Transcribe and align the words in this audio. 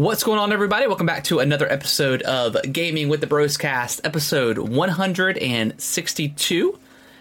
What's 0.00 0.24
going 0.24 0.38
on, 0.38 0.50
everybody? 0.50 0.86
Welcome 0.86 1.04
back 1.04 1.24
to 1.24 1.40
another 1.40 1.70
episode 1.70 2.22
of 2.22 2.56
Gaming 2.72 3.10
with 3.10 3.20
the 3.20 3.26
Bros 3.26 3.58
Cast, 3.58 4.00
episode 4.02 4.56
162. 4.56 6.78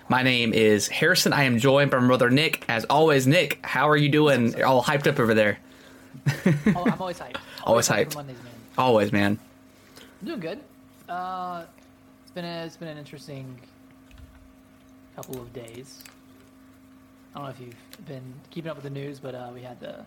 My 0.07 0.23
name 0.23 0.54
is 0.54 0.88
Harrison. 0.88 1.34
I 1.34 1.43
am 1.43 1.60
joined 1.60 1.92
by 1.92 2.00
my 2.00 2.07
brother 2.07 2.29
Nick. 2.29 2.64
As 2.70 2.86
always, 2.86 3.28
Nick, 3.28 3.60
how 3.65 3.89
are 3.89 3.97
you 3.97 4.07
doing? 4.07 4.57
You're 4.57 4.65
all 4.65 4.82
hyped 4.82 5.07
up 5.07 5.20
over 5.20 5.34
there. 5.34 5.60
Oh, 6.73 6.86
I'm 6.86 7.02
always 7.02 7.20
hyped. 7.20 7.36
Always 7.65 7.89
for 7.89 7.96
hyped. 7.96 8.15
Mondays, 8.15 8.38
man. 8.38 8.54
Always, 8.78 9.11
man. 9.11 9.38
I'm 10.21 10.27
doing 10.27 10.39
good. 10.39 10.60
Uh, 11.10 11.66
it's 12.24 12.32
been 12.32 12.46
a, 12.46 12.66
it's 12.66 12.77
been 12.77 12.88
an 12.88 12.97
interesting 12.97 13.60
couple 15.18 15.41
of 15.41 15.52
days. 15.52 16.02
I 17.36 17.39
don't 17.39 17.43
know 17.43 17.52
if 17.52 17.60
you've 17.60 17.75
been 18.07 18.36
keeping 18.52 18.71
up 18.71 18.77
with 18.77 18.86
the 18.86 18.89
news, 18.89 19.19
but 19.19 19.36
uh, 19.36 19.50
we 19.54 19.64
had 19.64 19.82
the, 19.82 20.05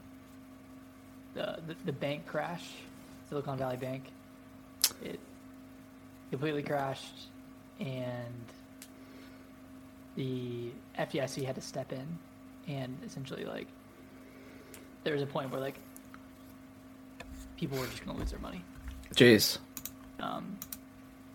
the 1.35 1.59
the 1.67 1.77
the 1.87 1.93
bank 1.93 2.27
crash, 2.27 2.69
Silicon 3.29 3.59
Valley 3.59 3.77
Bank. 3.77 4.05
It 5.03 5.21
completely 6.31 6.63
crashed, 6.63 7.29
and 7.81 8.45
the 10.17 10.71
FDIC 10.99 11.45
had 11.45 11.55
to 11.55 11.61
step 11.61 11.93
in, 11.93 12.07
and 12.69 12.99
essentially 13.05 13.45
like 13.45 13.67
there 15.05 15.15
was 15.15 15.23
a 15.23 15.27
point 15.27 15.51
where 15.51 15.61
like 15.61 15.79
people 17.57 17.79
were 17.79 17.87
just 17.87 18.05
going 18.05 18.17
to 18.17 18.21
lose 18.21 18.31
their 18.31 18.41
money. 18.41 18.63
Jeez. 19.15 19.59
Um, 20.21 20.59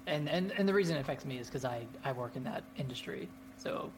and, 0.06 0.30
and 0.30 0.52
and 0.58 0.68
the 0.68 0.74
reason 0.74 0.96
it 0.96 1.02
affects 1.02 1.26
me 1.26 1.38
is 1.38 1.48
because 1.48 1.66
I, 1.66 1.86
I 2.04 2.12
work 2.14 2.36
in 2.36 2.44
that 2.46 2.64
industry, 2.78 3.28
so 3.58 3.92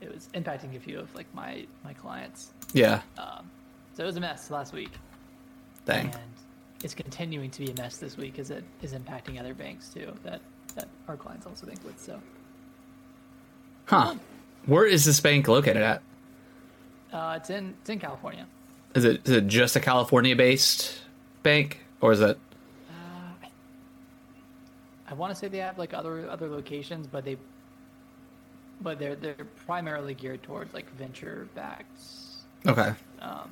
it 0.00 0.12
was 0.12 0.28
impacting 0.34 0.76
a 0.76 0.80
few 0.80 0.98
of 0.98 1.14
like 1.14 1.32
my 1.34 1.66
my 1.84 1.92
clients. 1.92 2.52
Yeah. 2.72 3.02
Um, 3.16 3.50
so 3.94 4.02
it 4.02 4.06
was 4.06 4.16
a 4.16 4.20
mess 4.20 4.50
last 4.50 4.72
week, 4.72 4.90
Dang. 5.88 6.06
and 6.06 6.14
it's 6.84 6.94
continuing 6.94 7.50
to 7.50 7.60
be 7.64 7.70
a 7.70 7.74
mess 7.74 7.96
this 7.98 8.16
week 8.16 8.38
as 8.38 8.50
it 8.50 8.62
is 8.82 8.92
impacting 8.92 9.40
other 9.40 9.54
banks 9.54 9.88
too 9.88 10.12
that 10.22 10.40
that 10.76 10.86
our 11.08 11.16
clients 11.16 11.46
also 11.46 11.66
bank 11.66 11.80
with. 11.84 11.98
So 11.98 12.20
Huh. 13.86 14.14
Where 14.66 14.84
is 14.84 15.04
this 15.04 15.18
bank 15.20 15.48
located 15.48 15.78
at? 15.82 16.02
uh, 17.12 17.34
it's 17.40 17.48
in 17.50 17.74
it's 17.80 17.90
in 17.90 17.98
California. 17.98 18.46
Is 18.94 19.04
it 19.04 19.22
is 19.26 19.32
it 19.32 19.46
just 19.46 19.76
a 19.76 19.80
California 19.80 20.36
based 20.36 21.00
bank? 21.42 21.80
Or 22.00 22.12
is 22.12 22.20
it 22.20 22.38
I 25.10 25.14
want 25.14 25.32
to 25.32 25.38
say 25.38 25.48
they 25.48 25.58
have 25.58 25.78
like 25.78 25.94
other 25.94 26.28
other 26.28 26.48
locations, 26.48 27.06
but 27.06 27.24
they 27.24 27.38
but 28.82 28.98
they're 28.98 29.16
they're 29.16 29.46
primarily 29.66 30.12
geared 30.14 30.42
towards 30.42 30.74
like 30.74 30.88
venture 30.96 31.48
backed 31.54 31.98
Okay. 32.66 32.92
um, 33.22 33.50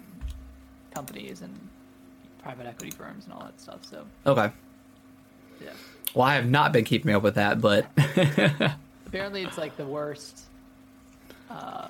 companies 0.95 1.41
and 1.41 1.59
private 2.47 2.67
equity 2.69 2.93
firms 2.93 3.25
and 3.25 3.33
all 3.35 3.41
that 3.41 3.61
stuff. 3.61 3.81
So 3.85 4.07
Okay. 4.25 4.53
yeah, 5.61 5.71
Well, 6.15 6.25
I 6.25 6.37
have 6.37 6.47
not 6.49 6.71
been 6.73 6.85
keeping 6.85 7.13
up 7.13 7.25
with 7.25 7.35
that, 7.35 7.61
but 7.61 7.87
apparently 9.07 9.43
it's 9.43 9.59
like 9.59 9.77
the 9.77 9.85
worst, 9.85 10.43
uh, 11.51 11.89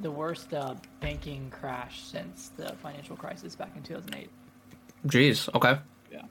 the 0.00 0.10
worst 0.10 0.54
uh, 0.54 0.76
banking 1.00 1.50
crash 1.50 2.00
since 2.04 2.50
the 2.56 2.72
financial 2.82 3.16
crisis 3.16 3.54
back 3.54 3.72
in 3.76 3.82
2008. 3.82 4.30
jeez. 5.06 5.54
Okay. 5.54 5.78
Yeah, 6.10 6.22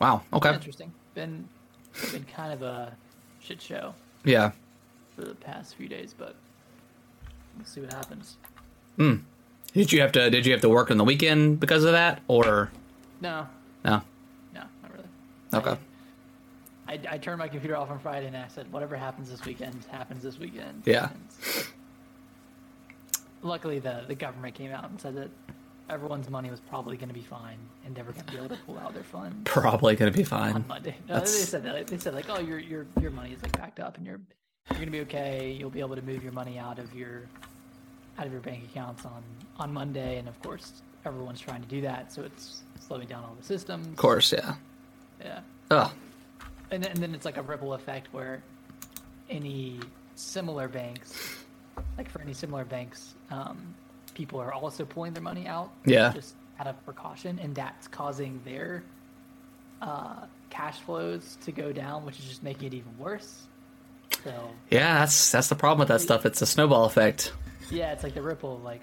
Wow. 0.00 0.22
Okay. 0.32 0.54
interesting. 0.54 0.92
Been 1.14 1.48
been 2.12 2.24
kind 2.24 2.52
of 2.52 2.62
a 2.62 2.94
shit 3.40 3.60
show 3.60 3.92
Yeah. 4.24 4.52
for 5.16 5.22
the 5.24 5.34
past 5.34 5.74
few 5.74 5.88
days, 5.88 6.14
but 6.16 6.36
we'll 7.56 7.66
see 7.66 7.80
what 7.80 7.92
happens. 7.92 8.36
Did 9.74 9.92
you 9.92 10.00
have 10.02 10.12
to 10.12 10.28
did 10.30 10.44
you 10.46 10.52
have 10.52 10.60
to 10.62 10.68
work 10.68 10.90
on 10.90 10.98
the 10.98 11.04
weekend 11.04 11.58
because 11.60 11.84
of 11.84 11.92
that 11.92 12.20
or 12.28 12.70
No, 13.20 13.46
no? 13.84 14.02
no, 14.54 14.62
not 14.82 14.92
really. 14.92 15.08
Okay. 15.54 15.76
I, 16.88 16.98
I 17.14 17.18
turned 17.18 17.38
my 17.38 17.48
computer 17.48 17.76
off 17.76 17.90
on 17.90 17.98
Friday 18.00 18.26
and 18.26 18.36
I 18.36 18.48
said, 18.48 18.70
whatever 18.72 18.96
happens 18.96 19.30
this 19.30 19.44
weekend 19.44 19.74
happens 19.90 20.22
this 20.22 20.38
weekend. 20.38 20.82
Yeah. 20.84 21.08
Luckily, 23.42 23.78
the, 23.78 24.04
the 24.06 24.14
government 24.14 24.54
came 24.54 24.70
out 24.72 24.88
and 24.90 25.00
said 25.00 25.16
that 25.16 25.30
everyone's 25.90 26.30
money 26.30 26.50
was 26.50 26.60
probably 26.60 26.96
going 26.96 27.08
to 27.08 27.14
be 27.14 27.22
fine 27.22 27.56
and 27.84 27.96
never 27.96 28.12
going 28.12 28.24
to 28.26 28.32
be 28.32 28.38
able 28.38 28.48
to 28.50 28.56
pull 28.66 28.78
out 28.78 28.94
their 28.94 29.02
funds 29.02 29.36
Probably 29.44 29.96
gonna 29.96 30.10
be 30.10 30.22
fine 30.24 30.54
on. 30.54 30.64
Monday. 30.68 30.96
No, 31.08 31.14
That's- 31.14 31.36
they 31.38 31.44
said 31.44 31.64
that. 31.64 31.86
They 31.86 31.98
said 31.98 32.14
like, 32.14 32.26
oh, 32.28 32.38
your 32.40 32.58
your 32.58 32.86
your 33.00 33.10
money 33.10 33.32
is 33.32 33.42
like 33.42 33.52
backed 33.56 33.80
up 33.80 33.96
and 33.96 34.06
you're 34.06 34.20
you're 34.70 34.76
going 34.78 34.86
to 34.86 34.92
be 34.92 35.00
okay. 35.00 35.50
You'll 35.58 35.70
be 35.70 35.80
able 35.80 35.96
to 35.96 36.02
move 36.02 36.22
your 36.22 36.32
money 36.32 36.56
out 36.58 36.78
of 36.78 36.94
your 36.94 37.22
out 38.18 38.26
of 38.26 38.32
your 38.32 38.40
bank 38.40 38.64
accounts 38.70 39.04
on 39.04 39.22
on 39.58 39.72
Monday, 39.72 40.18
and 40.18 40.28
of 40.28 40.40
course, 40.42 40.82
everyone's 41.04 41.40
trying 41.40 41.62
to 41.62 41.68
do 41.68 41.80
that, 41.82 42.12
so 42.12 42.22
it's 42.22 42.62
slowing 42.80 43.06
down 43.06 43.22
all 43.24 43.34
the 43.38 43.44
systems. 43.44 43.86
Of 43.86 43.96
course, 43.96 44.32
yeah. 44.32 44.54
Yeah. 45.20 45.40
Oh, 45.70 45.92
and 46.70 46.82
then, 46.82 46.90
and 46.92 47.00
then 47.02 47.14
it's 47.14 47.24
like 47.24 47.36
a 47.36 47.42
ripple 47.42 47.74
effect 47.74 48.08
where 48.12 48.42
any 49.30 49.80
similar 50.14 50.68
banks, 50.68 51.36
like 51.96 52.08
for 52.10 52.20
any 52.20 52.32
similar 52.34 52.64
banks, 52.64 53.14
um, 53.30 53.74
people 54.14 54.40
are 54.40 54.52
also 54.52 54.84
pulling 54.84 55.12
their 55.14 55.22
money 55.22 55.46
out, 55.46 55.70
Yeah. 55.84 56.12
just 56.12 56.34
out 56.60 56.66
of 56.66 56.82
precaution, 56.84 57.38
and 57.38 57.54
that's 57.54 57.88
causing 57.88 58.40
their 58.44 58.82
uh, 59.80 60.26
cash 60.50 60.78
flows 60.80 61.38
to 61.44 61.52
go 61.52 61.72
down, 61.72 62.04
which 62.04 62.18
is 62.18 62.26
just 62.26 62.42
making 62.42 62.68
it 62.68 62.74
even 62.74 62.96
worse. 62.98 63.42
So 64.24 64.50
yeah. 64.70 64.98
That's 65.00 65.30
that's 65.32 65.48
the 65.48 65.54
problem 65.56 65.78
with 65.80 65.88
that 65.88 66.00
stuff. 66.00 66.26
It's 66.26 66.42
a 66.42 66.46
snowball 66.46 66.84
effect. 66.84 67.32
Yeah, 67.70 67.92
it's 67.92 68.02
like 68.02 68.14
the 68.14 68.22
ripple, 68.22 68.60
like. 68.64 68.80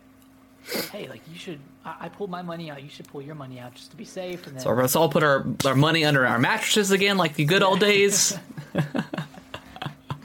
Hey, 0.91 1.07
like 1.07 1.21
you 1.31 1.37
should. 1.39 1.59
I, 1.85 1.95
I 2.01 2.09
pulled 2.09 2.29
my 2.29 2.41
money 2.41 2.69
out. 2.69 2.83
You 2.83 2.89
should 2.89 3.07
pull 3.07 3.21
your 3.21 3.33
money 3.33 3.59
out 3.59 3.73
just 3.75 3.91
to 3.91 3.97
be 3.97 4.03
safe. 4.03 4.45
And 4.45 4.55
then 4.55 4.61
So 4.61 4.71
let's 4.73 4.95
all 4.95 5.07
put 5.09 5.23
our 5.23 5.45
our 5.65 5.73
money 5.73 6.03
under 6.03 6.27
our 6.27 6.37
mattresses 6.37 6.91
again, 6.91 7.17
like 7.17 7.35
the 7.35 7.45
good 7.45 7.63
old 7.63 7.79
days. 7.79 8.37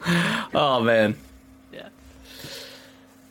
oh 0.54 0.80
man. 0.82 1.16
yeah. 1.72 1.88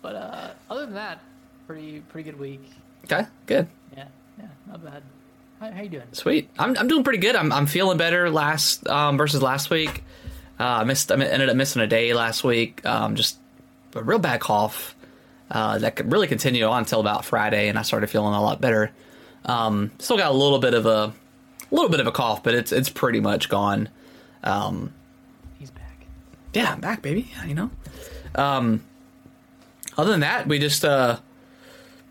But 0.01 0.15
uh, 0.15 0.51
other 0.69 0.85
than 0.85 0.95
that, 0.95 1.19
pretty 1.67 1.99
pretty 1.99 2.31
good 2.31 2.39
week. 2.39 2.61
Okay. 3.05 3.25
Good. 3.45 3.67
Yeah, 3.95 4.07
yeah, 4.39 4.45
not 4.67 4.83
bad. 4.83 5.03
How, 5.59 5.71
how 5.71 5.81
you 5.81 5.89
doing? 5.89 6.07
Sweet. 6.13 6.49
I'm 6.57 6.77
I'm 6.77 6.87
doing 6.87 7.03
pretty 7.03 7.19
good. 7.19 7.35
I'm 7.35 7.51
I'm 7.51 7.67
feeling 7.67 7.97
better 7.97 8.29
last 8.29 8.87
um 8.87 9.17
versus 9.17 9.41
last 9.41 9.69
week. 9.69 10.03
Uh, 10.59 10.63
I 10.63 10.83
missed 10.83 11.11
I 11.11 11.15
ended 11.15 11.49
up 11.49 11.55
missing 11.55 11.81
a 11.81 11.87
day 11.87 12.13
last 12.13 12.43
week. 12.43 12.83
Um, 12.85 13.15
just 13.15 13.37
a 13.95 14.01
real 14.03 14.19
bad 14.19 14.39
cough. 14.39 14.95
Uh, 15.51 15.77
that 15.77 15.95
could 15.95 16.11
really 16.11 16.27
continued 16.27 16.63
on 16.63 16.79
until 16.79 16.99
about 16.99 17.25
Friday, 17.25 17.67
and 17.67 17.77
I 17.77 17.83
started 17.83 18.07
feeling 18.07 18.33
a 18.33 18.41
lot 18.41 18.59
better. 18.61 18.91
Um, 19.45 19.91
still 19.99 20.17
got 20.17 20.31
a 20.31 20.33
little 20.35 20.59
bit 20.59 20.73
of 20.73 20.85
a, 20.85 21.13
little 21.69 21.89
bit 21.89 21.99
of 21.99 22.07
a 22.07 22.11
cough, 22.11 22.41
but 22.43 22.55
it's 22.55 22.71
it's 22.71 22.89
pretty 22.89 23.19
much 23.19 23.49
gone. 23.49 23.89
Um, 24.43 24.93
He's 25.59 25.69
back. 25.69 26.05
yeah, 26.53 26.71
I'm 26.71 26.79
back, 26.79 27.01
baby. 27.01 27.29
You 27.45 27.53
know. 27.53 27.71
Um, 28.35 28.83
other 29.97 30.11
than 30.11 30.21
that, 30.21 30.47
we 30.47 30.59
just 30.59 30.83
uh, 30.85 31.17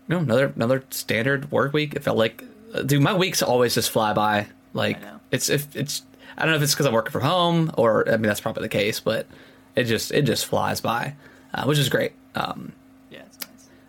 you 0.07 0.15
know, 0.15 0.21
another 0.21 0.53
another 0.55 0.83
standard 0.91 1.51
work 1.51 1.73
week. 1.73 1.95
It 1.95 2.03
felt 2.03 2.17
like, 2.17 2.43
uh, 2.73 2.83
dude, 2.83 3.01
my 3.01 3.13
weeks 3.13 3.41
always 3.41 3.73
just 3.73 3.91
fly 3.91 4.13
by. 4.13 4.47
Like 4.73 4.99
it's 5.31 5.49
if 5.49 5.75
it's 5.75 6.03
I 6.37 6.43
don't 6.43 6.51
know 6.51 6.57
if 6.57 6.63
it's 6.63 6.73
because 6.73 6.85
I'm 6.85 6.93
working 6.93 7.11
from 7.11 7.23
home 7.23 7.71
or 7.77 8.07
I 8.07 8.13
mean 8.13 8.23
that's 8.23 8.41
probably 8.41 8.63
the 8.63 8.69
case, 8.69 8.99
but 8.99 9.27
it 9.75 9.83
just 9.85 10.11
it 10.11 10.21
just 10.21 10.45
flies 10.45 10.81
by, 10.81 11.15
uh, 11.53 11.65
which 11.65 11.77
is 11.77 11.89
great. 11.89 12.13
Um, 12.35 12.71
Yeah, 12.71 12.71
it's 12.71 12.71
nice. 12.71 12.82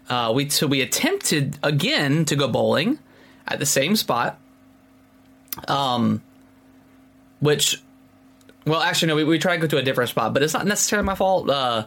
Uh, 0.09 0.33
we 0.35 0.49
so 0.51 0.67
we 0.67 0.81
attempted 0.81 1.59
again 1.63 2.25
to 2.27 2.37
go 2.37 2.49
bowling 2.49 2.99
at 3.47 3.59
the 3.59 3.67
same 3.67 3.97
spot. 3.97 4.39
Um, 5.69 6.23
which, 7.41 7.83
well, 8.67 8.81
actually 8.81 9.09
no, 9.09 9.17
we, 9.17 9.25
we 9.25 9.39
tried 9.39 9.57
to 9.57 9.63
go 9.63 9.67
to 9.69 9.77
a 9.77 9.83
different 9.83 10.11
spot, 10.11 10.35
but 10.35 10.43
it's 10.43 10.55
not 10.55 10.67
necessarily 10.67 11.07
my 11.07 11.15
fault. 11.15 11.49
Uh, 11.49 11.87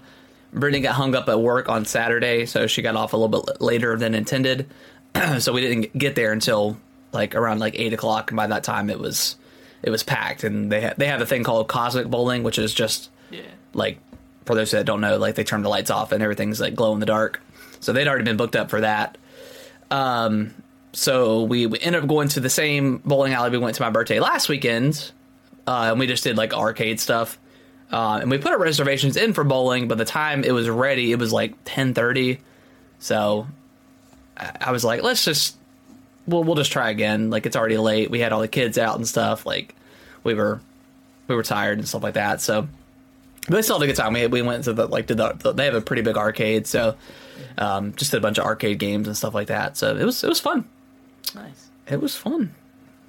Brittany 0.54 0.82
got 0.82 0.96
hung 0.96 1.16
up 1.16 1.28
at 1.28 1.40
work 1.40 1.68
on 1.68 1.84
Saturday, 1.86 2.46
so 2.46 2.68
she 2.68 2.82
got 2.82 2.96
off 2.96 3.14
a 3.14 3.18
little 3.18 3.44
bit 3.44 3.62
later 3.62 3.98
than 3.98 4.16
intended. 4.16 4.68
so 5.40 5.52
we 5.52 5.62
didn't 5.62 5.98
get 5.98 6.16
there 6.16 6.32
until 6.32 6.78
like 7.12 7.36
around 7.36 7.60
like 7.60 7.76
eight 7.78 7.94
o'clock, 7.94 8.32
and 8.32 8.38
by 8.38 8.48
that 8.48 8.64
time 8.64 8.90
it 8.90 9.00
was 9.00 9.36
it 9.84 9.90
was 9.90 10.04
packed. 10.04 10.44
And 10.44 10.72
they 10.72 10.82
ha- 10.82 10.94
they 10.98 11.08
have 11.08 11.22
a 11.22 11.26
thing 11.26 11.44
called 11.44 11.68
cosmic 11.68 12.08
bowling, 12.08 12.44
which 12.44 12.58
is 12.58 12.74
just 12.74 13.10
Yeah, 13.32 13.42
like 13.74 14.00
for 14.46 14.56
those 14.56 14.72
that 14.72 14.86
don't 14.86 15.02
know, 15.02 15.18
like 15.18 15.36
they 15.36 15.44
turn 15.44 15.64
the 15.64 15.70
lights 15.70 15.92
off 15.92 16.12
and 16.14 16.24
everything's 16.24 16.62
like 16.62 16.76
glow 16.76 16.94
in 16.94 17.00
the 17.00 17.06
dark. 17.06 17.42
So 17.80 17.94
they'd 17.94 18.08
already 18.08 18.24
been 18.24 18.38
booked 18.38 18.56
up 18.56 18.70
for 18.70 18.82
that. 18.82 19.18
Um, 19.92 20.54
so 20.94 21.44
we, 21.44 21.68
we 21.68 21.80
ended 21.80 22.04
up 22.04 22.10
going 22.10 22.28
to 22.30 22.40
the 22.40 22.50
same 22.50 22.98
bowling 23.06 23.34
alley 23.34 23.52
we 23.52 23.58
went 23.58 23.76
to 23.76 23.82
my 23.82 23.90
birthday 23.90 24.20
last 24.20 24.50
weekend, 24.50 25.12
uh, 25.66 25.90
and 25.92 26.00
we 26.00 26.08
just 26.08 26.24
did 26.24 26.38
like 26.38 26.54
arcade 26.54 27.00
stuff. 27.00 27.38
Uh, 27.92 28.20
and 28.22 28.30
we 28.30 28.38
put 28.38 28.52
our 28.52 28.60
reservations 28.60 29.16
in 29.16 29.34
for 29.34 29.44
bowling, 29.44 29.88
but 29.88 29.98
the 29.98 30.06
time 30.06 30.44
it 30.44 30.52
was 30.52 30.70
ready, 30.70 31.12
it 31.12 31.20
was 31.20 31.32
like 31.32 31.54
ten 31.64 31.94
thirty. 31.94 32.40
So 33.00 33.48
I, 34.36 34.52
I 34.60 34.72
was 34.72 34.84
like, 34.84 35.04
let's 35.04 35.24
just 35.24 35.56
we'll 36.28 36.44
we'll 36.44 36.56
just 36.56 36.72
try 36.72 36.90
again. 36.90 37.30
Like 37.30 37.46
it's 37.46 37.56
already 37.56 37.78
late. 37.78 38.12
We 38.12 38.20
had 38.20 38.34
all 38.34 38.42
the 38.42 38.48
kids 38.48 38.78
out 38.78 38.98
and 38.98 39.08
stuff. 39.08 39.46
Like 39.46 39.74
we 40.24 40.34
were 40.34 40.60
we 41.28 41.36
were 41.36 41.44
tired 41.44 41.78
and 41.78 41.88
stuff 41.88 42.04
like 42.04 42.16
that. 42.16 42.42
So 42.42 42.68
but 43.48 43.56
they 43.56 43.62
still 43.62 43.80
had 43.80 43.84
a 43.84 43.88
good 43.88 43.96
time. 43.96 44.14
We 44.14 44.28
we 44.28 44.42
went 44.42 44.66
to 44.66 44.74
the 44.74 44.88
like 44.88 45.08
to 45.08 45.16
the, 45.16 45.34
the 45.34 45.54
they 45.54 45.66
have 45.66 45.76
a 45.76 45.82
pretty 45.82 46.02
big 46.02 46.18
arcade, 46.18 46.68
so 46.68 46.96
Um, 47.58 47.94
just 47.96 48.12
did 48.12 48.18
a 48.18 48.22
bunch 48.22 48.38
of 48.38 48.46
arcade 48.46 48.80
games 48.80 49.08
and 49.08 49.16
stuff 49.18 49.34
like 49.34 49.48
that. 49.48 49.78
So 49.78 49.96
it 49.96 50.04
was 50.04 50.24
it 50.24 50.28
was 50.30 50.40
fun. 50.40 50.66
Nice. 51.36 51.70
It 51.90 52.02
was 52.02 52.16
fun. 52.16 52.54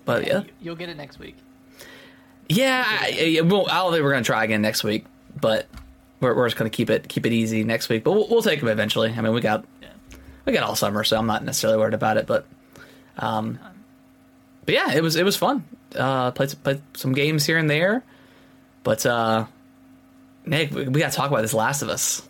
But 0.05 0.27
yeah, 0.27 0.39
You- 0.41 0.45
You'll 0.61 0.77
get 0.77 0.89
it 0.89 0.97
next 0.97 1.19
week. 1.19 1.37
yeah. 2.49 2.85
I, 2.87 3.39
I, 3.39 3.41
well, 3.43 3.67
I 3.69 3.79
don't 3.79 3.93
think 3.93 4.03
we're 4.05 4.13
gonna 4.13 4.25
try 4.25 4.45
again 4.45 4.63
next 4.63 4.85
week, 4.85 5.05
but 5.41 5.67
we're, 6.21 6.35
we're 6.35 6.47
just 6.49 6.57
gonna 6.57 6.71
keep 6.71 6.91
it 6.91 7.09
keep 7.09 7.27
it 7.27 7.33
easy 7.33 7.65
next 7.65 7.89
week. 7.89 8.05
But 8.05 8.13
we'll, 8.13 8.29
we'll 8.29 8.43
take 8.43 8.61
them 8.61 8.69
eventually. 8.69 9.13
I 9.17 9.21
mean, 9.21 9.33
we 9.33 9.41
got 9.41 9.65
Yeah. 9.83 9.89
we 10.45 10.53
got 10.53 10.63
all 10.63 10.77
summer, 10.77 11.05
so 11.05 11.19
I'm 11.19 11.27
not 11.27 11.45
necessarily 11.45 11.79
worried 11.79 11.95
about 11.95 12.17
it. 12.17 12.27
But, 12.27 12.47
um, 13.19 13.59
but 14.65 14.75
yeah, 14.75 14.93
it 14.93 15.03
was 15.03 15.17
it 15.17 15.25
was 15.25 15.37
fun. 15.37 15.65
Uh, 15.97 16.31
played 16.33 16.55
played 16.63 16.83
some 16.95 17.13
games 17.13 17.47
here 17.47 17.57
and 17.59 17.69
there, 17.71 18.03
but 18.83 19.05
uh, 19.07 19.47
Nick, 20.47 20.71
we, 20.73 20.89
we 20.89 21.01
got 21.01 21.11
to 21.13 21.17
talk 21.17 21.31
about 21.31 21.43
this 21.43 21.55
Last 21.55 21.83
of 21.83 21.89
Us. 21.89 22.28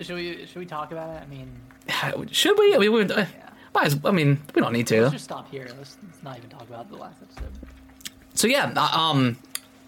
Should 0.00 0.16
we 0.16 0.46
should 0.46 0.58
we 0.58 0.66
talk 0.66 0.92
about 0.92 1.10
it? 1.16 1.22
I 1.22 1.26
mean, 1.26 1.50
Should 2.30 2.58
we? 2.58 2.74
I 2.74 2.78
mean, 2.78 2.92
we, 2.92 3.02
uh, 3.02 3.26
might 3.74 3.86
as, 3.86 3.98
I 4.04 4.10
mean, 4.10 4.40
we 4.54 4.60
don't 4.60 4.72
need 4.72 4.86
to. 4.88 5.02
let's 5.02 5.12
just 5.12 5.24
stop 5.24 5.50
here. 5.50 5.68
Let's, 5.78 5.96
let's 6.02 6.22
not 6.22 6.36
even 6.38 6.50
talk 6.50 6.62
about 6.62 6.90
the 6.90 6.96
last 6.96 7.16
episode. 7.22 7.52
So 8.34 8.46
yeah, 8.46 8.72
uh, 8.76 8.98
um, 8.98 9.36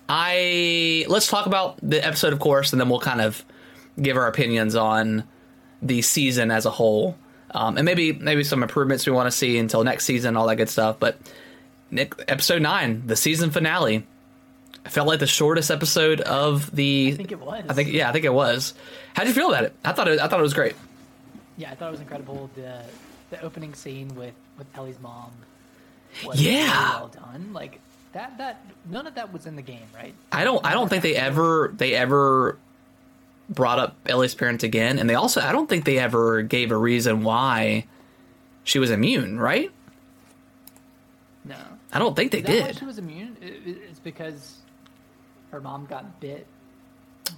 I 0.08 1.04
let's 1.08 1.28
talk 1.28 1.46
about 1.46 1.78
the 1.82 2.04
episode, 2.04 2.32
of 2.32 2.38
course, 2.38 2.72
and 2.72 2.80
then 2.80 2.88
we'll 2.88 3.00
kind 3.00 3.20
of 3.20 3.44
give 4.00 4.16
our 4.16 4.26
opinions 4.26 4.74
on 4.74 5.24
the 5.80 6.02
season 6.02 6.50
as 6.50 6.66
a 6.66 6.70
whole, 6.70 7.16
um, 7.52 7.76
and 7.76 7.84
maybe 7.84 8.12
maybe 8.12 8.44
some 8.44 8.62
improvements 8.62 9.06
we 9.06 9.12
want 9.12 9.26
to 9.26 9.36
see 9.36 9.58
until 9.58 9.84
next 9.84 10.04
season, 10.04 10.36
all 10.36 10.46
that 10.46 10.56
good 10.56 10.68
stuff. 10.68 10.96
But 10.98 11.18
Nick, 11.90 12.14
episode 12.28 12.62
nine, 12.62 13.06
the 13.06 13.16
season 13.16 13.50
finale, 13.50 14.06
felt 14.90 15.06
like 15.08 15.20
the 15.20 15.26
shortest 15.26 15.70
episode 15.70 16.20
of 16.20 16.74
the. 16.74 17.10
I 17.12 17.16
think 17.16 17.32
it 17.32 17.40
was. 17.40 17.64
I 17.68 17.72
think 17.74 17.92
yeah, 17.92 18.08
I 18.08 18.12
think 18.12 18.24
it 18.24 18.32
was. 18.34 18.74
How 19.14 19.22
did 19.24 19.28
you 19.28 19.34
feel 19.34 19.50
about 19.50 19.64
it? 19.64 19.74
I 19.84 19.92
thought 19.92 20.08
it. 20.08 20.18
I 20.20 20.28
thought 20.28 20.38
it 20.40 20.42
was 20.42 20.54
great. 20.54 20.74
Yeah, 21.56 21.70
I 21.70 21.74
thought 21.74 21.88
it 21.88 21.92
was 21.92 22.00
incredible. 22.00 22.50
The 22.54 22.82
the 23.30 23.40
opening 23.42 23.74
scene 23.74 24.14
with 24.14 24.34
with 24.58 24.66
Ellie's 24.76 24.98
mom. 25.00 25.30
Was 26.26 26.40
Yeah. 26.42 26.60
really 26.60 27.00
well 27.00 27.08
done. 27.08 27.52
Like 27.52 27.80
that. 28.12 28.36
That 28.38 28.64
none 28.90 29.06
of 29.06 29.14
that 29.14 29.32
was 29.32 29.46
in 29.46 29.56
the 29.56 29.62
game, 29.62 29.86
right? 29.94 30.14
I 30.30 30.44
don't. 30.44 30.64
I 30.66 30.72
don't 30.72 30.88
think 30.88 31.02
they 31.02 31.14
ever. 31.16 31.72
They 31.76 31.94
ever 31.94 32.58
brought 33.48 33.78
up 33.78 33.96
Ellie's 34.06 34.34
parents 34.34 34.64
again, 34.64 34.98
and 34.98 35.08
they 35.08 35.14
also. 35.14 35.40
I 35.40 35.52
don't 35.52 35.68
think 35.68 35.84
they 35.84 35.98
ever 35.98 36.42
gave 36.42 36.70
a 36.72 36.76
reason 36.76 37.22
why 37.22 37.86
she 38.64 38.78
was 38.78 38.90
immune. 38.90 39.38
Right? 39.38 39.70
No. 41.44 41.56
I 41.92 41.98
don't 41.98 42.14
think 42.16 42.32
they 42.32 42.38
Is 42.38 42.44
that 42.46 42.60
why 42.60 42.66
did. 42.68 42.78
she 42.78 42.84
was 42.84 42.98
immune? 42.98 43.36
I- 43.42 43.46
i- 43.46 43.76
It's 43.90 43.98
because 44.00 44.56
her 45.52 45.60
mom 45.60 45.86
got 45.86 46.18
bit 46.18 46.46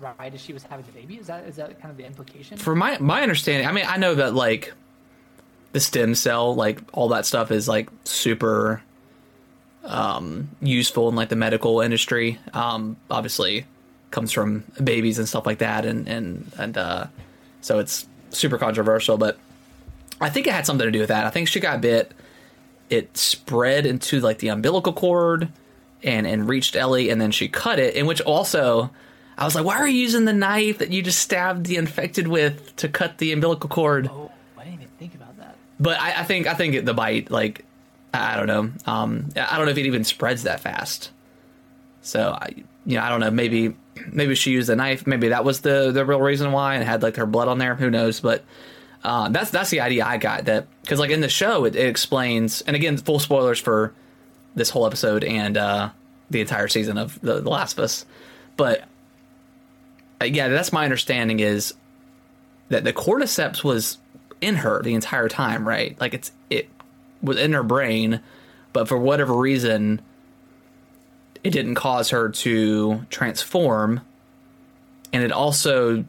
right 0.00 0.32
as 0.32 0.40
she 0.40 0.52
was 0.52 0.62
having 0.62 0.86
the 0.86 0.92
baby. 0.92 1.16
Is 1.16 1.26
that 1.26 1.44
is 1.44 1.56
that 1.56 1.78
kind 1.80 1.90
of 1.90 1.96
the 1.96 2.06
implication? 2.06 2.56
For 2.56 2.74
my 2.74 2.96
my 2.98 3.22
understanding, 3.22 3.66
I 3.66 3.72
mean, 3.72 3.84
I 3.86 3.96
know 3.98 4.14
that 4.14 4.34
like 4.34 4.72
the 5.72 5.80
stem 5.80 6.14
cell, 6.14 6.54
like 6.54 6.80
all 6.92 7.08
that 7.08 7.26
stuff, 7.26 7.50
is 7.50 7.68
like 7.68 7.90
super 8.04 8.82
um, 9.84 10.48
useful 10.62 11.08
in 11.08 11.16
like 11.16 11.28
the 11.28 11.36
medical 11.36 11.80
industry. 11.80 12.38
Um, 12.52 12.96
obviously, 13.10 13.66
comes 14.10 14.32
from 14.32 14.64
babies 14.82 15.18
and 15.18 15.28
stuff 15.28 15.44
like 15.44 15.58
that, 15.58 15.84
and 15.84 16.08
and 16.08 16.52
and 16.58 16.78
uh, 16.78 17.06
so 17.60 17.80
it's 17.80 18.06
super 18.30 18.58
controversial. 18.58 19.18
But 19.18 19.38
I 20.20 20.30
think 20.30 20.46
it 20.46 20.52
had 20.52 20.66
something 20.66 20.86
to 20.86 20.92
do 20.92 21.00
with 21.00 21.08
that. 21.08 21.26
I 21.26 21.30
think 21.30 21.48
she 21.48 21.60
got 21.60 21.80
bit. 21.80 22.12
It 22.90 23.16
spread 23.16 23.86
into 23.86 24.20
like 24.20 24.38
the 24.38 24.48
umbilical 24.48 24.92
cord 24.92 25.48
and 26.04 26.26
and 26.26 26.48
reached 26.48 26.76
Ellie, 26.76 27.10
and 27.10 27.20
then 27.20 27.30
she 27.30 27.48
cut 27.48 27.78
it. 27.78 27.94
In 27.94 28.06
which 28.06 28.20
also, 28.20 28.90
I 29.36 29.44
was 29.44 29.54
like, 29.54 29.64
why 29.64 29.76
are 29.76 29.88
you 29.88 29.98
using 29.98 30.26
the 30.26 30.32
knife 30.32 30.78
that 30.78 30.90
you 30.90 31.02
just 31.02 31.18
stabbed 31.18 31.66
the 31.66 31.76
infected 31.76 32.28
with 32.28 32.76
to 32.76 32.88
cut 32.88 33.18
the 33.18 33.32
umbilical 33.32 33.68
cord? 33.68 34.08
oh, 34.12 34.30
I 34.56 34.64
didn't 34.64 34.82
even 34.82 34.88
think 34.98 35.14
about 35.14 35.36
that. 35.38 35.56
But 35.80 35.98
I, 36.00 36.20
I 36.20 36.24
think 36.24 36.46
I 36.46 36.54
think 36.54 36.84
the 36.84 36.94
bite, 36.94 37.30
like, 37.30 37.64
I 38.12 38.36
don't 38.36 38.46
know. 38.46 38.70
Um, 38.86 39.30
I 39.36 39.56
don't 39.56 39.66
know 39.66 39.72
if 39.72 39.78
it 39.78 39.86
even 39.86 40.04
spreads 40.04 40.44
that 40.44 40.60
fast. 40.60 41.10
So 42.02 42.30
I, 42.40 42.54
you 42.86 42.96
know, 42.96 43.02
I 43.02 43.08
don't 43.08 43.20
know. 43.20 43.30
Maybe 43.30 43.74
maybe 44.12 44.34
she 44.34 44.52
used 44.52 44.68
a 44.68 44.76
knife. 44.76 45.06
Maybe 45.06 45.28
that 45.28 45.44
was 45.44 45.62
the 45.62 45.90
the 45.90 46.04
real 46.04 46.20
reason 46.20 46.52
why, 46.52 46.74
and 46.74 46.84
had 46.84 47.02
like 47.02 47.16
her 47.16 47.26
blood 47.26 47.48
on 47.48 47.58
there. 47.58 47.74
Who 47.74 47.90
knows? 47.90 48.20
But 48.20 48.44
uh, 49.02 49.30
that's 49.30 49.50
that's 49.50 49.70
the 49.70 49.80
idea 49.80 50.04
I 50.04 50.18
got. 50.18 50.44
That 50.44 50.66
because 50.82 50.98
like 50.98 51.10
in 51.10 51.22
the 51.22 51.28
show, 51.28 51.64
it, 51.64 51.74
it 51.74 51.88
explains, 51.88 52.60
and 52.62 52.76
again, 52.76 52.98
full 52.98 53.18
spoilers 53.18 53.58
for 53.58 53.94
this 54.54 54.70
whole 54.70 54.86
episode 54.86 55.24
and 55.24 55.56
uh, 55.56 55.90
the 56.30 56.40
entire 56.40 56.68
season 56.68 56.98
of 56.98 57.20
the, 57.20 57.40
the 57.40 57.50
Last 57.50 57.78
of 57.78 57.84
Us. 57.84 58.06
But 58.56 58.84
uh, 60.20 60.26
yeah, 60.26 60.48
that's 60.48 60.72
my 60.72 60.84
understanding 60.84 61.40
is 61.40 61.74
that 62.68 62.84
the 62.84 62.92
cordyceps 62.92 63.64
was 63.64 63.98
in 64.40 64.56
her 64.56 64.82
the 64.82 64.94
entire 64.94 65.28
time, 65.28 65.66
right? 65.66 65.98
Like 66.00 66.14
it's 66.14 66.32
it 66.50 66.68
was 67.22 67.38
in 67.38 67.52
her 67.52 67.62
brain, 67.62 68.20
but 68.72 68.88
for 68.88 68.98
whatever 68.98 69.34
reason, 69.34 70.00
it 71.42 71.50
didn't 71.50 71.74
cause 71.74 72.10
her 72.10 72.28
to 72.30 73.04
transform, 73.10 74.00
and 75.12 75.22
it 75.22 75.32
also, 75.32 76.04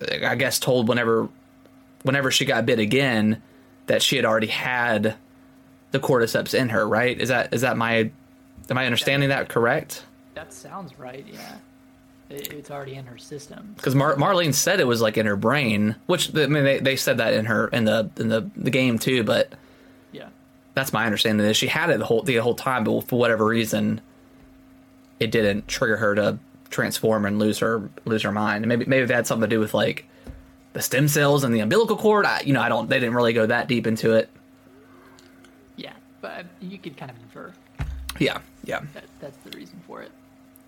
I 0.00 0.34
guess, 0.34 0.58
told 0.58 0.88
whenever, 0.88 1.28
whenever 2.02 2.30
she 2.30 2.44
got 2.44 2.66
bit 2.66 2.78
again, 2.78 3.42
that 3.86 4.02
she 4.02 4.16
had 4.16 4.24
already 4.24 4.48
had 4.48 5.16
the 5.92 6.00
cordyceps 6.00 6.52
in 6.54 6.68
her, 6.70 6.86
right? 6.86 7.18
Is 7.20 7.28
that 7.28 7.52
is 7.54 7.60
that 7.62 7.76
my, 7.76 8.10
am 8.70 8.78
I 8.78 8.86
understanding 8.86 9.28
that 9.30 9.48
correct? 9.48 10.04
That 10.34 10.52
sounds 10.52 10.98
right. 10.98 11.24
Yeah, 11.30 11.56
it, 12.28 12.52
it's 12.52 12.70
already 12.70 12.94
in 12.94 13.06
her 13.06 13.16
system. 13.18 13.74
because 13.76 13.94
Mar- 13.94 14.16
Marlene 14.16 14.52
said 14.54 14.80
it 14.80 14.86
was 14.86 15.00
like 15.00 15.16
in 15.16 15.26
her 15.26 15.36
brain, 15.36 15.96
which 16.06 16.34
I 16.36 16.46
mean 16.46 16.64
they, 16.64 16.78
they 16.80 16.96
said 16.96 17.18
that 17.18 17.32
in 17.34 17.46
her 17.46 17.68
in 17.68 17.84
the 17.84 18.10
in 18.18 18.28
the, 18.28 18.50
the 18.56 18.70
game 18.70 18.98
too, 18.98 19.22
but 19.24 19.52
Yeah. 20.12 20.28
that's 20.74 20.92
my 20.92 21.06
understanding. 21.06 21.46
Is 21.46 21.56
she 21.56 21.68
had 21.68 21.88
it 21.90 21.98
the 21.98 22.04
whole 22.04 22.22
the 22.22 22.36
whole 22.36 22.54
time, 22.54 22.84
but 22.84 23.02
for 23.08 23.18
whatever 23.18 23.44
reason, 23.46 24.00
it 25.20 25.30
didn't 25.30 25.68
trigger 25.68 25.96
her 25.96 26.14
to 26.16 26.38
transform 26.68 27.24
and 27.24 27.38
lose 27.38 27.60
her 27.60 27.88
lose 28.04 28.22
her 28.22 28.32
mind. 28.32 28.64
And 28.64 28.68
maybe 28.68 28.84
maybe 28.86 29.06
that 29.06 29.14
had 29.14 29.26
something 29.26 29.48
to 29.48 29.54
do 29.54 29.60
with 29.60 29.72
like 29.72 30.04
the 30.74 30.82
stem 30.82 31.08
cells 31.08 31.44
and 31.44 31.54
the 31.54 31.60
umbilical 31.60 31.96
cord. 31.96 32.26
I, 32.26 32.40
you 32.44 32.52
know, 32.52 32.60
I 32.60 32.68
don't. 32.68 32.90
They 32.90 33.00
didn't 33.00 33.14
really 33.14 33.32
go 33.32 33.46
that 33.46 33.68
deep 33.68 33.86
into 33.86 34.12
it. 34.12 34.28
But 36.26 36.46
you 36.60 36.76
could 36.76 36.96
kind 36.96 37.08
of 37.08 37.16
infer 37.22 37.52
Yeah, 38.18 38.40
yeah, 38.64 38.80
that 38.94 39.04
that's 39.20 39.36
the 39.38 39.56
reason 39.56 39.80
for 39.86 40.02
it. 40.02 40.10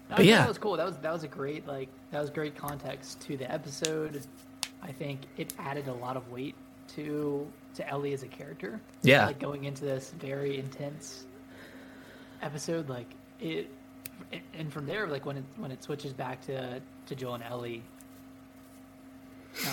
No, 0.09 0.17
But 0.17 0.25
yeah. 0.25 0.39
that 0.39 0.49
was 0.49 0.57
cool. 0.57 0.77
That 0.77 0.87
was 0.87 0.97
that 0.99 1.13
was 1.13 1.25
a 1.25 1.29
great 1.29 1.67
like 1.67 1.89
that 2.13 2.21
was 2.21 2.31
great 2.31 2.57
context 2.57 3.21
to 3.23 3.37
the 3.37 3.51
episode. 3.51 4.23
I 4.83 4.93
think 4.93 5.23
it 5.37 5.53
added 5.59 5.89
a 5.89 5.93
lot 5.93 6.17
of 6.17 6.31
weight 6.31 6.55
to 6.95 7.45
to 7.75 7.89
Ellie 7.89 8.13
as 8.13 8.23
a 8.23 8.29
character. 8.29 8.81
Yeah. 9.03 9.27
like 9.27 9.41
going 9.41 9.65
into 9.65 9.85
this 9.85 10.13
very 10.21 10.59
intense 10.59 11.25
episode, 12.41 12.89
like 12.89 13.09
it, 13.41 13.69
and 14.55 14.73
from 14.73 14.87
there, 14.87 15.09
like 15.09 15.27
when 15.27 15.39
it 15.39 15.45
when 15.57 15.73
it 15.73 15.83
switches 15.83 16.13
back 16.13 16.41
to 16.47 16.81
to 17.07 17.15
Joel 17.17 17.35
and 17.35 17.43
Ellie, 17.43 17.83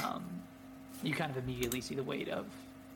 um, 0.04 0.26
you 1.04 1.14
kind 1.14 1.30
of 1.30 1.38
immediately 1.38 1.80
see 1.80 1.94
the 1.94 2.04
weight 2.04 2.30
of 2.30 2.48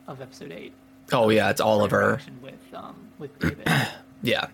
of 0.08 0.20
episode 0.20 0.50
eight. 0.50 0.72
Oh 1.12 1.28
yeah, 1.28 1.50
it's 1.50 1.60
all 1.60 1.82
of 1.82 1.90
her. 1.90 2.14
interaction 2.14 2.38
with 2.42 2.74
um 2.74 2.96
with 3.18 3.38
David. 3.38 3.66
Yeah. 4.22 4.48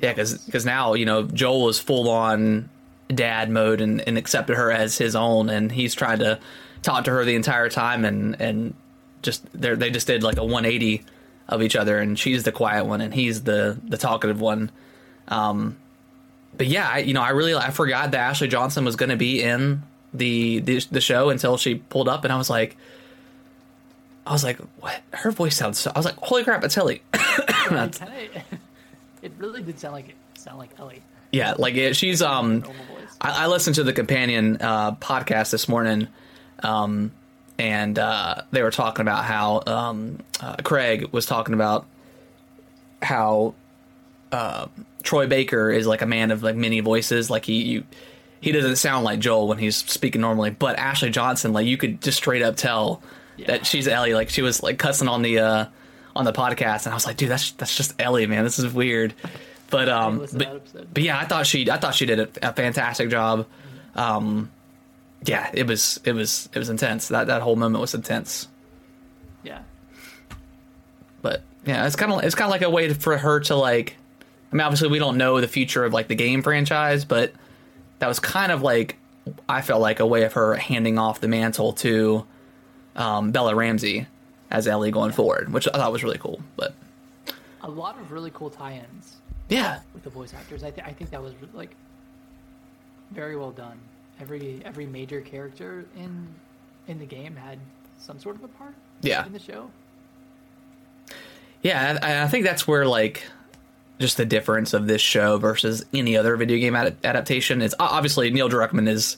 Yeah, 0.00 0.12
because 0.14 0.64
now, 0.64 0.94
you 0.94 1.04
know, 1.04 1.24
Joel 1.24 1.68
is 1.68 1.80
full 1.80 2.08
on 2.08 2.70
dad 3.08 3.50
mode 3.50 3.80
and, 3.80 4.00
and 4.06 4.16
accepted 4.16 4.56
her 4.56 4.70
as 4.70 4.96
his 4.96 5.16
own, 5.16 5.50
and 5.50 5.70
he's 5.70 5.94
trying 5.94 6.20
to 6.20 6.38
talk 6.82 7.04
to 7.04 7.10
her 7.10 7.24
the 7.24 7.34
entire 7.34 7.68
time, 7.68 8.04
and, 8.04 8.40
and 8.40 8.74
just 9.22 9.44
they 9.52 9.74
they 9.74 9.90
just 9.90 10.06
did 10.06 10.22
like 10.22 10.36
a 10.38 10.44
180 10.44 11.04
of 11.48 11.60
each 11.62 11.74
other, 11.76 11.98
and 11.98 12.18
she's 12.18 12.44
the 12.44 12.52
quiet 12.52 12.86
one, 12.86 13.00
and 13.00 13.12
he's 13.12 13.42
the, 13.42 13.78
the 13.84 13.98
talkative 13.98 14.40
one. 14.40 14.70
Um, 15.28 15.76
but 16.56 16.66
yeah, 16.68 16.88
I, 16.88 16.98
you 16.98 17.12
know, 17.12 17.22
I 17.22 17.30
really 17.30 17.54
I 17.54 17.70
forgot 17.70 18.12
that 18.12 18.20
Ashley 18.20 18.48
Johnson 18.48 18.84
was 18.84 18.96
going 18.96 19.10
to 19.10 19.16
be 19.16 19.42
in 19.42 19.82
the, 20.14 20.60
the 20.60 20.86
the 20.90 21.00
show 21.00 21.30
until 21.30 21.56
she 21.56 21.74
pulled 21.74 22.08
up, 22.08 22.24
and 22.24 22.32
I 22.32 22.36
was 22.36 22.48
like, 22.48 22.76
I 24.30 24.32
was 24.32 24.44
like, 24.44 24.58
what? 24.78 25.02
Her 25.12 25.32
voice 25.32 25.56
sounds 25.56 25.80
so. 25.80 25.90
I 25.92 25.98
was 25.98 26.06
like, 26.06 26.14
holy 26.18 26.44
crap, 26.44 26.62
it's 26.62 26.78
Ellie. 26.78 27.02
it, 27.12 27.56
kinda, 27.66 27.90
it 29.22 29.32
really 29.38 29.60
did 29.60 29.80
sound 29.80 29.94
like 29.94 30.10
it 30.10 30.14
sound 30.34 30.56
like 30.56 30.70
Ellie. 30.78 31.02
Yeah, 31.32 31.54
like 31.58 31.74
it, 31.74 31.96
she's 31.96 32.22
um. 32.22 32.62
I, 33.20 33.44
I 33.44 33.46
listened 33.48 33.74
to 33.74 33.82
the 33.82 33.92
companion 33.92 34.58
uh, 34.60 34.92
podcast 34.92 35.50
this 35.50 35.68
morning, 35.68 36.06
um, 36.62 37.10
and 37.58 37.98
uh, 37.98 38.42
they 38.52 38.62
were 38.62 38.70
talking 38.70 39.02
about 39.02 39.24
how 39.24 39.64
um, 39.66 40.20
uh, 40.40 40.54
Craig 40.62 41.08
was 41.10 41.26
talking 41.26 41.52
about 41.52 41.86
how 43.02 43.54
uh, 44.30 44.68
Troy 45.02 45.26
Baker 45.26 45.72
is 45.72 45.88
like 45.88 46.02
a 46.02 46.06
man 46.06 46.30
of 46.30 46.44
like 46.44 46.54
many 46.54 46.78
voices. 46.78 47.30
Like 47.30 47.46
he 47.46 47.62
you, 47.62 47.84
he 48.40 48.52
doesn't 48.52 48.76
sound 48.76 49.04
like 49.04 49.18
Joel 49.18 49.48
when 49.48 49.58
he's 49.58 49.76
speaking 49.76 50.20
normally, 50.20 50.50
but 50.50 50.78
Ashley 50.78 51.10
Johnson, 51.10 51.52
like 51.52 51.66
you 51.66 51.76
could 51.76 52.00
just 52.00 52.18
straight 52.18 52.42
up 52.42 52.54
tell 52.54 53.02
Yeah. 53.40 53.46
that 53.48 53.66
she's 53.66 53.88
Ellie. 53.88 54.14
Like 54.14 54.30
she 54.30 54.42
was 54.42 54.62
like 54.62 54.78
cussing 54.78 55.08
on 55.08 55.22
the 55.22 55.38
uh, 55.38 55.66
on 56.14 56.24
the 56.24 56.32
podcast, 56.32 56.86
and 56.86 56.92
I 56.92 56.94
was 56.94 57.06
like, 57.06 57.16
dude, 57.16 57.30
that's 57.30 57.52
that's 57.52 57.76
just 57.76 57.94
Ellie, 58.00 58.26
man. 58.26 58.44
This 58.44 58.58
is 58.58 58.72
weird. 58.72 59.14
But 59.70 59.88
um, 59.88 60.26
but, 60.32 60.94
but 60.94 61.02
yeah, 61.02 61.18
I 61.18 61.24
thought 61.24 61.46
she 61.46 61.70
I 61.70 61.76
thought 61.76 61.94
she 61.94 62.06
did 62.06 62.20
a, 62.20 62.48
a 62.48 62.52
fantastic 62.52 63.08
job. 63.08 63.46
Um, 63.94 64.50
yeah, 65.24 65.50
it 65.52 65.66
was 65.66 66.00
it 66.04 66.12
was 66.12 66.48
it 66.52 66.58
was 66.58 66.68
intense. 66.68 67.08
That 67.08 67.28
that 67.28 67.42
whole 67.42 67.56
moment 67.56 67.80
was 67.80 67.94
intense. 67.94 68.48
Yeah. 69.42 69.62
But 71.22 71.42
yeah, 71.64 71.86
it's 71.86 71.96
kind 71.96 72.12
of 72.12 72.24
it's 72.24 72.34
kind 72.34 72.48
of 72.48 72.52
like 72.52 72.62
a 72.62 72.70
way 72.70 72.92
for 72.92 73.16
her 73.16 73.40
to 73.40 73.54
like. 73.56 73.96
I 74.52 74.56
mean, 74.56 74.62
obviously, 74.62 74.88
we 74.88 74.98
don't 74.98 75.16
know 75.16 75.40
the 75.40 75.46
future 75.46 75.84
of 75.84 75.92
like 75.92 76.08
the 76.08 76.16
game 76.16 76.42
franchise, 76.42 77.04
but 77.04 77.32
that 78.00 78.08
was 78.08 78.18
kind 78.18 78.50
of 78.50 78.62
like 78.62 78.96
I 79.48 79.62
felt 79.62 79.80
like 79.80 80.00
a 80.00 80.06
way 80.06 80.24
of 80.24 80.32
her 80.32 80.56
handing 80.56 80.98
off 80.98 81.20
the 81.20 81.28
mantle 81.28 81.72
to 81.74 82.26
um, 83.00 83.30
Bella 83.32 83.54
Ramsey 83.54 84.06
as 84.50 84.66
Ellie 84.68 84.90
going 84.90 85.12
forward, 85.12 85.52
which 85.52 85.66
I 85.68 85.72
thought 85.72 85.92
was 85.92 86.02
really 86.04 86.18
cool. 86.18 86.40
But 86.56 86.74
A 87.62 87.68
lot 87.70 87.98
of 87.98 88.12
really 88.12 88.30
cool 88.32 88.50
tie-ins 88.50 89.16
yeah, 89.48 89.80
with 89.94 90.04
the 90.04 90.10
voice 90.10 90.34
actors. 90.34 90.62
I, 90.62 90.70
th- 90.70 90.86
I 90.86 90.92
think 90.92 91.10
that 91.10 91.22
was 91.22 91.32
like 91.54 91.74
very 93.10 93.36
well 93.36 93.50
done. 93.50 93.78
Every 94.20 94.60
every 94.64 94.86
major 94.86 95.20
character 95.20 95.86
in 95.96 96.28
in 96.88 96.98
the 96.98 97.06
game 97.06 97.34
had 97.36 97.58
some 97.98 98.18
sort 98.18 98.36
of 98.36 98.44
a 98.44 98.48
part 98.48 98.74
yeah, 99.02 99.24
in 99.26 99.32
the 99.32 99.38
show. 99.38 99.70
yeah. 101.62 101.98
I, 102.02 102.22
I 102.22 102.28
think 102.28 102.44
that's 102.44 102.66
where 102.68 102.86
like 102.86 103.24
just 103.98 104.16
the 104.16 104.24
difference 104.24 104.72
of 104.72 104.86
this 104.86 105.02
show 105.02 105.36
versus 105.38 105.84
any 105.92 106.16
other 106.16 106.36
video 106.36 106.58
game 106.58 106.74
ad- 106.74 106.96
adaptation 107.04 107.60
is 107.62 107.74
obviously 107.78 108.30
Neil 108.30 108.48
Druckmann 108.48 108.88
is 108.88 109.16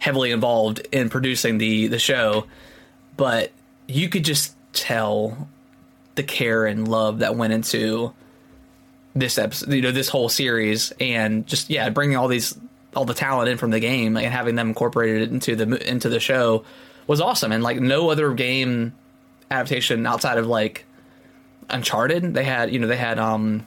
heavily 0.00 0.30
involved 0.32 0.80
in 0.92 1.08
producing 1.08 1.58
the 1.58 1.86
the 1.88 1.98
show, 1.98 2.46
but 3.16 3.52
you 3.86 4.08
could 4.08 4.24
just 4.24 4.54
tell 4.72 5.48
the 6.16 6.22
care 6.22 6.66
and 6.66 6.88
love 6.88 7.20
that 7.20 7.36
went 7.36 7.52
into 7.52 8.12
this 9.14 9.38
episode, 9.38 9.72
you 9.72 9.82
know, 9.82 9.92
this 9.92 10.08
whole 10.08 10.28
series, 10.28 10.92
and 11.00 11.46
just 11.46 11.70
yeah, 11.70 11.88
bringing 11.90 12.16
all 12.16 12.28
these 12.28 12.56
all 12.94 13.04
the 13.04 13.14
talent 13.14 13.48
in 13.50 13.58
from 13.58 13.70
the 13.70 13.80
game 13.80 14.16
and 14.16 14.26
having 14.26 14.54
them 14.54 14.68
incorporated 14.68 15.30
into 15.32 15.54
the 15.56 15.88
into 15.90 16.08
the 16.08 16.20
show 16.20 16.64
was 17.06 17.20
awesome. 17.20 17.52
And 17.52 17.62
like 17.62 17.78
no 17.80 18.10
other 18.10 18.32
game 18.34 18.94
adaptation 19.50 20.06
outside 20.06 20.38
of 20.38 20.46
like 20.46 20.84
Uncharted, 21.70 22.34
they 22.34 22.44
had 22.44 22.72
you 22.72 22.78
know 22.78 22.86
they 22.86 22.96
had 22.96 23.18
um 23.18 23.66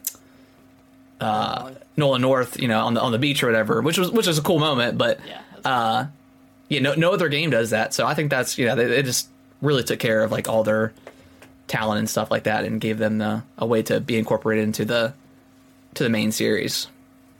uh 1.20 1.72
Nolan 1.98 2.22
North, 2.22 2.60
you 2.60 2.68
know, 2.68 2.79
on 2.86 2.94
the 2.94 3.01
on 3.01 3.12
the 3.12 3.20
beach 3.20 3.44
or 3.44 3.48
whatever, 3.48 3.82
which 3.82 3.98
was 3.98 4.10
which 4.12 4.27
was 4.27 4.38
a 4.38 4.41
cool 4.41 4.60
moment, 4.60 4.98
but 4.98 5.20
Yeah. 5.27 5.41
uh 5.65 6.06
yeah, 6.70 6.79
no 6.82 6.94
no 6.96 7.12
other 7.12 7.29
game 7.29 7.50
does 7.50 7.72
that. 7.72 7.94
So 7.94 8.06
I 8.06 8.13
think 8.13 8.29
that's 8.29 8.58
you 8.58 8.65
know 8.68 8.75
they, 8.75 8.86
they 8.86 9.03
just 9.03 9.27
really 9.62 9.84
took 9.84 10.00
care 10.00 10.24
of 10.24 10.32
like 10.32 10.48
all 10.48 10.63
their 10.63 10.94
talent 11.68 12.00
and 12.00 12.10
stuff 12.10 12.32
like 12.32 12.44
that 12.44 12.63
and 12.66 12.82
gave 12.82 12.98
them 12.98 13.18
the, 13.20 13.44
a 13.58 13.66
way 13.66 13.82
to 13.84 14.00
be 14.00 14.18
incorporated 14.18 14.63
into 14.63 14.86
the 14.86 15.13
to 15.96 16.04
the 16.04 16.10
main 16.10 16.32
series. 16.32 16.88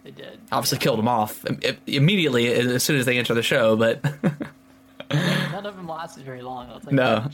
they 0.04 0.12
did. 0.12 0.40
Obviously 0.52 0.78
killed 0.80 1.00
them 1.00 1.08
off 1.08 1.46
im- 1.46 1.60
im- 1.62 1.78
immediately 1.88 2.52
as 2.54 2.84
soon 2.84 2.98
as 2.98 3.06
they 3.06 3.18
enter 3.18 3.34
the 3.34 3.44
show, 3.44 3.76
but 3.76 4.04
None 5.12 5.66
of 5.66 5.76
them 5.76 5.88
lasted 5.88 6.24
very 6.24 6.42
long. 6.42 6.70
I'll 6.70 6.82
No. 6.94 7.30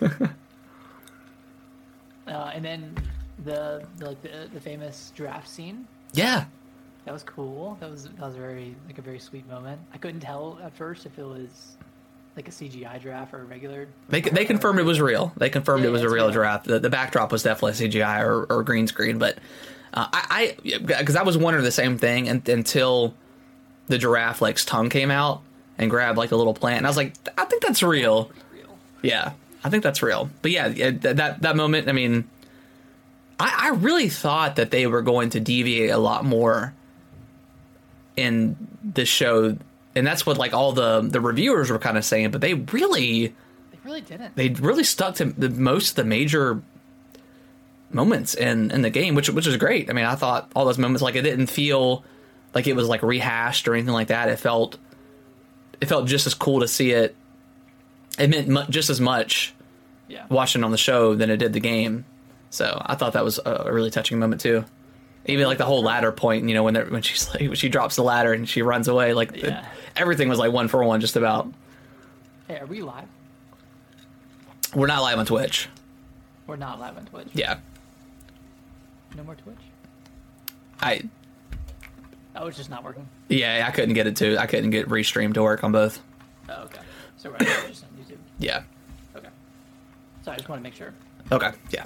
uh, 2.26 2.50
and 2.54 2.64
then 2.64 2.94
the, 3.44 3.84
the 3.98 4.06
like 4.06 4.22
the, 4.22 4.48
the 4.52 4.60
famous 4.60 5.12
draft 5.14 5.48
scene 5.48 5.86
yeah, 6.12 6.44
that 7.04 7.12
was 7.12 7.22
cool. 7.22 7.76
That 7.80 7.88
was 7.90 8.04
that 8.04 8.20
was 8.20 8.34
very 8.34 8.74
like 8.86 8.98
a 8.98 9.02
very 9.02 9.20
sweet 9.20 9.48
moment. 9.48 9.80
I 9.94 9.98
couldn't 9.98 10.20
tell 10.20 10.58
at 10.62 10.74
first 10.74 11.06
if 11.06 11.16
it 11.18 11.24
was 11.24 11.76
like 12.40 12.48
a 12.48 12.50
CGI 12.50 13.00
draft 13.00 13.34
or 13.34 13.42
a 13.42 13.44
regular. 13.44 13.88
they 14.08 14.20
they 14.22 14.44
confirmed 14.44 14.78
it 14.78 14.84
was 14.84 15.00
real. 15.00 15.32
They 15.36 15.50
confirmed 15.50 15.82
Yeah, 15.82 15.90
it 15.90 15.92
was 15.92 16.02
a 16.02 16.08
real, 16.08 16.24
real. 16.26 16.30
draft. 16.32 16.64
The, 16.66 16.78
the 16.78 16.90
backdrop 16.90 17.30
was 17.32 17.42
definitely 17.42 17.72
CGI 17.88 18.22
or, 18.24 18.44
or 18.44 18.62
green 18.62 18.86
screen, 18.86 19.18
but 19.18 19.36
uh, 19.92 20.06
I 20.12 20.56
because 20.64 21.16
I 21.16 21.22
was 21.22 21.36
wondering 21.36 21.64
the 21.64 21.70
same 21.72 21.98
thing 21.98 22.28
and, 22.28 22.48
until 22.48 23.14
the 23.88 23.98
giraffe 23.98 24.40
lake's 24.40 24.64
tongue 24.64 24.88
came 24.88 25.10
out 25.10 25.42
and 25.76 25.90
grabbed 25.90 26.16
like 26.16 26.30
a 26.32 26.36
little 26.36 26.54
plant, 26.54 26.78
and 26.78 26.86
I 26.86 26.90
was 26.90 26.96
like, 26.96 27.14
I 27.36 27.44
think 27.44 27.62
that's 27.62 27.82
real. 27.82 28.30
Yeah, 29.02 29.32
I 29.64 29.70
think 29.70 29.82
that's 29.82 30.02
real. 30.02 30.30
But 30.42 30.50
yeah, 30.52 30.68
yeah, 30.68 30.90
that 30.92 31.42
that 31.42 31.56
moment, 31.56 31.88
I 31.88 31.92
mean, 31.92 32.28
I, 33.38 33.68
I 33.72 33.76
really 33.76 34.08
thought 34.08 34.56
that 34.56 34.70
they 34.70 34.86
were 34.86 35.02
going 35.02 35.30
to 35.30 35.40
deviate 35.40 35.90
a 35.90 35.98
lot 35.98 36.24
more 36.24 36.72
in 38.16 38.56
the 38.94 39.04
show, 39.04 39.56
and 39.94 40.06
that's 40.06 40.24
what 40.26 40.38
like 40.38 40.52
all 40.52 40.72
the 40.72 41.00
the 41.00 41.20
reviewers 41.20 41.70
were 41.70 41.78
kind 41.78 41.96
of 41.98 42.04
saying. 42.04 42.30
But 42.30 42.40
they 42.40 42.54
really 42.54 43.28
They 43.28 43.78
really 43.84 44.00
didn't. 44.00 44.36
they 44.36 44.48
really 44.50 44.84
stuck 44.84 45.16
to 45.16 45.26
the 45.26 45.48
most 45.50 45.90
of 45.90 45.96
the 45.96 46.04
major 46.04 46.62
moments 47.90 48.34
in 48.34 48.70
in 48.70 48.82
the 48.82 48.90
game, 48.90 49.14
which 49.14 49.28
which 49.30 49.46
was 49.46 49.56
great. 49.56 49.90
I 49.90 49.92
mean, 49.92 50.04
I 50.04 50.14
thought 50.14 50.50
all 50.54 50.64
those 50.64 50.78
moments 50.78 51.02
like 51.02 51.16
it 51.16 51.22
didn't 51.22 51.46
feel 51.48 52.04
like 52.54 52.66
it 52.66 52.74
was 52.76 52.88
like 52.88 53.02
rehashed 53.02 53.66
or 53.68 53.74
anything 53.74 53.94
like 53.94 54.08
that. 54.08 54.28
It 54.28 54.38
felt 54.38 54.78
it 55.80 55.86
felt 55.86 56.06
just 56.06 56.26
as 56.26 56.34
cool 56.34 56.60
to 56.60 56.68
see 56.68 56.92
it. 56.92 57.16
It 58.18 58.28
meant 58.28 58.48
mu- 58.48 58.66
just 58.68 58.90
as 58.90 59.00
much 59.00 59.54
yeah. 60.08 60.26
watching 60.28 60.62
on 60.64 60.70
the 60.72 60.76
show 60.78 61.14
than 61.14 61.30
it 61.30 61.38
did 61.38 61.52
the 61.52 61.60
game. 61.60 62.04
So 62.50 62.80
I 62.84 62.96
thought 62.96 63.12
that 63.14 63.24
was 63.24 63.38
a 63.44 63.64
a 63.66 63.72
really 63.72 63.90
touching 63.90 64.18
moment 64.18 64.40
too. 64.40 64.64
Even 65.30 65.46
like 65.46 65.58
the 65.58 65.64
whole 65.64 65.82
ladder 65.82 66.12
point, 66.12 66.48
you 66.48 66.54
know, 66.54 66.62
when 66.62 66.74
they're, 66.74 66.86
when 66.86 67.02
she's 67.02 67.28
like 67.30 67.40
when 67.40 67.54
she 67.54 67.68
drops 67.68 67.96
the 67.96 68.02
ladder 68.02 68.32
and 68.32 68.48
she 68.48 68.62
runs 68.62 68.88
away, 68.88 69.14
like 69.14 69.36
Yeah. 69.36 69.64
everything 69.96 70.28
was 70.28 70.38
like 70.38 70.52
one 70.52 70.68
for 70.68 70.82
one, 70.84 71.00
just 71.00 71.16
about. 71.16 71.48
Hey, 72.48 72.58
are 72.58 72.66
we 72.66 72.82
live? 72.82 73.06
We're 74.74 74.86
not 74.86 75.02
live 75.02 75.18
on 75.18 75.26
Twitch. 75.26 75.68
We're 76.46 76.56
not 76.56 76.80
live 76.80 76.96
on 76.96 77.04
Twitch. 77.06 77.28
Yeah, 77.32 77.58
No 79.16 79.22
more 79.24 79.34
Twitch. 79.36 79.56
I 80.80 81.02
Oh, 82.36 82.46
it's 82.46 82.56
just 82.56 82.70
not 82.70 82.84
working. 82.84 83.06
yeah 83.28 83.64
I 83.66 83.70
couldn't 83.72 83.94
get 83.94 84.06
it 84.06 84.16
to 84.16 84.38
I 84.38 84.46
couldn't 84.46 84.70
get 84.70 84.88
restream 84.88 85.34
to 85.34 85.42
work 85.42 85.62
on 85.64 85.72
both. 85.72 86.00
Oh, 86.48 86.62
okay. 86.64 86.80
So 87.16 87.30
we're 87.30 87.38
just 87.38 87.84
on 87.84 87.90
YouTube. 88.00 88.18
Yeah. 88.38 88.62
Okay. 89.14 89.28
So 90.22 90.32
I 90.32 90.36
just 90.36 90.48
want 90.48 90.60
to 90.60 90.62
make 90.62 90.74
sure. 90.74 90.92
Okay. 91.30 91.50
Yeah. 91.70 91.84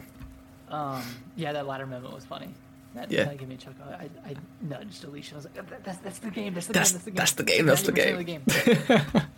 Um, 0.70 1.02
yeah, 1.36 1.52
that 1.52 1.66
ladder 1.66 1.86
moment 1.86 2.14
was 2.14 2.24
funny. 2.24 2.48
That, 2.94 3.10
Yeah. 3.10 3.24
that 3.24 3.38
gave 3.38 3.48
me 3.48 3.54
a 3.56 3.58
chuckle. 3.58 3.84
I, 3.88 4.08
I 4.28 4.34
nudged 4.60 5.02
Alicia. 5.04 5.34
I 5.34 5.36
was 5.36 5.44
like, 5.46 5.54
"That- 5.54 5.84
that's, 5.84 5.98
that's 5.98 6.18
the 6.20 6.30
game. 6.30 6.54
That's 6.54 6.66
the 6.68 6.72
That's- 6.72 6.92
game. 6.92 7.14
that's 7.14 7.32
the 7.32 7.42
game, 7.42 7.66
that's 7.66 7.82
the 7.82 7.92
90% 7.92 8.12
of 8.12 8.18
the 8.18 8.24
game. 8.24 9.22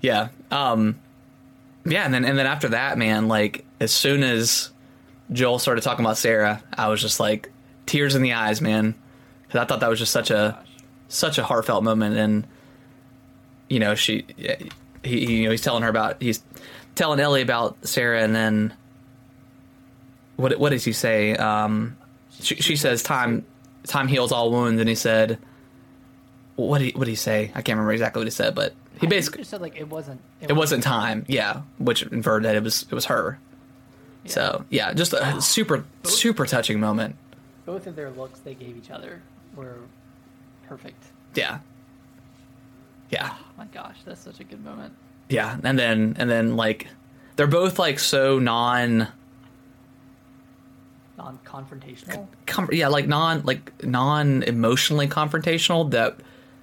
Yeah. 0.00 0.28
Um. 0.50 0.98
Yeah, 1.84 2.04
and 2.04 2.12
then 2.12 2.24
and 2.24 2.38
then 2.38 2.46
after 2.46 2.68
that, 2.70 2.98
man, 2.98 3.28
like 3.28 3.64
as 3.80 3.92
soon 3.92 4.22
as 4.22 4.70
Joel 5.32 5.58
started 5.58 5.80
talking 5.82 6.04
about 6.04 6.18
Sarah, 6.18 6.62
I 6.72 6.88
was 6.88 7.00
just 7.00 7.18
like 7.18 7.50
tears 7.86 8.14
in 8.14 8.22
the 8.22 8.34
eyes, 8.34 8.60
man, 8.60 8.94
because 9.46 9.60
I 9.60 9.64
thought 9.64 9.80
that 9.80 9.88
was 9.88 9.98
just 9.98 10.12
such 10.12 10.30
a 10.30 10.56
Gosh. 10.58 10.66
such 11.08 11.38
a 11.38 11.44
heartfelt 11.44 11.82
moment, 11.84 12.16
and 12.16 12.46
you 13.68 13.80
know 13.80 13.94
she 13.94 14.24
he, 14.36 14.70
he 15.02 15.36
you 15.38 15.44
know 15.44 15.50
he's 15.50 15.62
telling 15.62 15.82
her 15.82 15.88
about 15.88 16.20
he's 16.22 16.42
telling 16.94 17.20
Ellie 17.20 17.42
about 17.42 17.76
Sarah, 17.86 18.22
and 18.22 18.34
then 18.34 18.74
what 20.38 20.58
what 20.58 20.70
does 20.70 20.84
he 20.84 20.92
say? 20.92 21.36
Um, 21.36 21.96
she, 22.40 22.54
she 22.56 22.76
says 22.76 23.02
time 23.02 23.44
time 23.86 24.08
heals 24.08 24.32
all 24.32 24.50
wounds, 24.50 24.80
and 24.80 24.88
he 24.88 24.94
said. 24.94 25.38
What 26.56 26.78
did 26.78 26.86
he, 26.86 26.98
what 26.98 27.04
did 27.04 27.10
he 27.12 27.16
say? 27.16 27.52
I 27.54 27.62
can't 27.62 27.76
remember 27.76 27.92
exactly 27.92 28.18
what 28.18 28.26
he 28.26 28.32
said, 28.32 28.52
but 28.56 28.74
he 29.00 29.06
I 29.06 29.10
basically 29.10 29.42
just 29.42 29.50
said 29.50 29.60
like 29.60 29.76
it 29.76 29.88
wasn't. 29.88 30.20
it 30.40 30.54
wasn't 30.54 30.82
time, 30.82 31.24
yeah, 31.28 31.60
which 31.78 32.02
inferred 32.02 32.42
that 32.42 32.56
it 32.56 32.64
was 32.64 32.82
it 32.82 32.92
was 32.92 33.04
her. 33.04 33.38
yeah. 34.24 34.30
So 34.32 34.64
yeah, 34.68 34.92
just 34.92 35.12
a 35.12 35.40
super 35.40 35.84
super 36.02 36.46
touching 36.46 36.80
moment. 36.80 37.14
both 37.64 37.86
of 37.86 37.94
their 37.94 38.10
looks 38.10 38.40
they 38.40 38.54
gave 38.54 38.76
each 38.76 38.90
other 38.90 39.22
were 39.54 39.76
perfect. 40.66 41.00
Yeah, 41.36 41.60
yeah, 43.10 43.34
Oh 43.38 43.44
my 43.56 43.66
gosh, 43.66 43.98
that's 44.04 44.20
such 44.20 44.40
a 44.40 44.44
good 44.44 44.64
moment. 44.64 44.94
yeah, 45.28 45.58
and 45.62 45.78
then 45.78 46.16
and 46.18 46.28
then 46.28 46.56
like 46.56 46.88
they're 47.36 47.46
both 47.46 47.78
like 47.78 48.00
so 48.00 48.40
non, 48.40 49.06
Non-confrontational. 51.18 52.26
com- 52.46 52.68
yeah, 52.72 52.88
like 52.88 53.06
non 53.06 53.42
like 53.44 53.84
non 53.84 54.42
emotionally 54.44 55.08
confrontational 55.08 55.90
that 55.90 56.16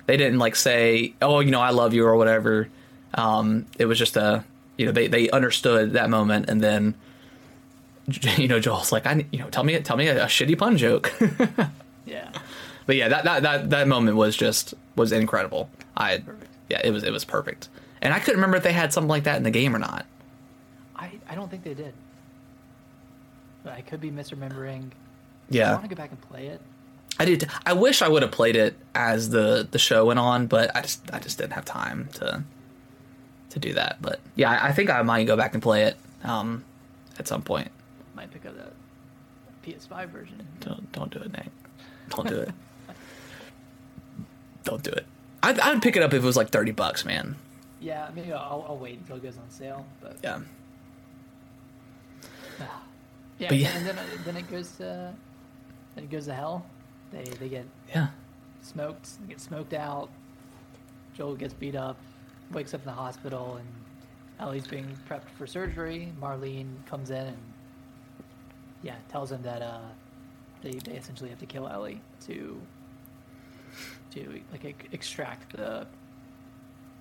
they 0.08 0.18
didn't 0.18 0.40
like 0.40 0.56
say 0.56 1.14
oh 1.22 1.42
you 1.42 1.52
know 1.52 1.62
I 1.62 1.70
love 1.70 1.94
you 1.94 2.06
or 2.06 2.16
whatever. 2.16 2.68
Um, 3.14 3.66
it 3.78 3.86
was 3.86 4.00
just 4.00 4.18
a 4.18 4.44
you 4.78 4.86
know 4.86 4.92
they 4.92 5.08
they 5.08 5.30
understood 5.30 5.94
that 5.94 6.10
moment 6.10 6.50
and 6.50 6.62
then 6.62 6.96
you 8.38 8.48
know 8.48 8.60
Joel's 8.60 8.92
like 8.92 9.06
I 9.06 9.26
you 9.32 9.40
know 9.40 9.50
tell 9.50 9.64
me 9.64 9.80
tell 9.82 9.98
me 9.98 10.08
a, 10.08 10.24
a 10.24 10.28
shitty 10.28 10.58
pun 10.58 10.78
joke. 10.78 11.14
Yeah. 12.06 12.30
But 12.86 12.98
yeah, 12.98 13.08
that, 13.10 13.24
that 13.26 13.42
that 13.44 13.70
that 13.72 13.88
moment 13.88 14.16
was 14.16 14.38
just 14.38 14.76
was 14.96 15.12
incredible. 15.12 15.72
I 15.98 16.20
Perfect. 16.20 16.52
yeah, 16.70 16.82
it 16.84 16.92
was 16.92 17.04
it 17.04 17.12
was 17.12 17.26
perfect. 17.26 17.68
And 18.00 18.14
I 18.14 18.20
couldn't 18.20 18.36
remember 18.36 18.58
if 18.58 18.64
they 18.64 18.74
had 18.74 18.94
something 18.94 19.10
like 19.10 19.24
that 19.24 19.38
in 19.38 19.44
the 19.44 19.50
game 19.50 19.76
or 19.76 19.80
not. 19.80 20.06
I, 20.96 21.10
I 21.28 21.34
don't 21.34 21.50
think 21.50 21.64
they 21.64 21.74
did. 21.74 21.94
But 23.66 23.74
I 23.74 23.82
could 23.82 24.00
be 24.00 24.12
misremembering. 24.12 24.92
Yeah, 25.50 25.72
I 25.72 25.74
want 25.74 25.84
to 25.84 25.90
go 25.90 25.96
back 25.96 26.12
and 26.12 26.22
play 26.22 26.48
it. 26.48 26.62
I 27.20 27.26
did. 27.26 27.50
I 27.66 27.74
wish 27.74 28.02
I 28.04 28.08
would 28.08 28.22
have 28.22 28.32
played 28.32 28.56
it 28.56 28.78
as 28.94 29.32
the 29.32 29.68
the 29.70 29.80
show 29.80 30.06
went 30.06 30.20
on, 30.20 30.46
but 30.46 30.74
I 30.76 30.82
just 30.82 31.02
I 31.12 31.20
just 31.20 31.40
didn't 31.40 31.54
have 31.54 31.66
time 31.66 32.08
to 32.14 32.44
to 33.50 33.60
do 33.60 33.74
that. 33.74 33.98
But 34.02 34.20
yeah, 34.36 34.52
I, 34.52 34.68
I 34.68 34.72
think 34.72 34.90
I 34.92 35.02
might 35.02 35.26
go 35.26 35.36
back 35.36 35.54
and 35.56 35.64
play 35.64 35.84
it 35.84 35.98
um 36.24 36.64
at 37.18 37.28
some 37.28 37.42
point. 37.42 37.72
Might 38.16 38.32
pick 38.32 38.46
up 38.46 38.56
that 38.56 38.74
PS5 39.66 40.10
version. 40.10 40.48
Don't 40.60 40.92
don't 40.92 41.12
do 41.12 41.20
it, 41.20 41.34
Nate. 41.34 41.52
Don't 42.10 42.28
do 42.28 42.40
it. 42.42 42.52
don't 44.64 44.84
do 44.84 44.92
it. 44.92 45.08
I'd, 45.42 45.60
I'd 45.60 45.82
pick 45.82 45.96
it 45.96 46.04
up 46.04 46.14
if 46.14 46.22
it 46.22 46.26
was 46.26 46.38
like 46.38 46.50
thirty 46.50 46.72
bucks, 46.72 47.04
man. 47.04 47.36
Yeah, 47.82 48.10
maybe 48.16 48.32
I'll, 48.32 48.66
I'll 48.68 48.78
wait 48.78 49.00
until 49.00 49.18
it 49.18 49.24
goes 49.24 49.38
on 49.38 49.50
sale. 49.50 49.86
But 50.02 50.18
Yeah. 50.24 50.42
Yeah, 53.40 53.50
But 53.50 53.58
yeah. 53.58 53.78
and 53.78 53.86
then 53.88 53.98
then 54.26 54.38
it 54.38 54.50
goes 54.50 54.72
to 54.78 55.14
then 55.96 56.04
it 56.04 56.10
goes 56.10 56.26
to 56.26 56.34
hell. 56.34 56.66
They 57.12 57.24
they 57.24 57.50
get 57.50 57.66
Yeah. 57.90 58.08
smoked, 58.62 59.10
they 59.22 59.28
get 59.30 59.42
smoked 59.42 59.74
out. 59.74 60.10
Joel 61.16 61.36
gets 61.36 61.54
beat 61.54 61.76
up, 61.76 61.98
wakes 62.52 62.74
up 62.74 62.82
in 62.82 62.88
the 62.88 62.92
hospital, 62.92 63.56
and 63.58 63.68
Ellie's 64.40 64.68
being 64.68 64.88
prepped 65.10 65.30
for 65.38 65.48
surgery. 65.48 66.12
Marlene 66.22 66.68
comes 66.86 67.10
in 67.10 67.28
and 67.28 67.38
yeah, 68.84 68.96
tells 69.10 69.32
him 69.32 69.42
that 69.44 69.62
uh, 69.62 69.80
they 70.62 70.72
they 70.72 70.94
essentially 70.94 71.30
have 71.30 71.40
to 71.40 71.46
kill 71.46 71.68
Ellie 71.68 72.02
to 72.28 72.60
to 74.12 74.42
like 74.52 74.88
extract 74.92 75.56
the 75.56 75.86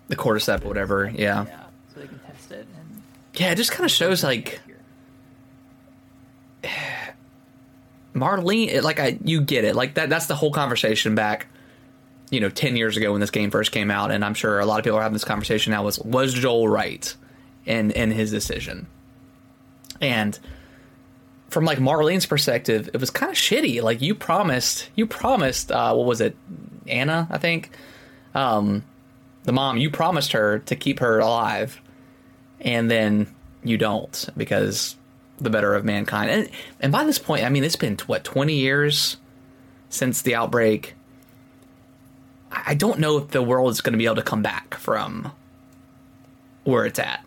The 0.08 0.16
cordyceps, 0.16 0.64
whatever. 0.64 1.10
Yeah. 1.14 1.44
yeah, 1.46 1.64
so 1.92 2.00
they 2.00 2.06
can 2.06 2.18
test 2.20 2.50
it 2.52 2.66
and 2.78 3.02
Yeah, 3.34 3.50
it 3.52 3.56
just 3.56 3.72
kind 3.72 3.84
of 3.84 3.90
shows 3.90 4.22
like 4.22 4.60
Marlene, 8.14 8.82
like 8.82 9.00
I, 9.00 9.18
you 9.24 9.40
get 9.40 9.64
it, 9.64 9.74
like 9.74 9.94
that. 9.94 10.08
That's 10.08 10.26
the 10.26 10.36
whole 10.36 10.52
conversation 10.52 11.14
back, 11.14 11.46
you 12.30 12.40
know, 12.40 12.48
ten 12.48 12.76
years 12.76 12.96
ago 12.96 13.12
when 13.12 13.20
this 13.20 13.30
game 13.30 13.50
first 13.50 13.72
came 13.72 13.90
out, 13.90 14.10
and 14.10 14.24
I'm 14.24 14.34
sure 14.34 14.60
a 14.60 14.66
lot 14.66 14.78
of 14.78 14.84
people 14.84 14.98
are 14.98 15.02
having 15.02 15.14
this 15.14 15.24
conversation 15.24 15.72
now. 15.72 15.82
Was 15.82 15.98
was 15.98 16.32
Joel 16.32 16.68
right 16.68 17.14
in 17.66 17.90
in 17.90 18.10
his 18.10 18.30
decision? 18.30 18.86
And 20.00 20.38
from 21.48 21.64
like 21.64 21.78
Marlene's 21.78 22.26
perspective, 22.26 22.90
it 22.92 23.00
was 23.00 23.10
kind 23.10 23.30
of 23.30 23.38
shitty. 23.38 23.82
Like 23.82 24.02
you 24.02 24.14
promised, 24.14 24.90
you 24.96 25.06
promised, 25.06 25.70
uh, 25.70 25.94
what 25.94 26.06
was 26.06 26.20
it, 26.20 26.36
Anna? 26.86 27.28
I 27.30 27.38
think, 27.38 27.70
um, 28.34 28.84
the 29.44 29.52
mom. 29.52 29.76
You 29.76 29.90
promised 29.90 30.32
her 30.32 30.58
to 30.60 30.76
keep 30.76 30.98
her 30.98 31.20
alive, 31.20 31.80
and 32.60 32.90
then 32.90 33.32
you 33.62 33.78
don't 33.78 34.28
because 34.36 34.96
the 35.40 35.50
better 35.50 35.74
of 35.74 35.84
mankind. 35.84 36.30
And 36.30 36.50
and 36.80 36.92
by 36.92 37.04
this 37.04 37.18
point, 37.18 37.44
I 37.44 37.48
mean 37.48 37.64
it's 37.64 37.76
been 37.76 37.96
what 38.06 38.24
twenty 38.24 38.54
years 38.54 39.16
since 39.88 40.22
the 40.22 40.34
outbreak. 40.34 40.94
I 42.50 42.74
don't 42.74 43.00
know 43.00 43.18
if 43.18 43.28
the 43.28 43.42
world 43.42 43.72
is 43.72 43.80
going 43.80 43.94
to 43.94 43.98
be 43.98 44.04
able 44.06 44.16
to 44.16 44.22
come 44.22 44.42
back 44.42 44.74
from 44.74 45.32
where 46.62 46.86
it's 46.86 46.98
at. 46.98 47.24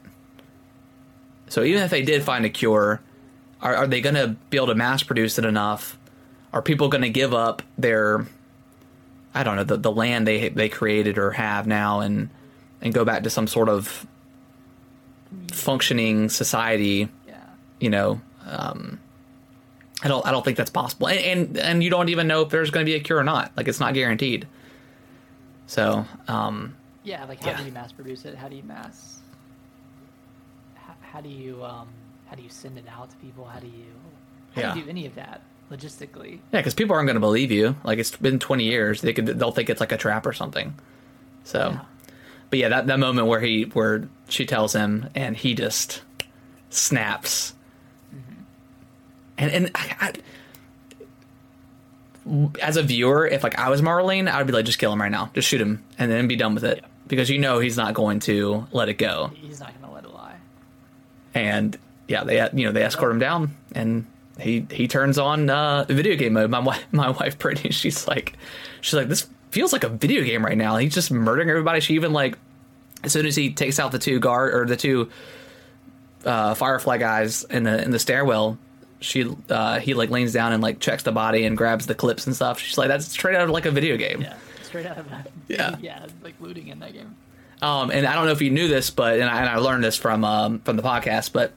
So 1.49 1.63
even 1.63 1.83
if 1.83 1.91
they 1.91 2.01
did 2.01 2.23
find 2.23 2.45
a 2.45 2.49
cure, 2.49 3.01
are, 3.61 3.75
are 3.75 3.87
they 3.87 4.01
going 4.01 4.15
to 4.15 4.35
be 4.49 4.57
able 4.57 4.67
to 4.67 4.75
mass 4.75 5.03
produce 5.03 5.37
it 5.37 5.45
enough? 5.45 5.97
Are 6.53 6.61
people 6.61 6.87
going 6.87 7.03
to 7.03 7.09
give 7.09 7.33
up 7.33 7.61
their, 7.77 8.25
I 9.33 9.43
don't 9.43 9.57
know, 9.57 9.63
the, 9.63 9.77
the 9.77 9.91
land 9.91 10.27
they 10.27 10.49
they 10.49 10.69
created 10.69 11.17
or 11.17 11.31
have 11.31 11.67
now 11.67 11.99
and 11.99 12.29
and 12.81 12.93
go 12.93 13.03
back 13.03 13.23
to 13.23 13.29
some 13.29 13.47
sort 13.47 13.69
of 13.69 14.07
functioning 15.51 16.29
society? 16.29 17.09
You 17.79 17.89
know 17.89 18.19
um 18.45 18.99
i 20.03 20.07
don't 20.07 20.25
i 20.25 20.31
don't 20.31 20.43
think 20.45 20.57
that's 20.57 20.69
possible 20.69 21.07
and 21.07 21.19
and, 21.19 21.57
and 21.57 21.83
you 21.83 21.89
don't 21.89 22.09
even 22.09 22.27
know 22.27 22.41
if 22.41 22.49
there's 22.49 22.69
going 22.71 22.85
to 22.85 22.89
be 22.89 22.95
a 22.95 22.99
cure 22.99 23.17
or 23.19 23.23
not 23.23 23.51
like 23.57 23.67
it's 23.67 23.79
not 23.79 23.93
guaranteed 23.93 24.47
so 25.67 26.05
um 26.27 26.75
Yeah, 27.03 27.25
like 27.25 27.39
how 27.41 27.51
Yeah. 27.51 27.57
do 27.57 27.63
you 27.65 27.71
mass 27.71 27.91
produce 27.91 28.25
it? 28.25 28.35
How 28.35 28.47
do 28.49 28.55
you 28.55 28.63
mass? 28.63 29.19
How, 30.75 30.93
how 31.01 31.21
do 31.21 31.29
you 31.29 31.63
um? 31.63 31.87
How 32.27 32.35
do 32.35 32.41
you 32.43 32.49
send 32.49 32.77
it 32.77 32.85
out 32.89 33.09
to 33.09 33.15
people? 33.17 33.45
How 33.45 33.59
do 33.59 33.67
you? 33.67 33.93
How 34.55 34.61
Yeah. 34.61 34.73
do 34.73 34.79
you 34.79 34.85
do 34.85 34.89
any 34.89 35.05
of 35.05 35.15
that 35.15 35.41
logistically? 35.71 36.39
yeah 36.53 36.59
because 36.59 36.73
people 36.73 36.95
aren't 36.95 37.07
going 37.07 37.15
to 37.15 37.19
believe 37.21 37.51
you 37.51 37.75
like 37.83 37.99
it's 37.99 38.15
been 38.15 38.39
20 38.39 38.63
years 38.63 39.01
they 39.01 39.11
could 39.13 39.25
they'll 39.25 39.51
think 39.51 39.69
it's 39.69 39.81
like 39.81 39.91
a 39.91 39.97
trap 39.97 40.25
or 40.25 40.31
something 40.31 40.73
so 41.43 41.71
Yeah. 41.71 41.79
but 42.49 42.59
yeah 42.59 42.69
that, 42.69 42.87
that 42.87 42.99
moment 42.99 43.27
where 43.27 43.41
he 43.41 43.63
where 43.73 44.07
she 44.29 44.45
tells 44.45 44.71
him 44.71 45.09
and 45.13 45.35
he 45.35 45.53
just 45.55 46.01
snaps 46.69 47.53
and 49.37 49.51
and 49.51 49.71
I, 49.75 49.95
I, 49.99 50.13
as 52.61 52.75
a 52.75 52.83
viewer 52.83 53.25
if 53.25 53.43
like 53.43 53.57
i 53.57 53.69
was 53.69 53.81
marlene 53.81 54.29
i 54.29 54.37
would 54.37 54.47
be 54.47 54.53
like 54.53 54.65
just 54.65 54.79
kill 54.79 54.91
him 54.91 55.01
right 55.01 55.11
now. 55.11 55.29
Just 55.33 55.47
shoot 55.47 55.61
him 55.61 55.83
and 55.97 56.11
then 56.11 56.27
be 56.27 56.35
done 56.35 56.53
with 56.55 56.63
it. 56.65 56.79
Yeah. 56.81 56.87
because 57.07 57.29
you 57.29 57.37
know 57.39 57.59
he's 57.59 57.77
not 57.77 57.93
going 57.93 58.19
to 58.21 58.67
let 58.71 58.89
it 58.89 58.95
go. 58.95 59.31
He's 59.35 59.59
not 59.61 59.79
gonna 59.79 59.93
let 59.93 60.03
it 60.03 60.13
lie. 60.13 60.35
and 61.33 61.77
yeah 62.07 62.23
they 62.23 62.37
you 62.53 62.65
know 62.65 62.71
they 62.71 62.83
escort 62.83 63.11
him 63.11 63.19
down 63.19 63.55
and 63.73 64.05
he 64.39 64.65
he 64.69 64.87
turns 64.87 65.17
on 65.17 65.49
uh 65.49 65.85
video 65.87 66.15
game 66.15 66.33
mode. 66.33 66.49
My 66.49 66.59
wife 66.59 66.85
my 66.91 67.09
wife 67.11 67.37
Brittany 67.39 67.71
she's 67.71 68.07
like 68.07 68.33
she's 68.81 68.93
like 68.93 69.07
this 69.07 69.27
feels 69.51 69.71
like 69.71 69.85
a 69.85 69.89
video 69.89 70.23
game 70.23 70.43
right 70.43 70.57
now. 70.57 70.75
He's 70.77 70.93
just 70.93 71.11
murdering 71.11 71.49
everybody. 71.49 71.79
She 71.79 71.93
even 71.95 72.11
like 72.11 72.37
as 73.03 73.13
soon 73.13 73.25
as 73.25 73.35
he 73.35 73.53
takes 73.53 73.79
out 73.79 73.91
the 73.93 73.99
two 73.99 74.19
guard 74.19 74.53
or 74.53 74.65
the 74.65 74.75
two 74.75 75.09
uh 76.25 76.55
firefly 76.55 76.97
guys 76.97 77.43
in 77.45 77.63
the 77.63 77.81
in 77.81 77.91
the 77.91 77.99
stairwell 77.99 78.57
she 78.99 79.25
uh 79.49 79.79
he 79.79 79.93
like 79.93 80.09
leans 80.09 80.33
down 80.33 80.53
and 80.53 80.61
like 80.63 80.79
checks 80.79 81.03
the 81.03 81.11
body 81.11 81.45
and 81.45 81.55
grabs 81.57 81.85
the 81.85 81.93
clips 81.95 82.25
and 82.25 82.35
stuff 82.35 82.59
she's 82.59 82.77
like 82.77 82.87
that's 82.87 83.05
straight 83.07 83.35
out 83.35 83.43
of 83.43 83.49
like 83.51 83.65
a 83.65 83.71
video 83.71 83.95
game 83.97 84.21
Yeah, 84.21 84.35
straight 84.63 84.85
out 84.87 84.97
of 84.97 85.09
that. 85.09 85.29
Yeah. 85.47 85.75
yeah, 85.81 86.05
like 86.23 86.33
looting 86.41 86.67
in 86.67 86.79
that 86.79 86.93
game. 86.93 87.15
Um, 87.61 87.89
and 87.89 88.05
I 88.05 88.13
don't 88.15 88.25
know 88.25 88.31
if 88.33 88.41
you 88.41 88.49
knew 88.49 88.67
this, 88.67 88.89
but 88.89 89.19
and 89.19 89.23
I, 89.29 89.39
and 89.39 89.49
I 89.49 89.57
learned 89.57 89.83
this 89.83 89.95
from 89.97 90.23
um, 90.25 90.59
from 90.59 90.75
the 90.77 90.83
podcast, 90.83 91.31
but 91.31 91.53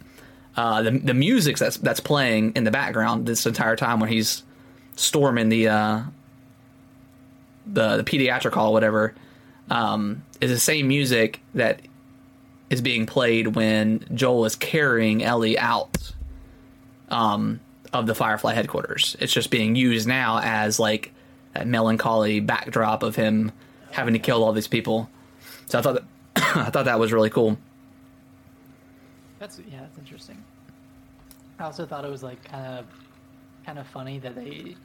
uh, 0.57 0.81
the 0.83 0.93
the 0.93 1.13
music 1.15 1.59
that's 1.59 1.77
that's 1.79 2.01
playing 2.01 2.53
in 2.57 2.65
the 2.65 2.71
background 2.71 3.27
this 3.27 3.45
entire 3.47 3.77
time 3.77 4.01
when 4.01 4.09
he's 4.11 4.43
storming 4.97 5.49
the 5.49 5.69
uh, 5.69 6.01
the 7.67 7.97
the 7.99 8.05
pediatric 8.05 8.53
hall, 8.55 8.73
whatever, 8.73 9.15
um, 9.71 10.23
is 10.41 10.51
the 10.51 10.59
same 10.61 10.89
music 10.89 11.41
that 11.55 11.81
is 12.71 12.81
being 12.81 13.07
played 13.07 13.49
when 13.49 14.05
Joel 14.15 14.45
is 14.45 14.55
carrying 14.57 15.23
Ellie 15.23 15.59
out 15.59 16.13
um, 17.11 17.61
of 17.93 18.07
the 18.07 18.15
Firefly 18.15 18.55
headquarters. 18.55 19.17
It's 19.21 19.33
just 19.33 19.51
being 19.51 19.77
used 19.77 20.07
now 20.07 20.41
as 20.43 20.79
like 20.79 21.13
that 21.55 21.67
melancholy 21.67 22.41
backdrop 22.41 23.03
of 23.03 23.17
him 23.17 23.53
having 23.91 24.15
to 24.15 24.21
kill 24.21 24.45
all 24.45 24.53
these 24.53 24.69
people. 24.69 25.09
So 25.67 25.79
I 25.79 25.83
thought 25.83 25.95
that 25.95 26.05
I 26.57 26.71
thought 26.71 26.85
that 26.85 26.99
was 26.99 27.13
really 27.13 27.31
cool. 27.31 27.59
That's 29.39 29.59
yeah, 29.71 29.81
that's 29.81 29.99
interesting. 29.99 30.43
I 31.59 31.65
also 31.65 31.87
thought 31.87 32.05
it 32.05 32.11
was 32.11 32.23
like 32.23 32.43
kind 32.45 32.79
of 32.79 32.87
kind 33.67 33.79
of 33.79 33.87
funny 33.87 34.19
that 34.21 34.35
they 34.35 34.77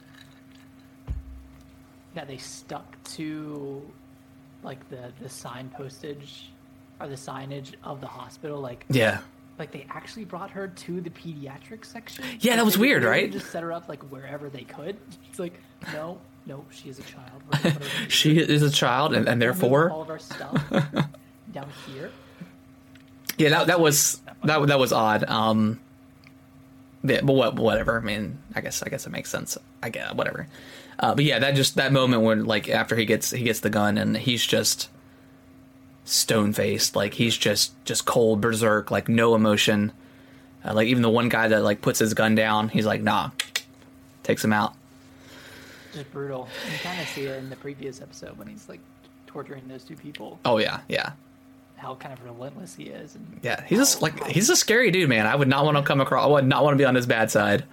that 2.13 2.27
they 2.27 2.37
stuck 2.37 3.01
to 3.03 3.81
like 4.63 4.87
the 4.89 5.11
the 5.21 5.29
sign 5.29 5.69
postage 5.69 6.49
or 6.99 7.07
the 7.07 7.15
signage 7.15 7.73
of 7.83 8.01
the 8.01 8.07
hospital 8.07 8.59
like 8.59 8.85
Yeah. 8.89 9.19
Like 9.57 9.71
they 9.71 9.85
actually 9.89 10.25
brought 10.25 10.51
her 10.51 10.67
to 10.67 11.01
the 11.01 11.09
pediatric 11.09 11.85
section. 11.85 12.25
Yeah, 12.39 12.57
that 12.57 12.65
was 12.65 12.77
weird, 12.77 13.03
right? 13.03 13.31
Just 13.31 13.51
set 13.51 13.63
her 13.63 13.71
up 13.71 13.87
like 13.87 14.03
wherever 14.11 14.49
they 14.49 14.63
could. 14.63 14.97
It's 15.29 15.39
like 15.39 15.53
no, 15.93 16.19
no, 16.45 16.65
she 16.69 16.89
is 16.89 16.99
a 16.99 17.03
child. 17.03 17.41
We're 17.51 17.59
gonna 17.59 17.75
put 17.75 17.87
her 17.87 18.03
in 18.03 18.09
She 18.09 18.37
is 18.37 18.61
a 18.61 18.69
child, 18.71 19.13
and, 19.13 19.27
and 19.27 19.41
therefore, 19.41 19.89
all 19.91 20.01
of 20.01 20.09
our 20.09 20.19
stuff 20.19 20.61
down 21.51 21.69
here. 21.87 22.11
yeah, 23.37 23.49
that, 23.49 23.67
that 23.67 23.79
was 23.79 24.21
that 24.43 24.65
that 24.67 24.79
was 24.79 24.91
odd. 24.91 25.23
Um, 25.29 25.79
yeah, 27.03 27.21
but 27.21 27.33
what, 27.33 27.55
whatever. 27.55 27.97
I 27.99 28.01
mean, 28.03 28.39
I 28.55 28.61
guess 28.61 28.83
I 28.83 28.89
guess 28.89 29.05
it 29.05 29.11
makes 29.11 29.29
sense. 29.29 29.57
I 29.81 29.89
get 29.89 30.15
whatever. 30.15 30.47
Uh, 30.97 31.13
but 31.13 31.25
yeah, 31.25 31.39
that 31.39 31.55
just 31.55 31.75
that 31.75 31.91
moment 31.91 32.23
when 32.23 32.45
like 32.45 32.69
after 32.69 32.95
he 32.95 33.05
gets 33.05 33.31
he 33.31 33.43
gets 33.43 33.59
the 33.59 33.69
gun 33.69 33.97
and 33.97 34.15
he's 34.17 34.45
just 34.45 34.89
stone 36.05 36.53
faced, 36.53 36.95
like 36.95 37.15
he's 37.15 37.35
just 37.37 37.73
just 37.85 38.05
cold 38.05 38.39
berserk, 38.41 38.91
like 38.91 39.09
no 39.09 39.35
emotion. 39.35 39.91
Uh, 40.63 40.73
like 40.73 40.87
even 40.87 41.01
the 41.03 41.09
one 41.09 41.29
guy 41.29 41.47
that 41.49 41.63
like 41.63 41.81
puts 41.81 41.99
his 41.99 42.13
gun 42.13 42.33
down, 42.35 42.69
he's 42.69 42.85
like, 42.85 43.01
nah, 43.01 43.29
takes 44.23 44.43
him 44.43 44.53
out. 44.53 44.73
Just 45.93 46.11
brutal. 46.11 46.47
You 46.71 46.77
kind 46.79 46.99
of 47.01 47.07
see 47.09 47.25
it 47.25 47.37
in 47.37 47.49
the 47.49 47.55
previous 47.55 48.01
episode 48.01 48.37
when 48.37 48.47
he's 48.47 48.67
like 48.67 48.79
torturing 49.27 49.67
those 49.67 49.83
two 49.83 49.95
people. 49.95 50.39
Oh 50.45 50.57
yeah, 50.57 50.79
yeah. 50.87 51.11
How 51.77 51.95
kind 51.95 52.13
of 52.13 52.23
relentless 52.23 52.75
he 52.75 52.85
is. 52.85 53.15
And 53.15 53.39
Yeah, 53.43 53.63
he's 53.65 53.79
just 53.79 54.01
like 54.01 54.25
he's 54.27 54.49
a 54.49 54.55
scary 54.55 54.91
dude, 54.91 55.09
man. 55.09 55.27
I 55.27 55.35
would 55.35 55.47
not 55.47 55.65
want 55.65 55.77
to 55.77 55.83
come 55.83 56.01
across. 56.01 56.25
I 56.25 56.27
would 56.29 56.45
not 56.47 56.63
want 56.63 56.73
to 56.73 56.77
be 56.77 56.85
on 56.85 56.95
his 56.95 57.05
bad 57.05 57.29
side 57.31 57.63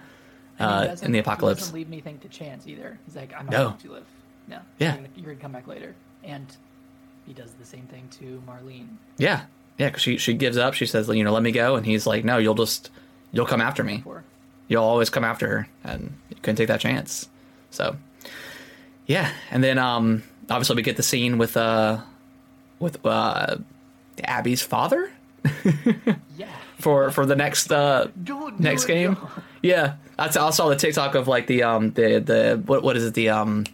uh, 0.59 0.95
in 1.01 1.11
the 1.11 1.17
He 1.17 1.21
apocalypse. 1.21 1.61
doesn't 1.61 1.75
leave 1.75 1.87
anything 1.87 2.19
to 2.19 2.27
chance 2.29 2.67
either. 2.67 2.97
He's 3.05 3.15
like, 3.15 3.33
I'm 3.33 3.45
not 3.45 3.51
No. 3.51 3.63
going 3.69 3.77
to 3.79 3.91
live. 3.93 4.05
No. 4.47 4.59
Yeah. 4.79 4.97
You're 5.15 5.25
gonna 5.25 5.35
come 5.37 5.51
back 5.53 5.67
later. 5.67 5.95
And 6.23 6.45
he 7.25 7.33
does 7.33 7.51
the 7.53 7.65
same 7.65 7.85
thing 7.87 8.07
to 8.19 8.41
Marlene. 8.47 8.87
Yeah, 9.17 9.43
yeah. 9.77 9.89
Cause 9.89 10.01
she 10.01 10.17
she 10.17 10.33
gives 10.33 10.57
up. 10.57 10.73
She 10.73 10.85
says, 10.85 11.07
you 11.09 11.23
know, 11.23 11.31
let 11.31 11.43
me 11.43 11.51
go, 11.51 11.75
and 11.75 11.85
he's 11.85 12.05
like, 12.05 12.23
no, 12.25 12.37
you'll 12.37 12.55
just 12.55 12.89
you'll 13.31 13.45
come 13.45 13.61
after 13.61 13.83
me. 13.83 14.03
You'll 14.67 14.83
always 14.83 15.09
come 15.09 15.23
after 15.23 15.47
her, 15.47 15.67
and 15.83 16.15
you 16.29 16.35
couldn't 16.41 16.55
take 16.55 16.69
that 16.69 16.79
chance. 16.79 17.27
So, 17.69 17.97
yeah. 19.05 19.31
And 19.51 19.63
then 19.63 19.77
um, 19.77 20.23
obviously 20.49 20.75
we 20.75 20.81
get 20.81 20.97
the 20.97 21.03
scene 21.03 21.37
with 21.37 21.57
uh 21.57 21.99
with 22.79 23.05
uh 23.05 23.57
Abby's 24.23 24.61
father 24.61 25.11
yeah. 26.37 26.47
for 26.79 27.11
for 27.11 27.25
the 27.25 27.35
next 27.35 27.71
uh 27.71 28.07
Don't 28.23 28.59
next 28.59 28.85
game. 28.85 29.17
Yeah, 29.61 29.95
I 30.17 30.29
saw 30.29 30.47
I 30.47 30.51
saw 30.51 30.69
the 30.69 30.75
TikTok 30.75 31.15
of 31.15 31.27
like 31.27 31.47
the 31.47 31.63
um 31.63 31.91
the 31.91 32.19
the 32.19 32.61
what 32.65 32.83
what 32.83 32.97
is 32.97 33.05
it 33.05 33.13
the 33.13 33.29
um 33.29 33.65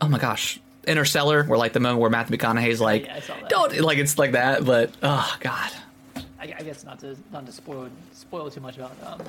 oh 0.00 0.08
my 0.08 0.18
gosh 0.18 0.58
Interstellar, 0.84 1.44
where 1.44 1.58
like 1.58 1.72
the 1.72 1.80
moment 1.80 2.00
where 2.00 2.10
Matthew 2.10 2.36
McConaughey's 2.36 2.80
like, 2.80 3.06
yeah, 3.06 3.16
I 3.16 3.20
saw 3.20 3.34
that. 3.34 3.48
don't 3.48 3.80
like 3.80 3.98
it's 3.98 4.18
like 4.18 4.32
that, 4.32 4.64
but 4.64 4.90
oh 5.02 5.36
god, 5.40 5.70
I, 6.16 6.54
I 6.58 6.62
guess 6.62 6.84
not 6.84 7.00
to 7.00 7.16
not 7.32 7.46
to 7.46 7.52
spoil 7.52 7.88
spoil 8.12 8.50
too 8.50 8.60
much 8.60 8.76
about 8.76 8.92
um, 9.04 9.22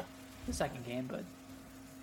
the 0.47 0.53
second 0.53 0.85
game, 0.85 1.07
but 1.09 1.23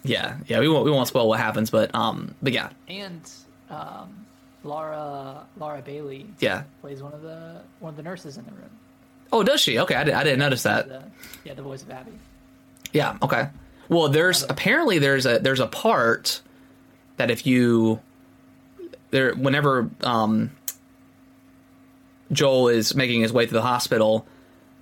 yeah, 0.05 0.37
yeah, 0.47 0.61
we 0.61 0.69
won't 0.69 0.85
we 0.85 0.91
won't 0.91 1.09
spoil 1.09 1.29
what 1.29 1.38
happens, 1.38 1.71
but 1.71 1.95
um, 1.95 2.35
but 2.43 2.53
yeah, 2.53 2.71
and 2.88 3.31
um, 3.71 4.27
Laura 4.65 5.45
Laura 5.59 5.83
Bailey 5.83 6.27
yeah. 6.41 6.65
plays 6.81 7.03
one 7.03 7.12
of 7.12 7.23
the 7.23 7.61
one 7.81 7.91
of 7.91 7.97
the 7.97 8.03
nurses 8.03 8.37
in 8.37 8.45
the 8.45 8.53
room. 8.53 8.71
Oh, 9.33 9.43
does 9.43 9.61
she? 9.61 9.79
Okay, 9.79 9.95
I, 9.95 10.05
did, 10.05 10.15
I 10.15 10.25
didn't 10.25 10.41
notice 10.41 10.62
that. 10.65 10.88
The, 10.88 11.03
yeah, 11.45 11.55
the 11.55 11.62
voice 11.62 11.83
of 11.83 11.91
Abby. 11.91 12.12
Yeah. 12.93 13.17
Okay. 13.23 13.49
Well, 13.88 14.09
there's 14.09 14.43
apparently 14.43 14.99
there's 14.99 15.27
a 15.27 15.38
there's 15.38 15.61
a 15.61 15.67
part 15.67 16.43
that 17.17 17.31
if 17.31 17.47
you 17.47 18.01
there 19.12 19.35
whenever 19.35 19.88
um, 20.03 20.51
Joel 22.33 22.68
is 22.68 22.96
making 22.96 23.20
his 23.20 23.33
way 23.33 23.46
to 23.46 23.53
the 23.53 23.62
hospital, 23.62 24.27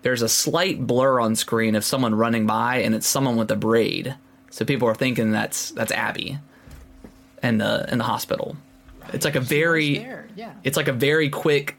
there's 0.01 0.23
a 0.23 0.29
slight 0.29 0.87
blur 0.87 1.21
on 1.21 1.37
screen 1.37 1.75
of 1.75 1.85
someone 1.85 2.15
running 2.15 2.47
by, 2.47 2.77
and 2.79 2.95
it's 2.95 3.07
someone 3.07 3.37
with 3.37 3.51
a 3.51 3.57
braid. 3.57 4.17
So 4.49 4.65
people 4.65 4.89
are 4.89 4.95
thinking 4.95 5.33
that's 5.33 5.73
that's 5.73 5.93
Abby, 5.93 6.39
in 7.43 7.59
the 7.59 7.87
in 7.93 7.99
the 7.99 8.05
hospital. 8.05 8.57
It's 9.13 9.27
like 9.27 9.37
a 9.37 9.41
very 9.41 10.07
yeah. 10.35 10.55
it's 10.65 10.77
like 10.77 10.89
a 10.89 10.93
very 10.93 11.29
quick 11.29 11.77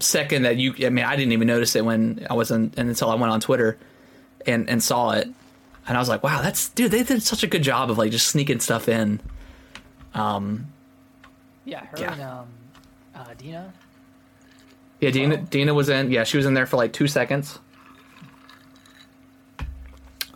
second 0.00 0.42
that 0.42 0.56
you 0.56 0.74
i 0.86 0.90
mean 0.90 1.04
i 1.04 1.16
didn't 1.16 1.32
even 1.32 1.48
notice 1.48 1.74
it 1.74 1.84
when 1.84 2.24
i 2.30 2.34
wasn't 2.34 2.76
until 2.78 3.10
i 3.10 3.16
went 3.16 3.32
on 3.32 3.40
twitter 3.40 3.76
and 4.46 4.70
and 4.70 4.80
saw 4.80 5.10
it 5.10 5.26
and 5.88 5.96
i 5.96 6.00
was 6.00 6.08
like 6.08 6.22
wow 6.22 6.40
that's 6.40 6.68
dude 6.70 6.92
they 6.92 7.02
did 7.02 7.20
such 7.20 7.42
a 7.42 7.48
good 7.48 7.64
job 7.64 7.90
of 7.90 7.98
like 7.98 8.12
just 8.12 8.28
sneaking 8.28 8.60
stuff 8.60 8.88
in 8.88 9.20
um 10.14 10.68
yeah, 11.68 11.84
her 11.86 11.98
yeah. 11.98 12.12
and 12.12 12.22
um, 12.22 12.46
uh, 13.14 13.34
Dina. 13.36 13.72
yeah 15.00 15.10
dina 15.10 15.36
Oh. 15.36 15.46
dina 15.50 15.74
was 15.74 15.88
in 15.88 16.10
yeah 16.10 16.24
she 16.24 16.36
was 16.36 16.46
in 16.46 16.54
there 16.54 16.66
for 16.66 16.76
like 16.76 16.92
two 16.92 17.06
seconds 17.06 17.58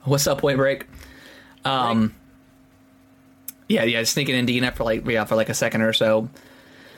what's 0.05 0.27
up 0.27 0.39
point 0.41 0.57
break 0.59 0.87
um 1.65 2.15
yeah 3.69 3.85
yeah 3.85 4.03
sneaking 4.03 4.35
in 4.35 4.47
dina 4.47 4.73
for 4.73 4.85
like 4.85 5.07
yeah 5.07 5.25
for 5.25 5.37
like 5.37 5.49
a 5.49 5.55
second 5.55 5.83
or 5.83 5.93
so 5.93 6.29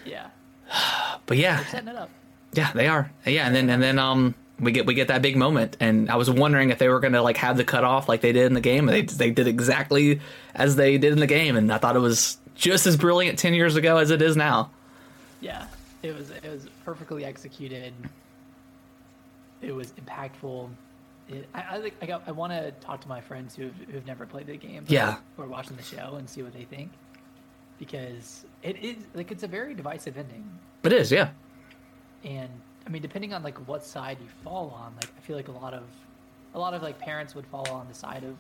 Yeah, 0.07 0.27
but 1.27 1.37
yeah 1.37 1.65
setting 1.67 1.89
it 1.89 1.97
up. 1.97 2.11
Yeah, 2.55 2.71
they 2.73 2.87
are. 2.87 3.11
Yeah, 3.27 3.47
and 3.47 3.55
then 3.55 3.69
and 3.69 3.83
then 3.83 3.99
um 3.99 4.35
we 4.61 4.71
get 4.71 4.87
we 4.87 4.95
get 4.95 5.09
that 5.09 5.23
big 5.23 5.37
moment, 5.37 5.77
and 5.81 6.09
I 6.09 6.15
was 6.15 6.31
wondering 6.31 6.71
if 6.71 6.79
they 6.79 6.89
were 6.89 7.01
going 7.01 7.15
to 7.15 7.21
like 7.23 7.37
have 7.39 7.57
the 7.57 7.65
cutoff 7.65 8.09
like 8.09 8.21
they 8.21 8.31
did 8.31 8.47
in 8.47 8.53
the 8.55 8.61
game. 8.61 8.89
And 8.89 8.97
they 8.97 9.03
they 9.03 9.31
did 9.33 9.49
exactly 9.49 10.21
as 10.55 10.77
they 10.77 10.97
did 10.97 11.13
in 11.13 11.19
the 11.19 11.27
game, 11.27 11.57
and 11.57 11.73
I 11.73 11.79
thought 11.79 11.97
it 11.97 12.01
was 12.01 12.39
just 12.55 12.87
as 12.87 12.97
brilliant 12.97 13.39
ten 13.39 13.55
years 13.55 13.77
ago 13.77 13.97
as 13.99 14.11
it 14.11 14.23
is 14.23 14.37
now. 14.37 14.71
Yeah, 15.41 15.67
it 16.03 16.15
was 16.17 16.31
it 16.31 16.45
was 16.51 16.67
perfectly 16.85 17.25
executed. 17.25 17.93
It 19.63 19.75
was 19.75 19.93
impactful. 19.93 20.69
It, 21.29 21.49
I 21.55 21.77
I, 21.77 21.81
think- 21.81 21.95
I, 22.03 22.07
got, 22.07 22.23
I 22.27 22.33
want 22.33 22.53
to 22.53 22.71
talk 22.85 23.01
to 23.03 23.09
my 23.09 23.21
friends 23.21 23.55
who've 23.57 23.75
who've 23.91 24.07
never 24.07 24.27
played 24.27 24.47
the 24.47 24.57
game. 24.57 24.85
Yeah. 24.89 25.17
who 25.37 25.43
are 25.43 25.47
watching 25.47 25.77
the 25.77 25.83
show 25.83 26.17
and 26.17 26.29
see 26.29 26.43
what 26.43 26.53
they 26.53 26.65
think, 26.65 26.91
because 27.79 28.45
it 28.63 28.77
is 28.83 28.97
like 29.15 29.31
it's 29.31 29.43
a 29.43 29.49
very 29.49 29.75
divisive 29.75 30.17
ending, 30.19 30.49
It 30.83 30.93
is, 30.93 31.11
yeah, 31.11 31.31
and 32.25 32.49
I 32.87 32.91
mean 32.91 33.03
depending 33.03 33.33
on 33.33 33.43
like 33.43 33.57
what 33.69 33.85
side 33.85 34.19
you 34.21 34.29
fall 34.43 34.71
on, 34.79 34.95
like 34.97 35.11
I 35.17 35.21
feel 35.23 35.37
like 35.37 35.49
a 35.49 35.53
lot 35.53 35.73
of 35.75 35.85
a 36.55 36.59
lot 36.59 36.75
of 36.75 36.83
like 36.83 36.99
parents 36.99 37.35
would 37.35 37.47
fall 37.47 37.69
on 37.71 37.89
the 37.89 37.95
side 37.95 38.25
of. 38.25 38.37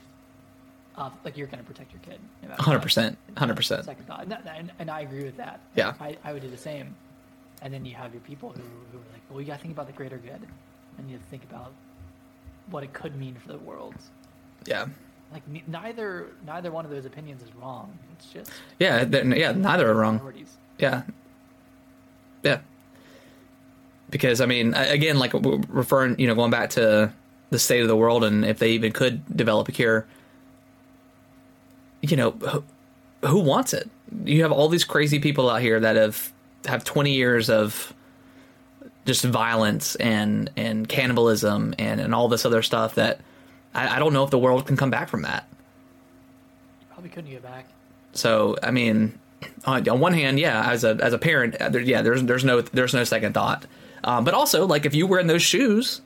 Uh, 0.96 1.10
like 1.24 1.36
you're 1.36 1.48
going 1.48 1.58
to 1.58 1.64
protect 1.64 1.92
your 1.92 2.00
kid. 2.02 2.20
Hundred 2.60 2.82
percent, 2.82 3.18
hundred 3.36 3.56
percent. 3.56 3.84
second 3.84 4.06
thought, 4.06 4.22
and, 4.24 4.36
and, 4.46 4.70
and 4.78 4.90
I 4.90 5.00
agree 5.00 5.24
with 5.24 5.36
that. 5.38 5.58
Yeah. 5.74 5.94
I, 6.00 6.16
I 6.22 6.32
would 6.32 6.42
do 6.42 6.48
the 6.48 6.56
same. 6.56 6.94
And 7.62 7.72
then 7.74 7.84
you 7.84 7.94
have 7.94 8.12
your 8.12 8.20
people 8.20 8.50
who, 8.50 8.60
who 8.92 8.98
are 8.98 9.12
like, 9.12 9.22
well, 9.28 9.40
you 9.40 9.46
got 9.46 9.56
to 9.56 9.62
think 9.62 9.74
about 9.74 9.86
the 9.88 9.92
greater 9.92 10.18
good, 10.18 10.46
and 10.98 11.08
you 11.08 11.14
have 11.16 11.22
to 11.24 11.28
think 11.30 11.42
about 11.44 11.72
what 12.70 12.84
it 12.84 12.92
could 12.92 13.16
mean 13.16 13.34
for 13.34 13.48
the 13.52 13.58
world. 13.58 13.94
Yeah, 14.66 14.86
Like 15.32 15.46
ne- 15.48 15.64
neither 15.66 16.28
neither 16.46 16.70
one 16.70 16.84
of 16.84 16.90
those 16.90 17.04
opinions 17.06 17.42
is 17.42 17.54
wrong. 17.56 17.98
It's 18.16 18.26
just 18.32 18.50
yeah, 18.78 19.04
yeah. 19.04 19.52
Neither 19.52 19.90
are 19.90 19.94
wrong. 19.94 20.18
priorities. 20.18 20.56
Yeah, 20.78 21.02
yeah. 22.42 22.60
Because 24.10 24.40
I 24.40 24.46
mean, 24.46 24.74
again, 24.74 25.18
like 25.18 25.32
referring, 25.68 26.18
you 26.20 26.26
know, 26.28 26.34
going 26.34 26.50
back 26.50 26.70
to 26.70 27.12
the 27.50 27.58
state 27.58 27.82
of 27.82 27.88
the 27.88 27.96
world, 27.96 28.22
and 28.24 28.44
if 28.44 28.58
they 28.58 28.70
even 28.72 28.92
could 28.92 29.36
develop 29.36 29.68
a 29.68 29.72
cure, 29.72 30.06
you 32.10 32.16
know, 32.16 32.30
who, 32.32 32.64
who 33.24 33.38
wants 33.40 33.72
it? 33.72 33.90
You 34.24 34.42
have 34.42 34.52
all 34.52 34.68
these 34.68 34.84
crazy 34.84 35.18
people 35.18 35.50
out 35.50 35.60
here 35.60 35.80
that 35.80 35.96
have 35.96 36.32
have 36.66 36.84
twenty 36.84 37.14
years 37.14 37.50
of 37.50 37.92
just 39.04 39.24
violence 39.24 39.96
and 39.96 40.50
and 40.56 40.88
cannibalism 40.88 41.74
and 41.78 42.00
and 42.00 42.14
all 42.14 42.28
this 42.28 42.44
other 42.44 42.62
stuff 42.62 42.94
that 42.94 43.20
I, 43.74 43.96
I 43.96 43.98
don't 43.98 44.12
know 44.12 44.24
if 44.24 44.30
the 44.30 44.38
world 44.38 44.66
can 44.66 44.76
come 44.76 44.90
back 44.90 45.08
from 45.08 45.22
that. 45.22 45.46
You 46.80 46.86
probably 46.90 47.10
couldn't 47.10 47.30
get 47.30 47.42
back. 47.42 47.66
So 48.12 48.56
I 48.62 48.70
mean, 48.70 49.18
on, 49.64 49.88
on 49.88 50.00
one 50.00 50.12
hand, 50.12 50.38
yeah, 50.38 50.70
as 50.70 50.84
a 50.84 50.98
as 51.00 51.12
a 51.12 51.18
parent, 51.18 51.56
uh, 51.56 51.68
there, 51.68 51.80
yeah, 51.80 52.02
there's 52.02 52.22
there's 52.22 52.44
no 52.44 52.60
there's 52.60 52.94
no 52.94 53.04
second 53.04 53.34
thought. 53.34 53.66
Um, 54.04 54.24
but 54.24 54.34
also, 54.34 54.66
like 54.66 54.86
if 54.86 54.94
you 54.94 55.06
were 55.06 55.18
in 55.18 55.26
those 55.26 55.42
shoes, 55.42 56.00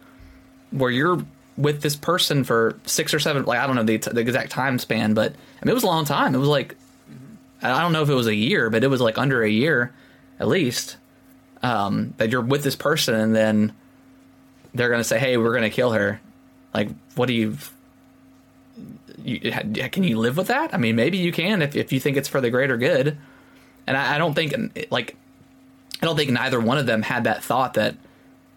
where 0.71 0.91
you're 0.91 1.25
with 1.59 1.83
this 1.83 1.97
person 1.97 2.45
for 2.45 2.79
six 2.87 3.13
or 3.13 3.19
seven, 3.19 3.45
like 3.45 3.59
I 3.59 3.67
don't 3.67 3.77
know 3.77 3.83
the, 3.83 3.99
the 3.99 4.21
exact 4.21 4.51
time 4.51 4.79
span, 4.79 5.13
but 5.13 5.33
I 5.33 5.65
mean 5.65 5.73
it 5.73 5.75
was 5.75 5.83
a 5.83 5.89
long 5.89 6.05
time. 6.05 6.35
It 6.35 6.39
was 6.39 6.49
like 6.49 6.77
I 7.61 7.83
don't 7.83 7.93
know 7.93 8.03
if 8.03 8.09
it 8.09 8.15
was 8.15 8.29
a 8.29 8.35
year, 8.35 8.71
but 8.71 8.85
it 8.85 8.87
was 8.87 9.01
like 9.01 9.19
under 9.19 9.43
a 9.43 9.51
year, 9.51 9.93
at 10.39 10.49
least. 10.49 10.97
Um, 11.61 12.15
that 12.19 12.31
you're 12.31 12.41
with 12.41 12.63
this 12.63 12.77
person, 12.77 13.17
and 13.17 13.35
then 13.35 13.73
they're 14.73 14.91
gonna 14.91 15.03
say, 15.03 15.19
"Hey, 15.19 15.37
we're 15.37 15.55
gonna 15.55 15.71
kill 15.71 15.91
her." 15.91 16.21
Like, 16.73 16.89
what 17.17 17.27
do 17.27 17.35
you? 17.35 17.59
you 19.25 19.41
can 19.91 20.05
you 20.05 20.19
live 20.19 20.37
with 20.37 20.47
that? 20.47 20.73
I 20.73 20.77
mean, 20.77 20.95
maybe 20.95 21.19
you 21.19 21.33
can 21.33 21.61
if 21.63 21.75
if 21.75 21.93
you 21.93 21.99
think 21.99 22.17
it's 22.17 22.29
for 22.29 22.41
the 22.41 22.51
greater 22.51 22.77
good. 22.77 23.19
And 23.89 23.97
I, 23.97 24.15
I 24.15 24.19
don't 24.19 24.35
think 24.35 24.87
like 24.93 25.17
I 26.01 26.07
don't 26.07 26.17
think 26.17 26.31
neither 26.31 26.61
one 26.61 26.79
of 26.79 26.87
them 26.87 27.03
had 27.03 27.25
that 27.25 27.43
thought 27.43 27.75
that 27.75 27.97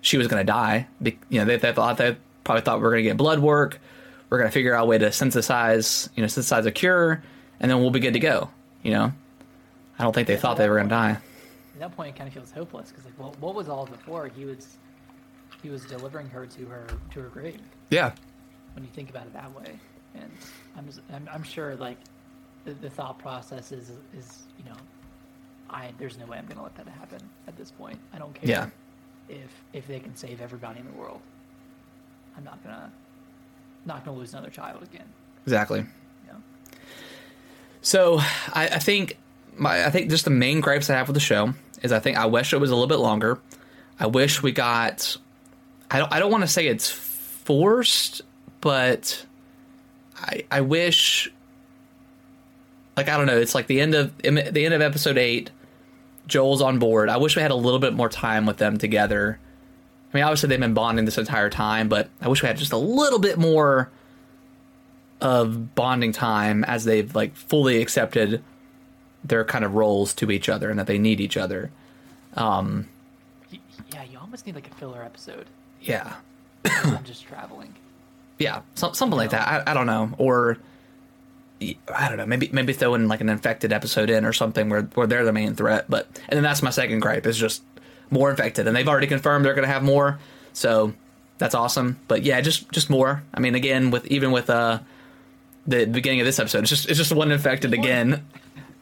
she 0.02 0.18
was 0.18 0.28
going 0.28 0.46
to 0.46 0.52
die. 0.52 0.88
You 1.02 1.40
know, 1.40 1.46
they, 1.46 1.58
they 1.58 1.74
thought 1.74 1.98
they 1.98 2.18
probably 2.44 2.62
thought 2.62 2.80
we 2.80 2.86
are 2.88 2.92
going 2.92 3.04
to 3.04 3.10
get 3.10 3.18
blood 3.18 3.40
work. 3.40 3.80
We're 4.30 4.38
going 4.38 4.50
to 4.50 4.54
figure 4.54 4.74
out 4.74 4.84
a 4.84 4.86
way 4.86 4.98
to 4.98 5.12
synthesize, 5.12 6.10
you 6.16 6.22
know, 6.22 6.28
synthesize 6.28 6.66
a 6.66 6.72
cure, 6.72 7.22
and 7.60 7.70
then 7.70 7.80
we'll 7.80 7.92
be 7.92 8.00
good 8.00 8.14
to 8.14 8.20
go. 8.20 8.50
You 8.84 8.92
know, 8.92 9.12
I 10.00 10.04
don't 10.04 10.14
think 10.14 10.28
they 10.28 10.38
thought 10.38 10.58
they 10.58 10.70
were 10.70 10.76
going 10.78 10.88
to 10.88 10.96
die. 10.96 11.12
At 11.74 11.80
that 11.80 11.96
point, 11.96 12.16
it 12.16 12.18
kind 12.18 12.28
of 12.28 12.34
feels 12.34 12.52
hopeless 12.52 12.90
because 12.90 13.06
like, 13.06 13.20
well, 13.20 13.36
what 13.40 13.56
was 13.56 13.68
all 13.70 13.86
before? 13.86 14.28
He 14.28 14.46
was 14.46 14.78
he 15.62 15.70
was 15.70 15.86
delivering 15.86 16.28
her 16.30 16.46
to 16.46 16.66
her 16.66 16.88
to 17.14 17.22
her 17.22 17.28
grave. 17.30 17.60
Yeah, 17.90 18.14
when 18.74 18.84
you 18.84 18.90
think 18.94 19.10
about 19.10 19.26
it 19.28 19.34
that 19.34 19.54
way. 19.56 19.80
And 20.16 20.30
I'm 20.78 20.86
just, 20.86 21.00
I'm, 21.14 21.30
I'm 21.32 21.44
sure 21.44 21.76
like 21.76 21.98
the, 22.66 22.74
the 22.74 22.90
thought 22.90 23.18
process 23.20 23.72
is 23.72 23.92
is 24.18 24.44
you 24.58 24.66
know, 24.70 24.78
I 25.70 25.92
there's 25.98 26.18
no 26.18 26.26
way 26.26 26.38
I'm 26.38 26.46
gonna 26.46 26.64
let 26.64 26.76
that 26.76 26.88
happen 26.88 27.20
at 27.48 27.56
this 27.58 27.72
point. 27.72 28.00
I 28.14 28.18
don't 28.20 28.34
care 28.34 28.50
Yeah. 28.50 28.70
if 29.30 29.52
if 29.74 29.88
they 29.88 30.00
can 30.00 30.16
save 30.16 30.42
everybody 30.42 30.80
in 30.80 30.86
the 30.86 30.94
world. 30.94 31.22
I'm 32.42 32.46
not 32.46 32.64
gonna 32.64 32.92
not 33.86 34.06
gonna 34.06 34.18
lose 34.18 34.34
another 34.34 34.50
child 34.50 34.82
again. 34.84 35.08
exactly. 35.46 35.86
So 37.82 38.20
I, 38.20 38.70
I 38.74 38.80
think 38.80 39.18
my 39.58 39.86
I 39.86 39.90
think 39.90 40.10
just 40.10 40.26
the 40.26 40.32
main 40.32 40.62
gripes 40.62 40.90
I 40.90 40.94
have 40.94 41.08
with 41.08 41.16
the 41.16 41.20
show 41.20 41.54
is 41.82 41.92
I 41.92 42.00
think 42.00 42.18
I 42.18 42.28
wish 42.28 42.54
it 42.54 42.58
was 42.58 42.70
a 42.70 42.76
little 42.76 42.88
bit 42.88 43.00
longer. 43.00 43.40
I 44.00 44.08
wish 44.08 44.42
we 44.42 44.52
got. 44.52 45.18
I 45.90 46.00
don't. 46.00 46.12
I 46.12 46.20
don't 46.20 46.32
want 46.32 46.44
to 46.44 46.48
say 46.48 46.68
it's 46.68 46.90
forced, 46.90 48.22
but 48.62 49.26
I 50.16 50.46
I 50.50 50.62
wish. 50.62 51.32
Like 52.96 53.10
I 53.10 53.18
don't 53.18 53.26
know. 53.26 53.38
It's 53.38 53.56
like 53.56 53.68
the 53.68 53.82
end 53.82 53.96
of 53.96 54.16
the 54.20 54.66
end 54.66 54.74
of 54.74 54.82
episode 54.82 55.18
eight. 55.18 55.50
Joel's 56.28 56.62
on 56.62 56.78
board. 56.78 57.10
I 57.10 57.18
wish 57.18 57.36
we 57.36 57.42
had 57.42 57.52
a 57.52 57.56
little 57.56 57.80
bit 57.80 57.94
more 57.94 58.10
time 58.10 58.46
with 58.46 58.58
them 58.58 58.78
together. 58.78 59.40
I 60.14 60.18
mean, 60.18 60.24
obviously 60.24 60.50
they've 60.50 60.60
been 60.60 60.74
bonding 60.74 61.06
this 61.06 61.18
entire 61.18 61.50
time, 61.50 61.88
but 61.88 62.10
I 62.22 62.28
wish 62.28 62.42
we 62.42 62.48
had 62.48 62.58
just 62.58 62.74
a 62.74 62.78
little 62.78 63.20
bit 63.20 63.38
more 63.38 63.90
of 65.22 65.74
bonding 65.76 66.12
time 66.12 66.64
as 66.66 66.84
they've 66.84 67.14
like 67.16 67.36
fully 67.36 67.82
accepted 67.82 68.44
their 69.24 69.46
kind 69.46 69.64
of 69.64 69.76
roles 69.76 70.14
to 70.16 70.32
each 70.32 70.50
other 70.50 70.70
and 70.70 70.80
that 70.80 70.88
they 70.88 70.98
need 70.98 71.22
each 71.22 71.38
other. 71.38 71.72
Um, 72.36 72.90
Yeah, 73.94 74.04
you 74.04 74.18
almost 74.20 74.46
need 74.46 74.56
like 74.56 74.68
a 74.68 74.76
filler 74.76 75.04
episode. 75.04 75.46
yeah, 75.82 76.16
I'm 76.66 77.04
just 77.04 77.26
traveling. 77.26 77.76
yeah, 78.40 78.62
some, 78.76 78.94
something 78.94 79.18
like 79.18 79.30
that. 79.30 79.48
I, 79.68 79.72
I 79.72 79.74
don't 79.74 79.86
know, 79.86 80.12
or 80.18 80.58
I 81.94 82.08
don't 82.10 82.18
know. 82.18 82.26
Maybe 82.26 82.50
maybe 82.52 82.74
throw 82.74 82.96
in 82.96 83.08
like 83.08 83.22
an 83.22 83.30
infected 83.30 83.72
episode 83.72 84.10
in 84.10 84.26
or 84.26 84.34
something 84.34 84.70
where 84.70 84.84
where 84.84 85.08
they're 85.08 85.24
the 85.26 85.34
main 85.34 85.54
threat. 85.56 85.86
But 85.88 86.08
and 86.28 86.38
then 86.38 86.44
that's 86.44 86.64
my 86.64 86.72
second 86.72 87.02
gripe 87.02 87.28
is 87.28 87.38
just 87.38 87.62
more 88.12 88.30
infected, 88.30 88.68
and 88.68 88.76
they've 88.76 88.88
already 88.88 89.08
confirmed 89.08 89.46
they're 89.46 89.54
going 89.56 89.68
to 89.68 89.74
have 89.74 89.84
more, 89.84 90.20
so 90.54 90.94
that's 91.40 91.56
awesome. 91.56 91.98
But 92.08 92.24
yeah, 92.24 92.40
just 92.42 92.70
just 92.72 92.90
more. 92.90 93.24
I 93.34 93.40
mean, 93.40 93.56
again, 93.56 93.90
with 93.92 94.06
even 94.08 94.32
with 94.32 94.50
uh 94.50 94.80
the 95.66 95.86
beginning 95.86 96.20
of 96.20 96.26
this 96.26 96.38
episode, 96.40 96.60
it's 96.60 96.70
just 96.70 96.90
it's 96.90 96.98
just 96.98 97.12
one 97.14 97.32
infected 97.32 97.72
one. 97.72 97.80
again. 97.80 98.26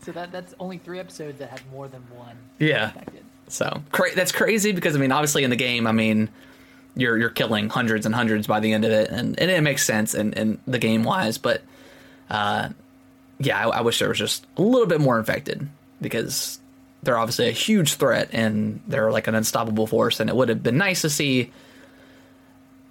So 0.02 0.12
that 0.14 0.32
that's 0.32 0.56
only 0.60 0.78
three 0.78 1.00
episodes 1.00 1.40
that 1.40 1.50
had 1.50 1.62
more 1.72 1.88
than 1.88 2.02
one 2.16 2.36
Yeah. 2.58 2.88
infected. 2.90 3.24
So 3.50 3.82
cra- 3.92 4.16
that's 4.16 4.32
crazy 4.32 4.72
because 4.72 4.96
I 4.96 5.00
mean, 5.00 5.12
obviously 5.12 5.44
in 5.44 5.50
the 5.50 5.56
game, 5.56 5.86
I 5.88 5.92
mean, 5.92 6.30
you're 6.96 7.18
you're 7.18 7.30
killing 7.30 7.70
hundreds 7.70 8.06
and 8.06 8.16
hundreds 8.16 8.48
by 8.48 8.60
the 8.60 8.74
end 8.74 8.86
of 8.86 8.92
it, 8.92 9.10
and, 9.10 9.40
and 9.40 9.52
it 9.52 9.62
makes 9.62 9.86
sense 9.86 10.14
in, 10.16 10.34
in 10.34 10.60
the 10.68 10.80
game 10.80 11.04
wise. 11.04 11.38
But 11.38 11.62
uh, 12.30 12.70
yeah, 13.40 13.58
I, 13.68 13.80
I 13.80 13.82
wish 13.82 14.00
there 14.00 14.10
was 14.10 14.18
just 14.18 14.46
a 14.58 14.62
little 14.62 14.88
bit 14.88 15.02
more 15.02 15.18
infected 15.20 15.68
because 16.02 16.60
they're 17.04 17.18
obviously 17.18 17.48
a 17.48 17.52
huge 17.54 17.96
threat 17.96 18.30
and 18.34 18.82
they're 18.88 19.12
like 19.12 19.28
an 19.28 19.36
unstoppable 19.36 19.88
force. 19.88 20.20
And 20.20 20.30
it 20.30 20.36
would 20.36 20.50
have 20.50 20.62
been 20.62 20.78
nice 20.78 21.02
to 21.02 21.10
see 21.10 21.52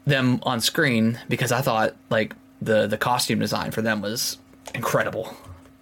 them 0.06 0.40
on 0.42 0.60
screen 0.60 1.18
because 1.28 1.52
I 1.52 1.60
thought 1.60 1.94
like 2.10 2.34
the 2.62 2.86
the 2.86 2.96
costume 2.96 3.38
design 3.38 3.70
for 3.70 3.82
them 3.82 4.00
was 4.00 4.38
incredible. 4.74 5.34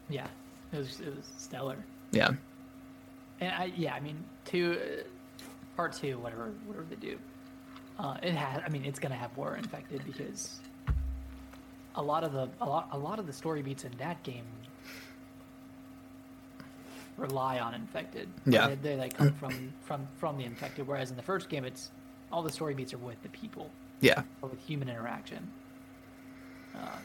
Yeah, 0.08 0.26
it 0.72 0.78
was 0.78 1.00
it 1.00 1.14
was 1.14 1.24
stellar. 1.38 1.76
Yeah, 2.12 2.30
And 3.40 3.52
I 3.52 3.72
yeah, 3.76 3.94
I 3.94 4.00
mean 4.00 4.22
two, 4.44 4.78
uh, 4.80 5.02
part 5.76 5.92
two, 5.92 6.18
whatever 6.18 6.50
whatever 6.66 6.86
they 6.88 6.96
do, 6.96 7.18
uh, 7.98 8.16
it 8.22 8.34
has. 8.34 8.62
I 8.64 8.68
mean, 8.68 8.84
it's 8.84 8.98
gonna 8.98 9.16
have 9.16 9.36
war 9.36 9.56
infected 9.56 10.04
because 10.04 10.60
a 11.94 12.02
lot 12.02 12.24
of 12.24 12.32
the 12.32 12.48
a 12.60 12.66
lot 12.66 12.88
a 12.92 12.98
lot 12.98 13.18
of 13.18 13.26
the 13.26 13.32
story 13.32 13.62
beats 13.62 13.84
in 13.84 13.92
that 13.98 14.22
game 14.22 14.44
rely 17.16 17.58
on 17.58 17.74
infected. 17.74 18.28
Yeah. 18.44 18.68
they, 18.68 18.74
they 18.76 18.96
like 18.96 19.16
come 19.16 19.32
from 19.34 19.72
from 19.82 20.06
from 20.18 20.36
the 20.38 20.44
infected. 20.44 20.86
Whereas 20.86 21.10
in 21.10 21.16
the 21.16 21.22
first 21.22 21.48
game, 21.48 21.64
it's 21.64 21.90
all 22.32 22.42
the 22.42 22.52
story 22.52 22.74
beats 22.74 22.92
are 22.92 22.98
with 22.98 23.22
the 23.22 23.28
people 23.30 23.70
yeah, 24.00 24.22
or 24.42 24.48
with 24.50 24.60
human 24.66 24.88
interaction. 24.88 25.50
Uh, 26.74 26.98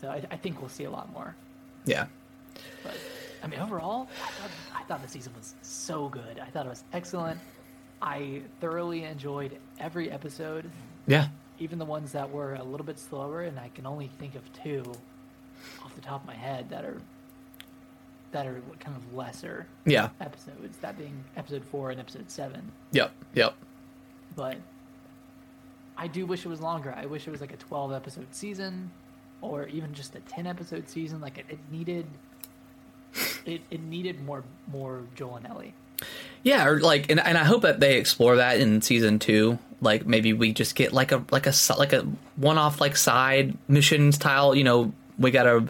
so 0.00 0.08
I, 0.08 0.22
I 0.30 0.36
think 0.36 0.60
we'll 0.60 0.70
see 0.70 0.84
a 0.84 0.90
lot 0.90 1.12
more. 1.12 1.34
yeah. 1.84 2.06
But 2.82 2.94
I 3.42 3.48
mean, 3.48 3.60
overall, 3.60 4.08
I 4.24 4.30
thought, 4.30 4.50
I 4.74 4.82
thought 4.84 5.02
the 5.02 5.08
season 5.08 5.32
was 5.36 5.54
so 5.62 6.08
good. 6.08 6.38
I 6.40 6.46
thought 6.46 6.64
it 6.64 6.70
was 6.70 6.84
excellent. 6.92 7.38
I 8.00 8.42
thoroughly 8.60 9.04
enjoyed 9.04 9.58
every 9.78 10.10
episode, 10.10 10.70
Yeah, 11.06 11.28
even 11.58 11.78
the 11.78 11.84
ones 11.84 12.12
that 12.12 12.30
were 12.30 12.54
a 12.54 12.62
little 12.62 12.86
bit 12.86 12.98
slower. 12.98 13.42
And 13.42 13.58
I 13.58 13.68
can 13.74 13.86
only 13.86 14.08
think 14.18 14.34
of 14.36 14.52
two 14.62 14.84
off 15.84 15.94
the 15.94 16.00
top 16.00 16.22
of 16.22 16.26
my 16.26 16.34
head 16.34 16.70
that 16.70 16.84
are 16.84 17.00
that 18.36 18.46
are 18.46 18.60
kind 18.80 18.94
of 18.94 19.14
lesser 19.14 19.66
yeah, 19.86 20.10
episodes. 20.20 20.76
That 20.82 20.98
being 20.98 21.24
episode 21.38 21.64
four 21.64 21.90
and 21.90 21.98
episode 21.98 22.30
seven. 22.30 22.70
yep, 22.92 23.10
yep. 23.32 23.54
But 24.36 24.58
I 25.96 26.06
do 26.06 26.26
wish 26.26 26.44
it 26.44 26.48
was 26.48 26.60
longer. 26.60 26.94
I 26.94 27.06
wish 27.06 27.26
it 27.26 27.30
was 27.30 27.40
like 27.40 27.54
a 27.54 27.56
12 27.56 27.94
episode 27.94 28.26
season 28.32 28.90
or 29.40 29.66
even 29.68 29.94
just 29.94 30.14
a 30.14 30.20
10 30.20 30.46
episode 30.46 30.86
season. 30.90 31.22
Like 31.22 31.38
it, 31.38 31.46
it 31.48 31.58
needed 31.70 32.04
it, 33.46 33.62
it 33.70 33.80
needed 33.80 34.22
more 34.22 34.44
more 34.70 35.04
Joel 35.14 35.36
and 35.36 35.46
Ellie. 35.46 35.72
Yeah, 36.42 36.66
or 36.66 36.78
like, 36.78 37.10
and, 37.10 37.18
and 37.18 37.38
I 37.38 37.44
hope 37.44 37.62
that 37.62 37.80
they 37.80 37.96
explore 37.96 38.36
that 38.36 38.60
in 38.60 38.82
season 38.82 39.18
two. 39.18 39.58
Like 39.80 40.06
maybe 40.06 40.34
we 40.34 40.52
just 40.52 40.74
get 40.74 40.92
like 40.92 41.10
a 41.10 41.24
like 41.30 41.46
a 41.46 41.54
like 41.78 41.94
a 41.94 42.06
one 42.36 42.58
off 42.58 42.82
like 42.82 42.98
side 42.98 43.56
mission 43.66 44.12
style. 44.12 44.54
You 44.54 44.64
know, 44.64 44.92
we 45.18 45.30
gotta 45.30 45.68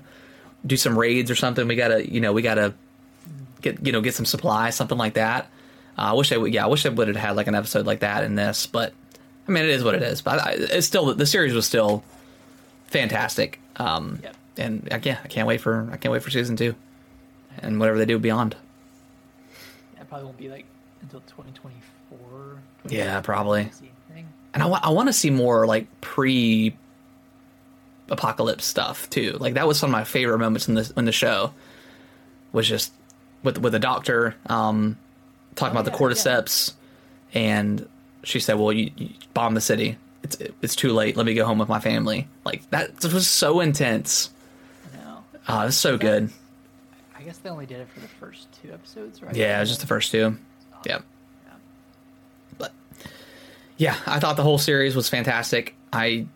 do 0.66 0.76
some 0.76 0.98
raids 0.98 1.30
or 1.30 1.34
something. 1.36 1.66
We 1.68 1.76
gotta 1.76 2.10
you 2.10 2.20
know 2.20 2.32
we 2.32 2.42
gotta 2.42 2.74
get 3.62 3.84
you 3.86 3.92
know 3.92 4.00
get 4.00 4.14
some 4.14 4.26
supplies, 4.26 4.74
something 4.74 4.98
like 4.98 5.14
that. 5.14 5.44
Uh, 5.98 6.02
I 6.02 6.12
wish 6.12 6.32
I 6.32 6.36
would. 6.36 6.52
Yeah, 6.52 6.64
I 6.64 6.68
wish 6.68 6.84
I 6.86 6.90
would 6.90 7.08
have 7.08 7.16
had 7.16 7.36
like 7.36 7.46
an 7.46 7.54
episode 7.54 7.86
like 7.86 8.00
that 8.00 8.24
in 8.24 8.34
this. 8.34 8.66
But 8.66 8.92
I 9.48 9.52
mean, 9.52 9.64
it 9.64 9.70
is 9.70 9.84
what 9.84 9.94
it 9.94 10.02
is. 10.02 10.20
But 10.22 10.40
I, 10.40 10.50
it's 10.58 10.86
still 10.86 11.14
the 11.14 11.26
series 11.26 11.54
was 11.54 11.66
still 11.66 12.02
fantastic. 12.86 13.60
Um, 13.76 14.20
Yep. 14.22 14.36
and 14.58 14.88
I 14.90 14.98
can't 14.98 15.18
I 15.24 15.28
can't 15.28 15.46
wait 15.48 15.60
for 15.60 15.88
I 15.92 15.96
can't 15.96 16.12
wait 16.12 16.22
for 16.22 16.30
season 16.30 16.56
two 16.56 16.74
and 17.58 17.78
whatever 17.80 17.98
they 17.98 18.04
do 18.06 18.18
beyond. 18.18 18.56
It 20.00 20.08
probably 20.08 20.26
won't 20.26 20.38
be 20.38 20.48
like 20.48 20.64
until 21.02 21.20
2024. 21.20 22.58
Yeah, 22.88 23.20
probably. 23.20 23.64
2025 23.64 24.14
Thing. 24.14 24.26
and 24.54 24.62
I 24.62 24.90
want 24.90 25.08
to 25.08 25.12
see 25.12 25.30
more 25.30 25.66
like 25.66 25.86
pre 26.00 26.76
apocalypse 28.08 28.64
stuff 28.64 29.08
too. 29.10 29.36
Like 29.40 29.54
that 29.54 29.66
was 29.66 29.78
some 29.78 29.90
of 29.90 29.92
my 29.92 30.04
favorite 30.04 30.38
moments 30.38 30.68
in 30.68 30.74
the 30.74 30.92
in 30.96 31.04
the 31.04 31.12
show. 31.12 31.52
Was 32.52 32.68
just 32.68 32.92
with 33.42 33.58
with 33.58 33.72
the 33.72 33.78
doctor 33.78 34.34
um, 34.46 34.98
talking 35.54 35.76
Oh, 35.76 35.80
about 35.80 35.84
the 35.84 35.90
yeah, 35.90 35.96
and 37.34 37.88
she 38.22 38.40
said, 38.40 38.54
"Well, 38.58 38.72
you, 38.72 38.90
you 38.96 39.10
bomb 39.34 39.54
the 39.54 39.60
city. 39.60 39.98
It's 40.22 40.38
it's 40.62 40.76
too 40.76 40.92
late. 40.92 41.16
Let 41.16 41.26
me 41.26 41.34
go 41.34 41.44
home 41.44 41.58
with 41.58 41.68
my 41.68 41.80
family." 41.80 42.28
Like 42.44 42.68
that 42.70 43.02
was 43.04 43.28
so 43.28 43.60
intense. 43.60 44.30
No, 44.94 45.24
Oh, 45.48 45.60
it 45.62 45.64
was 45.66 45.76
so 45.76 45.98
good. 45.98 46.30
I 47.18 47.22
guess 47.22 47.38
they 47.38 47.50
only 47.50 47.66
did 47.66 47.80
it 47.80 47.88
for 47.92 48.00
the 48.00 48.08
first 48.08 48.46
two 48.62 48.72
episodes, 48.72 49.22
right? 49.22 49.34
Yeah, 49.34 49.56
it 49.56 49.60
was 49.60 49.68
just 49.70 49.80
the 49.80 49.86
first 49.86 50.12
two. 50.12 50.38
Yeah. 50.86 50.98
Yeah. 51.46 51.52
But 52.58 52.72
yeah, 53.76 53.96
I 54.06 54.20
thought 54.20 54.36
the 54.36 54.42
whole 54.44 54.58
series 54.58 54.94
was 54.96 55.08
fantastic. 55.08 55.74
I 55.92 56.26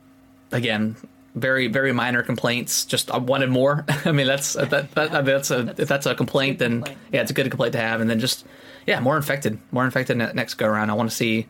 again, 0.52 0.96
very 1.34 1.68
very 1.68 1.92
minor 1.92 2.22
complaints. 2.22 2.84
Just 2.84 3.10
uh, 3.10 3.14
I 3.14 3.18
wanted 3.18 3.50
more. 3.50 3.84
I 4.04 4.12
mean, 4.12 4.26
that's 4.26 4.56
uh, 4.56 4.64
that, 4.66 4.90
that, 4.92 5.12
I 5.12 5.16
mean, 5.16 5.26
that's 5.26 5.50
a 5.50 5.74
if 5.78 5.88
that's 5.88 6.06
a 6.06 6.14
complaint, 6.14 6.58
then 6.58 6.82
complaint. 6.82 6.98
yeah, 7.12 7.20
it's 7.22 7.30
a 7.30 7.34
good 7.34 7.48
complaint 7.50 7.72
to 7.72 7.80
have. 7.80 8.00
And 8.00 8.08
then 8.10 8.18
just 8.20 8.44
yeah, 8.86 9.00
more 9.00 9.16
infected, 9.16 9.58
more 9.72 9.84
infected 9.84 10.16
ne- 10.16 10.32
next 10.32 10.54
go 10.54 10.66
around. 10.66 10.90
I 10.90 10.94
want 10.94 11.10
to 11.10 11.14
see 11.16 11.46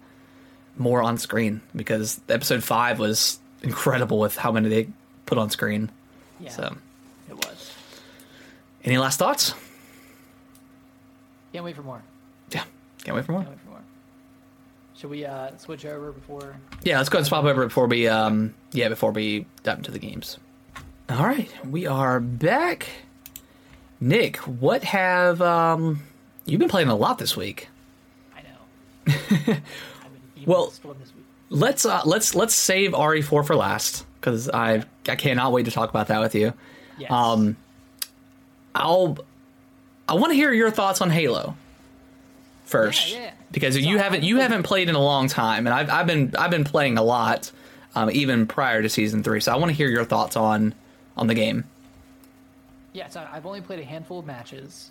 more 0.76 1.02
on 1.02 1.18
screen 1.18 1.60
because 1.76 2.20
episode 2.28 2.62
five 2.62 2.98
was 2.98 3.38
incredible 3.62 4.18
with 4.18 4.36
how 4.36 4.50
many 4.52 4.68
they 4.68 4.88
put 5.26 5.36
on 5.38 5.50
screen. 5.50 5.90
Yeah, 6.40 6.50
So, 6.50 6.76
it 7.28 7.34
was. 7.36 7.72
any 8.84 8.96
last 8.98 9.18
thoughts? 9.18 9.52
Can't 11.52 11.64
wait 11.64 11.76
for 11.76 11.82
more. 11.82 12.02
Yeah, 12.50 12.64
can't 13.04 13.14
wait 13.16 13.24
for 13.26 13.32
more. 13.32 13.42
Can't 13.42 13.50
wait 13.54 13.60
for 13.64 13.70
more. 13.70 13.80
Should 15.00 15.08
we 15.10 15.24
uh, 15.24 15.56
switch 15.56 15.86
over 15.86 16.12
before? 16.12 16.56
Yeah, 16.82 16.98
let's 16.98 17.08
go 17.08 17.16
and 17.18 17.26
swap 17.26 17.44
over 17.44 17.64
before 17.64 17.86
we 17.86 18.06
um 18.06 18.52
yeah 18.72 18.90
before 18.90 19.12
we 19.12 19.46
dive 19.62 19.78
into 19.78 19.90
the 19.90 19.98
games. 19.98 20.36
All 21.08 21.24
right, 21.24 21.50
we 21.68 21.86
are 21.86 22.20
back. 22.20 22.86
Nick, 23.98 24.36
what 24.36 24.84
have 24.84 25.40
um 25.40 26.02
you've 26.44 26.60
been 26.60 26.68
playing 26.68 26.88
a 26.88 26.94
lot 26.94 27.16
this 27.18 27.34
week? 27.34 27.68
I 28.36 28.42
know. 28.42 28.48
I've 29.06 29.46
been 29.46 29.54
beating 30.34 30.44
Well- 30.46 30.66
this 30.66 30.84
week. 30.84 31.24
Let's 31.48 31.86
uh 31.86 32.02
let's 32.04 32.34
let's 32.34 32.54
save 32.54 32.92
RE4 32.92 33.46
for 33.46 33.56
last 33.56 34.04
cuz 34.20 34.50
I 34.50 34.84
I 35.08 35.16
cannot 35.16 35.50
wait 35.52 35.64
to 35.64 35.70
talk 35.70 35.88
about 35.88 36.08
that 36.08 36.20
with 36.20 36.34
you. 36.34 36.52
Yes. 36.98 37.10
Um 37.10 37.56
I'll 38.74 39.16
I 40.06 40.14
want 40.14 40.30
to 40.32 40.34
hear 40.34 40.52
your 40.52 40.70
thoughts 40.70 41.00
on 41.00 41.08
Halo 41.08 41.56
first 42.66 43.08
Yeah, 43.12 43.18
yeah. 43.18 43.30
Because 43.52 43.76
you 43.76 43.98
haven't 43.98 44.22
you 44.22 44.38
haven't 44.38 44.62
played 44.64 44.88
in 44.88 44.94
a 44.94 45.02
long 45.02 45.28
time 45.28 45.66
and 45.66 45.74
I've 45.74 45.90
I've 45.90 46.06
been 46.06 46.34
I've 46.38 46.50
been 46.50 46.64
playing 46.64 46.98
a 46.98 47.02
lot 47.02 47.50
um, 47.94 48.10
even 48.10 48.46
prior 48.46 48.80
to 48.82 48.88
season 48.88 49.22
3 49.22 49.40
so 49.40 49.52
I 49.52 49.56
want 49.56 49.70
to 49.70 49.74
hear 49.76 49.88
your 49.88 50.04
thoughts 50.04 50.36
on 50.36 50.74
on 51.16 51.26
the 51.26 51.34
game. 51.34 51.64
Yeah, 52.92 53.08
so 53.08 53.26
I've 53.32 53.46
only 53.46 53.60
played 53.60 53.78
a 53.80 53.84
handful 53.84 54.18
of 54.20 54.26
matches, 54.26 54.90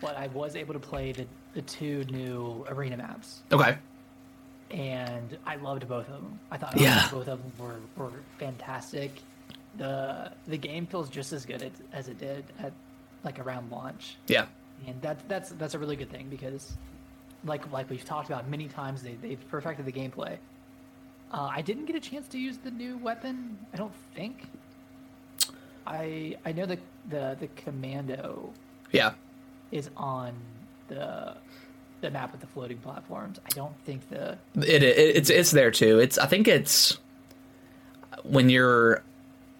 but 0.00 0.16
I 0.16 0.26
was 0.28 0.56
able 0.56 0.74
to 0.74 0.80
play 0.80 1.12
the, 1.12 1.26
the 1.54 1.62
two 1.62 2.04
new 2.04 2.64
arena 2.68 2.96
maps, 2.96 3.40
Okay. 3.52 3.76
and 4.70 5.36
I 5.46 5.56
loved 5.56 5.86
both 5.88 6.06
of 6.08 6.14
them. 6.14 6.38
I 6.50 6.56
thought 6.56 6.76
Yeah. 6.80 7.08
both 7.12 7.28
of 7.28 7.40
them 7.42 7.52
were, 7.58 7.76
were 7.96 8.12
fantastic. 8.38 9.12
the 9.76 10.32
The 10.48 10.56
game 10.56 10.86
feels 10.86 11.08
just 11.08 11.32
as 11.32 11.44
good 11.46 11.62
as, 11.62 11.70
as 11.92 12.08
it 12.08 12.18
did 12.18 12.44
at 12.60 12.72
like 13.24 13.38
around 13.38 13.70
launch, 13.70 14.16
Yeah. 14.26 14.46
and 14.86 15.00
that 15.02 15.28
that's 15.28 15.50
that's 15.50 15.74
a 15.74 15.78
really 15.78 15.96
good 15.96 16.10
thing 16.10 16.26
because, 16.28 16.72
like 17.44 17.70
like 17.72 17.88
we've 17.90 18.04
talked 18.04 18.28
about 18.28 18.48
many 18.48 18.68
times, 18.68 19.02
they 19.02 19.14
they've 19.14 19.48
perfected 19.48 19.86
the 19.86 19.92
gameplay. 19.92 20.36
Uh, 21.32 21.48
I 21.54 21.62
didn't 21.62 21.84
get 21.86 21.94
a 21.96 22.00
chance 22.00 22.26
to 22.28 22.38
use 22.38 22.58
the 22.58 22.70
new 22.72 22.98
weapon. 22.98 23.56
I 23.72 23.76
don't 23.76 23.94
think. 24.14 24.48
I 25.86 26.36
I 26.44 26.52
know 26.52 26.66
the 26.66 26.78
the 27.08 27.36
the 27.40 27.48
commando 27.56 28.52
Yeah. 28.92 29.12
is 29.70 29.90
on 29.96 30.34
the 30.88 31.34
the 32.00 32.10
map 32.10 32.32
with 32.32 32.40
the 32.40 32.46
floating 32.46 32.78
platforms. 32.78 33.38
I 33.44 33.48
don't 33.50 33.74
think 33.84 34.08
the 34.08 34.38
It, 34.56 34.82
it 34.82 35.16
it's 35.16 35.30
it's 35.30 35.50
there 35.50 35.70
too. 35.70 35.98
It's 35.98 36.18
I 36.18 36.26
think 36.26 36.48
it's 36.48 36.98
when 38.24 38.50
you're 38.50 39.02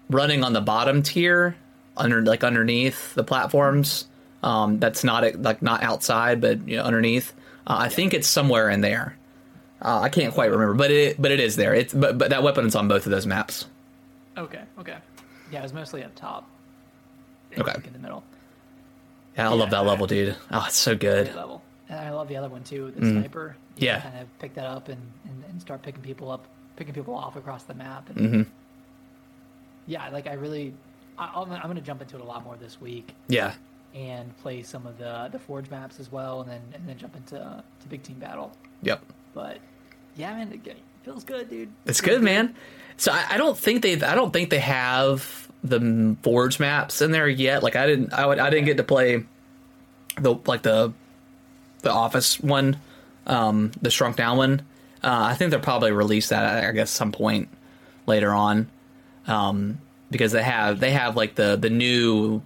running 0.09 0.43
on 0.43 0.53
the 0.53 0.61
bottom 0.61 1.01
tier 1.03 1.55
under 1.97 2.21
like 2.21 2.43
underneath 2.43 3.13
the 3.15 3.23
platforms. 3.23 4.07
Um, 4.43 4.79
that's 4.79 5.03
not 5.03 5.35
like 5.41 5.61
not 5.61 5.83
outside, 5.83 6.41
but 6.41 6.67
you 6.67 6.77
know 6.77 6.83
underneath. 6.83 7.33
Uh, 7.67 7.77
I 7.79 7.89
think 7.89 8.13
it's 8.13 8.27
somewhere 8.27 8.69
in 8.69 8.81
there. 8.81 9.17
Uh, 9.81 9.99
I 9.99 10.09
can't 10.09 10.33
quite 10.33 10.51
remember, 10.51 10.73
but 10.75 10.91
it 10.91 11.21
but 11.21 11.31
it 11.31 11.39
is 11.39 11.55
there. 11.55 11.73
It's 11.73 11.93
but 11.93 12.17
but 12.17 12.29
that 12.29 12.43
weapon 12.43 12.65
is 12.65 12.75
on 12.75 12.87
both 12.87 13.05
of 13.05 13.11
those 13.11 13.25
maps. 13.25 13.65
okay 14.37 14.61
okay 14.79 14.97
yeah 15.51 15.59
it 15.59 15.63
was 15.63 15.73
mostly 15.73 16.03
up 16.03 16.13
top. 16.15 16.47
Okay. 17.57 17.73
in 17.85 17.91
the 17.93 17.99
middle. 17.99 18.23
Yeah, 19.35 19.49
I 19.49 19.53
love 19.53 19.69
that 19.71 19.85
level, 19.85 20.07
dude. 20.07 20.35
Oh, 20.51 20.63
it's 20.67 20.77
so 20.77 20.95
good. 20.95 21.33
Level. 21.35 21.61
And 21.89 21.99
I 21.99 22.11
love 22.11 22.27
the 22.29 22.37
other 22.37 22.47
one 22.49 22.63
too, 22.63 22.91
the 22.95 23.01
Mm. 23.01 23.11
sniper. 23.11 23.55
You 23.77 23.87
Yeah. 23.87 23.99
kind 24.01 24.19
of 24.19 24.39
pick 24.39 24.53
that 24.55 24.65
up 24.65 24.87
and, 24.87 25.01
and, 25.25 25.43
and 25.49 25.59
start 25.61 25.81
picking 25.81 26.01
people 26.01 26.31
up, 26.31 26.45
picking 26.77 26.93
people 26.93 27.13
off 27.15 27.35
across 27.35 27.63
the 27.63 27.73
map. 27.73 28.09
And 28.09 28.17
hmm 28.19 28.41
Yeah, 29.87 30.07
like 30.09 30.27
I 30.27 30.33
really, 30.33 30.73
I, 31.17 31.31
I'm, 31.35 31.51
I'm 31.51 31.61
going 31.63 31.75
to 31.75 31.81
jump 31.81 32.01
into 32.01 32.15
it 32.15 32.21
a 32.21 32.25
lot 32.25 32.43
more 32.45 32.55
this 32.57 32.79
week. 32.79 33.13
Yeah, 33.27 33.53
and 33.93 34.35
play 34.37 34.63
some 34.63 34.87
of 34.87 34.97
the 34.97 35.29
the 35.31 35.39
Forge 35.39 35.69
maps 35.69 35.99
as 35.99 36.11
well, 36.11 36.41
and 36.41 36.49
then 36.49 36.61
and 36.73 36.87
then 36.87 36.97
jump 36.97 37.15
into 37.15 37.35
to 37.35 37.87
Big 37.89 38.03
Team 38.03 38.19
Battle. 38.19 38.51
Yep. 38.83 39.01
But 39.33 39.59
yeah, 40.15 40.33
man, 40.33 40.51
it 40.53 40.77
feels 41.03 41.23
good, 41.23 41.49
dude. 41.49 41.69
It's 41.85 41.99
Feels 41.99 42.15
good, 42.15 42.23
man. 42.23 42.55
So 42.97 43.11
I, 43.11 43.25
I 43.31 43.37
don't 43.37 43.57
think 43.57 43.81
they 43.81 44.01
I 44.01 44.15
don't 44.15 44.31
think 44.31 44.49
they 44.49 44.59
have 44.59 45.49
the 45.63 46.15
Forge 46.23 46.59
maps 46.59 47.01
in 47.01 47.11
there 47.11 47.27
yet. 47.27 47.63
Like 47.63 47.75
I 47.75 47.85
didn't 47.85 48.13
I, 48.13 48.25
would, 48.25 48.39
I 48.39 48.49
didn't 48.49 48.65
get 48.65 48.77
to 48.77 48.83
play 48.83 49.23
the 50.17 50.35
like 50.45 50.61
the 50.61 50.93
the 51.81 51.91
Office 51.91 52.39
one, 52.39 52.77
um, 53.25 53.71
the 53.81 53.89
shrunk 53.89 54.15
down 54.17 54.37
one. 54.37 54.61
Uh, 55.03 55.25
I 55.31 55.33
think 55.33 55.51
they'll 55.51 55.59
probably 55.59 55.91
release 55.91 56.29
that 56.29 56.63
I 56.63 56.71
guess 56.71 56.91
some 56.91 57.11
point 57.11 57.49
later 58.05 58.31
on, 58.31 58.69
um, 59.27 59.79
because 60.11 60.31
they 60.31 60.43
have 60.43 60.79
they 60.79 60.91
have 60.91 61.15
like 61.15 61.35
the 61.35 61.55
the 61.55 61.69
new 61.69 62.41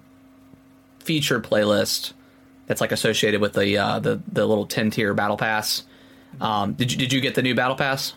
feature 1.05 1.39
playlist 1.39 2.13
that's 2.67 2.81
like 2.81 2.91
associated 2.91 3.41
with 3.41 3.53
the 3.53 3.77
uh, 3.77 3.99
the 3.99 4.19
the 4.31 4.45
little 4.45 4.65
ten 4.65 4.89
tier 4.89 5.13
battle 5.13 5.37
pass. 5.37 5.83
Um, 6.41 6.73
did 6.73 6.91
you 6.91 6.97
did 6.97 7.13
you 7.13 7.21
get 7.21 7.35
the 7.35 7.41
new 7.41 7.55
battle 7.55 7.75
pass? 7.75 8.13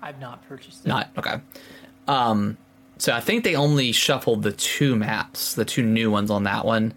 I've 0.00 0.20
not 0.20 0.46
purchased 0.48 0.84
it. 0.84 0.88
Not 0.88 1.10
okay. 1.18 1.40
Um, 2.08 2.56
so 2.98 3.12
I 3.12 3.20
think 3.20 3.44
they 3.44 3.56
only 3.56 3.92
shuffled 3.92 4.42
the 4.42 4.52
two 4.52 4.96
maps, 4.96 5.54
the 5.54 5.64
two 5.64 5.82
new 5.82 6.10
ones 6.10 6.30
on 6.30 6.44
that 6.44 6.64
one, 6.64 6.94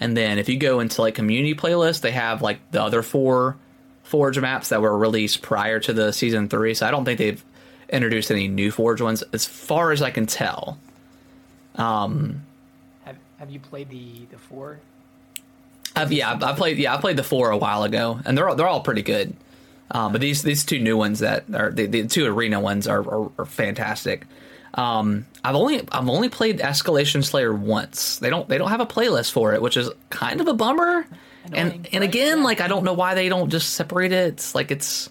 and 0.00 0.16
then 0.16 0.38
if 0.38 0.48
you 0.48 0.58
go 0.58 0.80
into 0.80 1.02
like 1.02 1.14
community 1.14 1.54
playlist, 1.54 2.00
they 2.00 2.12
have 2.12 2.42
like 2.42 2.58
the 2.72 2.82
other 2.82 3.02
four 3.02 3.56
Forge 4.02 4.38
maps 4.38 4.68
that 4.68 4.80
were 4.80 4.96
released 4.96 5.42
prior 5.42 5.80
to 5.80 5.92
the 5.92 6.12
season 6.12 6.48
three. 6.48 6.74
So 6.74 6.86
I 6.86 6.92
don't 6.92 7.04
think 7.04 7.18
they've 7.18 7.44
introduced 7.88 8.30
any 8.30 8.46
new 8.46 8.70
Forge 8.70 9.00
ones, 9.00 9.22
as 9.32 9.44
far 9.44 9.90
as 9.90 10.00
I 10.00 10.10
can 10.10 10.26
tell. 10.26 10.78
Have 11.76 12.45
Have 13.38 13.50
you 13.50 13.60
played 13.60 13.90
the 13.90 14.26
the 14.30 14.38
four? 14.38 14.80
I've, 15.94 16.12
yeah, 16.12 16.38
I've, 16.42 16.56
played. 16.56 16.76
Yeah, 16.76 16.94
I 16.94 17.00
played 17.00 17.16
the 17.16 17.24
four 17.24 17.50
a 17.50 17.56
while 17.56 17.82
ago, 17.82 18.20
and 18.26 18.36
they're 18.36 18.48
all, 18.48 18.54
they're 18.54 18.66
all 18.66 18.82
pretty 18.82 19.02
good. 19.02 19.34
Um, 19.90 20.12
but 20.12 20.20
these 20.20 20.42
these 20.42 20.64
two 20.64 20.78
new 20.78 20.96
ones 20.96 21.20
that 21.20 21.44
are 21.54 21.70
the, 21.70 21.86
the 21.86 22.06
two 22.06 22.26
arena 22.26 22.60
ones 22.60 22.86
are 22.86 23.00
are, 23.00 23.30
are 23.38 23.46
fantastic. 23.46 24.26
Um, 24.74 25.26
I've 25.42 25.54
only 25.54 25.80
I've 25.90 26.08
only 26.08 26.28
played 26.28 26.58
Escalation 26.58 27.24
Slayer 27.24 27.54
once. 27.54 28.18
They 28.18 28.30
don't 28.30 28.48
they 28.48 28.58
don't 28.58 28.68
have 28.68 28.80
a 28.80 28.86
playlist 28.86 29.32
for 29.32 29.54
it, 29.54 29.62
which 29.62 29.76
is 29.76 29.90
kind 30.10 30.40
of 30.40 30.48
a 30.48 30.54
bummer. 30.54 31.06
Annoying, 31.46 31.72
and 31.72 31.88
and 31.92 32.04
again, 32.04 32.42
like 32.42 32.60
I 32.60 32.68
don't 32.68 32.84
know 32.84 32.92
why 32.92 33.14
they 33.14 33.28
don't 33.28 33.48
just 33.48 33.74
separate 33.74 34.12
it. 34.12 34.34
It's 34.34 34.54
like 34.54 34.70
it's 34.70 35.08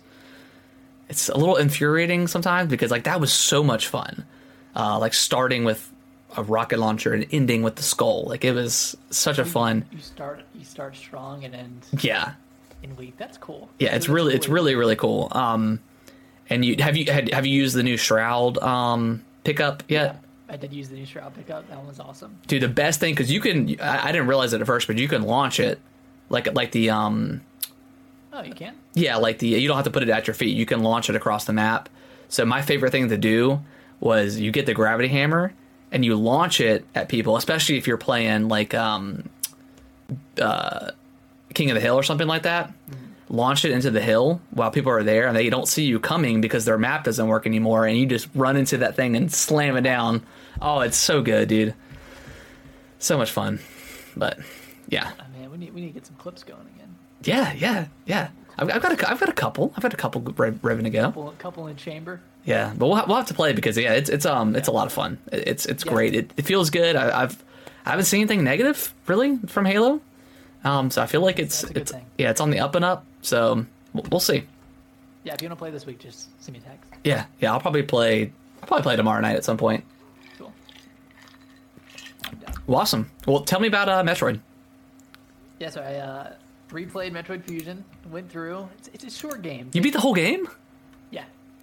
it's 1.10 1.30
a 1.30 1.38
little 1.38 1.56
infuriating 1.56 2.28
sometimes 2.28 2.70
because 2.70 2.92
like 2.92 3.06
that 3.06 3.22
was 3.22 3.32
so 3.32 3.64
much 3.64 3.88
fun. 3.88 4.26
Uh, 4.76 5.00
like 5.00 5.14
starting 5.14 5.64
with 5.64 5.90
a 6.38 6.44
rocket 6.44 6.80
launcher 6.80 7.14
and 7.14 7.26
ending 7.32 7.64
with 7.64 7.76
the 7.76 7.84
skull. 7.84 8.26
Like 8.26 8.44
it 8.46 8.52
was 8.54 8.96
such 9.10 9.38
a 9.40 9.46
fun. 9.46 9.86
You 9.92 10.00
start 10.00 10.42
you 10.54 10.66
start 10.66 10.96
strong 10.96 11.44
and 11.44 11.54
end 11.56 11.86
Yeah, 12.02 12.34
in 12.84 12.96
weak. 12.96 13.16
That's 13.18 13.38
cool. 13.38 13.70
yeah, 13.80 13.96
it's 13.96 14.08
really 14.10 14.34
it's 14.36 14.48
really 14.50 14.76
really 14.76 14.96
cool. 14.96 15.30
Um, 15.32 15.80
and 16.50 16.64
you 16.64 16.76
have 16.80 16.96
you 16.98 17.12
had, 17.12 17.34
have 17.34 17.46
you 17.46 17.54
used 17.56 17.76
the 17.76 17.84
new 17.84 17.98
Shroud 17.98 18.58
um 18.60 19.24
pickup 19.44 19.84
yet? 19.88 20.22
I 20.48 20.58
did 20.58 20.72
use 20.74 20.90
the 20.90 20.96
new 20.96 21.08
shroud 21.08 21.34
pickup. 21.34 21.68
That 21.70 21.78
one 21.80 21.88
was 21.88 22.00
awesome. 22.00 22.38
Dude, 22.46 22.62
the 22.62 22.68
best 22.68 23.00
thing 23.00 23.14
because 23.16 23.32
you 23.32 23.40
can 23.40 23.80
I, 23.82 24.10
I 24.10 24.12
didn't 24.12 24.28
realize 24.28 24.54
it 24.54 24.62
at 24.62 24.68
first, 24.68 24.86
but 24.86 24.98
you 25.00 25.08
can 25.08 25.24
launch 25.24 25.60
it 25.60 25.80
like 26.30 26.54
like 26.54 26.72
the 26.72 26.92
um 26.92 27.42
Oh, 28.32 28.44
you 28.44 28.54
can. 28.54 28.76
yeah 28.94 29.16
like 29.16 29.40
the 29.40 29.48
you 29.48 29.68
don't 29.68 29.76
have 29.78 29.86
to 29.86 29.92
put 29.92 30.04
it 30.04 30.10
at 30.10 30.28
your 30.28 30.34
feet. 30.36 30.56
You 30.56 30.66
can 30.68 30.84
launch 30.84 31.10
it 31.10 31.16
across 31.16 31.46
the 31.46 31.54
map. 31.54 31.90
So 32.28 32.46
my 32.46 32.62
favorite 32.62 32.92
thing 32.92 33.10
to 33.10 33.18
do 33.18 33.62
was 34.00 34.40
you 34.40 34.52
get 34.52 34.66
the 34.68 34.74
gravity 34.76 35.08
hammer 35.08 35.54
and 35.96 36.04
you 36.04 36.16
launch 36.16 36.60
it 36.60 36.86
at 36.94 37.08
people, 37.08 37.38
especially 37.38 37.78
if 37.78 37.88
you're 37.88 37.98
playing 37.98 38.50
like 38.50 38.74
um 38.76 39.30
uh 40.40 40.92
King 41.54 41.72
of 41.72 41.76
the 41.76 41.82
Hill 41.82 41.96
or 41.96 42.04
something 42.04 42.28
like 42.28 42.44
that. 42.44 42.72
Launch 43.30 43.66
it 43.66 43.72
into 43.72 43.90
the 43.90 44.02
hill 44.02 44.40
while 44.52 44.70
people 44.70 44.92
are 44.92 45.02
there 45.02 45.26
and 45.26 45.36
they 45.36 45.50
don't 45.50 45.68
see 45.68 45.86
you 45.86 46.00
coming 46.00 46.42
because 46.42 46.66
their 46.66 46.78
map 46.78 47.04
doesn't 47.06 47.28
work 47.28 47.48
anymore 47.48 47.88
and 47.88 47.98
you 47.98 48.06
just 48.06 48.28
run 48.36 48.56
into 48.56 48.78
that 48.78 48.96
thing 48.96 49.16
and 49.16 49.34
slam 49.34 49.76
it 49.78 49.82
down. 49.82 50.24
Oh, 50.62 50.82
it's 50.82 50.98
so 50.98 51.24
good, 51.24 51.48
dude. 51.48 51.74
So 53.00 53.18
much 53.18 53.32
fun. 53.32 53.60
But 54.16 54.38
yeah. 54.90 55.12
Oh, 55.20 55.40
man, 55.40 55.50
we 55.50 55.58
need 55.58 55.74
we 55.74 55.82
need 55.82 55.88
to 55.88 55.94
get 55.94 56.06
some 56.06 56.18
clips 56.18 56.44
going 56.44 56.68
again. 56.76 56.96
Yeah, 57.24 57.54
yeah, 57.54 57.88
yeah. 58.06 58.30
I've, 58.60 58.70
I've 58.70 58.82
got 58.82 59.02
a, 59.02 59.10
I've 59.10 59.20
got 59.20 59.30
a 59.30 59.34
couple. 59.34 59.74
I've 59.76 59.82
got 59.82 59.94
a 59.94 59.98
couple 59.98 60.22
rev, 60.22 60.56
revving 60.62 60.84
to 60.84 60.90
go. 60.90 61.04
Couple, 61.06 61.34
couple 61.40 61.68
in 61.68 61.78
chamber. 61.78 62.20
Yeah, 62.46 62.74
but 62.78 62.86
we'll, 62.88 62.96
ha- 62.96 63.06
we'll 63.08 63.18
have 63.18 63.26
to 63.28 63.34
play 63.34 63.54
because 63.54 63.76
yeah, 63.78 63.94
it's 63.94 64.10
it's 64.10 64.26
um 64.26 64.56
it's 64.56 64.68
a 64.68 64.72
lot 64.72 64.86
of 64.88 64.94
fun. 64.94 65.18
It's 65.32 65.66
it's 65.66 65.84
Yeah. 65.86 65.92
great. 65.92 66.14
It, 66.16 66.32
it 66.38 66.44
feels 66.46 66.70
good. 66.70 66.96
I, 66.96 67.24
I've 67.24 67.44
I 67.86 67.90
haven't 67.92 68.06
seen 68.06 68.22
anything 68.22 68.44
negative 68.44 68.94
really 69.08 69.38
from 69.48 69.66
Halo. 69.66 70.00
Um, 70.64 70.90
so 70.92 71.02
I 71.02 71.06
feel 71.08 71.22
like 71.22 71.38
it's 71.40 71.62
That's 71.62 71.72
a 71.72 71.74
good 71.74 71.82
it's 71.84 71.92
thing. 71.92 72.06
yeah, 72.18 72.30
it's 72.32 72.42
on 72.42 72.50
the 72.52 72.60
up 72.60 72.76
and 72.76 72.84
up. 72.86 73.06
So 73.22 73.66
we'll, 73.94 74.06
we'll 74.12 74.20
see. 74.20 74.44
Yeah, 75.24 75.34
if 75.34 75.42
you 75.42 75.48
want 75.48 75.58
to 75.58 75.62
play 75.62 75.72
this 75.72 75.86
week, 75.88 76.00
just 76.00 76.28
send 76.44 76.54
me 76.58 76.64
a 76.64 76.70
text. 76.70 76.90
Yeah, 77.04 77.26
yeah. 77.40 77.52
I'll 77.52 77.60
probably 77.60 77.82
play. 77.84 78.32
I'll 78.62 78.68
probably 78.68 78.84
play 78.84 78.96
tomorrow 78.96 79.22
night 79.22 79.36
at 79.36 79.44
some 79.44 79.58
point. 79.58 79.84
Cool. 80.38 80.54
I'm. 82.26 82.38
Well, 82.68 82.80
awesome. 82.80 83.10
Well, 83.28 83.42
tell 83.42 83.60
me 83.60 83.68
about 83.68 83.90
uh, 83.90 84.04
Metroid. 84.04 84.40
Yeah, 85.60 85.70
so 85.70 85.82
I 85.82 85.96
uh, 85.96 86.34
replayed 86.70 87.12
Metroid 87.12 87.44
Fusion. 87.44 87.84
Went 88.12 88.30
through. 88.32 88.68
It's, 88.78 88.90
it's 88.94 89.04
a 89.04 89.10
short 89.10 89.42
game. 89.42 89.70
You 89.74 89.82
beat 89.82 89.94
the 89.94 90.00
whole 90.02 90.14
game, 90.14 90.48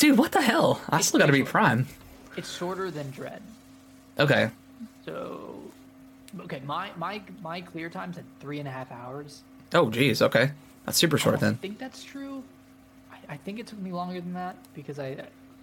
dude. 0.03 0.19
What 0.19 0.33
the 0.33 0.43
hell? 0.43 0.81
I 0.89 0.99
It's 0.99 1.07
still 1.09 1.21
got 1.21 1.27
to 1.27 1.33
beat. 1.33 1.47
Prime. 1.47 1.87
it's 2.37 2.53
shorter 2.55 2.91
than 2.91 3.11
Dread. 3.11 3.41
Okay. 4.19 4.51
So, 5.07 5.61
okay, 6.41 6.61
my 6.65 6.91
my 6.97 7.23
my 7.43 7.61
clear 7.61 7.89
time's 7.89 8.19
at 8.19 8.25
three 8.41 8.59
and 8.59 8.69
a 8.69 8.71
half 8.71 8.91
hours. 8.93 9.43
Oh, 9.73 9.91
geez. 9.91 10.21
Okay, 10.23 10.51
that's 10.85 10.99
super 10.99 11.19
short 11.19 11.41
don't 11.41 11.51
then. 11.51 11.55
think 11.57 11.79
that's 11.79 12.03
true. 12.05 12.43
I, 13.13 13.35
I 13.35 13.37
think 13.39 13.59
it 13.59 13.67
took 13.67 13.79
me 13.81 13.93
longer 13.93 14.21
than 14.21 14.35
that 14.35 14.57
because 14.75 14.99
I 14.99 15.17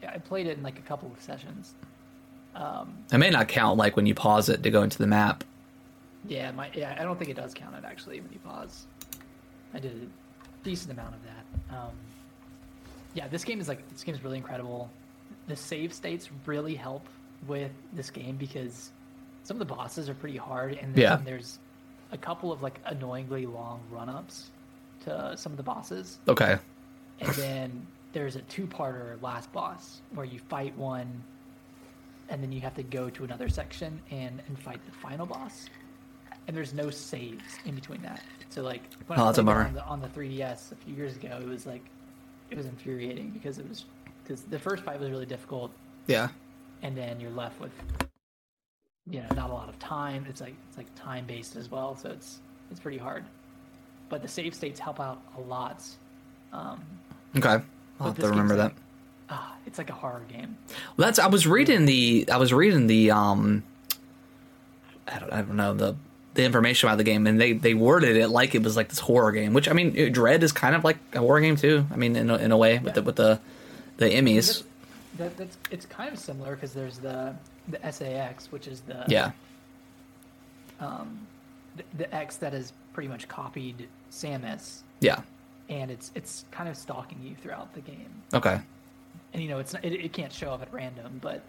I 0.07 0.17
played 0.17 0.47
it 0.47 0.57
in 0.57 0.63
like 0.63 0.77
a 0.79 0.83
couple 0.83 1.11
of 1.11 1.21
sessions. 1.21 1.73
Um, 2.55 2.93
It 3.11 3.17
may 3.19 3.29
not 3.29 3.47
count 3.47 3.77
like 3.77 3.95
when 3.95 4.05
you 4.05 4.15
pause 4.15 4.49
it 4.49 4.63
to 4.63 4.71
go 4.71 4.81
into 4.83 4.97
the 4.97 5.07
map. 5.07 5.43
yeah, 6.27 6.51
my 6.51 6.69
yeah, 6.73 6.95
I 6.99 7.03
don't 7.03 7.17
think 7.19 7.29
it 7.29 7.35
does 7.37 7.53
count 7.53 7.75
it 7.75 7.83
actually 7.85 8.19
when 8.21 8.31
you 8.31 8.39
pause. 8.39 8.85
I 9.73 9.79
did 9.79 9.91
a 9.91 10.63
decent 10.63 10.91
amount 10.91 11.13
of 11.15 11.21
that. 11.23 11.75
Um, 11.77 11.91
yeah, 13.13 13.27
this 13.27 13.43
game 13.43 13.59
is 13.59 13.67
like 13.67 13.87
this 13.89 14.03
game 14.03 14.15
is 14.15 14.23
really 14.23 14.37
incredible. 14.37 14.89
The 15.47 15.55
save 15.55 15.93
states 15.93 16.29
really 16.45 16.75
help 16.75 17.05
with 17.47 17.71
this 17.93 18.09
game 18.11 18.35
because 18.37 18.91
some 19.43 19.55
of 19.59 19.67
the 19.67 19.73
bosses 19.73 20.09
are 20.09 20.13
pretty 20.13 20.37
hard, 20.37 20.73
and 20.81 20.93
then 20.93 21.01
Yeah. 21.01 21.15
there's 21.23 21.59
a 22.11 22.17
couple 22.17 22.51
of 22.51 22.61
like 22.61 22.79
annoyingly 22.85 23.45
long 23.45 23.81
run 23.91 24.09
ups 24.09 24.49
to 25.05 25.35
some 25.37 25.51
of 25.53 25.57
the 25.57 25.63
bosses. 25.63 26.17
Okay. 26.27 26.57
and 27.21 27.29
then 27.35 27.87
there's 28.13 28.35
a 28.37 28.41
two-parter 28.43 29.21
last 29.21 29.51
boss 29.51 30.01
where 30.15 30.25
you 30.25 30.39
fight 30.39 30.75
one 30.77 31.21
and 32.29 32.41
then 32.41 32.51
you 32.51 32.61
have 32.61 32.73
to 32.75 32.83
go 32.83 33.09
to 33.09 33.23
another 33.25 33.49
section 33.49 33.99
and 34.09 34.41
and 34.47 34.57
fight 34.57 34.79
the 34.85 34.91
final 34.93 35.25
boss 35.25 35.65
and 36.47 36.55
there's 36.55 36.73
no 36.73 36.89
saves 36.89 37.43
in 37.65 37.75
between 37.75 38.01
that 38.01 38.23
so 38.49 38.61
like 38.61 38.81
when 39.07 39.19
Oh, 39.19 39.23
I 39.23 39.25
that's 39.27 39.37
a 39.39 39.43
bummer. 39.43 39.65
on 39.65 39.73
the, 39.73 39.83
on 39.85 39.99
the 40.01 40.07
3ds 40.07 40.71
a 40.71 40.75
few 40.75 40.95
years 40.95 41.15
ago 41.17 41.39
it 41.41 41.47
was 41.47 41.65
like 41.65 41.83
it 42.51 42.57
was 42.57 42.65
infuriating 42.65 43.29
because 43.31 43.57
it 43.59 43.67
was 43.69 43.85
because 44.23 44.41
the 44.43 44.59
first 44.59 44.83
fight 44.83 44.99
was 44.99 45.09
really 45.09 45.25
difficult 45.25 45.71
Yeah. 46.07 46.29
and 46.81 46.95
then 46.95 47.19
you're 47.19 47.31
left 47.31 47.59
with 47.59 47.71
you 49.09 49.21
know 49.21 49.27
not 49.35 49.49
a 49.49 49.53
lot 49.53 49.69
of 49.69 49.77
time 49.79 50.25
it's 50.29 50.41
like 50.41 50.53
it's 50.67 50.77
like 50.77 50.87
time 50.95 51.25
based 51.25 51.55
as 51.55 51.69
well 51.71 51.95
so 51.95 52.09
it's 52.09 52.39
it's 52.71 52.79
pretty 52.79 52.97
hard 52.97 53.23
but 54.09 54.21
the 54.21 54.27
save 54.27 54.53
states 54.53 54.79
help 54.79 54.99
out 54.99 55.21
a 55.37 55.41
lot 55.41 55.83
um, 56.53 56.81
Okay. 57.37 57.59
I'll 57.99 58.07
have 58.07 58.17
to 58.19 58.27
remember 58.29 58.55
that. 58.55 58.63
like- 58.63 58.75
ah, 59.29 59.55
it's 59.67 59.77
like 59.77 59.91
a 59.91 59.93
horror 59.93 60.23
game. 60.27 60.57
Well, 60.97 61.05
that's 61.07 61.19
I 61.19 61.27
was 61.27 61.45
reading 61.45 61.85
the 61.85 62.27
I 62.31 62.37
was 62.37 62.51
reading 62.51 62.87
the 62.87 63.11
um 63.11 63.61
I 65.07 65.19
don't, 65.19 65.31
I 65.33 65.41
don't 65.43 65.55
know 65.55 65.73
the 65.75 65.95
the 66.39 66.45
information 66.45 66.87
about 66.87 66.97
the 66.97 67.03
game 67.03 67.27
and 67.27 67.39
they 67.39 67.53
they 67.53 67.73
worded 67.73 68.15
it 68.15 68.29
like 68.29 68.55
it 68.55 68.63
was 68.63 68.77
like 68.77 68.87
this 68.87 68.99
horror 68.99 69.31
game 69.31 69.53
which 69.53 69.67
I 69.67 69.73
mean 69.73 70.11
Dread 70.13 70.41
is 70.41 70.53
kind 70.53 70.73
of 70.73 70.83
like 70.85 70.97
a 71.13 71.19
horror 71.19 71.41
game 71.41 71.57
too. 71.57 71.85
I 71.91 71.97
mean 71.97 72.15
in 72.15 72.29
a, 72.29 72.37
in 72.37 72.51
a 72.51 72.57
way 72.57 72.79
with 72.79 72.93
the 72.93 73.01
with 73.01 73.17
the 73.17 73.39
the 73.97 74.05
EMMIs. 74.05 74.35
That's, 74.45 74.63
that, 75.17 75.37
that's 75.37 75.57
it's 75.69 75.85
kind 75.85 76.13
of 76.13 76.17
similar 76.17 76.55
because 76.55 76.73
there's 76.73 76.97
the 76.99 77.35
the 77.67 77.91
SA-X, 77.91 78.51
which 78.51 78.67
is 78.67 78.79
the 78.81 79.03
yeah. 79.07 79.31
um, 80.79 81.27
the, 81.75 81.83
the 81.97 82.15
X 82.15 82.37
that 82.37 82.53
has 82.53 82.73
pretty 82.93 83.09
much 83.09 83.27
copied 83.27 83.87
Samus, 84.11 84.79
yeah. 85.01 85.21
And 85.67 85.91
it's 85.91 86.11
it's 86.15 86.45
kind 86.51 86.69
of 86.69 86.75
stalking 86.77 87.19
you 87.21 87.35
throughout 87.35 87.73
the 87.73 87.81
game. 87.81 88.23
okay. 88.33 88.59
And 89.33 89.43
you 89.43 89.49
know, 89.49 89.59
it's 89.59 89.75
it, 89.83 89.93
it 89.93 90.13
can't 90.13 90.33
show 90.33 90.51
up 90.51 90.61
at 90.61 90.73
random, 90.73 91.19
but 91.21 91.43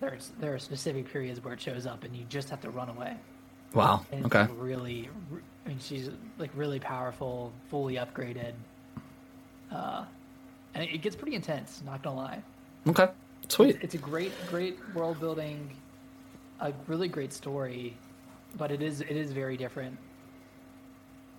there's 0.00 0.32
there 0.40 0.52
are 0.52 0.58
specific 0.58 1.10
periods 1.10 1.42
where 1.42 1.54
it 1.54 1.60
shows 1.60 1.86
up, 1.86 2.04
and 2.04 2.14
you 2.14 2.24
just 2.28 2.50
have 2.50 2.60
to 2.62 2.70
run 2.70 2.88
away. 2.88 3.16
Wow 3.74 4.04
And 4.12 4.26
okay 4.26 4.40
like 4.42 4.50
really, 4.56 5.08
I 5.64 5.68
mean, 5.68 5.78
she's 5.80 6.10
like 6.38 6.50
really 6.54 6.80
powerful, 6.80 7.52
fully 7.70 7.94
upgraded. 7.94 8.52
Uh, 9.70 10.04
and 10.74 10.84
it 10.84 11.02
gets 11.02 11.16
pretty 11.16 11.36
intense. 11.36 11.82
Not 11.84 12.02
gonna 12.02 12.16
lie. 12.16 12.42
okay 12.88 13.08
sweet 13.48 13.78
It's 13.80 13.94
a 13.94 13.98
great, 13.98 14.32
great 14.48 14.78
world 14.94 15.20
building, 15.20 15.70
a 16.60 16.72
really 16.86 17.08
great 17.08 17.32
story, 17.32 17.96
but 18.56 18.70
it 18.70 18.82
is 18.82 19.00
it 19.00 19.16
is 19.16 19.32
very 19.32 19.56
different 19.56 19.98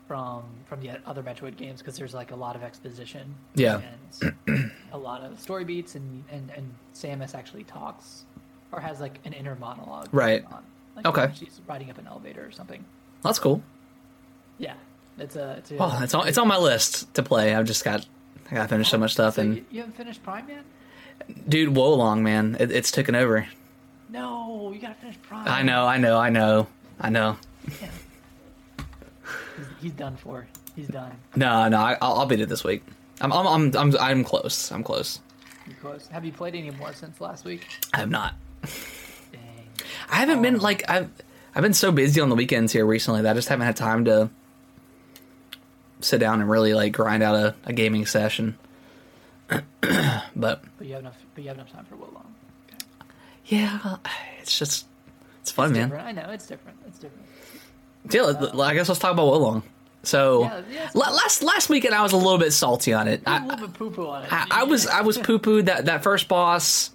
from 0.08 0.44
from 0.66 0.80
the 0.82 0.92
other 1.06 1.24
Metroid 1.24 1.56
games 1.58 1.80
because 1.80 1.98
there's 1.98 2.14
like 2.14 2.32
a 2.32 2.36
lot 2.36 2.56
of 2.56 2.64
exposition. 2.64 3.34
Yeah. 3.56 3.82
And 4.22 4.72
a 4.92 4.98
lot 4.98 5.22
of 5.22 5.40
story 5.40 5.64
beats, 5.64 5.96
and 5.96 6.24
and 6.30 6.52
and 6.56 6.74
Samus 6.94 7.36
actually 7.36 7.64
talks 7.64 8.26
or 8.72 8.80
has 8.80 9.00
like 9.00 9.20
an 9.26 9.34
inner 9.34 9.56
monologue. 9.56 10.10
Right. 10.12 10.44
On, 10.46 10.64
like 10.96 11.06
Okay. 11.06 11.32
She's 11.36 11.62
riding 11.68 11.89
up 11.89 11.98
an 11.98 12.08
elevator 12.08 12.46
or 12.46 12.52
something. 12.52 12.84
That's 13.24 13.39
cool. 13.39 13.62
Yeah. 14.58 14.76
It's 15.18 15.36
a. 15.36 15.56
It's, 15.58 15.72
a, 15.72 15.78
Oh, 15.80 16.00
it's 16.02 16.14
on 16.14 16.28
it's 16.28 16.38
on 16.38 16.48
my 16.48 16.58
list 16.58 17.14
to 17.16 17.24
play. 17.24 17.54
I've 17.56 17.66
just 17.66 17.84
got 17.84 18.06
I 18.52 18.56
got 18.56 18.70
finished 18.70 18.70
finish 18.70 18.89
so 18.89 18.98
much 18.98 19.14
stuff 19.14 19.36
So 19.36 19.41
and 19.44 19.56
you, 19.58 19.66
you 19.72 19.80
haven't 19.82 19.96
finished 19.96 20.24
Prime 20.24 20.48
yet? 20.50 20.64
dude, 21.48 21.76
Wo 21.76 21.94
Long, 21.94 22.24
man, 22.24 22.58
it, 22.60 22.72
it's 22.72 22.91
taken 22.91 23.16
over. 23.16 23.48
No, 24.10 24.72
you 24.74 24.80
gotta 24.80 24.96
finish 24.96 25.16
Prime. 25.22 25.48
I 25.48 25.62
know, 25.64 25.86
I 25.86 25.98
know, 25.98 26.18
I 26.18 26.30
know, 26.30 26.68
I 27.00 27.10
know. 27.10 27.38
Yeah. 27.82 27.89
He's, 29.58 29.66
he's 29.82 29.91
done 29.94 30.18
for. 30.18 30.48
He's 30.76 30.88
done. 30.88 31.12
No, 31.36 31.68
no, 31.70 31.78
I, 31.78 31.98
I'll, 32.02 32.20
I'll 32.20 32.26
beat 32.26 32.41
it 32.41 32.50
this 32.50 32.64
week. 32.64 32.84
I'm, 33.22 33.32
I'm, 33.32 33.48
I'm, 33.48 33.76
I'm, 33.78 33.98
I'm 34.00 34.24
close. 34.24 34.72
I'm 34.72 34.84
close. 34.84 35.20
You're 35.68 35.76
close. 35.78 36.08
Have 36.08 36.26
you 36.26 36.32
played 36.32 36.56
any 36.56 36.72
more 36.72 36.91
since 36.94 37.22
last 37.22 37.46
week? 37.46 37.66
I 37.94 38.00
have 38.00 38.10
not. 38.10 38.34
I 40.14 40.18
haven't 40.18 40.41
been 40.41 40.55
um, 40.55 40.61
like 40.61 40.89
I've, 40.89 41.09
I've 41.55 41.64
been 41.64 41.74
so 41.74 41.91
busy 41.91 42.22
on 42.22 42.30
the 42.30 42.36
weekends 42.36 42.72
here 42.72 42.86
recently 42.86 43.22
that 43.24 43.32
I 43.32 43.34
just 43.34 43.49
haven't 43.49 43.66
had 43.66 43.76
time 43.76 44.05
to 44.05 44.30
sit 46.01 46.20
down 46.20 46.41
and 46.41 46.49
really 46.49 46.74
like 46.74 46.93
grind 46.93 47.24
out 47.24 47.36
a, 47.36 47.55
a 47.66 47.74
gaming 47.74 48.05
session. 48.05 48.57
but 49.49 49.64
But 50.36 50.64
you 50.82 50.93
have 50.93 51.01
enough. 51.01 51.18
But 51.36 51.43
you 51.43 51.47
have 51.49 51.57
enough 51.57 51.72
time 51.72 51.86
for 51.86 51.95
Wo 51.95 52.09
Long. 52.14 52.34
Okay. 52.68 52.86
yeah, 53.47 53.97
it's 54.41 54.57
just 54.57 54.86
it's 55.41 55.51
fun, 55.51 55.72
It's 55.72 55.78
man. 55.80 55.89
different. 55.89 56.07
I 56.07 56.11
know 56.11 56.30
it's 56.32 56.47
different. 56.47 56.78
It's 56.88 56.99
different. 56.99 57.28
Yeah, 58.11 58.61
I 58.64 58.74
guess 58.74 58.89
let's 58.89 58.99
talk 58.99 59.14
about 59.14 59.26
Wo 59.28 59.38
Long. 59.38 59.64
So 60.03 60.43
Yeah, 60.43 60.61
yeah, 60.72 60.89
last 60.93 61.43
last 61.43 61.70
weekend 61.70 61.95
I 61.95 62.03
was 62.03 62.11
a 62.14 62.18
little 62.18 62.38
bit 62.38 62.51
salty 62.51 62.93
on 62.93 63.07
it. 63.07 63.22
a 63.26 63.39
little 63.45 63.68
bit 63.68 63.74
poo 63.74 63.89
poo 63.89 64.07
on 64.07 64.24
it. 64.24 64.34
I, 64.34 64.47
I 64.51 64.64
was 64.64 64.86
I 64.86 65.01
was 65.01 65.18
poo 65.18 65.39
pooed 65.39 65.66
that 65.66 65.86
that 65.86 66.03
first 66.03 66.28
boss 66.28 66.91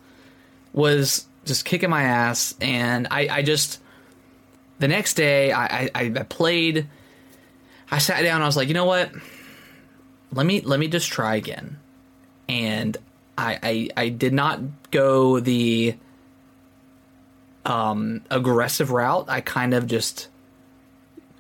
was 0.72 1.26
just 1.48 1.64
kicking 1.64 1.90
my 1.90 2.02
ass, 2.02 2.54
and 2.60 3.08
I 3.10 3.28
I 3.28 3.42
just 3.42 3.80
the 4.78 4.88
next 4.88 5.14
day 5.14 5.52
I 5.52 5.84
I, 5.84 5.90
I 5.94 6.08
played. 6.22 6.88
I 7.90 7.98
sat 7.98 8.22
down. 8.22 8.42
I 8.42 8.46
was 8.46 8.56
like, 8.56 8.68
you 8.68 8.74
know 8.74 8.84
what? 8.84 9.10
Let 10.32 10.44
me 10.46 10.60
let 10.60 10.78
me 10.78 10.88
just 10.88 11.08
try 11.08 11.36
again, 11.36 11.78
and 12.48 12.96
I 13.36 13.58
I, 13.62 13.88
I 13.96 14.08
did 14.10 14.32
not 14.32 14.60
go 14.90 15.40
the 15.40 15.96
um 17.64 18.22
aggressive 18.30 18.90
route. 18.90 19.26
I 19.28 19.40
kind 19.40 19.74
of 19.74 19.86
just 19.86 20.28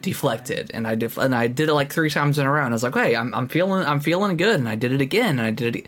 deflected 0.00 0.70
and 0.72 0.86
I 0.86 0.94
def- 0.94 1.18
and 1.18 1.34
I 1.34 1.48
did 1.48 1.68
it 1.68 1.74
like 1.74 1.92
three 1.92 2.10
times 2.10 2.38
in 2.38 2.46
a 2.46 2.50
row 2.50 2.64
and 2.64 2.72
I 2.72 2.74
was 2.74 2.82
like, 2.82 2.94
"Hey, 2.94 3.16
I'm 3.16 3.34
I'm 3.34 3.48
feeling 3.48 3.84
I'm 3.84 4.00
feeling 4.00 4.36
good." 4.36 4.58
And 4.58 4.68
I 4.68 4.76
did 4.76 4.92
it 4.92 5.00
again 5.00 5.38
and 5.38 5.42
I 5.42 5.50
did 5.50 5.76
it 5.76 5.86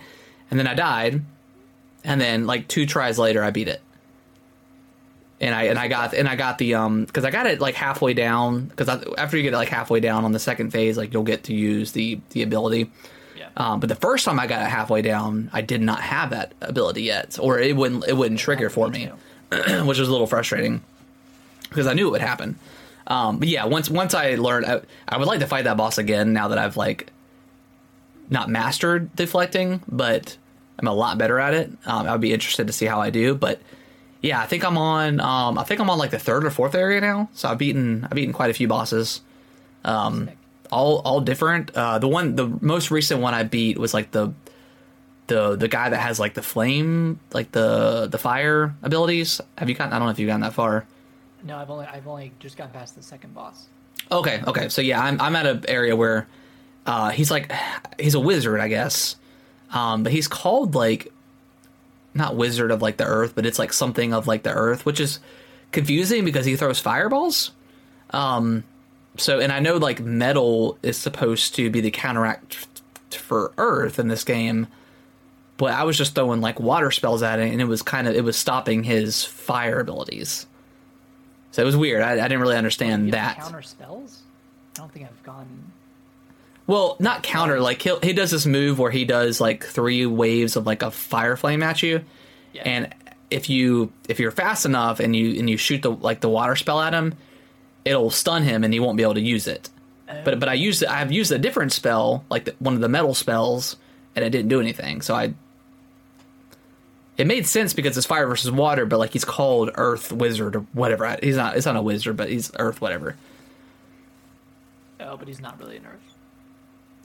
and 0.50 0.58
then 0.58 0.66
I 0.66 0.74
died. 0.74 1.22
And 2.02 2.20
then 2.20 2.46
like 2.46 2.66
two 2.66 2.86
tries 2.86 3.18
later 3.18 3.44
I 3.44 3.50
beat 3.50 3.68
it. 3.68 3.80
And 5.40 5.54
I 5.54 5.64
and 5.64 5.78
I 5.78 5.88
got 5.88 6.12
and 6.12 6.28
I 6.28 6.36
got 6.36 6.58
the 6.58 6.74
um 6.74 7.06
cuz 7.06 7.24
I 7.24 7.30
got 7.30 7.46
it 7.46 7.60
like 7.60 7.74
halfway 7.74 8.12
down 8.12 8.70
cuz 8.76 8.88
after 8.88 9.36
you 9.36 9.42
get 9.42 9.54
it 9.54 9.56
like 9.56 9.70
halfway 9.70 10.00
down 10.00 10.24
on 10.24 10.32
the 10.32 10.38
second 10.38 10.70
phase 10.70 10.98
like 10.98 11.14
you'll 11.14 11.22
get 11.22 11.44
to 11.44 11.54
use 11.54 11.92
the 11.92 12.20
the 12.30 12.42
ability. 12.42 12.90
Yeah. 13.36 13.48
Um, 13.56 13.80
but 13.80 13.88
the 13.88 13.94
first 13.94 14.26
time 14.26 14.38
I 14.38 14.46
got 14.46 14.60
it 14.60 14.68
halfway 14.68 15.00
down, 15.00 15.48
I 15.52 15.62
did 15.62 15.80
not 15.80 16.00
have 16.02 16.30
that 16.30 16.52
ability 16.60 17.02
yet, 17.04 17.38
or 17.40 17.58
it 17.58 17.74
wouldn't 17.74 18.06
it 18.06 18.16
wouldn't 18.16 18.40
trigger 18.40 18.68
for 18.68 18.88
me, 18.88 19.10
which 19.50 19.98
was 19.98 20.08
a 20.08 20.12
little 20.12 20.26
frustrating 20.26 20.82
because 21.70 21.86
I 21.86 21.94
knew 21.94 22.08
it 22.08 22.10
would 22.10 22.20
happen. 22.20 22.58
Um, 23.06 23.38
but 23.38 23.48
yeah, 23.48 23.64
once 23.64 23.88
once 23.88 24.14
I 24.14 24.34
learned, 24.34 24.66
I, 24.66 24.82
I 25.08 25.16
would 25.16 25.26
like 25.26 25.40
to 25.40 25.46
fight 25.46 25.64
that 25.64 25.76
boss 25.76 25.98
again 25.98 26.32
now 26.32 26.48
that 26.48 26.58
I've 26.58 26.76
like 26.76 27.10
not 28.28 28.48
mastered 28.48 29.14
deflecting, 29.16 29.82
but 29.88 30.36
I'm 30.78 30.86
a 30.86 30.92
lot 30.92 31.18
better 31.18 31.38
at 31.40 31.54
it. 31.54 31.70
Um, 31.86 32.08
I'd 32.08 32.20
be 32.20 32.32
interested 32.32 32.66
to 32.68 32.72
see 32.72 32.86
how 32.86 33.00
I 33.00 33.10
do, 33.10 33.34
but 33.34 33.60
yeah, 34.22 34.40
I 34.40 34.46
think 34.46 34.64
I'm 34.64 34.76
on. 34.78 35.20
Um, 35.20 35.58
I 35.58 35.64
think 35.64 35.80
I'm 35.80 35.88
on 35.90 35.98
like 35.98 36.10
the 36.10 36.18
third 36.18 36.44
or 36.44 36.50
fourth 36.50 36.74
area 36.74 37.00
now, 37.00 37.28
so 37.32 37.48
I've 37.48 37.58
beaten 37.58 38.04
I've 38.04 38.14
beaten 38.14 38.32
quite 38.32 38.50
a 38.50 38.54
few 38.54 38.68
bosses 38.68 39.22
Sick. 39.84 40.36
all 40.70 40.98
all 40.98 41.20
different. 41.20 41.70
Uh, 41.74 41.98
the 41.98 42.08
one, 42.08 42.36
the 42.36 42.46
most 42.60 42.90
recent 42.90 43.20
one 43.20 43.34
I 43.34 43.44
beat 43.44 43.78
was 43.78 43.94
like 43.94 44.10
the 44.10 44.32
the 45.26 45.56
the 45.56 45.68
guy 45.68 45.88
that 45.88 45.98
has 45.98 46.20
like 46.20 46.34
the 46.34 46.42
flame, 46.42 47.20
like 47.32 47.52
the 47.52 48.08
the 48.08 48.18
fire 48.18 48.74
abilities. 48.82 49.40
Have 49.56 49.68
you 49.68 49.74
gotten? 49.74 49.92
I 49.92 49.98
don't 49.98 50.06
know 50.06 50.12
if 50.12 50.18
you've 50.18 50.28
gotten 50.28 50.42
that 50.42 50.54
far. 50.54 50.86
No, 51.42 51.56
I've 51.56 51.70
only 51.70 51.86
I've 51.86 52.06
only 52.06 52.32
just 52.40 52.56
gotten 52.56 52.72
past 52.72 52.96
the 52.96 53.02
second 53.02 53.34
boss. 53.34 53.66
Okay, 54.12 54.42
okay. 54.46 54.68
So 54.68 54.82
yeah, 54.82 55.00
I'm 55.00 55.20
I'm 55.20 55.34
at 55.36 55.46
an 55.46 55.64
area 55.68 55.96
where 55.96 56.26
uh, 56.84 57.10
he's 57.10 57.30
like 57.30 57.50
he's 57.98 58.14
a 58.14 58.20
wizard, 58.20 58.60
I 58.60 58.68
guess. 58.68 59.16
Um, 59.72 60.02
but 60.02 60.12
he's 60.12 60.28
called 60.28 60.74
like 60.74 61.12
not 62.14 62.36
wizard 62.36 62.70
of 62.70 62.82
like 62.82 62.96
the 62.96 63.04
earth, 63.04 63.32
but 63.34 63.46
it's 63.46 63.58
like 63.58 63.72
something 63.72 64.12
of 64.12 64.26
like 64.26 64.42
the 64.42 64.52
earth, 64.52 64.84
which 64.84 65.00
is 65.00 65.20
confusing 65.72 66.24
because 66.24 66.46
he 66.46 66.56
throws 66.56 66.78
fireballs. 66.78 67.52
Um, 68.10 68.64
so 69.16 69.40
and 69.40 69.52
I 69.52 69.60
know 69.60 69.76
like 69.76 70.00
metal 70.00 70.78
is 70.82 70.96
supposed 70.96 71.54
to 71.56 71.70
be 71.70 71.80
the 71.80 71.90
counteract 71.90 72.66
for 73.10 73.52
earth 73.58 73.98
in 73.98 74.08
this 74.08 74.24
game, 74.24 74.66
but 75.56 75.72
I 75.72 75.84
was 75.84 75.96
just 75.96 76.14
throwing 76.14 76.40
like 76.40 76.58
water 76.58 76.90
spells 76.90 77.22
at 77.22 77.38
it, 77.38 77.52
and 77.52 77.60
it 77.60 77.66
was 77.66 77.82
kind 77.82 78.08
of 78.08 78.14
it 78.14 78.24
was 78.24 78.36
stopping 78.36 78.82
his 78.82 79.24
fire 79.24 79.80
abilities. 79.80 80.46
So 81.52 81.62
it 81.62 81.66
was 81.66 81.76
weird. 81.76 82.02
I, 82.02 82.12
I 82.12 82.28
didn't 82.28 82.40
really 82.40 82.56
understand 82.56 83.12
that. 83.12 83.38
counter 83.38 83.62
spells? 83.62 84.22
I 84.76 84.80
don't 84.80 84.92
think 84.92 85.06
I've 85.06 85.22
gone. 85.22 85.69
Well, 86.70 86.94
not 87.00 87.24
counter. 87.24 87.58
Like 87.58 87.82
he 87.82 87.92
he 88.00 88.12
does 88.12 88.30
this 88.30 88.46
move 88.46 88.78
where 88.78 88.92
he 88.92 89.04
does 89.04 89.40
like 89.40 89.64
three 89.64 90.06
waves 90.06 90.54
of 90.54 90.66
like 90.66 90.82
a 90.82 90.92
fire 90.92 91.36
flame 91.36 91.64
at 91.64 91.82
you, 91.82 92.04
Yeah. 92.52 92.62
and 92.64 92.94
if 93.28 93.50
you 93.50 93.92
if 94.08 94.20
you're 94.20 94.30
fast 94.30 94.66
enough 94.66 95.00
and 95.00 95.16
you 95.16 95.36
and 95.36 95.50
you 95.50 95.56
shoot 95.56 95.82
the 95.82 95.90
like 95.90 96.20
the 96.20 96.28
water 96.28 96.54
spell 96.54 96.80
at 96.80 96.92
him, 96.94 97.14
it'll 97.84 98.12
stun 98.12 98.44
him 98.44 98.62
and 98.62 98.72
he 98.72 98.78
won't 98.78 98.96
be 98.96 99.02
able 99.02 99.14
to 99.14 99.20
use 99.20 99.48
it. 99.48 99.68
But 100.24 100.38
but 100.38 100.48
I 100.48 100.52
oh. 100.52 100.54
used 100.54 100.84
I've 100.84 101.10
used 101.10 101.32
a 101.32 101.38
different 101.38 101.72
spell 101.72 102.24
like 102.30 102.44
the, 102.44 102.54
one 102.60 102.74
of 102.74 102.80
the 102.80 102.88
metal 102.88 103.14
spells 103.14 103.74
and 104.14 104.24
it 104.24 104.30
didn't 104.30 104.48
do 104.48 104.60
anything. 104.60 105.02
So 105.02 105.12
I 105.12 105.34
it 107.18 107.26
made 107.26 107.48
sense 107.48 107.74
because 107.74 107.98
it's 107.98 108.06
fire 108.06 108.28
versus 108.28 108.52
water, 108.52 108.86
but 108.86 109.00
like 109.00 109.10
he's 109.10 109.24
called 109.24 109.72
Earth 109.74 110.12
Wizard 110.12 110.54
or 110.54 110.60
whatever. 110.72 111.16
He's 111.20 111.34
not. 111.34 111.56
It's 111.56 111.66
not 111.66 111.74
a 111.74 111.82
wizard, 111.82 112.16
but 112.16 112.30
he's 112.30 112.52
Earth 112.60 112.80
whatever. 112.80 113.16
Oh, 115.00 115.16
but 115.16 115.26
he's 115.26 115.40
not 115.40 115.58
really 115.58 115.76
an 115.76 115.86
earth. 115.86 116.10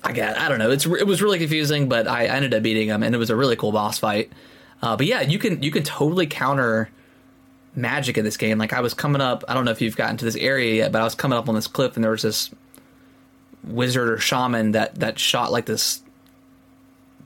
I 0.05 0.11
get. 0.11 0.37
I 0.37 0.47
don't 0.49 0.59
know. 0.59 0.69
It's 0.69 0.85
it 0.85 1.07
was 1.07 1.21
really 1.21 1.39
confusing, 1.39 1.89
but 1.89 2.07
I 2.07 2.27
ended 2.27 2.53
up 2.53 2.61
beating 2.61 2.89
him, 2.89 3.01
and 3.01 3.15
it 3.15 3.17
was 3.17 3.31
a 3.31 3.35
really 3.35 3.55
cool 3.55 3.71
boss 3.71 3.97
fight. 3.97 4.31
Uh, 4.81 4.95
but 4.95 5.07
yeah, 5.07 5.21
you 5.21 5.39
can 5.39 5.63
you 5.63 5.71
can 5.71 5.81
totally 5.83 6.27
counter 6.27 6.89
magic 7.75 8.17
in 8.17 8.23
this 8.23 8.37
game. 8.37 8.59
Like 8.59 8.71
I 8.71 8.81
was 8.81 8.93
coming 8.93 9.19
up. 9.19 9.43
I 9.47 9.55
don't 9.55 9.65
know 9.65 9.71
if 9.71 9.81
you've 9.81 9.95
gotten 9.95 10.17
to 10.17 10.25
this 10.25 10.35
area 10.35 10.75
yet, 10.75 10.91
but 10.91 11.01
I 11.01 11.03
was 11.03 11.15
coming 11.15 11.37
up 11.37 11.49
on 11.49 11.55
this 11.55 11.65
cliff, 11.65 11.95
and 11.95 12.03
there 12.03 12.11
was 12.11 12.21
this 12.21 12.51
wizard 13.63 14.09
or 14.09 14.19
shaman 14.19 14.73
that 14.73 14.95
that 14.95 15.17
shot 15.17 15.51
like 15.51 15.65
this 15.65 16.03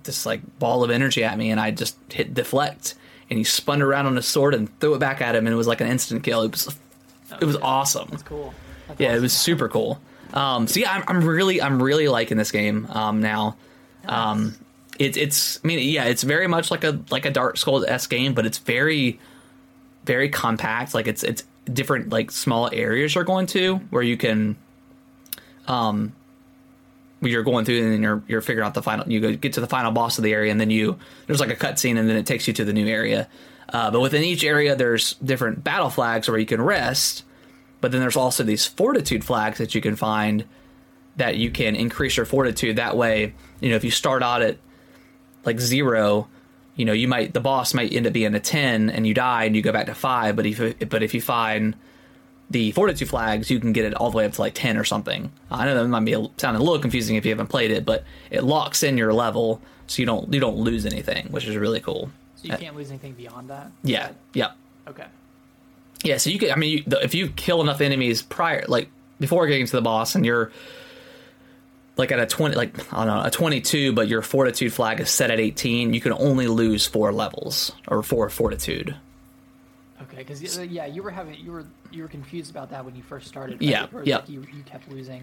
this 0.03 0.25
like 0.25 0.39
ball 0.57 0.83
of 0.83 0.89
energy 0.89 1.23
at 1.23 1.37
me, 1.37 1.51
and 1.51 1.59
I 1.59 1.71
just 1.71 1.97
hit 2.09 2.33
deflect, 2.33 2.95
and 3.29 3.37
he 3.37 3.43
spun 3.43 3.81
around 3.81 4.05
on 4.05 4.15
his 4.15 4.25
sword 4.25 4.53
and 4.53 4.79
threw 4.79 4.95
it 4.95 4.99
back 4.99 5.21
at 5.21 5.35
him, 5.35 5.45
and 5.45 5.53
it 5.53 5.57
was 5.57 5.67
like 5.67 5.81
an 5.81 5.87
instant 5.87 6.23
kill. 6.23 6.43
It 6.43 6.51
was 6.51 6.77
it 7.41 7.45
was 7.45 7.57
awesome. 7.57 8.07
That's 8.11 8.23
cool. 8.23 8.53
That's 8.87 9.01
Yeah, 9.01 9.15
it 9.15 9.21
was 9.21 9.33
super 9.33 9.67
cool. 9.67 9.99
Um, 10.33 10.67
so 10.67 10.79
yeah, 10.79 10.91
I'm, 10.91 11.03
I'm 11.07 11.23
really, 11.23 11.61
I'm 11.61 11.81
really 11.81 12.07
liking 12.07 12.37
this 12.37 12.51
game 12.51 12.87
um, 12.91 13.21
now. 13.21 13.55
Um, 14.05 14.55
it's, 14.97 15.17
it's, 15.17 15.59
I 15.63 15.67
mean, 15.67 15.79
yeah, 15.89 16.05
it's 16.05 16.23
very 16.23 16.47
much 16.47 16.71
like 16.71 16.83
a 16.83 16.99
like 17.09 17.25
a 17.25 17.31
Dark 17.31 17.57
Souls 17.57 17.85
s 17.87 18.07
game, 18.07 18.33
but 18.33 18.45
it's 18.45 18.57
very, 18.57 19.19
very 20.05 20.29
compact. 20.29 20.93
Like 20.93 21.07
it's 21.07 21.23
it's 21.23 21.43
different 21.71 22.09
like 22.09 22.31
small 22.31 22.69
areas 22.71 23.15
you're 23.15 23.23
going 23.23 23.47
to 23.47 23.75
where 23.91 24.03
you 24.03 24.17
can, 24.17 24.57
um, 25.67 26.13
you're 27.21 27.43
going 27.43 27.65
through 27.65 27.83
and 27.83 27.93
then 27.93 28.03
you're 28.03 28.23
you're 28.27 28.41
figuring 28.41 28.67
out 28.67 28.73
the 28.73 28.83
final. 28.83 29.09
You 29.09 29.19
go 29.19 29.35
get 29.35 29.53
to 29.53 29.61
the 29.61 29.67
final 29.67 29.91
boss 29.91 30.17
of 30.17 30.23
the 30.23 30.33
area, 30.33 30.51
and 30.51 30.59
then 30.59 30.69
you 30.69 30.99
there's 31.27 31.39
like 31.39 31.51
a 31.51 31.55
cutscene, 31.55 31.97
and 31.97 32.09
then 32.09 32.17
it 32.17 32.25
takes 32.25 32.47
you 32.47 32.53
to 32.55 32.65
the 32.65 32.73
new 32.73 32.87
area. 32.87 33.27
Uh, 33.71 33.91
but 33.91 33.99
within 33.99 34.23
each 34.23 34.43
area, 34.43 34.75
there's 34.75 35.13
different 35.15 35.63
battle 35.63 35.89
flags 35.89 36.27
where 36.27 36.39
you 36.39 36.45
can 36.45 36.61
rest 36.61 37.23
but 37.81 37.91
then 37.91 38.01
there's 38.01 38.17
also 38.17 38.43
these 38.43 38.65
fortitude 38.65 39.23
flags 39.23 39.57
that 39.57 39.73
you 39.75 39.81
can 39.81 39.95
find 39.95 40.45
that 41.15 41.37
you 41.37 41.51
can 41.51 41.75
increase 41.75 42.17
your 42.17 42.25
fortitude. 42.25 42.75
That 42.75 42.95
way 42.95 43.33
you 43.59 43.69
know 43.69 43.75
if 43.75 43.83
you 43.83 43.91
start 43.91 44.23
out 44.23 44.41
at 44.41 44.57
like 45.45 45.59
zero 45.59 46.27
you 46.75 46.85
know 46.85 46.93
you 46.93 47.07
might 47.07 47.33
the 47.33 47.39
boss 47.39 47.73
might 47.73 47.93
end 47.93 48.07
up 48.07 48.13
being 48.13 48.33
a 48.33 48.39
10 48.39 48.89
and 48.89 49.05
you 49.05 49.13
die 49.13 49.43
and 49.43 49.55
you 49.55 49.61
go 49.61 49.71
back 49.71 49.87
to 49.87 49.93
5 49.95 50.35
but 50.35 50.45
if 50.45 50.89
but 50.89 51.03
if 51.03 51.13
you 51.13 51.21
find 51.21 51.75
the 52.49 52.71
fortitude 52.71 53.09
flags 53.09 53.49
you 53.49 53.59
can 53.59 53.73
get 53.73 53.85
it 53.85 53.93
all 53.93 54.09
the 54.11 54.17
way 54.17 54.25
up 54.25 54.33
to 54.33 54.41
like 54.41 54.53
10 54.53 54.77
or 54.77 54.83
something. 54.83 55.31
I 55.51 55.65
know 55.65 55.75
that 55.75 55.87
might 55.87 56.05
be 56.05 56.13
a, 56.13 56.27
sounding 56.37 56.61
a 56.61 56.63
little 56.63 56.79
confusing 56.79 57.15
if 57.15 57.25
you 57.25 57.31
haven't 57.31 57.47
played 57.47 57.71
it 57.71 57.85
but 57.85 58.03
it 58.31 58.43
locks 58.43 58.83
in 58.83 58.97
your 58.97 59.13
level 59.13 59.61
so 59.87 60.01
you 60.01 60.05
don't 60.05 60.33
you 60.33 60.39
don't 60.39 60.57
lose 60.57 60.85
anything 60.85 61.27
which 61.31 61.45
is 61.45 61.55
really 61.55 61.79
cool. 61.79 62.11
So 62.35 62.47
you 62.47 62.53
uh, 62.53 62.57
can't 62.57 62.75
lose 62.75 62.89
anything 62.89 63.13
beyond 63.13 63.49
that. 63.49 63.71
yeah 63.83 64.11
yeah. 64.33 64.51
Okay. 64.87 65.05
Yeah, 66.03 66.17
so 66.17 66.29
you 66.29 66.39
could. 66.39 66.49
I 66.49 66.55
mean, 66.55 66.83
you, 66.87 66.97
if 66.99 67.13
you 67.13 67.29
kill 67.29 67.61
enough 67.61 67.81
enemies 67.81 68.21
prior, 68.21 68.65
like 68.67 68.89
before 69.19 69.47
getting 69.47 69.65
to 69.65 69.71
the 69.71 69.81
boss, 69.81 70.15
and 70.15 70.25
you're 70.25 70.51
like 71.97 72.11
at 72.11 72.19
a 72.19 72.25
20 72.25 72.55
like 72.55 72.93
I 72.93 73.05
don't 73.05 73.07
know, 73.07 73.23
a 73.25 73.29
22 73.29 73.91
but 73.91 74.07
your 74.07 74.21
fortitude 74.21 74.71
flag 74.71 75.01
is 75.01 75.09
set 75.09 75.29
at 75.31 75.39
18, 75.39 75.93
you 75.93 75.99
can 75.99 76.13
only 76.13 76.47
lose 76.47 76.85
4 76.85 77.11
levels 77.11 77.73
or 77.89 78.01
4 78.01 78.29
fortitude. 78.29 78.95
Okay, 80.03 80.17
because 80.19 80.57
uh, 80.57 80.61
yeah, 80.61 80.85
you 80.85 81.03
were 81.03 81.11
having 81.11 81.35
you 81.35 81.51
were 81.51 81.65
you 81.91 82.03
were 82.03 82.07
confused 82.07 82.49
about 82.51 82.69
that 82.71 82.85
when 82.85 82.95
you 82.95 83.03
first 83.03 83.27
started. 83.27 83.55
right? 83.55 83.61
Yeah, 83.61 83.87
Or, 83.93 84.03
yeah. 84.03 84.17
Like 84.17 84.29
you 84.29 84.45
you 84.53 84.63
kept 84.63 84.89
losing, 84.89 85.21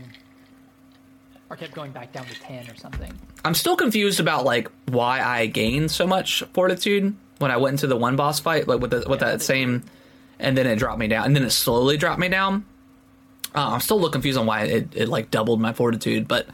or 1.49 1.57
kept 1.57 1.73
going 1.73 1.93
back 1.93 2.13
down 2.13 2.27
to 2.27 2.39
ten 2.41 2.69
or 2.69 2.77
something. 2.77 3.13
I'm 3.45 3.55
still 3.55 3.77
confused 3.77 4.21
about 4.21 4.45
like 4.45 4.71
why 4.87 5.23
I 5.23 5.47
gained 5.47 5.91
so 5.91 6.07
much 6.07 6.43
fortitude 6.53 7.17
when 7.39 7.51
I 7.51 7.57
went 7.57 7.75
into 7.75 7.87
the 7.87 7.97
one 7.97 8.17
boss 8.17 8.39
fight, 8.39 8.69
like 8.69 8.81
with 8.81 8.91
the, 8.91 9.05
with 9.09 9.23
Yeah, 9.23 9.31
that 9.33 9.43
same, 9.43 9.83
and 10.39 10.57
then 10.57 10.67
it 10.67 10.77
dropped 10.77 10.99
me 10.99 11.09
down, 11.09 11.27
and 11.27 11.37
then 11.37 11.43
it 11.45 11.51
slowly 11.51 11.97
dropped 11.97 12.21
me 12.21 12.29
down. 12.29 12.65
Uh, 13.55 13.71
I'm 13.73 13.81
still 13.81 13.97
a 13.97 13.99
little 13.99 14.13
confused 14.13 14.39
on 14.39 14.47
why 14.47 14.65
it, 14.65 14.89
it 14.95 15.09
like 15.09 15.31
doubled 15.31 15.61
my 15.61 15.73
fortitude, 15.73 16.29
but 16.29 16.47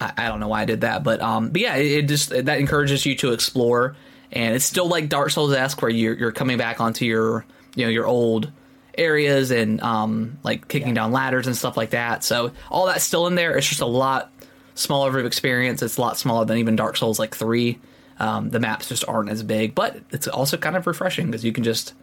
I, 0.00 0.12
I 0.16 0.28
don't 0.28 0.40
know 0.40 0.48
why 0.48 0.62
I 0.62 0.64
did 0.64 0.82
that. 0.82 1.02
But 1.04 1.20
um, 1.20 1.50
but 1.50 1.60
yeah, 1.60 1.76
it, 1.76 1.86
it 2.04 2.08
just 2.08 2.30
that 2.30 2.58
encourages 2.58 3.04
you 3.04 3.14
to 3.16 3.32
explore, 3.32 3.96
and 4.32 4.54
it's 4.54 4.64
still 4.64 4.88
like 4.88 5.08
Dark 5.08 5.30
Souls 5.30 5.52
esque 5.52 5.80
where 5.82 5.90
you're 5.90 6.14
you're 6.14 6.32
coming 6.32 6.58
back 6.58 6.80
onto 6.80 7.04
your 7.04 7.44
you 7.74 7.84
know 7.84 7.90
your 7.90 8.06
old 8.06 8.50
areas 8.98 9.50
and 9.50 9.80
um 9.82 10.38
like 10.42 10.66
kicking 10.68 10.88
Yeah. 10.88 10.94
down 10.94 11.12
ladders 11.12 11.46
and 11.46 11.56
stuff 11.56 11.76
like 11.76 11.90
that. 11.90 12.24
So 12.24 12.52
all 12.70 12.86
that's 12.86 13.04
still 13.04 13.26
in 13.26 13.34
there. 13.34 13.56
It's 13.56 13.68
just 13.68 13.80
a 13.80 13.86
lot 13.86 14.30
smaller 14.74 15.18
of 15.18 15.26
experience. 15.26 15.82
It's 15.82 15.96
a 15.96 16.00
lot 16.00 16.16
smaller 16.18 16.44
than 16.44 16.58
even 16.58 16.76
Dark 16.76 16.96
Souls 16.96 17.18
like 17.18 17.34
three. 17.34 17.78
Um, 18.18 18.50
the 18.50 18.60
maps 18.60 18.88
just 18.88 19.04
aren't 19.08 19.30
as 19.30 19.42
big, 19.42 19.74
but 19.74 19.96
it's 20.10 20.28
also 20.28 20.56
kind 20.58 20.76
of 20.76 20.86
refreshing 20.86 21.26
because 21.26 21.42
you 21.42 21.52
can 21.52 21.64
just, 21.64 21.94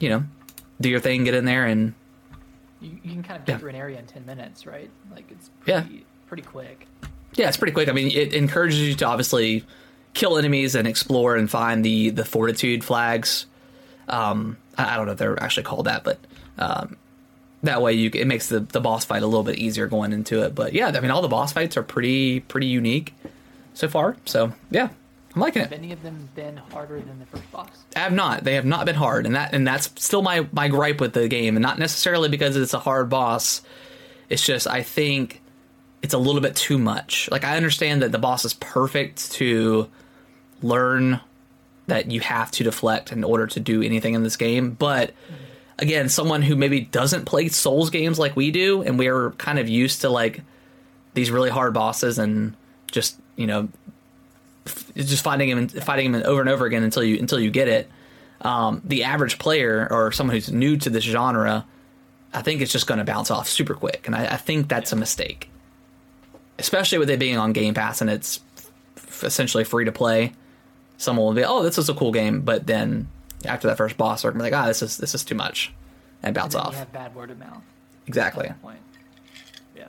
you 0.00 0.08
know, 0.08 0.24
do 0.80 0.88
your 0.88 1.00
thing, 1.00 1.24
get 1.24 1.34
in 1.34 1.44
there, 1.44 1.64
and 1.66 1.94
You, 2.80 2.98
you 3.02 3.12
can 3.12 3.22
kind 3.22 3.40
of 3.40 3.46
get 3.46 3.52
Yeah. 3.54 3.58
through 3.58 3.70
an 3.70 3.76
area 3.76 3.98
in 3.98 4.06
ten 4.06 4.26
minutes, 4.26 4.66
right? 4.66 4.90
Like 5.14 5.30
it's 5.30 5.50
Yeah. 5.66 5.82
pretty, 5.82 6.04
pretty 6.26 6.42
quick. 6.42 6.86
yeah, 7.34 7.48
it's 7.48 7.56
pretty 7.56 7.72
quick. 7.72 7.88
I 7.88 7.92
mean, 7.92 8.10
it 8.10 8.34
encourages 8.34 8.80
you 8.80 8.94
to 8.96 9.06
obviously 9.06 9.64
kill 10.12 10.36
enemies 10.38 10.74
and 10.74 10.86
explore 10.86 11.36
and 11.36 11.50
find 11.50 11.84
the 11.84 12.10
the 12.10 12.24
fortitude 12.24 12.84
flags. 12.84 13.46
Um, 14.08 14.58
I, 14.76 14.94
I 14.94 14.96
don't 14.96 15.06
know 15.06 15.12
if 15.12 15.18
they're 15.18 15.42
actually 15.42 15.62
called 15.64 15.86
that, 15.86 16.04
but 16.04 16.18
um, 16.58 16.96
that 17.62 17.80
way 17.80 17.94
you 17.94 18.10
it 18.12 18.26
makes 18.26 18.48
the 18.48 18.60
the 18.60 18.80
boss 18.80 19.04
fight 19.04 19.22
a 19.22 19.26
little 19.26 19.42
bit 19.44 19.58
easier 19.58 19.86
going 19.86 20.12
into 20.12 20.42
it. 20.42 20.54
But 20.54 20.74
yeah, 20.74 20.88
I 20.88 21.00
mean, 21.00 21.10
all 21.10 21.22
the 21.22 21.28
boss 21.28 21.52
fights 21.52 21.76
are 21.76 21.82
pretty 21.82 22.40
pretty 22.40 22.66
unique 22.66 23.14
so 23.72 23.88
far. 23.88 24.16
So 24.26 24.52
yeah, 24.70 24.88
I'm 25.34 25.40
liking 25.40 25.62
Have 25.62 25.72
it. 25.72 25.74
Have 25.74 25.84
any 25.84 25.92
of 25.92 26.02
them 26.02 26.28
been 26.34 26.56
harder 26.56 27.00
than 27.00 27.18
the 27.18 27.26
first 27.26 27.50
boss? 27.50 27.68
I 27.96 28.00
have 28.00 28.12
not. 28.12 28.44
They 28.44 28.54
have 28.54 28.64
not 28.64 28.86
been 28.86 28.94
hard, 28.94 29.26
and 29.26 29.34
that 29.34 29.52
and 29.52 29.66
that's 29.66 29.90
still 29.96 30.22
my 30.22 30.46
my 30.52 30.68
gripe 30.68 31.00
with 31.00 31.12
the 31.12 31.28
game, 31.28 31.56
and 31.56 31.62
not 31.62 31.78
necessarily 31.78 32.28
because 32.28 32.56
it's 32.56 32.74
a 32.74 32.78
hard 32.78 33.10
boss. 33.10 33.62
It's 34.28 34.44
just 34.44 34.66
I 34.66 34.82
think 34.82 35.42
it's 36.02 36.14
a 36.14 36.18
little 36.18 36.40
bit 36.40 36.54
too 36.54 36.78
much. 36.78 37.28
Like 37.30 37.44
I 37.44 37.56
understand 37.56 38.02
that 38.02 38.12
the 38.12 38.18
boss 38.18 38.44
is 38.44 38.54
perfect 38.54 39.32
to 39.32 39.88
learn 40.62 41.20
that 41.86 42.10
you 42.10 42.20
have 42.20 42.50
to 42.52 42.64
deflect 42.64 43.12
in 43.12 43.24
order 43.24 43.46
to 43.46 43.60
do 43.60 43.82
anything 43.82 44.14
in 44.14 44.22
this 44.22 44.36
game, 44.36 44.70
but 44.70 45.12
again, 45.78 46.08
someone 46.08 46.42
who 46.42 46.56
maybe 46.56 46.80
doesn't 46.80 47.24
play 47.24 47.48
Souls 47.48 47.90
games 47.90 48.18
like 48.18 48.36
we 48.36 48.50
do, 48.50 48.82
and 48.82 48.98
we're 48.98 49.32
kind 49.32 49.58
of 49.58 49.68
used 49.68 50.00
to 50.02 50.08
like 50.08 50.42
these 51.14 51.30
really 51.30 51.50
hard 51.50 51.74
bosses 51.74 52.18
and 52.18 52.56
just 52.90 53.18
you 53.36 53.46
know 53.46 53.68
just 54.96 55.22
fighting 55.24 55.48
him 55.48 55.58
and 55.58 55.70
fighting 55.72 56.14
him 56.14 56.22
over 56.24 56.40
and 56.40 56.48
over 56.50 56.64
again 56.66 56.82
until 56.82 57.02
you 57.04 57.18
until 57.18 57.38
you 57.40 57.50
get 57.50 57.68
it. 57.68 57.90
Um, 58.40 58.82
the 58.84 59.04
average 59.04 59.38
player 59.38 59.88
or 59.90 60.12
someone 60.12 60.34
who's 60.36 60.52
new 60.52 60.76
to 60.78 60.90
this 60.90 61.04
genre, 61.04 61.64
I 62.32 62.42
think 62.42 62.60
it's 62.60 62.72
just 62.72 62.86
going 62.86 62.98
to 62.98 63.04
bounce 63.04 63.30
off 63.30 63.48
super 63.48 63.74
quick, 63.74 64.06
and 64.06 64.14
I, 64.14 64.34
I 64.34 64.36
think 64.36 64.68
that's 64.68 64.92
a 64.92 64.96
mistake, 64.96 65.48
especially 66.58 66.98
with 66.98 67.08
it 67.10 67.18
being 67.18 67.38
on 67.38 67.52
Game 67.52 67.72
Pass 67.74 68.00
and 68.00 68.10
it's 68.10 68.40
f- 68.96 69.24
essentially 69.24 69.64
free 69.64 69.84
to 69.86 69.92
play. 69.92 70.32
Someone 70.98 71.24
will 71.26 71.32
be, 71.34 71.44
oh, 71.44 71.62
this 71.62 71.78
is 71.78 71.88
a 71.88 71.94
cool 71.94 72.12
game, 72.12 72.42
but 72.42 72.66
then 72.66 73.08
after 73.46 73.66
that 73.68 73.76
first 73.78 73.96
boss, 73.96 74.22
they're 74.22 74.30
gonna 74.32 74.44
be 74.44 74.50
like, 74.50 74.60
ah, 74.62 74.66
this 74.66 74.82
is 74.82 74.96
this 74.98 75.14
is 75.14 75.24
too 75.24 75.34
much, 75.34 75.72
and 76.22 76.34
bounce 76.34 76.54
And 76.54 76.64
off. 76.64 76.72
You 76.72 76.78
have 76.80 76.92
bad 76.92 77.14
word 77.14 77.30
of 77.30 77.38
mouth. 77.38 77.62
exactly. 78.06 78.50
point. 78.62 78.78
Yeah. 79.76 79.86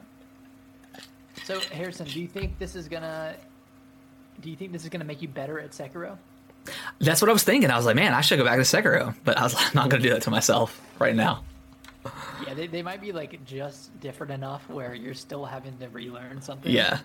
So 1.44 1.60
Harrison, 1.60 2.06
do 2.08 2.20
you 2.22 2.28
think 2.28 2.58
this 2.58 2.76
is 2.76 2.88
gonna? 2.88 3.36
Do 4.42 4.50
you 4.50 4.56
think 4.56 4.72
this 4.72 4.84
is 4.84 4.90
gonna 4.90 5.06
make 5.06 5.22
you 5.22 5.28
better 5.28 5.60
at 5.60 5.72
Sekiro? 5.72 6.18
That's 7.00 7.22
what 7.22 7.30
I 7.30 7.34
was 7.34 7.44
thinking. 7.44 7.70
I 7.70 7.78
was 7.78 7.86
like, 7.86 7.96
man, 7.96 8.14
I 8.14 8.22
should 8.22 8.38
go 8.40 8.46
back 8.46 8.58
to 8.58 8.64
Sekiro, 8.64 9.16
but 9.24 9.38
I 9.38 9.44
was 9.44 9.54
like, 9.54 9.68
I'm 9.68 9.76
not 9.76 9.90
gonna 9.90 10.04
do 10.04 10.10
that 10.12 10.24
to 10.24 10.32
myself 10.32 10.80
right 11.00 11.16
now. 11.16 11.44
Yeah, 12.46 12.54
they, 12.54 12.68
they 12.68 12.82
might 12.82 13.02
be 13.02 13.12
like 13.12 13.44
just 13.46 13.98
different 14.00 14.32
enough 14.32 14.68
where 14.70 14.94
you're 14.94 15.14
still 15.16 15.46
having 15.46 15.78
to 15.80 15.90
relearn 15.90 16.42
something. 16.42 16.72
Yeah. 16.72 17.00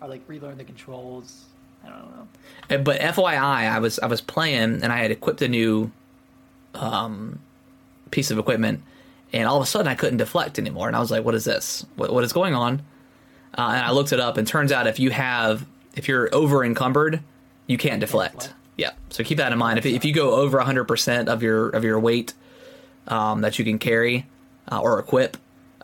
Or 0.00 0.08
like 0.08 0.22
relearn 0.28 0.58
the 0.58 0.64
controls. 0.64 1.44
I 1.84 1.88
don't 1.88 2.16
know. 2.16 2.28
Uh, 2.70 2.78
But 2.78 3.00
FYI, 3.00 3.38
I 3.70 3.78
was 3.78 3.98
I 3.98 4.06
was 4.06 4.20
playing 4.20 4.82
and 4.82 4.86
I 4.92 4.98
had 4.98 5.10
equipped 5.10 5.42
a 5.42 5.48
new 5.48 5.90
um, 6.74 7.38
piece 8.10 8.30
of 8.30 8.38
equipment, 8.38 8.82
and 9.32 9.48
all 9.48 9.56
of 9.56 9.62
a 9.62 9.66
sudden 9.66 9.88
I 9.88 9.94
couldn't 9.94 10.18
deflect 10.18 10.58
anymore. 10.58 10.86
And 10.86 10.96
I 10.96 11.00
was 11.00 11.10
like, 11.10 11.24
"What 11.24 11.34
is 11.34 11.44
this? 11.44 11.84
What, 11.96 12.12
what 12.12 12.24
is 12.24 12.32
going 12.32 12.54
on?" 12.54 12.82
Uh, 13.56 13.72
and 13.74 13.84
I 13.86 13.90
looked 13.92 14.12
it 14.12 14.20
up, 14.20 14.36
and 14.36 14.46
turns 14.46 14.72
out 14.72 14.86
if 14.86 14.98
you 14.98 15.10
have 15.10 15.64
if 15.94 16.08
you're 16.08 16.34
over 16.34 16.64
encumbered, 16.64 17.20
you 17.66 17.78
can't 17.78 18.00
deflect. 18.00 18.34
deflect. 18.34 18.54
Yeah, 18.76 18.90
so 19.10 19.22
keep 19.22 19.38
that 19.38 19.52
in 19.52 19.58
mind. 19.58 19.78
If 19.78 19.86
if 19.86 20.04
you 20.04 20.12
go 20.12 20.34
over 20.34 20.58
100 20.58 20.84
percent 20.84 21.28
of 21.28 21.42
your 21.42 21.70
of 21.70 21.84
your 21.84 21.98
weight 22.00 22.34
um, 23.06 23.42
that 23.42 23.58
you 23.58 23.64
can 23.64 23.78
carry 23.78 24.26
uh, 24.70 24.80
or 24.80 24.98
equip, 24.98 25.36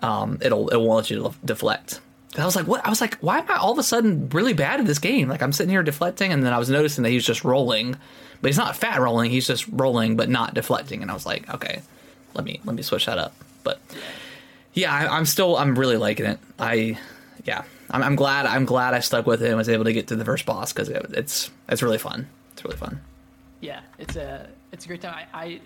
um, 0.02 0.38
it'll 0.40 0.68
it 0.68 0.76
won't 0.76 0.96
let 0.96 1.10
you 1.10 1.32
deflect. 1.44 2.00
And 2.34 2.42
I 2.42 2.46
was 2.46 2.54
like, 2.54 2.66
what? 2.66 2.84
I 2.86 2.90
was 2.90 3.00
like, 3.00 3.16
why 3.18 3.38
am 3.38 3.50
I 3.50 3.56
all 3.56 3.72
of 3.72 3.78
a 3.78 3.82
sudden 3.82 4.28
really 4.28 4.54
bad 4.54 4.80
at 4.80 4.86
this 4.86 4.98
game? 4.98 5.28
Like 5.28 5.42
I'm 5.42 5.52
sitting 5.52 5.70
here 5.70 5.82
deflecting, 5.82 6.32
and 6.32 6.44
then 6.44 6.52
I 6.52 6.58
was 6.58 6.70
noticing 6.70 7.02
that 7.04 7.10
he's 7.10 7.26
just 7.26 7.44
rolling, 7.44 7.96
but 8.40 8.48
he's 8.48 8.58
not 8.58 8.76
fat 8.76 9.00
rolling. 9.00 9.30
He's 9.30 9.46
just 9.46 9.66
rolling, 9.68 10.16
but 10.16 10.28
not 10.28 10.54
deflecting. 10.54 11.02
And 11.02 11.10
I 11.10 11.14
was 11.14 11.26
like, 11.26 11.48
okay, 11.52 11.82
let 12.34 12.44
me 12.44 12.60
let 12.64 12.76
me 12.76 12.82
switch 12.82 13.06
that 13.06 13.18
up. 13.18 13.34
But 13.64 13.80
yeah, 14.74 14.92
I, 14.92 15.16
I'm 15.16 15.26
still 15.26 15.56
I'm 15.56 15.76
really 15.76 15.96
liking 15.96 16.26
it. 16.26 16.38
I 16.58 16.98
yeah, 17.44 17.64
I'm, 17.90 18.02
I'm 18.02 18.16
glad 18.16 18.46
I'm 18.46 18.64
glad 18.64 18.94
I 18.94 19.00
stuck 19.00 19.26
with 19.26 19.42
it 19.42 19.48
and 19.48 19.56
was 19.56 19.68
able 19.68 19.84
to 19.84 19.92
get 19.92 20.08
to 20.08 20.16
the 20.16 20.24
first 20.24 20.46
boss 20.46 20.72
because 20.72 20.88
it, 20.88 21.06
it's 21.10 21.50
it's 21.68 21.82
really 21.82 21.98
fun. 21.98 22.28
It's 22.52 22.64
really 22.64 22.76
fun. 22.76 23.00
Yeah, 23.60 23.80
it's 23.98 24.16
a 24.16 24.48
it's 24.72 24.84
a 24.84 24.88
great 24.88 25.00
time. 25.00 25.26
I, 25.32 25.44
I 25.44 25.60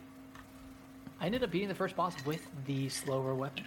I 1.20 1.27
ended 1.27 1.43
up 1.43 1.51
beating 1.51 1.68
the 1.68 1.75
first 1.75 1.97
boss 1.97 2.14
with 2.25 2.47
the 2.66 2.89
slower 2.89 3.35
weapon. 3.35 3.64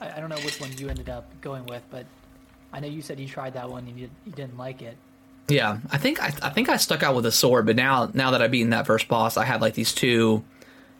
I, 0.00 0.16
I 0.16 0.20
don't 0.20 0.28
know 0.28 0.38
which 0.38 0.60
one 0.60 0.72
you 0.76 0.88
ended 0.88 1.08
up 1.08 1.28
going 1.40 1.66
with, 1.66 1.82
but 1.90 2.06
I 2.72 2.80
know 2.80 2.88
you 2.88 3.02
said 3.02 3.20
you 3.20 3.28
tried 3.28 3.54
that 3.54 3.70
one 3.70 3.86
and 3.86 3.98
you, 3.98 4.10
you 4.26 4.32
didn't 4.32 4.58
like 4.58 4.82
it. 4.82 4.96
Yeah, 5.48 5.78
I 5.92 5.98
think 5.98 6.22
I, 6.22 6.32
I 6.42 6.50
think 6.50 6.68
I 6.68 6.76
stuck 6.78 7.02
out 7.02 7.14
with 7.14 7.26
a 7.26 7.32
sword, 7.32 7.66
but 7.66 7.76
now 7.76 8.10
now 8.14 8.30
that 8.30 8.40
I've 8.40 8.50
beaten 8.50 8.70
that 8.70 8.86
first 8.86 9.08
boss, 9.08 9.36
I 9.36 9.44
have 9.44 9.60
like 9.60 9.74
these 9.74 9.92
two 9.92 10.42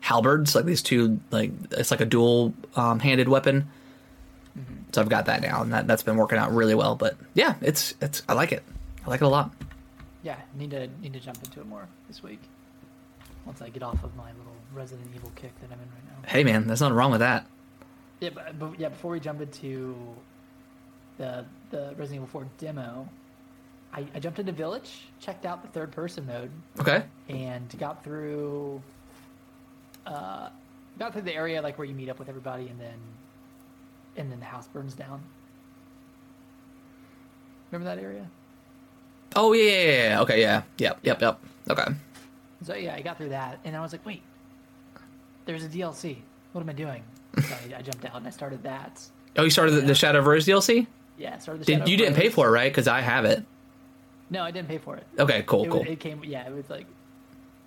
halberds, 0.01 0.55
like 0.55 0.67
these 0.67 0.83
two 0.83 1.19
like 1.31 1.51
it's 1.71 1.91
like 1.91 2.03
a 2.03 2.07
dual 2.07 2.53
um, 2.77 3.01
handed 3.01 3.29
weapon. 3.29 3.69
So 4.93 5.01
I've 5.01 5.09
got 5.09 5.27
that 5.27 5.43
now, 5.43 5.63
and 5.63 5.73
that 5.73 5.87
that's 5.87 6.03
been 6.05 6.17
working 6.17 6.39
out 6.39 6.55
really 6.55 6.75
well. 6.75 6.95
But 6.95 7.17
yeah, 7.35 7.55
it's 7.61 7.95
it's 8.01 8.23
I 8.29 8.35
like 8.35 8.53
it. 8.53 8.63
I 9.05 9.11
like 9.11 9.21
it 9.21 9.25
a 9.25 9.29
lot. 9.29 9.51
Yeah, 10.23 10.37
need 10.57 10.71
to 10.71 10.87
need 11.03 11.13
to 11.15 11.21
jump 11.21 11.39
into 11.45 11.61
it 11.61 11.67
more 11.67 11.89
this 12.09 12.23
week. 12.23 12.41
Once 13.45 13.61
I 13.61 13.69
get 13.69 13.83
off 13.83 14.03
of 14.05 14.15
my 14.17 14.29
little 14.39 14.55
Resident 14.73 15.09
Evil 15.15 15.33
kick 15.35 15.53
that 15.61 15.67
I'm 15.67 15.73
in 15.73 15.79
right 15.81 16.23
now. 16.23 16.29
Hey 16.29 16.45
man, 16.45 16.67
there's 16.67 16.81
nothing 16.81 16.97
wrong 16.97 17.11
with 17.11 17.21
that. 17.21 17.47
Yeah, 18.21 18.31
but, 18.35 18.59
but 18.59 18.79
yeah, 18.81 18.89
before 18.91 19.11
we 19.11 19.21
jump 19.21 19.41
into 19.41 19.97
the 21.19 21.45
the 21.71 21.89
Resident 21.99 22.15
Evil 22.15 22.27
4 22.29 22.47
demo, 22.59 23.09
I, 23.93 24.07
I 24.15 24.21
jumped 24.21 24.39
into 24.39 24.53
Village, 24.53 25.09
checked 25.21 25.45
out 25.45 25.63
the 25.63 25.69
third 25.69 25.91
person 25.93 26.27
mode, 26.27 26.51
Okay. 26.81 27.03
and 27.29 27.69
got 27.79 28.03
through 28.05 28.81
uh 30.07 30.49
got 30.99 31.13
through 31.13 31.23
the 31.23 31.35
area 31.35 31.61
like 31.61 31.77
where 31.77 31.87
you 31.87 31.95
meet 31.95 32.09
up 32.09 32.19
with 32.19 32.29
everybody 32.29 32.69
and 32.69 32.79
then 32.81 32.95
and 34.17 34.31
then 34.31 34.41
the 34.41 34.47
house 34.47 34.67
burns 34.69 34.95
down. 34.95 35.23
Remember 37.71 37.95
that 37.95 38.03
area? 38.03 38.27
Oh 39.37 39.53
yeah, 39.53 39.63
yeah, 39.63 39.79
yeah, 39.81 40.09
yeah. 40.09 40.21
Okay, 40.21 40.41
yeah, 40.41 40.63
yep, 40.79 40.99
yep, 41.03 41.21
yep. 41.21 41.41
Okay. 41.69 41.93
So 42.65 42.75
yeah, 42.75 42.95
I 42.95 43.03
got 43.03 43.19
through 43.19 43.31
that 43.31 43.59
and 43.65 43.77
I 43.77 43.81
was 43.81 43.93
like, 43.93 44.05
wait, 44.07 44.23
there's 45.45 45.65
a 45.65 45.69
DLC. 45.69 46.19
What 46.53 46.61
am 46.61 46.71
I 46.71 46.73
doing? 46.73 47.03
So 47.37 47.55
I, 47.55 47.79
I 47.79 47.83
jumped 47.83 48.05
out 48.05 48.15
and 48.15 48.27
I 48.27 48.31
started 48.31 48.63
that. 48.63 49.03
Oh, 49.37 49.43
you 49.43 49.51
started 49.51 49.73
the, 49.73 49.81
the 49.81 49.95
Shadow 49.95 50.21
of 50.21 50.27
Rose 50.27 50.47
DLC? 50.47 50.87
Yeah, 51.19 51.39
started 51.39 51.65
the 51.65 51.77
Did, 51.77 51.89
you 51.89 51.97
didn't 51.97 52.15
pay 52.15 52.29
for 52.29 52.49
it, 52.49 52.51
right? 52.51 52.71
Because 52.71 52.87
I 52.87 53.01
have 53.01 53.25
it. 53.25 53.45
No, 54.31 54.43
I 54.43 54.51
didn't 54.51 54.69
pay 54.69 54.79
for 54.79 54.97
it. 54.97 55.07
Okay, 55.19 55.43
cool, 55.47 55.65
it, 55.65 55.71
cool. 55.71 55.83
It 55.83 56.01
came, 56.01 56.23
yeah, 56.25 56.47
it 56.47 56.55
was 56.55 56.71
like 56.71 56.87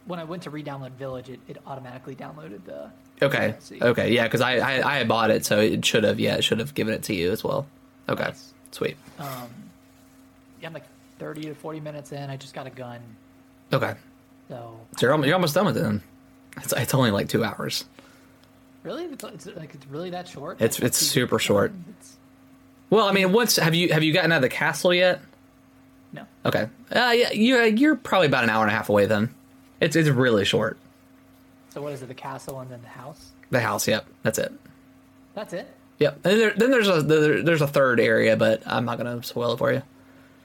when 0.06 0.20
I 0.20 0.24
went 0.24 0.44
to 0.44 0.50
re-download 0.50 0.92
Village, 0.92 1.30
it, 1.30 1.40
it 1.48 1.58
automatically 1.66 2.16
downloaded 2.16 2.64
the. 2.66 2.90
Okay. 3.22 3.56
Okay. 3.82 4.14
Yeah, 4.14 4.24
because 4.24 4.42
I, 4.42 4.58
I 4.58 5.00
I 5.00 5.04
bought 5.04 5.32
it, 5.32 5.44
so 5.46 5.60
it 5.60 5.84
should 5.86 6.04
have. 6.04 6.20
Yeah, 6.20 6.36
it 6.36 6.44
should 6.44 6.60
have 6.60 6.74
given 6.74 6.94
it 6.94 7.04
to 7.04 7.16
you 7.16 7.32
as 7.32 7.44
well. 7.44 7.66
Okay. 8.08 8.24
Nice. 8.26 8.54
Sweet. 8.72 8.96
Um, 9.18 9.28
yeah, 10.62 10.68
I'm 10.68 10.74
like 10.74 10.84
30 11.20 11.42
to 11.44 11.56
40 11.56 11.80
minutes 11.80 12.12
in. 12.12 12.30
I 12.30 12.38
just 12.38 12.54
got 12.54 12.68
a 12.68 12.70
gun, 12.70 13.00
Okay. 13.74 13.96
so 14.50 14.80
So 14.98 15.06
you're, 15.06 15.12
almo- 15.14 15.26
you're 15.26 15.34
almost 15.36 15.56
done 15.56 15.66
with 15.66 15.78
it. 15.78 15.82
Then. 15.82 16.02
It's 16.58 16.74
it's 16.74 16.94
only 16.94 17.12
like 17.12 17.28
two 17.28 17.44
hours. 17.44 17.86
really, 18.84 19.06
it's, 19.06 19.24
it's 19.24 19.46
like 19.48 19.74
it's 19.74 19.86
really 19.88 20.12
that 20.12 20.28
short. 20.28 20.62
It's- 20.62 20.80
it's 20.80 20.98
super 20.98 21.40
short. 21.40 21.72
It's, 22.00 22.18
Well, 22.92 23.08
I 23.08 23.12
mean, 23.14 23.32
once 23.34 23.56
have 23.58 23.74
you 23.76 23.92
have 23.94 24.04
you 24.04 24.14
gotten 24.14 24.32
out 24.32 24.38
of 24.38 24.42
the 24.44 24.50
castle 24.50 24.94
yet? 24.94 25.22
No. 26.14 26.24
Okay. 26.46 26.68
Uh, 26.92 27.12
yeah, 27.16 27.32
you're 27.32 27.66
you're 27.66 27.96
probably 27.96 28.28
about 28.28 28.44
an 28.44 28.50
hour 28.50 28.62
and 28.64 28.72
a 28.72 28.76
half 28.76 28.90
away 28.90 29.06
then. 29.08 29.34
It's 29.82 29.96
it's 29.96 30.08
really 30.10 30.46
short. 30.46 30.78
So 31.78 31.84
what 31.84 31.94
is 31.94 32.02
it? 32.02 32.08
The 32.08 32.16
castle 32.16 32.60
and 32.60 32.72
then 32.72 32.82
the 32.82 32.88
house. 32.88 33.34
The 33.52 33.60
house. 33.60 33.88
Yep. 33.88 34.08
That's 34.24 34.40
it. 34.40 34.52
That's 35.36 35.54
it. 35.54 35.72
Yep. 36.00 36.26
And 36.26 36.40
there, 36.40 36.54
then 36.58 36.72
there's 36.72 36.90
a 36.90 37.04
there, 37.04 37.44
there's 37.44 37.62
a 37.62 37.68
third 37.68 38.00
area, 38.00 38.36
but 38.36 38.64
I'm 38.66 38.84
not 38.84 38.98
gonna 38.98 39.22
spoil 39.22 39.54
it 39.54 39.58
for 39.58 39.72
you. 39.72 39.84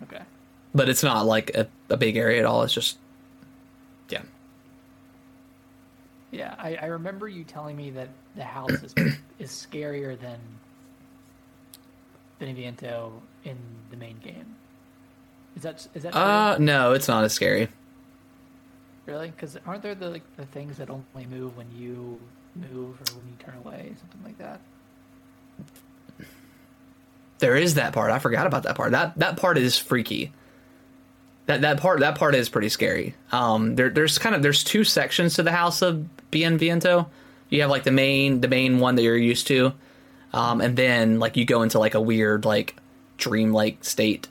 Okay. 0.03 0.20
But 0.74 0.91
it's 0.91 1.03
not 1.03 1.24
like 1.24 1.57
a, 1.57 1.68
a 1.89 1.97
big 1.97 2.18
area 2.18 2.41
at 2.41 2.45
all. 2.45 2.64
It's 2.64 2.74
just 2.74 2.99
yeah. 4.11 4.20
Yeah, 6.33 6.55
I, 6.59 6.74
I 6.74 6.87
remember 6.89 7.28
you 7.28 7.45
telling 7.45 7.78
me 7.78 7.89
that 7.93 8.11
the 8.37 8.45
house 8.45 8.70
is 8.70 8.95
is 9.39 9.51
scarier 9.51 10.20
than 10.20 10.39
Beneviento 12.43 13.11
in 13.45 13.57
the 13.91 13.97
main 13.97 14.18
game. 14.18 14.55
Is 15.57 15.62
that 15.62 15.89
is 15.95 16.03
that 16.03 16.12
true? 16.12 16.20
Uh, 16.20 16.57
no, 16.61 16.93
it's 16.93 17.09
not 17.09 17.24
as 17.24 17.33
scary. 17.33 17.70
Really? 19.07 19.31
Because 19.31 19.59
aren't 19.67 19.83
there 19.83 19.95
the 19.95 20.11
like 20.11 20.37
the 20.37 20.47
things 20.47 20.77
that 20.79 20.89
only 20.91 21.27
move 21.31 21.57
when 21.57 21.67
you 21.77 22.21
move 22.55 23.01
or 23.01 23.15
when 23.17 23.27
you 23.29 23.37
turn 23.39 23.55
away, 23.65 23.93
something 23.99 24.21
like 24.25 24.39
that? 24.39 24.61
There 27.39 27.57
is 27.57 27.75
that 27.75 27.93
part. 27.93 28.11
I 28.13 28.19
forgot 28.21 28.47
about 28.47 28.63
that 28.65 28.77
part. 28.77 28.93
That 28.93 29.19
that 29.19 29.37
part 29.37 29.59
is 29.59 29.77
freaky. 29.77 30.33
That 31.47 31.63
that 31.63 31.81
part 31.81 32.01
that 32.01 32.17
part 32.17 32.35
is 32.37 32.49
pretty 32.49 32.69
scary. 32.69 33.15
Um, 33.33 33.75
there 33.75 33.91
there's 33.91 34.19
kind 34.19 34.35
of 34.35 34.43
there's 34.43 34.63
two 34.63 34.85
sections 34.85 35.35
to 35.35 35.43
the 35.43 35.51
house 35.51 35.83
of 35.83 36.07
Beneviento. 36.31 37.09
You 37.49 37.63
have 37.63 37.71
like 37.71 37.83
the 37.83 37.91
main 37.91 38.41
the 38.41 38.49
main 38.49 38.79
one 38.79 38.95
that 38.95 39.03
you're 39.03 39.17
used 39.17 39.49
to, 39.49 39.73
um, 40.33 40.61
and 40.61 40.77
then 40.77 41.19
like 41.19 41.37
you 41.37 41.45
go 41.45 41.63
into 41.63 41.81
like 41.81 41.95
a 41.95 42.01
weird 42.01 42.45
like 42.45 42.77
dreamlike 43.19 43.85
state 43.85 44.29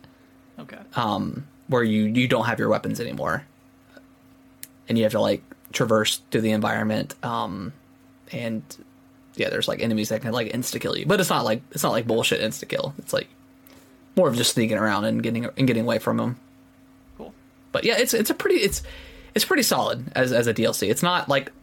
Okay. 0.59 0.77
um, 0.95 1.45
where 1.67 1.83
you 1.83 2.03
you 2.03 2.27
don't 2.29 2.45
have 2.45 2.59
your 2.59 2.69
weapons 2.69 3.01
anymore, 3.01 3.43
and 4.91 4.97
you 4.97 5.05
have 5.05 5.13
to 5.13 5.21
like 5.21 5.41
traverse 5.71 6.21
through 6.29 6.41
the 6.41 6.51
environment. 6.51 7.15
Um, 7.23 7.71
and 8.33 8.61
yeah, 9.35 9.49
there's 9.49 9.69
like 9.69 9.81
enemies 9.81 10.09
that 10.09 10.21
can 10.21 10.33
like 10.33 10.51
insta 10.51 10.81
kill 10.81 10.97
you, 10.97 11.05
but 11.05 11.21
it's 11.21 11.29
not 11.29 11.45
like 11.45 11.61
it's 11.71 11.81
not 11.83 11.93
like 11.93 12.05
bullshit 12.05 12.41
insta 12.41 12.67
kill. 12.67 12.93
It's 12.97 13.13
like 13.13 13.29
more 14.17 14.27
of 14.27 14.35
just 14.35 14.53
sneaking 14.53 14.77
around 14.77 15.05
and 15.05 15.23
getting 15.23 15.45
and 15.45 15.65
getting 15.67 15.83
away 15.83 15.97
from 15.99 16.17
them. 16.17 16.37
Cool. 17.17 17.33
But 17.71 17.85
yeah, 17.85 17.97
it's 17.97 18.13
it's 18.13 18.29
a 18.29 18.33
pretty 18.33 18.57
it's 18.57 18.83
it's 19.33 19.45
pretty 19.45 19.63
solid 19.63 20.11
as 20.13 20.33
as 20.33 20.47
a 20.47 20.53
DLC. 20.53 20.89
It's 20.89 21.01
not 21.01 21.29
like 21.29 21.53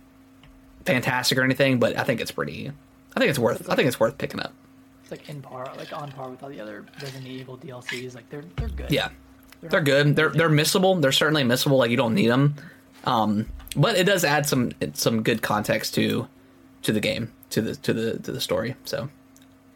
fantastic 0.86 1.36
or 1.36 1.42
anything, 1.42 1.78
but 1.78 1.98
I 1.98 2.04
think 2.04 2.22
it's 2.22 2.30
pretty. 2.30 2.72
I 3.14 3.20
think 3.20 3.28
it's 3.28 3.38
worth. 3.38 3.68
I 3.68 3.74
think 3.74 3.88
it's 3.88 4.00
worth 4.00 4.16
picking 4.16 4.40
up. 4.40 4.54
It's 5.02 5.10
like 5.10 5.28
in 5.28 5.42
par, 5.42 5.70
like 5.76 5.92
on 5.92 6.10
par 6.12 6.30
with 6.30 6.42
all 6.42 6.48
the 6.48 6.60
other 6.60 6.86
Resident 7.02 7.26
Evil 7.26 7.58
DLCs. 7.58 8.14
Like 8.14 8.28
they're 8.30 8.44
they're 8.56 8.68
good. 8.68 8.90
Yeah, 8.90 9.10
They're 9.60 9.70
they're 9.70 9.80
good. 9.82 10.16
They're 10.16 10.30
they're 10.30 10.50
missable. 10.50 11.00
They're 11.00 11.12
certainly 11.12 11.44
missable. 11.44 11.76
Like 11.78 11.90
you 11.90 11.96
don't 11.98 12.14
need 12.14 12.28
them, 12.28 12.54
um, 13.04 13.46
but 13.76 13.96
it 13.96 14.04
does 14.04 14.24
add 14.24 14.46
some 14.46 14.72
some 14.94 15.22
good 15.22 15.42
context 15.42 15.94
to 15.94 16.26
to 16.82 16.92
the 16.92 17.00
game, 17.00 17.32
to 17.50 17.60
the 17.62 17.76
to 17.76 17.92
the 17.92 18.18
to 18.20 18.32
the 18.32 18.40
story. 18.40 18.74
So 18.84 19.08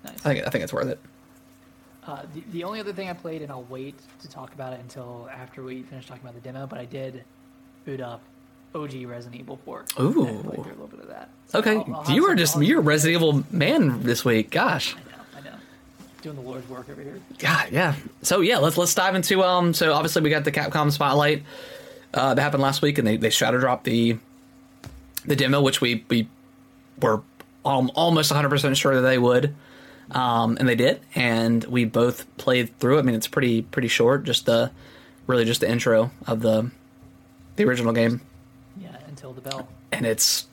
Nice. 0.04 0.14
I 0.26 0.34
think 0.34 0.46
I 0.46 0.50
think 0.50 0.64
it's 0.64 0.72
worth 0.72 0.88
it. 0.88 0.98
Uh, 2.04 2.22
the, 2.34 2.42
the 2.50 2.64
only 2.64 2.80
other 2.80 2.92
thing 2.92 3.08
I 3.08 3.12
played, 3.12 3.42
and 3.42 3.52
I'll 3.52 3.62
wait 3.64 3.94
to 4.22 4.28
talk 4.28 4.52
about 4.54 4.72
it 4.72 4.80
until 4.80 5.28
after 5.32 5.62
we 5.62 5.82
finish 5.84 6.06
talking 6.06 6.22
about 6.24 6.34
the 6.34 6.40
demo, 6.40 6.66
but 6.66 6.78
I 6.80 6.84
did 6.84 7.22
boot 7.84 8.00
up 8.00 8.20
OG 8.74 9.04
Resident 9.06 9.40
Evil 9.40 9.60
4. 9.64 9.84
Ooh. 10.00 10.26
And 10.26 10.42
played 10.44 10.54
through 10.64 10.72
a 10.72 10.74
little 10.74 10.88
bit 10.88 10.98
of 11.00 11.08
that. 11.08 11.28
So 11.46 11.60
Okay, 11.60 11.76
I'll- 11.76 12.02
I'll 12.06 12.10
you 12.14 12.24
are 12.26 12.34
just 12.34 12.60
you're 12.60 12.80
a 12.80 12.82
Resident 12.82 13.22
Evil 13.22 13.44
man 13.52 14.02
this 14.02 14.24
week. 14.24 14.50
Gosh, 14.50 14.96
I 14.96 14.98
know, 14.98 15.22
I 15.36 15.40
know. 15.52 15.56
Doing 16.22 16.34
the 16.36 16.42
Lord's 16.42 16.68
work 16.68 16.88
over 16.90 17.00
here. 17.00 17.20
God, 17.38 17.68
yeah. 17.70 17.94
So 18.22 18.40
yeah, 18.40 18.58
let's 18.58 18.76
let's 18.76 18.94
dive 18.96 19.14
into 19.14 19.44
um. 19.44 19.72
So 19.72 19.92
obviously 19.92 20.22
we 20.22 20.30
got 20.30 20.42
the 20.42 20.50
Capcom 20.52 20.90
spotlight 20.90 21.44
uh, 22.14 22.34
that 22.34 22.42
happened 22.42 22.62
last 22.62 22.82
week, 22.82 22.98
and 22.98 23.06
they 23.06 23.16
they 23.16 23.30
shadow 23.30 23.58
dropped 23.58 23.84
the 23.84 24.18
the 25.24 25.36
demo, 25.36 25.60
which 25.62 25.80
we 25.80 26.04
we 26.08 26.28
were 27.00 27.22
um, 27.64 27.90
almost 27.94 28.30
100 28.30 28.48
percent 28.48 28.76
sure 28.76 28.94
that 28.96 29.02
they 29.02 29.18
would, 29.18 29.54
um, 30.10 30.56
and 30.58 30.68
they 30.68 30.74
did, 30.74 31.00
and 31.14 31.64
we 31.64 31.84
both 31.84 32.26
played 32.36 32.78
through 32.78 32.96
it. 32.96 33.00
I 33.00 33.02
mean, 33.02 33.14
it's 33.14 33.28
pretty 33.28 33.62
pretty 33.62 33.88
short, 33.88 34.24
just 34.24 34.46
the 34.46 34.70
really 35.26 35.44
just 35.44 35.60
the 35.60 35.70
intro 35.70 36.10
of 36.26 36.40
the 36.40 36.70
the 37.56 37.64
original 37.64 37.92
game, 37.92 38.20
Yeah, 38.80 38.96
until 39.08 39.32
the 39.32 39.40
bell. 39.40 39.68
and 39.92 40.04
it's 40.06 40.46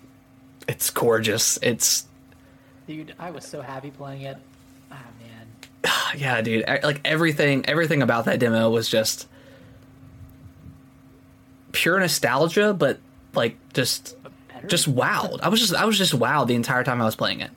it's 0.67 0.89
gorgeous. 0.89 1.57
It's 1.61 2.05
Dude, 2.87 3.13
I 3.19 3.29
was 3.31 3.45
so 3.45 3.61
happy 3.61 3.91
playing 3.91 4.23
it. 4.23 4.37
Ah, 4.91 4.97
man. 5.21 5.47
yeah, 6.19 6.41
dude. 6.41 6.65
Like 6.67 7.01
everything, 7.05 7.63
everything 7.67 8.01
about 8.01 8.25
that 8.25 8.39
demo 8.39 8.69
was 8.71 8.89
just 8.89 9.27
pure 11.71 11.99
nostalgia, 11.99 12.73
but 12.73 12.99
like 13.33 13.57
just, 13.73 14.15
just 14.67 14.93
wowed. 14.93 15.39
I 15.41 15.49
was 15.49 15.59
just, 15.59 15.73
I 15.73 15.85
was 15.85 15.97
just 15.97 16.13
wowed 16.17 16.47
the 16.47 16.55
entire 16.55 16.83
time 16.83 17.01
I 17.01 17.05
was 17.05 17.15
playing 17.15 17.41
it. 17.41 17.51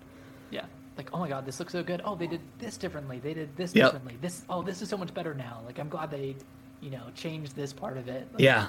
Yeah. 0.50 0.64
Like, 0.96 1.10
oh 1.12 1.18
my 1.18 1.28
god, 1.28 1.46
this 1.46 1.58
looks 1.58 1.72
so 1.72 1.82
good. 1.82 2.02
Oh, 2.04 2.14
they 2.14 2.26
did 2.26 2.40
this 2.58 2.76
differently. 2.76 3.18
They 3.18 3.34
did 3.34 3.56
this 3.56 3.74
Yep. 3.74 3.86
differently. 3.92 4.16
This, 4.20 4.42
oh, 4.48 4.62
this 4.62 4.82
is 4.82 4.88
so 4.88 4.96
much 4.96 5.12
better 5.14 5.34
now. 5.34 5.60
Like, 5.66 5.78
I'm 5.78 5.88
glad 5.88 6.10
they, 6.10 6.36
you 6.80 6.90
know, 6.90 7.02
changed 7.14 7.56
this 7.56 7.72
part 7.72 7.96
of 7.96 8.08
it. 8.08 8.28
Like, 8.32 8.42
Yeah. 8.42 8.68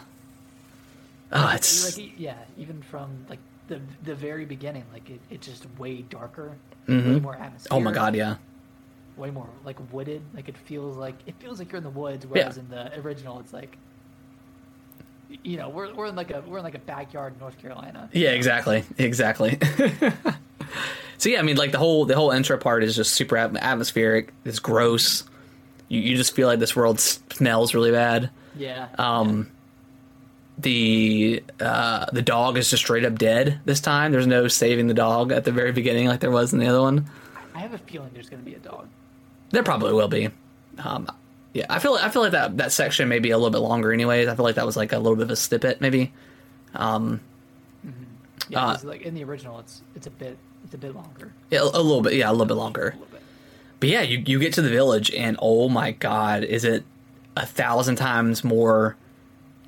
Oh, 1.32 1.40
like, 1.40 1.56
it's 1.58 1.98
like, 1.98 2.12
yeah, 2.18 2.36
even 2.58 2.82
from 2.84 3.10
like 3.28 3.40
the 3.68 3.80
the 4.04 4.14
very 4.14 4.46
beginning, 4.46 4.84
like 4.94 5.10
it, 5.10 5.20
it's 5.32 5.48
just 5.48 5.66
way 5.80 6.04
darker, 6.04 6.52
Mhm. 6.88 7.14
way 7.16 7.20
more 7.20 7.36
atmosphere. 7.36 7.70
oh 7.72 7.80
my 7.80 7.92
god, 7.92 8.14
yeah, 8.16 8.36
way 9.18 9.32
more 9.32 9.50
like 9.66 9.78
wooded. 9.92 10.22
Like 10.36 10.48
it 10.48 10.56
feels 10.58 10.96
like 10.96 11.16
it 11.26 11.34
feels 11.40 11.58
like 11.58 11.72
you're 11.72 11.78
in 11.80 11.84
the 11.84 11.90
woods, 11.90 12.28
whereas 12.28 12.58
in 12.60 12.70
the 12.70 13.00
original, 13.00 13.40
it's 13.40 13.52
like, 13.54 13.78
you 15.44 15.58
know, 15.58 15.70
we're 15.70 15.94
we're 15.94 16.08
in 16.08 16.16
like 16.16 16.32
a 16.32 16.42
we're 16.42 16.60
in 16.60 16.64
like 16.64 16.76
a 16.76 16.80
backyard 16.80 17.34
in 17.34 17.40
North 17.40 17.60
Carolina. 17.60 18.10
yeah, 18.14 18.30
exactly, 18.30 18.84
exactly. 18.98 19.58
so 21.18 21.30
yeah, 21.30 21.40
I 21.40 21.42
mean, 21.42 21.58
like 21.58 21.72
the 21.72 21.78
whole 21.78 22.06
the 22.06 22.16
whole 22.16 22.32
intro 22.32 22.58
part 22.58 22.84
is 22.84 22.96
just 22.96 23.14
super 23.14 23.38
atmospheric. 23.38 24.34
It's 24.46 24.60
gross. 24.60 25.24
You 25.90 26.00
you 26.00 26.16
just 26.16 26.36
feel 26.36 26.48
like 26.48 26.60
this 26.60 26.76
world 26.76 27.00
smells 27.00 27.74
really 27.74 27.92
bad. 27.92 28.30
Yeah. 28.56 28.88
Um, 28.98 29.50
the 30.58 31.44
uh, 31.60 32.06
the 32.12 32.22
dog 32.22 32.58
is 32.58 32.70
just 32.70 32.84
straight 32.84 33.06
up 33.06 33.18
dead 33.18 33.60
this 33.66 33.82
time. 33.82 34.12
There's 34.12 34.28
no 34.28 34.48
saving 34.48 34.88
the 34.88 34.94
dog 34.94 35.32
at 35.32 35.46
the 35.46 35.52
very 35.52 35.72
beginning 35.72 36.08
like 36.08 36.20
there 36.20 36.32
was 36.32 36.54
in 36.54 36.60
the 36.60 36.68
other 36.68 36.82
one. 36.82 37.10
I 37.56 37.60
have 37.60 37.74
a 37.74 37.78
feeling 37.78 38.12
there's 38.14 38.30
gonna 38.30 38.44
be 38.44 38.56
a 38.56 38.60
dog. 38.60 38.88
There 39.52 39.64
probably 39.64 39.94
will 39.94 40.08
be. 40.08 40.30
Um, 40.80 41.08
yeah, 41.54 41.66
I 41.70 41.80
feel 41.80 41.94
I 41.96 42.10
feel 42.10 42.22
like 42.24 42.32
that 42.32 42.58
that 42.58 42.72
section 42.72 43.08
may 43.10 43.20
be 43.20 43.32
a 43.32 43.38
little 43.38 43.52
bit 43.52 43.60
longer. 43.60 43.94
Anyways, 43.94 44.28
I 44.28 44.36
feel 44.36 44.44
like 44.46 44.56
that 44.56 44.66
was 44.66 44.76
like 44.78 44.92
a 44.92 44.98
little 44.98 45.16
bit 45.16 45.24
of 45.24 45.30
a 45.32 45.36
snippet, 45.36 45.80
maybe. 45.82 46.12
Um, 46.76 47.22
Yeah, 48.50 48.66
Uh, 48.68 48.78
like 48.84 49.02
in 49.04 49.14
the 49.14 49.24
original, 49.24 49.60
it's 49.60 49.82
it's 49.96 50.08
a 50.08 50.12
bit 50.12 50.38
it's 50.66 50.74
a 50.74 50.78
bit 50.78 50.94
longer. 50.96 51.32
yeah, 51.50 51.60
a, 51.60 51.64
a 51.64 51.82
little 51.82 52.02
bit. 52.02 52.14
Yeah, 52.14 52.30
a 52.30 52.34
little 52.34 52.46
bit 52.46 52.56
longer. 52.58 52.82
A 52.90 52.92
little 53.00 53.08
bit. 53.12 53.22
But 53.80 53.90
yeah, 53.90 54.02
you 54.02 54.24
you 54.26 54.40
get 54.40 54.54
to 54.54 54.62
the 54.62 54.70
village, 54.70 55.12
and 55.12 55.38
oh 55.42 55.70
my 55.70 55.92
god, 55.92 56.44
is 56.44 56.64
it 56.66 56.84
a 57.38 57.46
thousand 57.46 57.96
times 57.96 58.44
more 58.44 58.96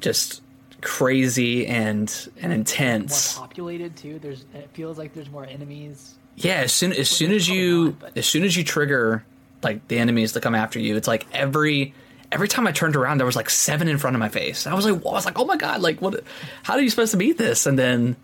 just 0.01 0.41
crazy 0.81 1.65
and 1.67 2.29
and 2.41 2.51
intense. 2.53 3.37
More 3.37 3.47
populated 3.47 3.95
too. 3.95 4.19
There's 4.19 4.45
it 4.53 4.69
feels 4.73 4.97
like 4.97 5.13
there's 5.13 5.29
more 5.29 5.45
enemies. 5.45 6.15
Yeah, 6.35 6.55
as 6.55 6.73
soon 6.73 6.91
as 6.93 7.09
soon 7.09 7.31
as 7.31 7.47
you 7.47 7.85
not, 7.85 7.99
but- 7.99 8.17
as 8.17 8.25
soon 8.25 8.43
as 8.43 8.55
you 8.57 8.63
trigger 8.63 9.23
like 9.65 9.85
the 9.89 9.97
enemies 9.97 10.31
to 10.33 10.39
come 10.39 10.55
after 10.55 10.79
you, 10.79 10.95
it's 10.95 11.07
like 11.07 11.27
every 11.33 11.93
every 12.31 12.47
time 12.47 12.67
I 12.67 12.71
turned 12.71 12.95
around, 12.95 13.17
there 13.17 13.25
was 13.25 13.35
like 13.35 13.49
seven 13.49 13.89
in 13.89 13.97
front 13.97 14.15
of 14.15 14.19
my 14.21 14.29
face. 14.29 14.65
I 14.65 14.73
was 14.73 14.85
like, 14.85 15.05
I 15.05 15.11
was 15.11 15.25
like, 15.25 15.37
oh 15.37 15.45
my 15.45 15.57
god, 15.57 15.81
like 15.81 16.01
what? 16.01 16.23
How 16.63 16.75
are 16.75 16.81
you 16.81 16.89
supposed 16.89 17.11
to 17.11 17.17
beat 17.17 17.37
this? 17.37 17.65
And 17.65 17.77
then 17.77 18.15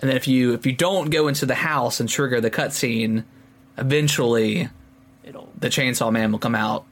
and 0.00 0.10
then 0.10 0.16
if 0.16 0.26
you 0.26 0.52
if 0.54 0.66
you 0.66 0.72
don't 0.72 1.10
go 1.10 1.28
into 1.28 1.46
the 1.46 1.54
house 1.54 2.00
and 2.00 2.08
trigger 2.08 2.40
the 2.40 2.50
cutscene, 2.50 3.24
eventually 3.78 4.68
It'll 5.24 5.48
the 5.56 5.68
chainsaw 5.68 6.10
man 6.10 6.32
will 6.32 6.40
come 6.40 6.56
out, 6.56 6.84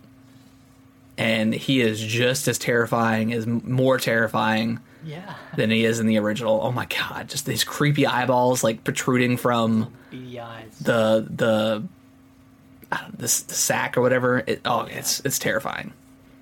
and 1.18 1.52
he 1.52 1.80
is 1.80 2.00
just 2.00 2.46
as 2.46 2.58
terrifying, 2.58 3.32
as 3.32 3.46
more 3.46 3.98
terrifying 3.98 4.78
yeah. 5.04 5.34
than 5.56 5.70
he 5.70 5.84
is 5.84 5.98
in 5.98 6.06
the 6.06 6.18
original. 6.18 6.60
Oh 6.62 6.70
my 6.70 6.86
god, 6.86 7.28
just 7.28 7.46
these 7.46 7.64
creepy 7.64 8.06
eyeballs 8.06 8.62
like 8.62 8.84
protruding 8.84 9.36
from 9.36 9.92
the 10.80 11.26
the 11.28 11.82
This 13.16 13.42
the 13.42 13.54
sack 13.54 13.96
or 13.96 14.00
whatever. 14.00 14.42
It, 14.46 14.60
oh, 14.64 14.82
it's 14.82 15.20
it's 15.20 15.38
terrifying. 15.38 15.92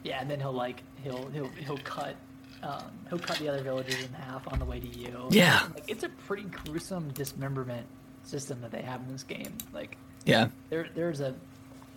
Yeah, 0.05 0.20
and 0.20 0.30
then 0.30 0.40
he'll 0.40 0.53
like 0.53 0.82
he'll 1.03 1.28
he'll 1.30 1.49
he'll 1.49 1.78
cut 1.78 2.16
um, 2.62 2.84
he'll 3.09 3.18
cut 3.18 3.38
the 3.38 3.49
other 3.49 3.62
villagers 3.62 4.03
in 4.05 4.12
half 4.14 4.51
on 4.53 4.59
the 4.59 4.64
way 4.64 4.80
to 4.80 4.86
you. 4.86 5.28
Yeah. 5.30 5.62
like, 5.74 5.84
it's 5.88 6.05
a 6.05 6.09
pretty 6.09 6.44
gruesome 6.44 7.11
dismemberment 7.12 7.86
system 8.24 8.61
that 8.62 8.70
they 8.70 8.82
have 8.82 9.01
in 9.01 9.12
this 9.12 9.22
game. 9.22 9.57
Like 9.72 9.96
Yeah, 10.24 10.49
there 10.70 10.88
there's 10.94 11.20
a 11.20 11.34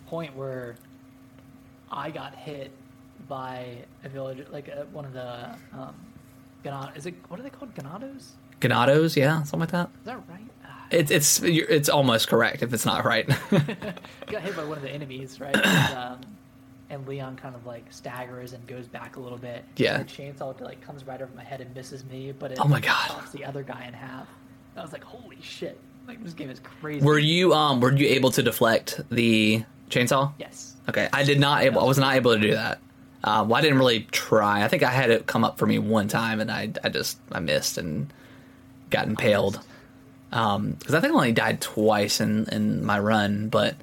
point 0.08 0.36
where 0.36 0.76
I 1.92 2.12
got 2.12 2.36
hit 2.36 2.72
by 3.28 3.78
a 4.04 4.10
villager, 4.10 4.46
like 4.52 4.68
a, 4.68 4.86
one 4.92 5.06
of 5.06 5.14
the 5.14 5.56
um, 5.74 5.96
Ganado, 6.64 6.96
is 6.96 7.06
it 7.06 7.16
what 7.28 7.40
are 7.40 7.44
they 7.44 7.50
called? 7.50 7.74
Ganados? 7.76 8.32
Ganados, 8.60 9.16
yeah, 9.16 9.44
something 9.44 9.62
like 9.62 9.72
that. 9.72 9.90
Is 10.00 10.06
that 10.06 10.22
right? 10.30 10.42
It's 10.92 11.12
it's 11.12 11.42
it's 11.42 11.90
almost 11.90 12.28
correct 12.28 12.62
if 12.64 12.74
it's 12.74 12.86
not 12.86 13.06
right. 13.06 13.28
got 13.50 14.42
hit 14.42 14.56
by 14.56 14.64
one 14.64 14.78
of 14.78 14.84
the 14.84 14.92
enemies, 14.92 15.40
right? 15.40 15.56
And, 15.56 15.98
um, 15.98 16.20
and 16.90 17.08
Leon 17.08 17.38
kind 17.38 17.56
of 17.56 17.66
like 17.66 17.86
staggers 17.90 18.54
and 18.54 18.66
goes 18.68 18.88
back 18.88 19.16
a 19.16 19.20
little 19.20 19.38
bit. 19.38 19.64
Yeah. 19.78 19.96
And 20.00 20.08
the 20.10 20.12
chainsaw 20.12 20.60
like 20.62 20.82
comes 20.82 21.06
right 21.08 21.22
over 21.22 21.32
my 21.36 21.44
head 21.44 21.62
and 21.62 21.74
misses 21.74 22.04
me, 22.06 22.34
but 22.38 22.52
it 22.52 22.60
Oh 22.62 22.68
my 22.68 22.80
God. 22.82 23.08
chops 23.08 23.32
the 23.32 23.46
other 23.46 23.64
guy 23.64 23.86
in 23.88 23.94
half. 23.94 24.28
I 24.76 24.82
was 24.82 24.92
like, 24.94 25.04
holy 25.04 25.38
shit! 25.42 25.80
Like 26.08 26.24
this 26.24 26.34
game 26.34 26.50
is 26.50 26.60
crazy. 26.60 27.06
were 27.06 27.20
you 27.20 27.54
um 27.54 27.80
were 27.80 27.94
you 27.94 28.08
able 28.08 28.32
to 28.32 28.44
deflect 28.44 29.00
the 29.10 29.64
chainsaw? 29.90 30.34
Yes. 30.40 30.76
Okay, 30.90 31.08
I 31.14 31.24
did 31.24 31.40
not 31.40 31.62
able. 31.64 31.82
I 31.82 31.86
was 31.86 31.98
not 31.98 32.16
able 32.16 32.34
to 32.34 32.40
do 32.40 32.52
that. 32.52 32.80
Uh, 33.24 33.46
well, 33.48 33.56
I 33.56 33.62
didn't 33.62 33.78
really 33.78 34.02
try. 34.12 34.64
I 34.64 34.68
think 34.68 34.82
I 34.82 34.90
had 34.90 35.12
it 35.12 35.28
come 35.28 35.44
up 35.44 35.60
for 35.60 35.68
me 35.68 35.78
one 35.78 36.08
time, 36.08 36.40
and 36.40 36.52
I 36.52 36.72
I 36.84 36.90
just 36.90 37.20
I 37.32 37.40
missed 37.40 37.78
and 37.78 38.12
got 38.90 39.08
impaled. 39.08 39.60
Um, 40.32 40.72
because 40.72 40.96
I 40.96 41.02
think 41.02 41.14
I 41.14 41.16
only 41.16 41.32
died 41.34 41.62
twice 41.62 42.22
in 42.22 42.48
in 42.52 42.86
my 42.86 43.00
run, 43.00 43.50
but 43.50 43.76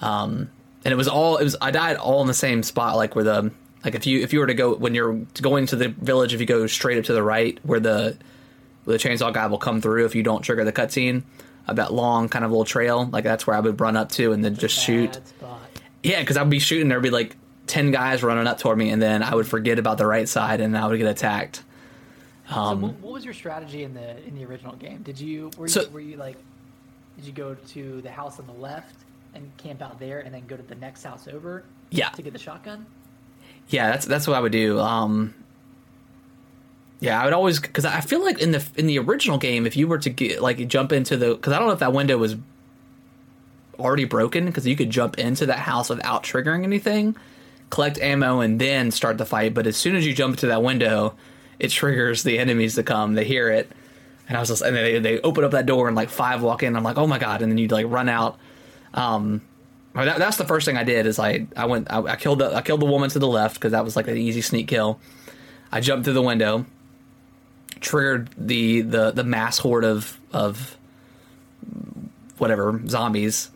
um, 0.00 0.50
and 0.84 0.92
it 0.92 0.96
was 0.96 1.08
all 1.08 1.36
it 1.36 1.44
was. 1.44 1.56
I 1.60 1.70
died 1.70 1.96
all 1.96 2.20
in 2.22 2.26
the 2.26 2.34
same 2.34 2.62
spot, 2.62 2.96
like 2.96 3.14
where 3.14 3.24
the 3.24 3.50
like 3.84 3.94
if 3.94 4.06
you 4.06 4.20
if 4.20 4.32
you 4.32 4.40
were 4.40 4.46
to 4.46 4.54
go 4.54 4.74
when 4.74 4.94
you're 4.94 5.14
going 5.40 5.66
to 5.66 5.76
the 5.76 5.88
village, 5.88 6.34
if 6.34 6.40
you 6.40 6.46
go 6.46 6.66
straight 6.66 6.98
up 6.98 7.04
to 7.04 7.12
the 7.12 7.22
right, 7.22 7.58
where 7.62 7.80
the 7.80 8.16
where 8.84 8.96
the 8.96 9.08
chainsaw 9.08 9.32
guy 9.32 9.46
will 9.46 9.58
come 9.58 9.80
through 9.80 10.06
if 10.06 10.14
you 10.14 10.22
don't 10.22 10.42
trigger 10.42 10.64
the 10.64 10.72
cutscene 10.72 11.22
of 11.66 11.76
that 11.76 11.92
long 11.92 12.28
kind 12.28 12.44
of 12.44 12.50
little 12.50 12.64
trail, 12.64 13.08
like 13.12 13.24
that's 13.24 13.46
where 13.46 13.56
I 13.56 13.60
would 13.60 13.80
run 13.80 13.96
up 13.96 14.10
to 14.12 14.32
and 14.32 14.44
then 14.44 14.56
just 14.56 14.78
shoot. 14.78 15.14
Spot. 15.14 15.60
Yeah, 16.02 16.20
because 16.20 16.38
I'd 16.38 16.48
be 16.48 16.58
shooting, 16.58 16.88
there'd 16.88 17.02
be 17.02 17.10
like 17.10 17.36
ten 17.66 17.90
guys 17.90 18.22
running 18.22 18.46
up 18.46 18.58
toward 18.58 18.78
me, 18.78 18.90
and 18.90 19.02
then 19.02 19.22
I 19.22 19.34
would 19.34 19.46
forget 19.46 19.78
about 19.78 19.98
the 19.98 20.06
right 20.06 20.28
side, 20.28 20.60
and 20.60 20.76
I 20.76 20.86
would 20.86 20.98
get 20.98 21.08
attacked. 21.08 21.62
So 22.50 22.56
Um, 22.56 22.80
what, 22.82 22.92
what 23.00 23.12
was 23.14 23.24
your 23.24 23.34
strategy 23.34 23.84
in 23.84 23.94
the 23.94 24.22
in 24.26 24.34
the 24.34 24.44
original 24.44 24.74
game? 24.76 25.02
Did 25.02 25.18
you 25.20 25.50
were 25.56 25.66
you 25.66 25.72
So- 25.72 25.88
were 25.90 26.00
you 26.00 26.16
like 26.16 26.36
did 27.16 27.24
you 27.26 27.32
go 27.32 27.54
to 27.54 28.00
the 28.02 28.10
house 28.10 28.38
on 28.38 28.46
the 28.46 28.52
left 28.54 28.94
and 29.34 29.50
camp 29.58 29.80
out 29.82 29.98
there 30.00 30.20
and 30.20 30.34
then 30.34 30.46
go 30.46 30.56
to 30.56 30.62
the 30.62 30.74
next 30.76 31.04
house 31.04 31.28
over 31.28 31.64
Yeah, 31.90 32.08
to 32.10 32.22
get 32.22 32.32
the 32.32 32.38
shotgun? 32.38 32.86
yeah, 33.68 33.90
that's 33.90 34.06
that's 34.06 34.26
what 34.26 34.36
I 34.36 34.40
would 34.40 34.52
do. 34.52 34.78
Um, 34.80 35.34
yeah, 37.00 37.20
I 37.20 37.24
would 37.24 37.32
always 37.32 37.60
because 37.60 37.84
I 37.84 38.00
feel 38.00 38.22
like 38.22 38.40
in 38.40 38.50
the 38.52 38.62
in 38.76 38.86
the 38.86 38.98
original 38.98 39.38
game, 39.38 39.66
if 39.66 39.76
you 39.76 39.86
were 39.88 39.98
to 39.98 40.10
get 40.10 40.42
like 40.42 40.66
jump 40.68 40.92
into 40.92 41.16
the 41.16 41.34
because 41.34 41.52
I 41.52 41.58
don't 41.58 41.68
know 41.68 41.72
if 41.74 41.78
that 41.80 41.92
window 41.92 42.18
was 42.18 42.36
already 43.78 44.04
broken 44.04 44.46
because 44.46 44.66
you 44.66 44.76
could 44.76 44.90
jump 44.90 45.18
into 45.18 45.46
that 45.46 45.60
house 45.60 45.88
without 45.88 46.22
triggering 46.22 46.64
anything, 46.64 47.16
collect 47.70 47.98
ammo, 47.98 48.40
and 48.40 48.60
then 48.60 48.90
start 48.90 49.16
the 49.18 49.24
fight. 49.24 49.54
But 49.54 49.66
as 49.66 49.76
soon 49.76 49.96
as 49.96 50.06
you 50.06 50.12
jump 50.14 50.34
into 50.34 50.46
that 50.48 50.62
window, 50.62 51.14
it 51.60 51.70
triggers 51.70 52.22
the 52.22 52.38
enemies 52.38 52.74
to 52.74 52.82
come. 52.82 53.14
They 53.14 53.24
hear 53.24 53.50
it, 53.50 53.70
and 54.26 54.36
I 54.36 54.40
was 54.40 54.48
just 54.48 54.62
and 54.62 54.74
they 54.74 54.98
they 54.98 55.20
open 55.20 55.44
up 55.44 55.52
that 55.52 55.66
door 55.66 55.86
and 55.86 55.94
like 55.94 56.08
five 56.08 56.42
walk 56.42 56.62
in. 56.62 56.74
I'm 56.74 56.82
like, 56.82 56.98
oh 56.98 57.06
my 57.06 57.18
god! 57.18 57.42
And 57.42 57.52
then 57.52 57.58
you 57.58 57.68
like 57.68 57.86
run 57.88 58.08
out. 58.08 58.38
Um, 58.94 59.42
that, 59.94 60.18
that's 60.18 60.36
the 60.36 60.44
first 60.44 60.64
thing 60.64 60.76
I 60.76 60.84
did 60.84 61.06
is 61.06 61.18
I 61.18 61.46
I 61.56 61.66
went 61.66 61.92
I, 61.92 62.00
I 62.00 62.16
killed 62.16 62.38
the 62.40 62.54
I 62.54 62.62
killed 62.62 62.80
the 62.80 62.86
woman 62.86 63.10
to 63.10 63.18
the 63.18 63.28
left 63.28 63.54
because 63.54 63.72
that 63.72 63.84
was 63.84 63.94
like 63.94 64.08
an 64.08 64.16
easy 64.16 64.40
sneak 64.40 64.68
kill. 64.68 64.98
I 65.70 65.80
jumped 65.80 66.04
through 66.04 66.14
the 66.14 66.22
window, 66.22 66.64
triggered 67.80 68.30
the 68.36 68.80
the 68.80 69.10
the 69.10 69.24
mass 69.24 69.58
horde 69.58 69.84
of 69.84 70.18
of 70.32 70.78
whatever 72.38 72.80
zombies, 72.86 73.50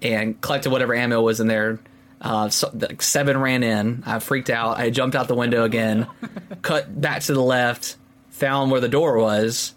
and 0.00 0.40
collected 0.40 0.70
whatever 0.70 0.94
ammo 0.94 1.20
was 1.20 1.38
in 1.38 1.48
there. 1.48 1.78
Uh, 2.22 2.48
so, 2.48 2.70
like 2.72 3.02
seven 3.02 3.36
ran 3.36 3.64
in. 3.64 4.04
I 4.06 4.20
freaked 4.20 4.48
out. 4.48 4.78
I 4.78 4.90
jumped 4.90 5.16
out 5.16 5.26
the 5.26 5.34
window 5.34 5.64
again, 5.64 6.06
cut 6.62 7.00
back 7.00 7.22
to 7.22 7.34
the 7.34 7.42
left, 7.42 7.96
found 8.30 8.70
where 8.70 8.80
the 8.80 8.88
door 8.88 9.18
was, 9.18 9.74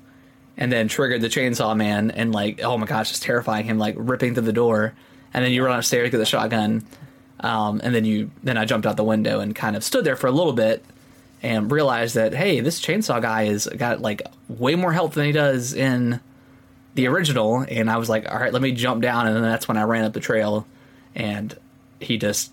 and 0.55 0.71
then 0.71 0.87
triggered 0.87 1.21
the 1.21 1.27
chainsaw 1.27 1.75
man. 1.75 2.11
And 2.11 2.31
like, 2.31 2.61
oh 2.63 2.77
my 2.77 2.85
gosh, 2.85 3.09
it's 3.09 3.19
terrifying. 3.19 3.65
Him 3.65 3.79
like 3.79 3.95
ripping 3.97 4.35
through 4.35 4.43
the 4.43 4.53
door, 4.53 4.93
and 5.33 5.43
then 5.43 5.51
you 5.51 5.65
run 5.65 5.77
upstairs 5.77 6.11
get 6.11 6.19
the 6.19 6.25
shotgun, 6.25 6.85
um, 7.39 7.81
and 7.83 7.95
then 7.95 8.05
you 8.05 8.29
then 8.43 8.57
I 8.57 8.65
jumped 8.65 8.85
out 8.85 8.95
the 8.95 9.03
window 9.03 9.39
and 9.39 9.55
kind 9.55 9.75
of 9.75 9.83
stood 9.83 10.05
there 10.05 10.15
for 10.15 10.27
a 10.27 10.31
little 10.31 10.53
bit 10.53 10.85
and 11.41 11.71
realized 11.71 12.13
that 12.13 12.35
hey, 12.35 12.59
this 12.59 12.79
chainsaw 12.79 13.19
guy 13.19 13.43
is 13.43 13.67
got 13.75 14.01
like 14.01 14.21
way 14.47 14.75
more 14.75 14.93
health 14.93 15.15
than 15.15 15.25
he 15.25 15.31
does 15.31 15.73
in 15.73 16.19
the 16.93 17.07
original. 17.07 17.65
And 17.67 17.89
I 17.89 17.97
was 17.97 18.07
like, 18.07 18.31
all 18.31 18.37
right, 18.37 18.53
let 18.53 18.61
me 18.61 18.71
jump 18.71 19.01
down, 19.01 19.25
and 19.25 19.35
then 19.35 19.41
that's 19.41 19.67
when 19.67 19.77
I 19.77 19.83
ran 19.83 20.05
up 20.05 20.13
the 20.13 20.19
trail, 20.19 20.67
and 21.15 21.57
he 21.99 22.17
just 22.17 22.51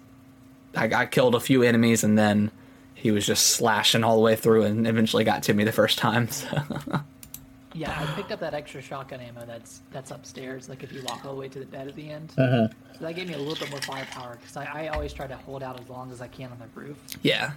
I, 0.76 0.84
I 0.92 1.06
killed 1.06 1.34
a 1.34 1.40
few 1.40 1.62
enemies, 1.62 2.02
and 2.04 2.16
then 2.18 2.50
he 2.94 3.10
was 3.10 3.26
just 3.26 3.48
slashing 3.48 4.04
all 4.04 4.16
the 4.16 4.22
way 4.22 4.36
through, 4.36 4.62
and 4.64 4.86
eventually 4.86 5.24
got 5.24 5.42
to 5.44 5.54
me 5.54 5.64
the 5.64 5.72
first 5.72 5.98
time. 5.98 6.28
So. 7.72 7.80
Yeah, 7.80 7.90
I 7.98 8.04
picked 8.16 8.30
up 8.32 8.40
that 8.40 8.52
extra 8.52 8.82
shotgun 8.82 9.20
ammo 9.20 9.46
that's 9.46 9.80
that's 9.92 10.10
upstairs. 10.10 10.68
Like 10.68 10.82
if 10.82 10.92
you 10.92 11.02
walk 11.04 11.24
all 11.24 11.32
the 11.32 11.40
way 11.40 11.48
to 11.48 11.58
the 11.58 11.64
bed 11.64 11.88
at 11.88 11.94
the 11.96 12.10
end, 12.10 12.30
Uh-huh. 12.36 12.68
so 12.98 13.04
that 13.04 13.14
gave 13.16 13.26
me 13.28 13.32
a 13.32 13.38
little 13.38 13.54
bit 13.54 13.70
more 13.70 13.80
firepower 13.80 14.36
because 14.38 14.58
I, 14.58 14.64
I 14.66 14.88
always 14.88 15.14
try 15.14 15.26
to 15.26 15.36
hold 15.38 15.62
out 15.62 15.80
as 15.80 15.88
long 15.88 16.12
as 16.12 16.20
I 16.20 16.28
can 16.28 16.50
on 16.52 16.58
the 16.58 16.66
roof, 16.78 16.98
yeah, 17.22 17.52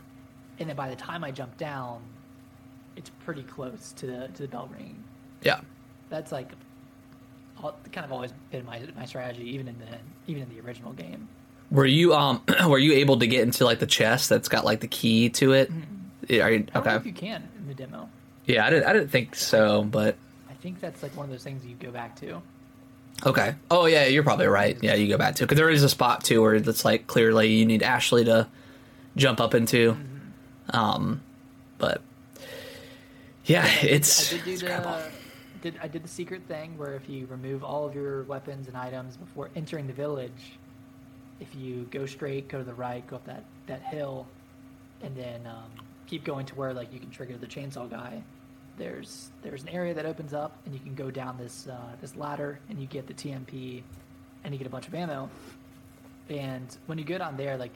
and 0.57 0.69
then 0.69 0.75
by 0.77 0.89
the 0.89 0.95
time 0.95 1.25
I 1.25 1.31
jump 1.31 1.57
down, 1.57 1.99
it's 2.95 3.09
pretty 3.25 3.43
close 3.43 3.91
to 3.97 4.05
the 4.07 4.27
to 4.35 4.43
the 4.43 4.47
bell 4.47 4.69
ringing. 4.73 5.03
yeah. 5.41 5.59
That's 6.09 6.31
like 6.31 6.49
all, 7.61 7.77
kind 7.91 8.05
of 8.05 8.13
always 8.13 8.31
been 8.51 8.65
my 8.65 8.83
my 8.95 9.03
strategy, 9.05 9.49
even 9.49 9.67
in 9.67 9.77
the 9.79 9.97
even 10.27 10.43
in 10.43 10.49
the 10.55 10.61
original 10.65 10.93
game. 10.93 11.27
Were 11.71 11.85
you 11.85 12.13
um 12.13 12.41
were 12.67 12.77
you 12.77 12.93
able 12.93 13.19
to 13.19 13.27
get 13.27 13.41
into 13.43 13.65
like 13.65 13.79
the 13.79 13.85
chest 13.87 14.29
that's 14.29 14.47
got 14.49 14.65
like 14.65 14.79
the 14.81 14.87
key 14.87 15.29
to 15.31 15.53
it? 15.53 15.71
Yeah, 16.27 16.43
Are 16.45 16.51
you, 16.51 16.55
I 16.55 16.59
don't 16.59 16.73
know 16.75 16.81
okay. 16.81 16.95
if 16.95 17.05
you 17.05 17.13
can 17.13 17.47
in 17.59 17.67
the 17.67 17.73
demo. 17.73 18.09
Yeah, 18.45 18.65
I 18.65 18.69
didn't 18.69 18.87
I 18.87 18.93
didn't 18.93 19.09
think 19.09 19.35
so, 19.35 19.83
but 19.83 20.15
I 20.49 20.53
think 20.53 20.79
that's 20.79 21.03
like 21.03 21.15
one 21.15 21.25
of 21.25 21.31
those 21.31 21.43
things 21.43 21.65
you 21.65 21.75
go 21.75 21.91
back 21.91 22.15
to. 22.21 22.41
okay. 23.25 23.55
Oh 23.69 23.85
yeah, 23.85 24.05
you're 24.05 24.23
probably 24.23 24.47
right. 24.47 24.77
Yeah, 24.81 24.93
you 24.95 25.07
go 25.07 25.17
back 25.17 25.35
to 25.35 25.43
because 25.43 25.57
there 25.57 25.69
is 25.69 25.83
a 25.83 25.89
spot 25.89 26.23
too 26.23 26.41
where 26.41 26.55
it's 26.55 26.85
like 26.85 27.07
clearly 27.07 27.53
you 27.53 27.65
need 27.65 27.83
Ashley 27.83 28.25
to 28.25 28.47
jump 29.15 29.39
up 29.39 29.53
into. 29.53 29.97
Um, 30.71 31.21
but 31.77 32.01
yeah, 33.45 33.67
it's 33.81 34.33
I 34.33 34.37
did 34.37 34.45
do 34.45 34.51
it's 34.51 34.61
the 34.61 35.11
did 35.61 35.79
I 35.81 35.87
did 35.87 36.03
the 36.03 36.07
secret 36.07 36.43
thing 36.47 36.77
where 36.77 36.95
if 36.95 37.09
you 37.09 37.25
remove 37.27 37.63
all 37.63 37.85
of 37.85 37.95
your 37.95 38.23
weapons 38.23 38.67
and 38.67 38.77
items 38.77 39.17
before 39.17 39.49
entering 39.55 39.87
the 39.87 39.93
village, 39.93 40.57
if 41.39 41.53
you 41.55 41.87
go 41.91 42.05
straight, 42.05 42.47
go 42.47 42.59
to 42.59 42.63
the 42.63 42.73
right, 42.73 43.05
go 43.07 43.17
up 43.17 43.25
that 43.25 43.43
that 43.67 43.81
hill, 43.81 44.27
and 45.01 45.15
then 45.15 45.45
um, 45.47 45.71
keep 46.07 46.23
going 46.23 46.45
to 46.47 46.55
where 46.55 46.73
like 46.73 46.93
you 46.93 46.99
can 46.99 47.09
trigger 47.09 47.37
the 47.37 47.47
chainsaw 47.47 47.89
guy. 47.89 48.23
There's 48.77 49.29
there's 49.41 49.63
an 49.63 49.69
area 49.69 49.93
that 49.93 50.05
opens 50.05 50.33
up 50.33 50.57
and 50.65 50.73
you 50.73 50.79
can 50.79 50.95
go 50.95 51.09
down 51.11 51.37
this 51.37 51.67
uh, 51.67 51.95
this 52.01 52.15
ladder 52.15 52.59
and 52.69 52.79
you 52.79 52.87
get 52.87 53.07
the 53.07 53.13
TMP, 53.13 53.83
and 54.43 54.53
you 54.53 54.57
get 54.57 54.67
a 54.67 54.69
bunch 54.71 54.87
of 54.87 54.95
ammo. 54.95 55.29
And 56.29 56.75
when 56.87 56.97
you 56.97 57.03
get 57.03 57.21
on 57.21 57.37
there, 57.37 57.57
like 57.57 57.73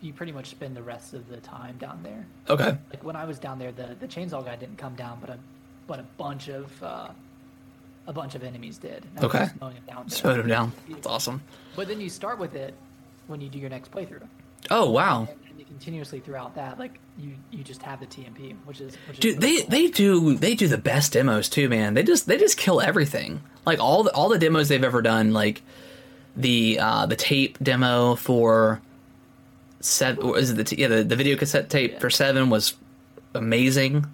you 0.00 0.12
pretty 0.12 0.32
much 0.32 0.50
spend 0.50 0.76
the 0.76 0.82
rest 0.82 1.14
of 1.14 1.28
the 1.28 1.36
time 1.36 1.76
down 1.78 2.02
there 2.02 2.26
Okay, 2.50 2.76
like 2.90 3.04
when 3.04 3.14
I 3.14 3.24
was 3.24 3.38
down 3.38 3.58
there, 3.58 3.72
the 3.72 3.96
the 4.00 4.08
chainsaw 4.08 4.44
guy 4.44 4.56
didn't 4.56 4.78
come 4.78 4.94
down, 4.94 5.18
but 5.20 5.30
a 5.30 5.38
but 5.86 5.98
a 6.00 6.04
bunch 6.16 6.48
of 6.48 6.82
uh, 6.82 7.08
a 8.06 8.12
bunch 8.12 8.34
of 8.34 8.42
enemies 8.42 8.78
did. 8.78 9.04
Okay. 9.22 9.38
just 9.38 9.60
mowing 9.60 9.74
them 9.74 9.84
down 9.86 10.08
spode 10.10 10.40
him 10.40 10.48
down. 10.48 10.72
That's 10.90 11.06
awesome. 11.06 11.42
But 11.76 11.88
then 11.88 12.00
you 12.00 12.08
start 12.08 12.38
with 12.38 12.54
it 12.54 12.74
when 13.26 13.40
you 13.40 13.48
do 13.48 13.58
your 13.58 13.70
next 13.70 13.90
playthrough, 13.92 14.26
Oh 14.70 14.90
wow, 14.90 15.20
and, 15.20 15.28
and 15.50 15.58
you 15.58 15.64
continuously 15.64 16.20
throughout 16.20 16.54
that, 16.56 16.78
like 16.78 16.98
you 17.18 17.32
you 17.50 17.62
just 17.64 17.82
have 17.82 18.00
the 18.00 18.06
TMP, 18.06 18.54
which 18.64 18.80
is 18.80 18.96
which 19.08 19.18
is 19.18 19.34
dude, 19.34 19.42
really 19.42 19.56
they 19.56 19.60
cool. 19.62 19.70
they 19.70 19.88
do 19.88 20.34
they 20.36 20.54
do 20.54 20.68
the 20.68 20.78
best 20.78 21.12
demos 21.12 21.48
too, 21.48 21.68
man. 21.68 21.94
They 21.94 22.02
just 22.02 22.26
they 22.26 22.36
just 22.38 22.56
kill 22.56 22.80
everything. 22.80 23.42
Like 23.66 23.78
all 23.80 24.02
the 24.02 24.12
all 24.12 24.28
the 24.28 24.38
demos 24.38 24.68
they've 24.68 24.82
ever 24.84 25.02
done, 25.02 25.32
like 25.32 25.62
the 26.36 26.78
uh 26.80 27.06
the 27.06 27.16
tape 27.16 27.58
demo 27.62 28.14
for 28.16 28.80
seven 29.80 30.34
is 30.36 30.50
it 30.50 30.54
the 30.54 30.64
t- 30.64 30.76
yeah 30.80 30.88
the, 30.88 31.02
the 31.04 31.16
video 31.16 31.36
cassette 31.36 31.68
tape 31.68 31.92
Yeah. 31.92 31.98
for 31.98 32.10
seven 32.10 32.50
was 32.50 32.74
amazing. 33.34 34.06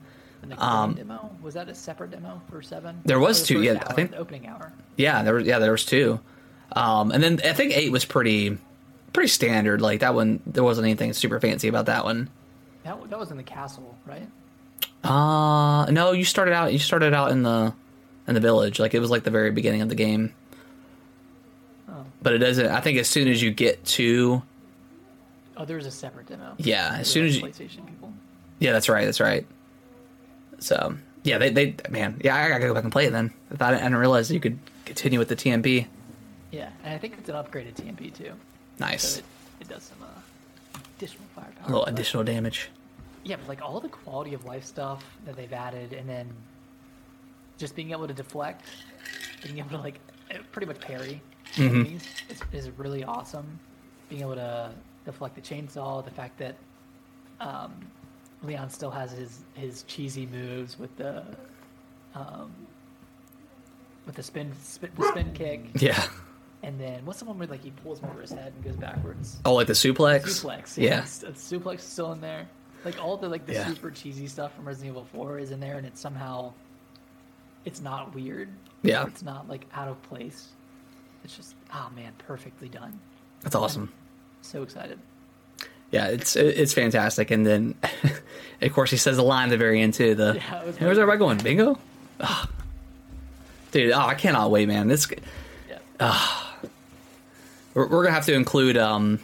Um, 0.56 0.94
demo 0.94 1.30
was 1.42 1.54
that 1.54 1.68
a 1.68 1.74
separate 1.74 2.10
demo 2.10 2.40
for 2.50 2.62
seven? 2.62 3.00
There 3.04 3.18
was 3.18 3.42
two, 3.42 3.62
yeah, 3.62 3.82
I 3.86 3.92
think- 3.92 4.14
opening 4.16 4.46
hour. 4.46 4.72
Yeah, 4.96 5.22
there 5.22 5.34
was 5.34 5.46
yeah 5.46 5.58
there 5.58 5.72
was 5.72 5.84
two, 5.84 6.20
um, 6.72 7.10
and 7.12 7.22
then 7.22 7.40
I 7.44 7.52
think 7.52 7.76
eight 7.76 7.92
was 7.92 8.04
pretty 8.04 8.56
pretty 9.12 9.28
standard. 9.28 9.80
Like 9.80 10.00
that 10.00 10.14
one, 10.14 10.40
there 10.46 10.64
wasn't 10.64 10.86
anything 10.86 11.12
super 11.12 11.38
fancy 11.40 11.68
about 11.68 11.86
that 11.86 12.04
one. 12.04 12.30
That 12.84 13.10
that 13.10 13.18
was 13.18 13.30
in 13.30 13.36
the 13.36 13.42
castle, 13.42 13.96
right? 14.06 14.28
Uh 15.04 15.86
no, 15.90 16.12
you 16.12 16.24
started 16.24 16.54
out 16.54 16.72
you 16.72 16.78
started 16.78 17.14
out 17.14 17.30
in 17.30 17.42
the 17.42 17.72
in 18.26 18.34
the 18.34 18.40
village. 18.40 18.78
Like 18.80 18.94
it 18.94 19.00
was 19.00 19.10
like 19.10 19.22
the 19.24 19.30
very 19.30 19.50
beginning 19.50 19.82
of 19.82 19.88
the 19.88 19.94
game. 19.94 20.34
Oh, 21.88 22.04
But 22.22 22.34
it 22.34 22.38
doesn't 22.38 22.66
I 22.66 22.80
think 22.80 22.98
as 22.98 23.08
soon 23.08 23.28
as 23.28 23.40
you 23.42 23.50
get 23.50 23.84
to 23.84 24.42
oh, 25.56 25.64
there 25.64 25.76
was 25.76 25.86
a 25.86 25.90
separate 25.90 26.26
demo. 26.26 26.54
Yeah, 26.58 26.96
as 26.98 27.08
soon 27.10 27.26
as 27.26 27.36
you 27.36 27.42
PlayStation 27.42 27.86
people. 27.86 28.12
Yeah, 28.58 28.72
that's 28.72 28.88
right, 28.88 29.04
that's 29.04 29.20
right. 29.20 29.46
So 30.58 30.96
yeah, 31.24 31.38
they 31.38 31.50
they 31.50 31.74
man, 31.90 32.20
yeah, 32.24 32.36
I 32.36 32.48
gotta 32.48 32.66
go 32.66 32.74
back 32.74 32.84
and 32.84 32.92
play 32.92 33.06
it 33.06 33.12
then. 33.12 33.32
I 33.52 33.56
thought 33.56 33.74
I 33.74 33.78
didn't 33.78 33.96
realize 33.96 34.30
you 34.30 34.40
could 34.40 34.58
continue 34.84 35.18
with 35.18 35.28
the 35.28 35.36
TMP. 35.36 35.86
Yeah, 36.50 36.70
and 36.84 36.94
I 36.94 36.98
think 36.98 37.14
it's 37.18 37.28
an 37.28 37.34
upgraded 37.36 37.74
TMP 37.74 38.12
too. 38.14 38.32
Nice. 38.78 39.02
So 39.14 39.18
it, 39.18 39.24
it 39.62 39.68
does 39.68 39.82
some 39.82 39.98
uh, 40.02 40.78
additional 40.96 41.24
firepower. 41.34 41.64
A 41.64 41.68
little 41.68 41.84
additional 41.86 42.24
damage. 42.24 42.70
yeah, 43.24 43.36
but 43.36 43.48
like 43.48 43.62
all 43.62 43.80
the 43.80 43.88
quality 43.88 44.34
of 44.34 44.44
life 44.44 44.64
stuff 44.64 45.04
that 45.26 45.36
they've 45.36 45.52
added, 45.52 45.92
and 45.92 46.08
then 46.08 46.32
just 47.58 47.74
being 47.76 47.90
able 47.90 48.06
to 48.08 48.14
deflect, 48.14 48.62
being 49.42 49.58
able 49.58 49.70
to 49.70 49.78
like 49.78 49.98
eh, 50.30 50.38
pretty 50.52 50.66
much 50.66 50.80
parry 50.80 51.20
enemies 51.58 52.04
is, 52.30 52.40
is 52.52 52.70
really 52.78 53.04
awesome. 53.04 53.58
Being 54.08 54.22
able 54.22 54.36
to 54.36 54.70
deflect 55.04 55.34
the 55.34 55.40
chainsaw, 55.42 56.04
the 56.04 56.10
fact 56.10 56.38
that 56.38 56.54
um, 57.40 57.74
Leon 58.42 58.70
still 58.70 58.90
has 58.90 59.12
his 59.12 59.40
his 59.54 59.82
cheesy 59.84 60.26
moves 60.26 60.78
with 60.78 60.94
the 60.96 61.24
um, 62.14 62.52
with 64.06 64.14
the 64.14 64.22
spin, 64.22 64.52
spin 64.62 64.90
the 64.96 65.08
spin 65.08 65.32
kick, 65.32 65.66
Yeah. 65.74 66.02
and 66.62 66.80
then 66.80 67.04
what's 67.04 67.18
the 67.18 67.24
one 67.26 67.38
where 67.38 67.48
like 67.48 67.62
he 67.62 67.70
pulls 67.70 68.00
him 68.00 68.08
over 68.10 68.20
his 68.20 68.30
head 68.30 68.52
and 68.54 68.64
goes 68.64 68.76
backwards? 68.76 69.38
Oh, 69.44 69.54
like 69.54 69.66
the 69.66 69.72
suplex. 69.74 70.22
Suplex. 70.22 70.76
Yeah. 70.78 70.98
it's- 70.98 71.22
it's 71.22 71.50
suplex 71.52 71.76
is 71.76 71.82
still 71.82 72.12
in 72.12 72.20
there. 72.20 72.48
Like 72.84 73.02
all 73.02 73.16
the 73.16 73.28
like 73.28 73.44
the 73.46 73.54
Yeah. 73.54 73.66
super 73.66 73.90
cheesy 73.90 74.26
stuff 74.28 74.54
from 74.54 74.66
Resident 74.66 74.92
Evil 74.92 75.06
4 75.12 75.38
is 75.40 75.50
in 75.50 75.58
there, 75.60 75.76
and 75.76 75.86
it's 75.86 76.00
somehow 76.00 76.52
it's 77.64 77.80
not 77.80 78.14
weird. 78.14 78.48
Yeah. 78.82 79.06
It's 79.06 79.22
not 79.22 79.48
like 79.48 79.66
out 79.74 79.88
of 79.88 80.00
place. 80.04 80.48
It's 81.24 81.36
just 81.36 81.54
oh 81.74 81.90
man, 81.94 82.12
perfectly 82.18 82.68
done. 82.68 82.98
That's 83.42 83.56
awesome. 83.56 83.92
So 84.42 84.62
excited. 84.62 84.98
Yeah, 85.90 86.08
it's 86.08 86.36
it's 86.36 86.74
fantastic. 86.74 87.30
And 87.30 87.46
then, 87.46 87.74
of 88.62 88.72
course, 88.72 88.90
he 88.90 88.96
says 88.98 89.16
the 89.16 89.22
line 89.22 89.44
at 89.48 89.50
the 89.50 89.56
very 89.56 89.80
end 89.80 89.94
too. 89.94 90.14
The 90.14 90.34
Yeah, 90.36 90.60
it 90.62 90.66
was 90.66 90.76
"Hey, 90.76 90.84
where's 90.86 90.98
everybody 90.98 91.18
going? 91.18 91.38
Bingo. 91.38 91.78
Ah. 92.20 92.48
Dude, 93.70 93.92
oh, 93.92 93.98
I 94.00 94.14
cannot 94.14 94.50
wait, 94.50 94.66
man. 94.68 94.88
This 94.88 95.06
Yeah. 95.68 95.78
we're, 97.74 97.86
we're 97.88 98.02
gonna 98.04 98.14
have 98.14 98.26
to 98.26 98.34
include 98.34 98.76
um 98.76 99.18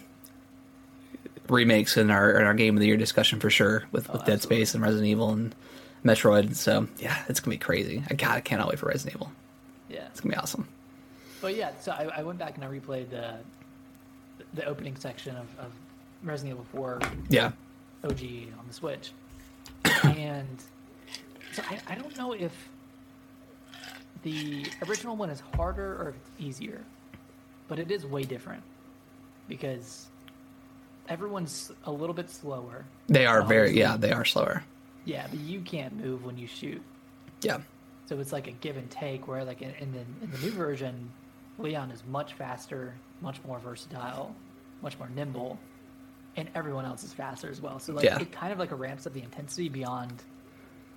remakes 1.48 1.96
in 1.96 2.10
our 2.10 2.38
in 2.38 2.44
our 2.46 2.54
game 2.54 2.76
of 2.76 2.80
the 2.80 2.86
year 2.86 2.96
discussion 2.96 3.40
for 3.40 3.50
sure 3.50 3.84
with, 3.92 4.08
with 4.10 4.24
Dead 4.24 4.38
Oh. 4.38 4.42
Space 4.42 4.74
and 4.74 4.82
Resident 4.82 5.06
Evil 5.08 5.30
and 5.30 5.54
Metroid. 6.04 6.54
So 6.56 6.88
yeah, 6.98 7.22
it's 7.28 7.40
gonna 7.40 7.54
be 7.54 7.58
crazy. 7.58 8.02
I 8.10 8.14
God, 8.14 8.36
I 8.36 8.40
cannot 8.40 8.68
wait 8.68 8.78
for 8.78 8.86
Resident 8.86 9.16
Evil. 9.16 9.30
yeah. 9.90 10.06
It's 10.06 10.20
gonna 10.20 10.34
be 10.34 10.38
awesome. 10.38 10.66
But 11.40 11.56
yeah, 11.56 11.72
so 11.80 11.92
I, 11.92 12.04
I 12.18 12.22
went 12.22 12.38
back 12.38 12.54
and 12.56 12.64
I 12.64 12.68
replayed 12.68 13.10
the 13.10 13.34
the 14.54 14.64
opening 14.64 14.96
section 14.96 15.36
of, 15.36 15.46
of 15.58 15.72
Resident 16.24 16.54
Evil 16.54 16.66
4 16.72 17.00
Yeah, 17.28 17.52
OG 18.02 18.20
on 18.58 18.64
the 18.66 18.72
Switch. 18.74 19.12
and 20.04 20.62
so 21.52 21.62
I, 21.68 21.78
I 21.88 21.94
don't 21.94 22.16
know 22.16 22.32
if 22.32 22.52
the 24.22 24.66
original 24.88 25.16
one 25.16 25.30
is 25.30 25.42
harder 25.54 26.00
or 26.02 26.08
if 26.10 26.14
it's 26.16 26.30
easier, 26.38 26.82
but 27.68 27.78
it 27.78 27.90
is 27.90 28.06
way 28.06 28.22
different 28.24 28.62
because 29.48 30.06
everyone's 31.08 31.70
a 31.84 31.92
little 31.92 32.14
bit 32.14 32.30
slower. 32.30 32.84
they 33.08 33.26
are 33.26 33.42
very 33.42 33.72
yeah 33.78 33.96
they 33.96 34.12
are 34.12 34.24
slower. 34.24 34.64
Yeah, 35.04 35.26
but 35.28 35.38
you 35.40 35.60
can't 35.60 35.94
move 36.02 36.24
when 36.24 36.38
you 36.38 36.46
shoot. 36.46 36.80
Yeah, 37.42 37.58
So 38.06 38.18
it's 38.20 38.32
like 38.32 38.46
a 38.46 38.52
give 38.52 38.78
and 38.78 38.90
take 38.90 39.28
where 39.28 39.44
like 39.44 39.60
in, 39.60 39.70
in 39.78 39.92
the 39.92 39.98
in 40.22 40.30
the 40.30 40.38
new 40.38 40.50
version, 40.52 41.10
Leon 41.58 41.90
is 41.90 42.02
much 42.08 42.32
faster, 42.32 42.94
much 43.20 43.36
more 43.46 43.58
versatile, 43.58 44.34
much 44.80 44.98
more 44.98 45.10
nimble, 45.14 45.58
and 46.36 46.48
everyone 46.54 46.84
else 46.84 47.04
is 47.04 47.12
faster 47.12 47.50
as 47.50 47.60
well. 47.60 47.78
So 47.78 47.92
like 47.92 48.04
Yeah. 48.04 48.18
it 48.20 48.32
kind 48.32 48.52
of 48.52 48.58
like 48.58 48.70
ramps 48.78 49.06
up 49.06 49.12
the 49.12 49.22
intensity 49.22 49.68
beyond 49.68 50.12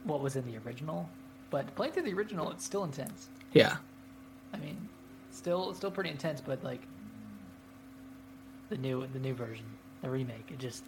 what 0.04 0.22
was 0.22 0.36
in 0.36 0.46
the 0.46 0.58
original. 0.66 1.10
But 1.50 1.74
playing 1.76 1.94
through 1.94 2.04
the 2.04 2.14
original, 2.14 2.52
it's 2.52 2.66
still 2.66 2.84
intense. 2.84 3.30
yeah. 3.54 3.78
I 4.54 4.58
mean, 4.58 4.88
still 5.32 5.74
still 5.74 5.92
pretty 5.92 6.10
intense, 6.10 6.42
but 6.42 6.64
like 6.64 6.82
the 8.70 8.78
new 8.78 9.06
the 9.14 9.20
new 9.20 9.34
version, 9.34 9.66
the 10.02 10.10
remake, 10.10 10.46
it 10.50 10.60
just 10.60 10.84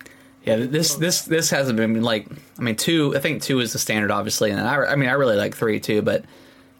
Yeah, 0.45 0.55
this 0.57 0.95
this 0.95 1.23
this 1.23 1.49
hasn't 1.49 1.77
been 1.77 2.01
like 2.01 2.27
I 2.57 2.61
mean 2.61 2.75
two 2.75 3.15
I 3.15 3.19
think 3.19 3.41
two 3.41 3.59
is 3.59 3.73
the 3.73 3.79
standard 3.79 4.11
obviously 4.11 4.51
and 4.51 4.59
I, 4.61 4.75
I 4.85 4.95
mean 4.95 5.09
I 5.09 5.13
really 5.13 5.35
like 5.35 5.55
three 5.55 5.79
too 5.79 6.01
but 6.01 6.23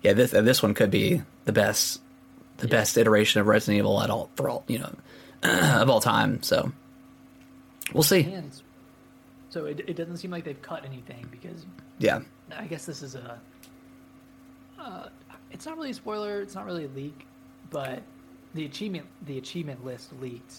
yeah 0.01 0.13
this 0.13 0.33
uh, 0.33 0.41
this 0.41 0.63
one 0.63 0.73
could 0.73 0.91
be 0.91 1.21
the 1.45 1.51
best 1.53 2.01
the 2.57 2.67
Yeah. 2.67 2.71
best 2.71 2.97
iteration 2.97 3.39
of 3.41 3.47
Resident 3.47 3.77
Evil 3.79 4.01
at 4.01 4.09
all 4.09 4.29
for 4.35 4.49
all 4.49 4.63
you 4.67 4.79
know 4.79 4.93
of 5.43 5.89
all 5.89 6.01
time 6.01 6.41
so 6.43 6.71
we'll 7.93 8.03
see 8.03 8.21
and 8.21 8.61
so 9.49 9.65
it, 9.65 9.79
it 9.87 9.95
doesn't 9.95 10.17
seem 10.17 10.29
like 10.31 10.43
they've 10.43 10.61
cut 10.61 10.85
anything 10.85 11.25
because 11.31 11.65
yeah 11.97 12.21
I 12.57 12.65
guess 12.65 12.85
this 12.85 13.01
is 13.03 13.15
a. 13.15 13.39
Uh, 14.79 15.09
it's 15.51 15.65
not 15.65 15.75
really 15.77 15.91
a 15.91 15.93
spoiler. 15.93 16.41
It's 16.41 16.55
not 16.55 16.65
really 16.65 16.85
a 16.85 16.89
leak, 16.89 17.25
but 17.69 18.01
the 18.53 18.65
achievement 18.65 19.05
the 19.25 19.37
achievement 19.37 19.83
list 19.85 20.11
leaked, 20.21 20.55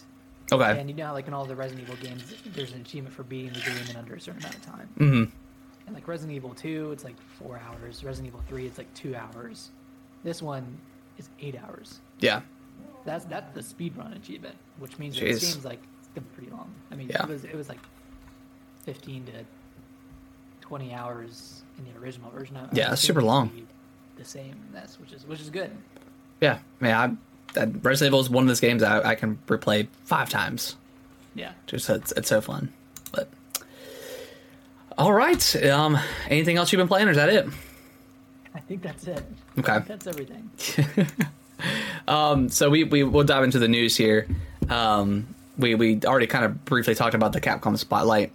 okay 0.53 0.79
and 0.79 0.89
you 0.89 0.95
know 0.95 1.07
how 1.07 1.13
like 1.13 1.27
in 1.27 1.35
all 1.35 1.45
the 1.45 1.57
Resident 1.57 1.89
Evil 1.89 1.97
games, 2.05 2.35
there's 2.55 2.73
an 2.73 2.81
achievement 2.81 3.15
for 3.15 3.23
beating 3.25 3.53
the 3.53 3.61
game 3.61 3.77
in 3.91 3.97
under 3.97 4.15
a 4.15 4.21
certain 4.21 4.41
amount 4.41 4.57
of 4.57 4.67
time. 4.67 4.89
Mm-hmm. 4.99 5.37
And 5.87 5.95
like 5.95 6.07
Resident 6.07 6.37
Evil 6.37 6.55
Two, 6.55 6.93
it's 6.93 7.03
like 7.05 7.17
four 7.39 7.61
hours. 7.67 8.05
Resident 8.05 8.29
Evil 8.29 8.45
Three, 8.49 8.67
it's 8.67 8.79
like 8.79 8.93
two 8.95 9.17
hours. 9.17 9.71
This 10.23 10.43
one 10.43 10.79
is 11.19 11.29
eight 11.41 11.57
hours. 11.57 12.01
yeah 12.21 12.43
That's 13.05 13.25
that's 13.25 13.53
the 13.55 13.61
speedrun 13.61 14.15
achievement, 14.17 14.57
which 14.79 14.99
means 14.99 15.17
Jeez. 15.17 15.41
this 15.41 15.53
game's 15.55 15.65
like 15.65 15.83
pretty 16.35 16.51
long. 16.51 16.73
I 16.91 16.95
mean, 16.97 17.09
Yeah. 17.09 17.23
it 17.23 17.29
was 17.29 17.45
it 17.45 17.55
was 17.55 17.69
like 17.69 17.79
fifteen 18.85 19.25
to 19.27 19.33
twenty 20.61 20.93
hours 20.95 21.63
in 21.79 21.85
the 21.85 21.99
original 22.01 22.31
version. 22.31 22.57
I- 22.57 22.65
I 22.65 22.69
Yeah, 22.73 22.93
it's 22.93 23.03
super 23.03 23.23
long. 23.23 23.51
The 24.17 24.25
same 24.25 24.55
in 24.69 24.73
this, 24.75 24.99
which 25.01 25.13
is 25.13 25.27
which 25.27 25.41
is 25.41 25.49
good. 25.51 25.71
yeah 26.41 26.59
man 26.79 26.95
I 26.95 27.53
that 27.55 27.69
Resident 27.85 28.11
Evil 28.11 28.21
is 28.21 28.31
one 28.31 28.45
of 28.45 28.49
those 28.49 28.61
games 28.61 28.83
I, 28.83 29.11
I 29.11 29.15
can 29.15 29.39
replay 29.47 29.89
five 30.05 30.29
times 30.29 30.77
Yeah. 31.35 31.53
just 31.67 31.89
it's, 31.91 32.13
it's 32.13 32.29
so 32.29 32.41
fun 32.41 32.73
but 33.13 33.29
all 34.99 35.13
right 35.13 35.57
um 35.67 35.99
anything 36.29 36.57
else 36.57 36.71
you've 36.73 36.79
been 36.79 36.89
playing 36.89 37.09
or 37.09 37.13
is 37.13 37.17
that 37.17 37.29
it 37.31 37.47
I 38.55 38.59
think 38.61 38.83
that's 38.83 39.07
it. 39.07 39.23
Okay. 39.59 39.79
That's 39.87 40.07
everything. 40.07 40.51
Um, 42.09 42.49
so 42.49 42.71
we, 42.71 42.85
we 42.85 43.03
will 43.05 43.23
dive 43.23 43.45
into 43.45 43.59
the 43.59 43.69
news 43.69 43.95
here. 43.97 44.27
Um, 44.71 45.27
we 45.59 45.75
we 45.75 46.01
already 46.05 46.27
kind 46.27 46.45
of 46.45 46.65
briefly 46.65 46.95
talked 46.95 47.15
about 47.15 47.33
the 47.33 47.41
Capcom 47.41 47.77
Spotlight. 47.79 48.33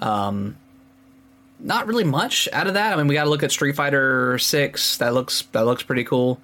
Um, 0.00 0.56
not 1.58 1.86
really 1.86 2.04
much 2.04 2.48
out 2.52 2.66
of 2.66 2.74
that. 2.74 2.92
I 2.92 2.96
mean, 2.96 3.06
we 3.08 3.14
got 3.14 3.24
to 3.24 3.30
look 3.30 3.42
at 3.42 3.50
Street 3.50 3.76
Fighter 3.76 4.38
Six. 4.38 4.98
That 4.98 5.14
looks 5.14 5.42
that 5.52 5.64
looks 5.64 5.82
pretty 5.82 6.04
cool. 6.04 6.40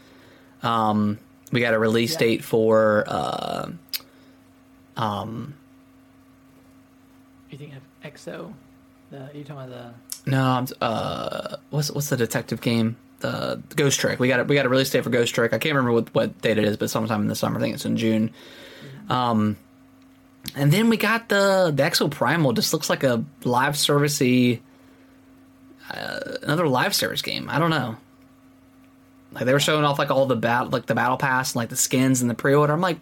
Um, 0.62 1.18
we 1.50 1.60
got 1.60 1.74
a 1.74 1.78
release 1.78 2.12
Yeah. 2.12 2.18
date 2.18 2.44
for 2.44 3.04
uh, 3.06 3.70
um, 4.96 5.54
You 7.50 7.58
think 7.58 7.72
of 7.74 7.82
EXO? 8.10 8.52
The 9.10 9.28
you 9.34 9.44
talking 9.44 9.70
about 9.72 9.94
the 10.24 10.30
no, 10.30 10.42
I'm, 10.44 10.66
uh, 10.80 11.56
what's 11.70 11.90
what's 11.90 12.08
the 12.08 12.16
detective 12.16 12.60
game? 12.60 12.96
The 13.20 13.60
Ghost 13.76 14.00
Trick. 14.00 14.18
We 14.18 14.28
got 14.28 14.40
a, 14.40 14.44
we 14.44 14.54
got 14.54 14.66
a 14.66 14.68
release 14.68 14.90
date 14.90 15.04
for 15.04 15.10
Ghost 15.10 15.34
Trick. 15.34 15.52
I 15.52 15.58
can't 15.58 15.74
remember 15.74 15.92
what, 15.92 16.14
what 16.14 16.40
date 16.40 16.58
it 16.58 16.64
is, 16.64 16.76
but 16.76 16.90
sometime 16.90 17.20
in 17.22 17.28
the 17.28 17.34
summer. 17.36 17.58
I 17.58 17.60
think 17.60 17.74
it's 17.74 17.84
in 17.84 17.96
June. 17.96 18.30
Um, 19.10 19.56
and 20.54 20.72
then 20.72 20.88
we 20.88 20.96
got 20.96 21.28
the 21.28 21.72
the 21.74 21.82
Exoprimal. 21.82 22.54
Just 22.54 22.72
looks 22.72 22.90
like 22.90 23.04
a 23.04 23.24
live 23.44 23.74
servicey, 23.74 24.60
uh, 25.90 26.20
another 26.42 26.68
live 26.68 26.94
service 26.94 27.22
game. 27.22 27.48
I 27.48 27.58
don't 27.58 27.70
know. 27.70 27.96
Like 29.32 29.44
they 29.46 29.52
were 29.52 29.60
showing 29.60 29.84
off 29.84 29.98
like 29.98 30.10
all 30.10 30.26
the 30.26 30.36
bat 30.36 30.70
like 30.70 30.86
the 30.86 30.94
battle 30.94 31.16
pass 31.16 31.52
and 31.52 31.56
like 31.56 31.70
the 31.70 31.76
skins 31.76 32.20
and 32.20 32.30
the 32.30 32.34
pre 32.34 32.54
order. 32.54 32.72
I'm 32.72 32.80
like, 32.80 32.98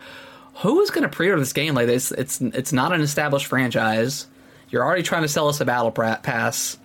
who 0.57 0.81
is 0.81 0.91
going 0.91 1.03
to 1.03 1.09
pre 1.09 1.29
order 1.29 1.41
this 1.41 1.53
game? 1.53 1.75
Like 1.75 1.87
this, 1.87 2.13
it's 2.13 2.41
it's 2.41 2.73
not 2.73 2.93
an 2.93 3.01
established 3.01 3.47
franchise. 3.47 4.27
You're 4.69 4.85
already 4.85 5.03
trying 5.03 5.23
to 5.23 5.29
sell 5.29 5.49
us 5.49 5.61
a 5.61 5.65
battle 5.65 5.91
pass 5.91 6.79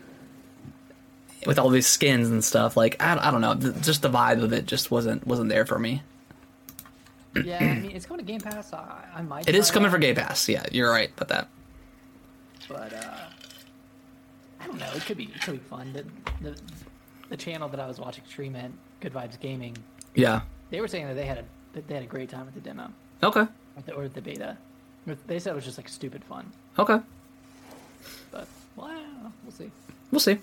with 1.46 1.60
all 1.60 1.70
these 1.70 1.86
skins 1.86 2.30
and 2.30 2.44
stuff. 2.44 2.76
Like 2.76 3.02
I, 3.02 3.28
I 3.28 3.32
don't 3.32 3.42
know, 3.42 3.54
just 3.82 4.02
the 4.02 4.10
vibe 4.10 4.42
of 4.42 4.52
it 4.54 4.66
just 4.66 4.90
wasn't 4.90 5.28
wasn't 5.28 5.50
there 5.50 5.66
for 5.66 5.78
me. 5.78 6.02
Yeah. 7.44 7.58
I 7.60 7.80
mean, 7.80 7.92
it's 7.92 8.06
coming 8.06 8.26
to 8.26 8.32
Game 8.32 8.42
Pass. 8.42 8.72
I, 8.74 9.06
I 9.16 9.22
might. 9.22 9.48
It 9.50 9.56
is 9.56 9.72
coming 9.72 9.88
out, 9.88 9.92
for 9.92 9.98
Game 9.98 10.16
Pass. 10.16 10.48
Yeah, 10.48 10.64
you're 10.72 10.90
right 10.92 11.12
about 11.16 11.28
that. 11.30 11.48
but 12.70 12.94
uh, 12.94 13.18
I 14.62 14.68
don't 14.68 14.80
know. 14.80 14.90
It 14.96 15.06
could 15.06 15.18
be 15.18 15.26
it 15.26 15.42
could 15.42 15.54
be 15.54 15.58
fun. 15.70 15.94
The, 15.94 16.06
the 16.50 16.60
the 17.30 17.38
channel 17.38 17.68
that 17.70 17.80
I 17.80 17.88
was 17.88 18.00
watching 18.00 18.24
stream 18.28 18.56
at, 18.56 18.72
Good 19.02 19.14
Vibes 19.14 19.40
Gaming, 19.40 19.76
Yeah. 20.14 20.42
they 20.70 20.80
were 20.80 20.88
saying 20.88 21.08
that 21.08 21.16
they 21.16 21.26
had 21.26 21.40
a 21.40 21.44
that 21.74 21.88
they 21.88 21.96
had 21.96 22.04
a 22.04 22.08
great 22.08 22.30
time 22.30 22.46
with 22.46 22.54
the 22.56 22.62
demo 22.62 22.92
Okay. 23.24 23.42
or 23.42 23.48
the, 23.86 23.94
or 23.94 24.08
the 24.08 24.22
beta. 24.22 24.58
They 25.28 25.40
said 25.40 25.52
it 25.52 25.56
was 25.56 25.66
just 25.66 25.78
like 25.78 25.90
stupid 25.90 26.24
fun. 26.24 26.52
Okay. 26.80 27.00
But 28.32 28.48
well, 28.76 28.88
I 28.88 28.94
don't 28.94 29.24
know. 29.24 29.32
We'll 29.44 29.52
see. 29.52 29.72
We'll 30.12 30.20
see. 30.20 30.38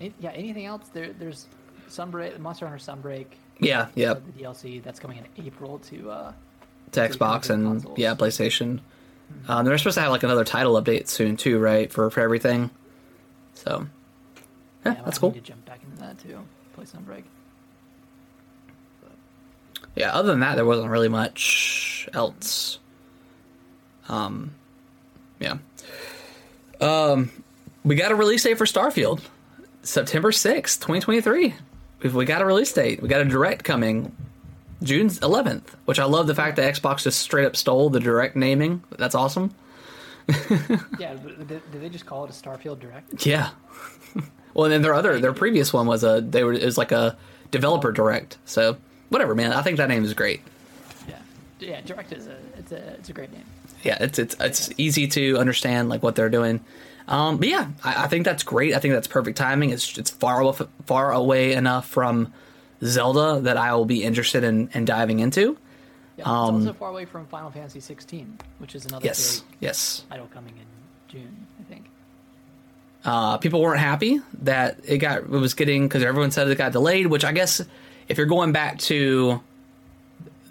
Any- 0.00 0.14
yeah. 0.20 0.30
Anything 0.30 0.66
else? 0.66 0.88
There, 0.92 1.12
there's 1.12 1.46
Sunbreak, 1.88 2.38
Monster 2.38 2.66
Hunter 2.68 2.82
Sunbreak. 2.84 3.26
Yeah. 3.60 3.88
Yeah. 3.94 4.14
The 4.14 4.42
DLC 4.44 4.82
that's 4.82 5.00
coming 5.00 5.18
in 5.18 5.46
April 5.46 5.78
to 5.90 6.10
uh, 6.10 6.32
To 6.92 6.94
So 6.94 7.02
you 7.02 7.08
can 7.08 7.18
Xbox 7.18 7.50
and 7.50 7.64
consoles. 7.66 7.98
yeah, 7.98 8.14
PlayStation. 8.14 8.80
Um, 9.46 9.64
they're 9.66 9.76
supposed 9.78 9.96
to 9.96 10.00
have 10.02 10.10
like 10.10 10.22
another 10.22 10.44
title 10.44 10.80
update 10.80 11.08
soon 11.08 11.36
too, 11.36 11.58
right? 11.58 11.92
For 11.92 12.10
for 12.10 12.20
everything. 12.20 12.70
So. 13.54 13.86
Yeah, 14.86 14.92
I 14.92 15.02
that's 15.04 15.18
cool. 15.18 15.32
To 15.32 15.40
jump 15.40 15.64
back 15.66 15.80
into 15.82 15.96
that 16.02 16.18
too. 16.18 16.38
Play 16.74 16.84
Sunbreak. 16.84 17.24
Yeah. 19.96 20.12
Other 20.14 20.28
than 20.30 20.40
that, 20.40 20.54
there 20.54 20.64
wasn't 20.64 20.90
really 20.90 21.08
much 21.08 22.08
else. 22.14 22.78
Um. 24.08 24.52
Yeah. 25.40 25.58
Um. 26.80 27.30
we 27.84 27.96
got 27.96 28.12
a 28.12 28.14
release 28.14 28.44
date 28.44 28.56
for 28.56 28.64
Starfield, 28.64 29.20
September 29.82 30.32
sixth, 30.32 30.80
twenty 30.80 31.00
twenty 31.00 31.20
three. 31.20 31.54
We 32.02 32.24
got 32.24 32.42
a 32.42 32.44
release 32.44 32.72
date. 32.72 33.02
We 33.02 33.08
got 33.08 33.20
a 33.20 33.24
direct 33.24 33.64
coming 33.64 34.14
June 34.82 35.08
11th, 35.08 35.74
which 35.84 35.98
I 35.98 36.04
love 36.04 36.26
the 36.26 36.34
fact 36.34 36.56
that 36.56 36.74
Xbox 36.74 37.02
just 37.02 37.18
straight 37.18 37.44
up 37.44 37.56
stole 37.56 37.90
the 37.90 38.00
direct 38.00 38.36
naming. 38.36 38.82
That's 38.96 39.14
awesome. 39.14 39.54
Yeah, 40.98 41.14
did 41.14 41.62
they 41.72 41.88
just 41.88 42.04
call 42.04 42.24
it 42.24 42.30
a 42.30 42.32
Starfield 42.34 42.80
Direct? 42.80 43.24
Yeah. 43.24 43.50
well, 44.54 44.64
and 44.64 44.72
then 44.72 44.82
their 44.82 44.92
other 44.92 45.18
their 45.20 45.32
previous 45.32 45.72
one 45.72 45.86
was 45.86 46.04
a 46.04 46.20
they 46.20 46.44
were 46.44 46.52
it 46.52 46.64
was 46.64 46.76
like 46.76 46.92
a 46.92 47.16
developer 47.50 47.92
direct. 47.92 48.36
So 48.44 48.76
whatever, 49.08 49.34
man. 49.34 49.52
I 49.52 49.62
think 49.62 49.78
that 49.78 49.88
name 49.88 50.04
is 50.04 50.12
great. 50.12 50.42
Yeah, 51.08 51.18
yeah. 51.60 51.80
Direct 51.80 52.12
is 52.12 52.26
a 52.26 52.36
it's 52.58 52.72
a 52.72 52.88
it's 52.94 53.08
a 53.08 53.12
great 53.12 53.32
name. 53.32 53.44
Yeah, 53.84 53.96
it's 54.00 54.18
it's 54.18 54.36
it's 54.40 54.70
easy 54.76 55.06
to 55.08 55.38
understand 55.38 55.88
like 55.88 56.02
what 56.02 56.14
they're 56.14 56.28
doing. 56.28 56.60
Um, 57.08 57.38
but 57.38 57.48
yeah, 57.48 57.68
I, 57.82 58.04
I 58.04 58.06
think 58.08 58.24
that's 58.24 58.42
great. 58.42 58.74
I 58.74 58.78
think 58.78 58.94
that's 58.94 59.08
perfect 59.08 59.36
timing. 59.38 59.70
It's 59.70 59.96
it's 59.98 60.10
far 60.10 60.40
away, 60.40 60.66
far 60.86 61.12
away 61.12 61.52
enough 61.54 61.88
from 61.88 62.32
Zelda 62.84 63.40
that 63.42 63.56
I 63.56 63.74
will 63.74 63.86
be 63.86 64.04
interested 64.04 64.44
in, 64.44 64.68
in 64.74 64.84
diving 64.84 65.18
into. 65.20 65.56
Yeah, 66.16 66.22
it's 66.22 66.28
also 66.28 66.72
far 66.74 66.90
away 66.90 67.04
from 67.06 67.26
Final 67.26 67.50
Fantasy 67.50 67.80
16, 67.80 68.38
which 68.58 68.74
is 68.74 68.84
another 68.86 69.02
Um, 69.04 69.06
Yes, 69.06 69.42
yes. 69.60 70.04
title 70.10 70.28
coming 70.34 70.52
in 70.56 70.66
June, 71.08 71.46
I 71.60 71.62
think. 71.72 71.86
Uh, 73.04 73.38
people 73.38 73.62
weren't 73.62 73.80
happy 73.80 74.20
that 74.42 74.78
it 74.84 74.98
got 74.98 75.18
it 75.18 75.28
was 75.28 75.54
getting 75.54 75.86
because 75.88 76.02
everyone 76.02 76.30
said 76.30 76.48
it 76.48 76.58
got 76.58 76.72
delayed. 76.72 77.06
Which 77.06 77.24
I 77.24 77.32
guess 77.32 77.62
if 78.08 78.18
you're 78.18 78.26
going 78.26 78.52
back 78.52 78.78
to 78.80 79.40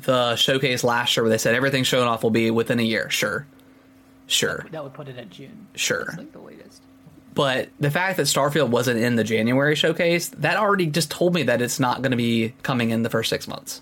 the 0.03 0.35
showcase 0.37 0.83
last 0.83 1.15
year 1.15 1.23
where 1.23 1.29
they 1.29 1.37
said 1.37 1.53
everything 1.53 1.83
showing 1.83 2.07
off 2.07 2.23
will 2.23 2.29
be 2.31 2.49
within 2.49 2.79
a 2.79 2.83
year, 2.83 3.09
sure, 3.09 3.45
sure. 4.27 4.65
That 4.71 4.83
would 4.83 4.93
put 4.93 5.07
it 5.07 5.17
at 5.17 5.29
June. 5.29 5.67
Sure. 5.75 6.05
That's 6.05 6.17
like 6.17 6.31
the 6.31 6.39
latest. 6.39 6.81
But 7.33 7.69
the 7.79 7.91
fact 7.91 8.17
that 8.17 8.23
Starfield 8.23 8.69
wasn't 8.69 8.99
in 8.99 9.15
the 9.15 9.23
January 9.23 9.75
showcase, 9.75 10.29
that 10.29 10.57
already 10.57 10.87
just 10.87 11.11
told 11.11 11.35
me 11.35 11.43
that 11.43 11.61
it's 11.61 11.79
not 11.79 12.01
going 12.01 12.11
to 12.11 12.17
be 12.17 12.53
coming 12.63 12.89
in 12.89 13.03
the 13.03 13.11
first 13.11 13.29
six 13.29 13.47
months. 13.47 13.81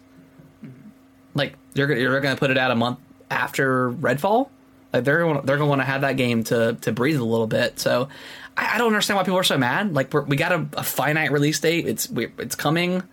Mm-hmm. 0.64 0.90
Like 1.36 1.56
you're 1.74 1.92
you're 1.94 2.20
going 2.20 2.36
to 2.36 2.40
put 2.40 2.52
it 2.52 2.58
out 2.58 2.72
a 2.72 2.76
month 2.76 3.00
after 3.32 3.92
Redfall. 3.92 4.50
Like 4.92 5.04
they're 5.06 5.20
gonna, 5.20 5.42
they're 5.44 5.58
going 5.58 5.68
to 5.68 5.70
want 5.70 5.82
to 5.82 5.86
have 5.86 6.02
that 6.02 6.18
game 6.18 6.44
to 6.46 6.78
to 6.82 6.92
breathe 6.92 7.18
a 7.18 7.24
little 7.24 7.48
bit. 7.48 7.80
So 7.80 8.10
I, 8.58 8.76
I 8.76 8.78
don't 8.78 8.88
understand 8.88 9.18
why 9.18 9.24
people 9.24 9.40
are 9.40 9.44
so 9.44 9.58
mad. 9.58 9.94
Like 9.94 10.14
we're, 10.14 10.24
we 10.24 10.36
got 10.36 10.52
a, 10.52 10.68
a 10.74 10.84
finite 10.84 11.32
release 11.32 11.60
date. 11.60 11.88
It's 11.88 12.10
we, 12.10 12.28
it's 12.38 12.56
coming. 12.56 13.04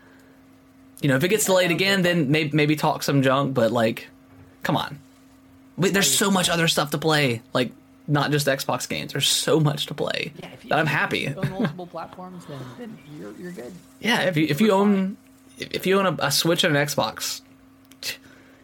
You 1.01 1.09
know, 1.09 1.17
if 1.17 1.25
it 1.25 1.29
gets 1.29 1.45
delayed 1.45 1.71
again, 1.71 2.03
then 2.03 2.31
maybe 2.31 2.51
maybe 2.53 2.77
talk 2.77 3.03
some 3.03 3.23
junk. 3.23 3.55
But 3.55 3.73
like, 3.73 4.09
come 4.63 4.77
on, 4.77 4.99
Wait, 5.77 5.93
there's 5.93 6.13
so 6.17 6.31
much 6.31 6.49
other 6.49 6.69
stuff 6.69 6.91
to 6.91 6.99
play. 6.99 7.43
Like 7.53 7.73
not 8.07 8.31
just 8.31 8.47
Xbox 8.47 8.89
games. 8.89 9.13
There's 9.13 9.29
so 9.29 9.61
much 9.61 9.87
to 9.87 9.95
play 9.95 10.33
Yeah, 10.41 10.49
if 10.53 10.65
you, 10.65 10.71
that 10.71 10.79
I'm 10.79 10.87
if 10.87 10.93
you 10.93 10.97
happy. 10.99 11.29
own 11.29 11.51
multiple 11.51 11.87
platforms, 11.97 12.45
then, 12.47 12.59
then 12.79 12.99
you're 13.19 13.33
you're 13.39 13.53
good. 13.53 13.73
Yeah, 14.01 14.23
if 14.23 14.37
you 14.37 14.47
if 14.49 14.61
you 14.61 14.73
own 14.73 15.17
if 15.59 15.73
if 15.73 15.87
you 15.87 15.99
own 15.99 16.07
a, 16.07 16.17
a 16.27 16.31
Switch 16.31 16.65
and 16.65 16.77
an 16.77 16.87
Xbox, 16.87 17.41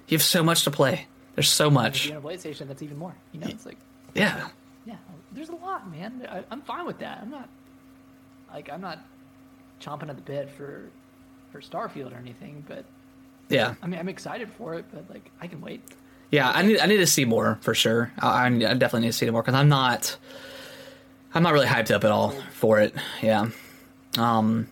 you 0.08 0.16
have 0.16 0.22
so 0.22 0.42
much 0.42 0.64
to 0.64 0.70
play. 0.70 1.06
There's 1.34 1.48
so 1.48 1.68
If 1.68 1.72
much. 1.72 2.06
you 2.06 2.12
own 2.14 2.18
a 2.18 2.20
PlayStation, 2.20 2.66
that's 2.66 2.82
even 2.82 2.96
more. 2.98 3.14
You 3.32 3.40
know, 3.40 3.46
it's 3.48 3.64
like 3.66 3.76
Yeah, 4.14 4.48
yeah, 4.84 4.96
there's 5.32 5.50
a 5.50 5.54
lot, 5.54 5.90
man. 5.90 6.26
I, 6.28 6.42
I'm 6.50 6.62
fine 6.62 6.84
with 6.86 6.98
that. 6.98 7.20
I'm 7.22 7.30
not 7.30 7.48
like 8.52 8.70
I'm 8.70 8.80
not 8.80 8.98
chomping 9.80 10.08
at 10.08 10.16
the 10.16 10.22
bit 10.22 10.50
for 10.50 10.90
for 11.52 11.60
Starfield 11.60 12.12
or 12.12 12.18
anything, 12.18 12.64
but 12.66 12.84
yeah, 13.48 13.74
I 13.82 13.86
mean 13.86 13.98
I'm 14.00 14.08
excited 14.08 14.50
for 14.50 14.74
it, 14.74 14.84
but 14.92 15.08
like 15.08 15.30
I 15.40 15.46
can 15.46 15.60
wait. 15.60 15.80
Yeah. 16.30 16.50
I 16.50 16.62
need 16.62 16.78
I 16.80 16.86
need 16.86 16.98
to 16.98 17.06
see 17.06 17.24
more 17.24 17.58
for 17.62 17.74
sure. 17.74 18.12
I, 18.18 18.46
I 18.46 18.50
definitely 18.50 19.00
need 19.02 19.08
to 19.08 19.12
see 19.12 19.28
more 19.30 19.42
because 19.42 19.54
I'm 19.54 19.68
not 19.68 20.16
I'm 21.34 21.42
not 21.42 21.52
really 21.52 21.66
hyped 21.66 21.90
up 21.94 22.04
at 22.04 22.10
all 22.10 22.30
for 22.52 22.80
it. 22.80 22.94
Yeah. 23.22 23.48
Um. 24.16 24.68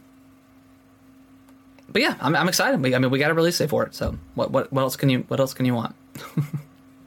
But 1.88 2.02
yeah, 2.02 2.16
I'm, 2.20 2.34
I'm 2.36 2.48
excited. 2.48 2.82
We, 2.82 2.94
I 2.94 2.98
mean, 2.98 3.10
we 3.10 3.18
got 3.18 3.30
a 3.30 3.34
release 3.34 3.58
date 3.58 3.70
for 3.70 3.84
it. 3.86 3.94
So 3.94 4.18
what 4.34 4.50
what 4.50 4.72
what 4.72 4.82
else 4.82 4.96
can 4.96 5.08
you 5.08 5.20
what 5.28 5.40
else 5.40 5.54
can 5.54 5.66
you 5.66 5.74
want? 5.74 5.94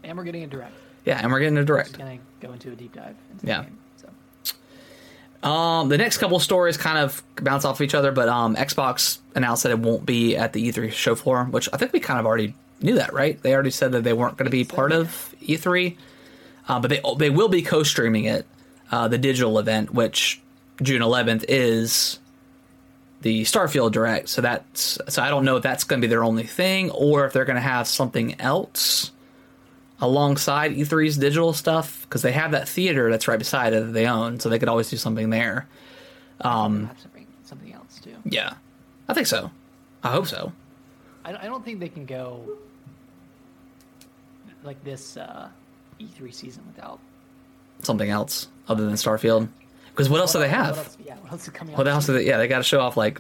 And 0.04 0.18
we're 0.18 0.24
getting 0.24 0.41
a 0.43 0.47
direct. 0.47 0.74
Yeah, 1.06 1.20
and 1.22 1.32
we're 1.32 1.39
getting 1.39 1.58
a 1.60 1.64
direct. 1.64 1.89
Just 1.89 2.00
gonna 2.00 2.18
go 2.39 2.52
into 2.52 2.72
a 2.72 2.76
deep 2.76 2.95
dive 2.95 3.16
Yeah. 3.43 3.62
game. 3.66 3.78
So 3.97 5.47
Um, 5.47 5.88
the 5.89 6.00
next 6.00 6.18
couple 6.18 6.39
stories 6.39 6.78
kind 6.78 6.97
of 6.97 7.22
bounce 7.36 7.64
off 7.64 7.76
of 7.80 7.82
each 7.84 7.93
other, 7.93 8.12
but 8.12 8.28
um, 8.28 8.56
Xbox 8.56 9.20
announced 9.36 9.62
that 9.64 9.72
it 9.72 9.78
won't 9.78 10.08
be 10.08 10.36
at 10.36 10.54
the 10.54 10.68
E3 10.72 10.91
show 10.91 11.14
floor, 11.14 11.43
which 11.43 11.70
I 11.72 11.78
think 11.78 11.93
we 11.93 12.00
kind 12.00 12.20
of 12.20 12.26
already 12.26 12.56
knew 12.82 12.95
that, 12.95 13.13
right? 13.13 13.41
They 13.41 13.53
already 13.53 13.71
said 13.71 13.91
that 13.93 14.03
they 14.03 14.13
weren't 14.13 14.38
going 14.38 14.45
to 14.45 14.51
be 14.51 14.63
part 14.63 14.91
of 14.91 15.34
E3, 15.41 15.95
uh, 16.67 16.80
but 16.80 16.89
they 16.89 17.01
they 17.17 17.30
will 17.30 17.49
be 17.49 17.61
co-streaming 17.61 18.25
it, 18.25 18.45
uh, 18.91 19.07
the 19.07 19.17
digital 19.17 19.59
event, 19.59 19.93
which 19.93 20.41
June 20.82 21.01
11th 21.01 21.45
is 21.47 22.19
the 23.21 23.43
Starfield 23.43 23.91
Direct. 23.91 24.30
So 24.30 24.41
that's 24.41 24.97
so 25.07 25.21
I 25.21 25.30
don't 25.30 25.43
know 25.45 25.57
if 25.57 25.63
that's 25.63 25.84
going 25.84 26.01
to 26.01 26.07
be 26.07 26.09
their 26.09 26.23
only 26.23 26.43
thing 26.43 26.89
or 26.91 27.25
if 27.25 27.34
they're 27.34 27.45
going 27.45 27.55
to 27.57 27.61
have 27.61 27.88
something 27.88 28.39
else 28.39 29.11
alongside 30.01 30.71
E3's 30.73 31.17
digital 31.17 31.51
stuff 31.51 32.03
because 32.03 32.21
they 32.21 32.32
have 32.32 32.51
that 32.51 32.69
theater 32.69 33.09
that's 33.09 33.27
right 33.27 33.38
beside 33.39 33.73
it 33.73 33.86
that 33.86 33.91
they 33.91 34.05
own, 34.07 34.39
so 34.39 34.47
they 34.47 34.57
could 34.57 34.69
always 34.69 34.89
do 34.89 34.95
something 34.95 35.30
there. 35.30 35.67
um, 36.41 36.89
something 37.01 37.27
something 37.43 37.73
else 37.73 37.99
too. 38.01 38.15
Yeah, 38.23 38.53
I 39.09 39.13
think 39.13 39.27
so. 39.27 39.51
I 40.03 40.11
hope 40.11 40.27
so. 40.27 40.53
I, 41.25 41.36
I 41.36 41.45
don't 41.47 41.65
think 41.65 41.82
they 41.82 41.89
can 41.89 42.05
go 42.05 42.45
like 44.64 44.84
this 44.84 45.18
uh, 45.18 45.49
E3 45.99 46.34
season 46.34 46.64
without. 46.68 46.99
Something 47.82 48.10
else 48.10 48.47
other 48.68 48.86
than 48.86 48.93
Starfield. 48.95 49.47
Because 49.91 50.10
what 50.10 50.20
else 50.20 50.34
do 50.34 50.39
they 50.39 50.45
What 50.49 50.55
have? 50.55 50.78
else, 50.78 50.97
yeah, 51.05 51.16
what 51.18 51.32
else 51.32 51.43
is 51.43 51.49
coming 51.53 51.76
What 51.76 51.88
else 51.88 52.05
do 52.05 52.14
they? 52.14 52.26
Yeah, 52.26 52.38
they 52.38 52.47
got 52.47 52.57
to 52.60 52.64
show 52.64 52.80
off 52.80 52.95
like 52.97 53.20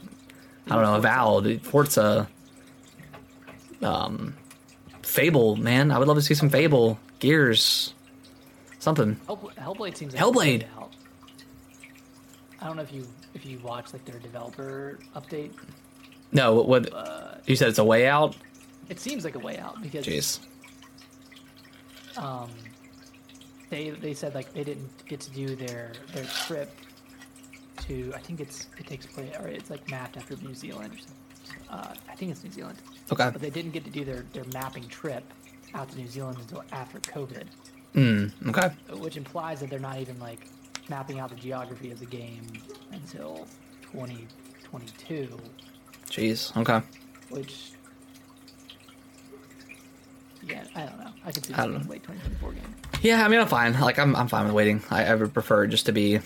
I 0.67 0.75
don't 0.75 0.83
know, 0.83 0.95
Avowed, 0.95 1.61
Forza, 1.63 2.27
um, 3.81 4.35
Fable. 5.01 5.55
Man, 5.55 5.91
I 5.91 5.97
would 5.97 6.07
love 6.07 6.17
to 6.17 6.21
see 6.21 6.33
some 6.35 6.49
Fable, 6.49 6.99
Gears, 7.19 7.93
something. 8.79 9.15
Hellblade 9.27 9.95
seems 9.97 10.13
like 10.13 10.21
Hellblade. 10.23 10.65
I 12.61 12.67
don't 12.67 12.75
know 12.75 12.81
if 12.83 12.91
you 12.93 13.07
if 13.33 13.45
you 13.45 13.59
watch 13.59 13.93
like 13.93 14.05
their 14.05 14.19
developer 14.19 14.99
update. 15.15 15.51
No, 16.31 16.53
what, 16.53 16.67
what 16.67 16.93
Uh, 16.93 17.35
you 17.45 17.55
said? 17.55 17.69
It's 17.69 17.79
a 17.79 17.83
way 17.83 18.07
out. 18.07 18.35
it 18.89 18.99
seems 18.99 19.23
like 19.23 19.35
a 19.35 19.39
way 19.39 19.57
out 19.57 19.81
because 19.81 20.05
Jeez. 20.05 20.39
Um, 22.19 22.49
they 23.69 23.89
they 23.91 24.13
said 24.13 24.35
like 24.35 24.53
they 24.53 24.63
didn't 24.63 24.89
get 25.07 25.19
to 25.21 25.31
do 25.31 25.55
their 25.55 25.91
their 26.13 26.25
trip 26.25 26.71
to 27.87 28.11
I 28.15 28.19
think 28.19 28.39
it's 28.39 28.67
it 28.77 28.85
takes 28.87 29.05
place 29.05 29.31
or 29.39 29.47
it's 29.47 29.69
like 29.69 29.89
mapped 29.89 30.17
after 30.17 30.35
New 30.37 30.53
Zealand. 30.55 30.93
Or 30.93 30.97
something. 30.97 31.15
Uh, 31.69 31.93
I 32.09 32.15
think 32.15 32.31
it's 32.31 32.43
New 32.43 32.51
Zealand, 32.51 32.77
Okay. 33.11 33.29
but 33.31 33.41
they 33.41 33.49
didn't 33.49 33.71
get 33.71 33.83
to 33.85 33.89
do 33.91 34.03
their 34.05 34.25
their 34.33 34.45
mapping 34.53 34.87
trip 34.87 35.23
out 35.73 35.89
to 35.89 35.97
New 35.97 36.07
Zealand 36.07 36.37
until 36.41 36.63
after 36.71 36.99
COVID, 36.99 37.45
Mm, 37.95 38.31
okay. 38.49 38.69
which 38.97 39.17
implies 39.17 39.59
that 39.61 39.69
they're 39.69 39.79
not 39.79 39.99
even 39.99 40.19
like 40.19 40.47
mapping 40.89 41.19
out 41.19 41.29
the 41.29 41.35
geography 41.35 41.91
of 41.91 41.99
the 41.99 42.05
game 42.07 42.41
until 42.91 43.47
2022, 43.91 45.37
Jeez. 46.09 46.55
Okay. 46.57 46.81
which. 47.29 47.71
Yeah, 50.47 50.63
I 50.75 50.85
don't 50.85 50.99
know. 50.99 51.11
I 51.25 51.31
could 51.31 51.45
see 51.45 51.53
I 51.53 51.57
don't 51.63 51.71
being 51.73 51.83
know. 51.85 51.89
late 51.91 52.03
2024 52.03 52.51
game. 52.53 52.75
Yeah, 53.01 53.23
I 53.23 53.27
mean, 53.27 53.39
I'm 53.39 53.47
fine. 53.47 53.79
Like, 53.79 53.99
I'm 53.99 54.15
I'm 54.15 54.27
fine 54.27 54.45
with 54.45 54.53
waiting. 54.53 54.81
I, 54.89 55.05
I 55.05 55.15
would 55.15 55.33
prefer 55.33 55.67
just 55.67 55.85
to 55.87 55.91
be 55.91 56.19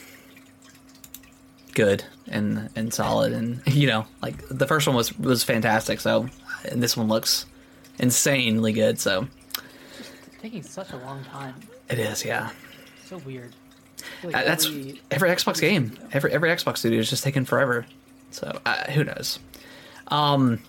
good 1.73 2.03
and 2.27 2.69
and 2.75 2.93
solid, 2.93 3.33
and 3.33 3.61
you 3.67 3.87
know, 3.87 4.05
like 4.21 4.35
the 4.49 4.67
first 4.67 4.87
one 4.87 4.95
was 4.95 5.17
was 5.17 5.43
fantastic. 5.43 5.99
So, 5.99 6.29
and 6.69 6.81
this 6.81 6.95
one 6.97 7.07
looks 7.07 7.45
insanely 7.99 8.73
good. 8.73 8.99
So 8.99 9.27
taking 10.41 10.63
such 10.63 10.91
a 10.91 10.97
long 10.97 11.23
time. 11.25 11.55
it 11.89 11.99
is. 11.99 12.23
Yeah, 12.25 12.49
So 13.05 13.17
weird. 13.19 13.53
Like 14.23 14.35
Uh, 14.35 14.43
that's 14.43 14.65
every- 14.65 15.01
every 15.11 15.29
Xbox 15.29 15.61
game. 15.61 15.97
Every 16.11 16.31
every 16.33 16.49
Xbox 16.49 16.77
studio 16.79 16.99
is 16.99 17.09
just 17.09 17.23
taking 17.23 17.45
forever. 17.45 17.85
So 18.31 18.59
uh, 18.65 18.91
who 18.91 19.03
knows? 19.03 19.39
Um, 20.09 20.59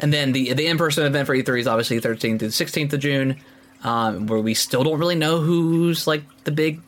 and 0.00 0.12
then 0.12 0.32
the 0.32 0.52
the 0.54 0.66
in 0.66 0.78
person 0.78 1.04
event 1.06 1.26
for 1.26 1.34
E3 1.36 1.60
is 1.60 1.66
obviously 1.66 2.00
13th 2.00 2.38
through 2.38 2.38
the 2.38 2.46
16th 2.48 2.92
of 2.92 3.00
June, 3.00 3.36
um, 3.82 4.26
where 4.26 4.40
we 4.40 4.54
still 4.54 4.82
don't 4.84 4.98
really 4.98 5.14
know 5.14 5.40
who's 5.40 6.06
like 6.06 6.22
the 6.44 6.50
big 6.52 6.80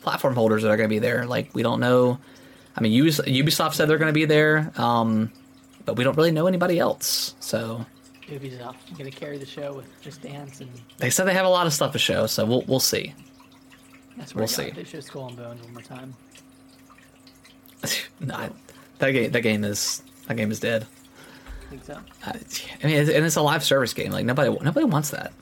platform 0.00 0.34
holders 0.34 0.62
that 0.62 0.70
are 0.70 0.76
going 0.76 0.88
to 0.88 0.92
be 0.94 0.98
there. 0.98 1.26
Like 1.26 1.54
we 1.54 1.62
don't 1.62 1.80
know. 1.80 2.18
I 2.76 2.80
mean, 2.80 2.92
Ubis- 3.00 3.24
Ubisoft 3.26 3.74
said 3.74 3.88
they're 3.88 3.98
going 3.98 4.08
to 4.08 4.14
be 4.14 4.24
there, 4.24 4.72
um, 4.76 5.30
but 5.84 5.96
we 5.96 6.04
don't 6.04 6.16
really 6.16 6.30
know 6.30 6.46
anybody 6.46 6.78
else. 6.78 7.34
So 7.40 7.84
Ubisoft 8.28 8.76
gonna 8.96 9.10
carry 9.10 9.36
the 9.36 9.44
show 9.46 9.74
with 9.74 9.84
Just 10.00 10.22
Dance, 10.22 10.60
and 10.60 10.70
they 10.98 11.10
said 11.10 11.24
they 11.24 11.34
have 11.34 11.44
a 11.44 11.50
lot 11.50 11.66
of 11.66 11.72
stuff 11.74 11.92
to 11.92 11.98
show. 11.98 12.26
So 12.26 12.46
we'll 12.46 12.62
we'll 12.66 12.80
see. 12.80 13.14
that's 14.16 14.34
We'll 14.34 14.46
see. 14.46 14.70
They 14.70 14.84
show 14.84 15.00
Skull 15.00 15.28
and 15.28 15.36
Bones 15.36 15.62
one 15.62 15.72
more 15.74 15.82
time. 15.82 16.14
no, 18.20 18.34
I- 18.34 18.50
that 18.98 19.10
game 19.10 19.32
that 19.32 19.40
game 19.42 19.64
is 19.64 20.02
that 20.28 20.36
game 20.36 20.50
is 20.50 20.60
dead. 20.60 20.86
I 21.72 21.76
think 21.76 21.84
so. 21.84 21.94
Uh, 22.26 22.32
I 22.82 22.86
mean, 22.86 22.96
it's, 22.96 23.10
and 23.10 23.24
it's 23.24 23.36
a 23.36 23.42
live 23.42 23.64
service 23.64 23.94
game. 23.94 24.12
Like 24.12 24.26
nobody, 24.26 24.50
nobody 24.62 24.84
wants 24.84 25.10
that. 25.10 25.32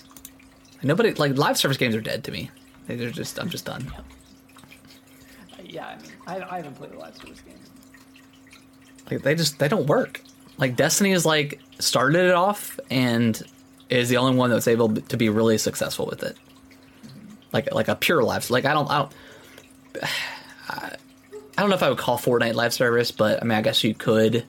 Nobody 0.82 1.12
like 1.14 1.36
live 1.36 1.58
service 1.58 1.76
games 1.76 1.94
are 1.94 2.00
dead 2.00 2.24
to 2.24 2.32
me. 2.32 2.50
They're 2.86 3.10
just, 3.10 3.38
I'm 3.38 3.50
just 3.50 3.64
done. 3.64 3.92
yeah, 5.64 5.86
I 5.86 5.96
mean, 5.96 6.12
I, 6.26 6.54
I 6.54 6.56
haven't 6.58 6.74
played 6.74 6.92
a 6.92 6.98
live 6.98 7.16
service 7.16 7.40
game. 7.40 7.54
Like 9.10 9.22
they 9.22 9.34
just 9.34 9.58
they 9.58 9.66
don't 9.66 9.86
work. 9.86 10.22
Like 10.56 10.76
Destiny 10.76 11.10
is 11.10 11.26
like 11.26 11.60
started 11.80 12.26
it 12.26 12.34
off 12.34 12.78
and 12.90 13.42
is 13.88 14.08
the 14.08 14.18
only 14.18 14.36
one 14.36 14.50
that's 14.50 14.68
able 14.68 14.94
to 14.94 15.16
be 15.16 15.28
really 15.28 15.58
successful 15.58 16.06
with 16.06 16.22
it. 16.22 16.36
Like 17.52 17.74
like 17.74 17.88
a 17.88 17.96
pure 17.96 18.22
live. 18.22 18.48
Like 18.50 18.64
I 18.64 18.72
don't 18.72 18.88
I 18.88 18.98
don't. 18.98 19.12
I 21.58 21.62
don't 21.62 21.68
know 21.68 21.76
if 21.76 21.82
I 21.82 21.90
would 21.90 21.98
call 21.98 22.16
Fortnite 22.16 22.54
live 22.54 22.72
service, 22.72 23.10
but 23.10 23.42
I 23.42 23.44
mean 23.44 23.58
I 23.58 23.62
guess 23.62 23.82
you 23.82 23.94
could 23.94 24.46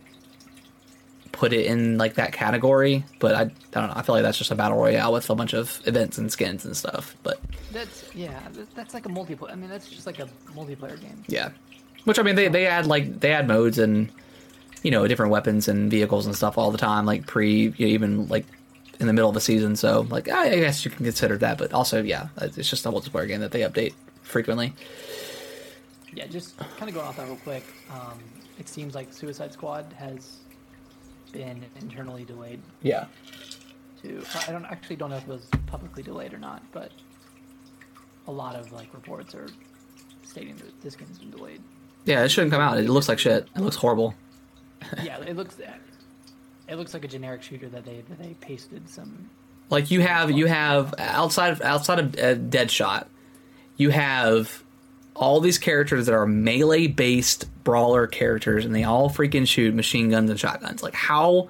put 1.42 1.54
it 1.54 1.66
in 1.66 1.98
like 1.98 2.14
that 2.14 2.32
category. 2.32 3.04
But 3.18 3.34
I, 3.34 3.42
I 3.42 3.46
don't 3.72 3.88
know. 3.88 3.94
I 3.96 4.04
feel 4.04 4.14
like 4.14 4.22
that's 4.22 4.38
just 4.38 4.52
a 4.52 4.56
battle 4.56 4.78
royale 4.78 5.12
with 5.12 5.28
a 5.28 5.34
bunch 5.34 5.54
of 5.54 5.82
events 5.88 6.20
and 6.20 6.32
skins 6.32 6.66
and 6.66 6.78
stuff. 6.78 7.16
But 7.24 7.39
That's 7.72 8.06
yeah, 8.14 8.39
that's 8.76 8.94
like 8.94 9.08
a 9.08 9.10
multiplayer. 9.10 9.52
I 9.52 9.56
mean, 9.56 9.68
that's 9.68 9.89
just 9.89 10.06
like 10.06 10.20
a 10.20 10.30
multiplayer 10.56 11.02
game. 11.02 11.24
Yeah, 11.28 11.50
which 12.04 12.20
I 12.20 12.22
mean, 12.22 12.36
they 12.36 12.48
they 12.48 12.68
add 12.68 12.86
like 12.86 13.22
they 13.22 13.34
add 13.34 13.48
modes 13.48 13.80
and 13.80 14.12
you 14.84 14.92
know 14.92 15.08
different 15.08 15.32
weapons 15.32 15.68
and 15.68 15.89
vehicles 15.89 16.28
and 16.28 16.36
stuff 16.36 16.60
all 16.60 16.70
the 16.70 16.78
time, 16.78 17.08
like 17.08 17.26
pre 17.26 17.74
you 17.76 17.88
know, 17.88 17.94
even 17.94 18.28
like 18.28 18.46
in 19.00 19.08
the 19.08 19.14
middle 19.14 19.30
of 19.30 19.34
the 19.34 19.42
season. 19.42 19.76
So 19.76 20.02
like 20.12 20.30
I, 20.30 20.52
I 20.52 20.60
guess 20.60 20.86
you 20.86 20.92
can 20.92 21.06
consider 21.06 21.38
that, 21.39 21.58
but 21.58 21.74
also 21.74 22.04
yeah, 22.04 22.28
it's 22.39 22.70
just 22.70 22.86
a 22.86 22.92
multiplayer 22.92 23.28
game 23.28 23.39
that 23.39 23.52
they 23.52 23.62
update 23.62 23.96
frequently. 24.22 24.76
Yeah, 26.14 26.28
just 26.28 26.56
kind 26.78 26.88
of 26.88 26.94
going 26.94 27.08
off 27.08 27.18
that 27.18 27.26
real 27.26 27.38
quick. 27.38 27.64
Um, 27.89 28.20
it 28.60 28.70
seems 28.70 28.94
like 28.94 29.12
Suicide 29.12 29.54
Squad 29.54 29.92
has 29.98 30.42
been 31.32 31.64
internally 31.80 32.24
delayed. 32.26 32.62
Yeah, 32.82 33.06
To 34.04 34.24
I 34.48 34.52
don't 34.52 34.66
actually 34.66 34.96
don't 34.98 35.10
know 35.10 35.18
if 35.18 35.24
it 35.24 35.30
was 35.30 35.48
publicly 35.68 36.04
delayed 36.04 36.34
or 36.34 36.38
not, 36.40 36.64
but 36.72 36.92
a 38.28 38.32
lot 38.32 38.56
of 38.56 38.72
like 38.72 38.94
reports 38.94 39.34
are 39.36 39.48
stating 40.24 40.56
that 40.58 40.82
this 40.82 40.96
game's 40.96 41.20
been 41.20 41.32
delayed. 41.32 41.62
yeah, 42.06 42.24
it 42.24 42.30
shouldn't 42.30 42.52
come 42.52 42.62
out. 42.62 42.78
It 42.78 42.90
looks 42.90 43.10
like 43.10 43.20
shit. 43.20 43.48
It 43.56 43.62
looks 43.62 43.76
horrible. 43.76 44.14
yeah, 45.04 45.20
it 45.22 45.36
looks 45.36 45.58
it 46.68 46.76
looks 46.76 46.94
like 46.94 47.04
a 47.04 47.08
generic 47.08 47.44
shooter 47.44 47.70
that 47.70 47.86
they 47.86 48.04
that 48.10 48.20
they 48.20 48.36
pasted 48.40 48.90
some. 48.90 49.30
Like 49.70 49.92
you 49.92 50.02
have 50.02 50.32
you 50.32 50.48
have 50.48 50.94
outside 50.98 51.52
of 51.54 51.62
outside 51.62 52.00
of 52.00 52.16
uh, 52.16 52.36
Deadshot, 52.36 53.08
you 53.78 53.90
have 53.90 54.64
all 55.16 55.39
these 55.39 55.57
characters 55.57 56.05
that 56.07 56.14
are 56.16 56.26
melee 56.26 56.88
based 56.88 57.47
brawler 57.64 58.07
characters, 58.07 58.66
and 58.66 58.74
they 58.74 58.84
all 58.84 59.09
freaking 59.09 59.47
shoot 59.47 59.74
machine 59.76 60.09
guns 60.09 60.30
and 60.30 60.39
shotguns. 60.39 60.82
Like 60.84 60.93
how 60.95 61.49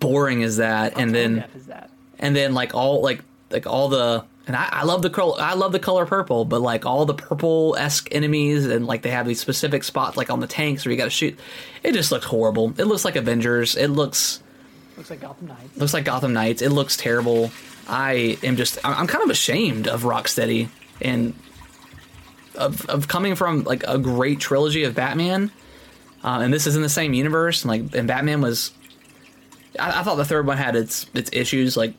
boring 0.00 0.42
is 0.42 0.58
that? 0.58 0.98
And 0.98 1.14
then 1.14 1.44
that? 1.66 1.90
and 2.18 2.34
then 2.36 2.54
like 2.54 2.74
all 2.74 3.02
like 3.02 3.20
like 3.50 3.66
all 3.66 3.88
the 3.88 4.24
and 4.46 4.54
I, 4.54 4.68
I 4.70 4.84
love 4.84 5.00
the 5.02 5.10
color 5.10 5.40
I 5.40 5.54
love 5.54 5.72
the 5.72 5.78
color 5.78 6.04
purple, 6.06 6.44
but 6.44 6.60
like 6.60 6.84
all 6.84 7.06
the 7.06 7.14
purple 7.14 7.74
esque 7.78 8.08
enemies 8.12 8.66
and 8.66 8.86
like 8.86 9.02
they 9.02 9.10
have 9.10 9.26
these 9.26 9.40
specific 9.40 9.82
spots 9.84 10.16
like 10.16 10.30
on 10.30 10.40
the 10.40 10.46
tanks 10.46 10.84
where 10.84 10.92
you 10.92 10.98
got 10.98 11.04
to 11.04 11.10
shoot. 11.10 11.38
It 11.82 11.92
just 11.92 12.12
looks 12.12 12.26
horrible. 12.26 12.74
It 12.78 12.84
looks 12.84 13.04
like 13.04 13.16
Avengers. 13.16 13.76
It 13.76 13.88
looks 13.88 14.40
Looks 14.96 15.10
like 15.10 15.20
Gotham 15.20 15.48
Knights. 15.48 15.76
looks 15.76 15.92
like 15.94 16.04
Gotham 16.04 16.32
Knights. 16.34 16.62
It 16.62 16.70
looks 16.70 16.96
terrible. 16.96 17.50
I 17.88 18.38
am 18.42 18.56
just 18.56 18.78
I'm 18.84 18.94
I'm 18.94 19.06
kind 19.06 19.24
of 19.24 19.30
ashamed 19.30 19.88
of 19.88 20.02
Rocksteady 20.02 20.68
and 21.00 21.34
of 22.56 22.84
of 22.86 23.08
coming 23.08 23.34
from 23.34 23.64
like 23.64 23.84
a 23.86 23.98
great 23.98 24.40
trilogy 24.40 24.84
of 24.84 24.94
Batman, 24.94 25.50
uh, 26.22 26.40
and 26.42 26.52
this 26.52 26.66
is 26.66 26.76
in 26.76 26.82
the 26.82 26.88
same 26.88 27.14
universe. 27.14 27.64
And 27.64 27.70
like 27.70 27.94
and 27.94 28.08
Batman 28.08 28.40
was, 28.40 28.72
I, 29.78 30.00
I 30.00 30.02
thought 30.02 30.16
the 30.16 30.24
third 30.24 30.46
one 30.46 30.56
had 30.56 30.76
its 30.76 31.06
its 31.14 31.30
issues 31.32 31.76
like, 31.76 31.94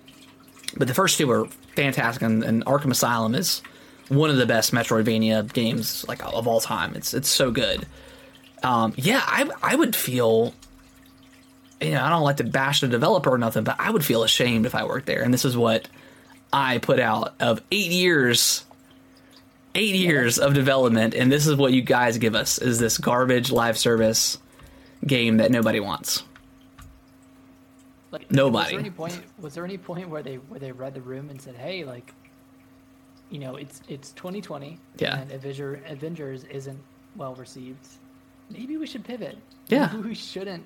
but 0.78 0.88
the 0.88 0.94
first 0.94 1.18
two 1.18 1.28
were 1.28 1.48
fantastic. 1.76 2.22
And, 2.22 2.44
and 2.44 2.66
Arkham 2.66 2.92
Asylum 2.92 3.36
is 3.36 3.62
one 4.10 4.30
of 4.30 4.38
the 4.38 4.46
best 4.46 4.72
Metroidvania 4.74 5.52
games 5.52 6.06
like 6.08 6.24
of 6.26 6.48
all 6.48 6.62
time. 6.62 6.96
It's 6.96 7.14
it's 7.14 7.30
so 7.30 7.52
good. 7.52 7.86
Um, 8.64 8.94
yeah, 8.98 9.22
I 9.26 9.50
I 9.62 9.76
would 9.76 9.96
feel 9.96 10.54
you 11.82 11.92
know, 11.92 12.04
I 12.04 12.10
don't 12.10 12.24
like 12.24 12.38
to 12.38 12.44
bash 12.44 12.82
the 12.82 12.88
developer 12.88 13.30
or 13.30 13.38
nothing, 13.38 13.64
but 13.64 13.76
I 13.80 13.92
would 13.92 14.06
feel 14.06 14.24
ashamed 14.24 14.66
if 14.66 14.76
I 14.76 14.86
worked 14.86 15.06
there. 15.06 15.22
And 15.22 15.34
this 15.34 15.46
is 15.46 15.58
what 15.58 15.88
I 16.52 16.78
put 16.78 17.00
out 17.00 17.36
of 17.40 17.62
eight 17.72 17.92
years, 17.92 18.65
eight 19.76 19.96
years 19.96 20.40
of 20.40 20.54
development, 20.54 21.14
and 21.14 21.32
this 21.32 21.46
is 21.46 21.56
what 21.56 21.74
you 21.74 21.82
guys 21.82 22.18
give 22.18 22.34
us: 22.36 22.58
is 22.58 22.80
this 22.80 22.98
garbage 22.98 23.52
live 23.52 23.78
service 23.78 24.38
game 25.06 25.38
that 25.38 25.52
nobody 25.52 25.80
wants. 25.80 26.24
Like, 28.12 28.28
Was 28.30 28.36
Nobody. 28.36 28.72
there 28.72 28.80
any 28.80 28.90
point? 28.90 29.22
Was 29.40 29.54
there 29.56 29.66
any 29.66 29.78
point 29.78 30.10
where 30.10 30.24
they 30.24 30.36
where 30.36 30.60
they 30.60 30.72
read 30.72 30.94
the 30.94 31.02
room 31.02 31.30
and 31.30 31.42
said, 31.42 31.56
"Hey, 31.56 31.84
like, 31.84 32.14
you 33.30 33.40
know, 33.40 33.56
it's 33.56 33.82
it's 33.90 34.12
2020, 34.14 34.80
Yeah. 34.98 35.20
and 35.20 35.32
Avenger, 35.32 35.82
Avengers 35.88 36.46
isn't 36.46 36.80
well 37.16 37.36
received. 37.36 37.86
Maybe 38.50 38.78
we 38.78 38.88
should 38.88 39.04
pivot. 39.04 39.38
Yeah. 39.68 39.90
Maybe 39.94 40.08
we 40.10 40.16
shouldn't 40.16 40.64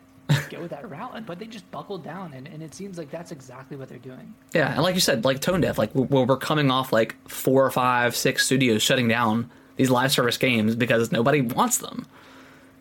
go 0.49 0.67
that 0.67 0.89
route." 0.89 1.25
But 1.25 1.39
they 1.39 1.45
just 1.47 1.69
buckled 1.71 2.03
down, 2.03 2.34
and, 2.34 2.47
and 2.47 2.61
it 2.63 2.73
seems 2.73 2.97
like 2.97 3.09
that's 3.11 3.32
exactly 3.32 3.77
what 3.77 3.89
they're 3.89 3.97
doing. 3.97 4.34
Yeah, 4.53 4.73
and 4.73 4.82
like 4.84 4.95
you 4.95 5.01
said, 5.01 5.25
like 5.25 5.39
tone 5.41 5.61
deaf, 5.61 5.77
like 5.77 5.93
we're, 5.95 6.25
we're 6.25 6.38
coming 6.38 6.71
off 6.71 6.91
like 6.93 7.15
four 7.27 7.65
or 7.65 7.71
five, 7.71 8.15
six 8.15 8.45
studios 8.45 8.82
shutting 8.82 9.07
down 9.07 9.49
these 9.75 9.89
live 9.89 10.11
service 10.11 10.38
games 10.38 10.75
because 10.75 11.11
nobody 11.11 11.41
wants 11.41 11.77
them, 11.80 12.05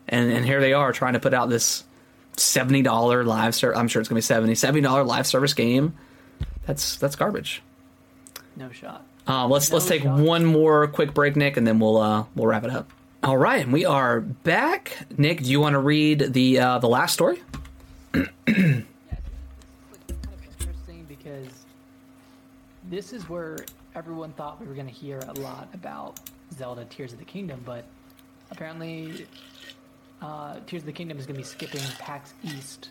and 0.07 0.31
and 0.31 0.45
here 0.45 0.59
they 0.59 0.73
are 0.73 0.91
trying 0.91 1.13
to 1.13 1.19
put 1.19 1.33
out 1.33 1.49
this 1.49 1.83
seventy 2.37 2.81
dollar 2.81 3.23
live 3.23 3.55
service. 3.55 3.77
I'm 3.77 3.87
sure 3.87 3.99
it's 4.01 4.09
gonna 4.09 4.17
be 4.17 4.21
70 4.21 4.55
70 4.55 4.81
dollar 4.81 5.03
live 5.03 5.27
service 5.27 5.53
game. 5.53 5.95
That's 6.65 6.97
that's 6.97 7.15
garbage. 7.15 7.61
No 8.55 8.71
shot. 8.71 9.05
Um, 9.27 9.49
let's 9.51 9.69
No 9.69 9.75
let's 9.77 9.87
take 9.87 10.03
shot. 10.03 10.19
one 10.19 10.45
more 10.45 10.87
quick 10.87 11.13
break, 11.13 11.35
Nick, 11.35 11.55
and 11.57 11.65
then 11.65 11.79
we'll 11.79 11.97
uh, 11.97 12.25
we'll 12.35 12.47
wrap 12.47 12.63
it 12.63 12.71
up. 12.71 12.91
All 13.21 13.37
right, 13.37 13.63
and 13.63 13.73
we 13.73 13.83
are 13.83 14.21
back. 14.21 14.97
Nick, 15.17 15.43
do 15.43 15.51
you 15.51 15.59
want 15.59 15.73
to 15.73 15.79
read 15.79 16.31
the 16.31 16.59
uh, 16.59 16.79
the 16.79 16.87
last 16.87 17.13
story? 17.13 17.41
kind 18.13 18.29
of 18.47 18.85
interesting 20.57 21.03
because 21.05 21.47
this 22.89 23.11
is 23.11 23.27
where 23.27 23.57
everyone 23.93 24.31
thought 24.33 24.61
we 24.61 24.67
were 24.67 24.73
going 24.73 24.87
to 24.87 24.93
hear 24.93 25.19
a 25.27 25.33
lot 25.41 25.67
about 25.73 26.21
Zelda 26.57 26.85
Tears 26.85 27.11
of 27.11 27.19
the 27.19 27.25
Kingdom, 27.25 27.61
but 27.65 27.83
apparently 28.51 29.27
uh, 30.21 30.59
Tears 30.65 30.83
of 30.83 30.87
the 30.87 30.93
Kingdom 30.93 31.19
is 31.19 31.25
going 31.25 31.35
to 31.35 31.41
be 31.41 31.45
skipping 31.45 31.81
PAX 31.99 32.33
East, 32.43 32.89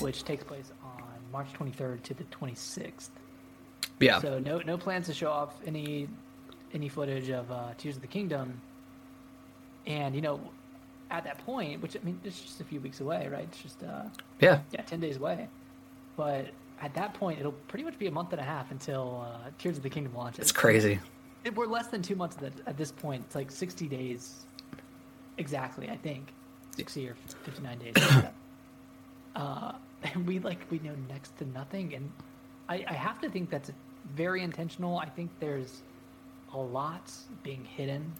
which 0.00 0.24
takes 0.24 0.44
place 0.44 0.72
on 0.82 1.02
March 1.30 1.48
23rd 1.52 2.02
to 2.04 2.14
the 2.14 2.24
26th. 2.24 3.10
Yeah, 4.00 4.18
So 4.20 4.38
no 4.38 4.60
no 4.60 4.78
plans 4.78 5.06
to 5.08 5.14
show 5.14 5.30
off 5.30 5.56
any 5.66 6.08
any 6.72 6.88
footage 6.88 7.28
of 7.28 7.50
uh, 7.50 7.74
Tears 7.76 7.96
of 7.96 8.02
the 8.02 8.08
Kingdom. 8.08 8.62
And 9.88 10.14
you 10.14 10.20
know, 10.20 10.40
at 11.10 11.24
that 11.24 11.38
point, 11.44 11.82
which 11.82 11.96
I 11.96 12.00
mean, 12.04 12.20
it's 12.22 12.40
just 12.40 12.60
a 12.60 12.64
few 12.64 12.78
weeks 12.80 13.00
away, 13.00 13.26
right? 13.28 13.44
It's 13.50 13.60
just 13.62 13.82
uh, 13.82 14.04
yeah, 14.40 14.60
yeah, 14.70 14.82
10 14.82 15.00
days 15.00 15.16
away. 15.16 15.48
But 16.16 16.48
at 16.80 16.94
that 16.94 17.14
point, 17.14 17.40
it'll 17.40 17.52
pretty 17.68 17.84
much 17.84 17.98
be 17.98 18.06
a 18.06 18.10
month 18.10 18.32
and 18.32 18.40
a 18.40 18.44
half 18.44 18.70
until 18.70 19.26
uh, 19.26 19.50
Tears 19.58 19.76
of 19.78 19.82
the 19.82 19.90
Kingdom 19.90 20.14
launches. 20.14 20.40
it's 20.42 20.52
crazy. 20.52 21.00
It- 21.44 21.56
We're 21.56 21.66
less 21.66 21.86
than 21.88 22.02
two 22.02 22.14
months 22.16 22.36
at, 22.42 22.52
at 22.66 22.76
this 22.76 22.92
point. 22.92 23.24
It's 23.26 23.34
like 23.34 23.50
60 23.50 23.88
days 23.88 24.44
exactly, 25.38 25.88
I 25.88 25.96
think. 25.96 26.32
60 26.76 27.08
or 27.08 27.16
59 27.44 27.78
days. 27.78 27.94
uh, 29.36 29.72
and 30.02 30.26
we 30.26 30.38
like 30.38 30.60
we 30.70 30.78
know 30.80 30.94
next 31.08 31.36
to 31.38 31.44
nothing. 31.46 31.94
And 31.94 32.10
I, 32.68 32.84
I 32.86 32.92
have 32.92 33.20
to 33.22 33.30
think 33.30 33.50
that's 33.50 33.72
very 34.14 34.42
intentional. 34.42 34.98
I 34.98 35.06
think 35.06 35.30
there's 35.40 35.82
a 36.52 36.58
lot 36.58 37.10
being 37.42 37.64
hidden. 37.64 38.12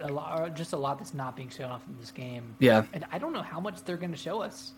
A 0.00 0.10
lot, 0.10 0.54
just 0.56 0.72
a 0.72 0.76
lot 0.76 0.98
that's 0.98 1.14
not 1.14 1.36
being 1.36 1.50
shown 1.50 1.70
off 1.70 1.82
in 1.86 1.96
this 2.00 2.10
game. 2.10 2.56
Yeah, 2.58 2.84
And 2.92 3.04
I 3.12 3.18
don't 3.18 3.32
know 3.32 3.42
how 3.42 3.60
much 3.60 3.82
they're 3.84 3.98
going 3.98 4.12
to 4.12 4.18
show 4.18 4.40
us 4.40 4.72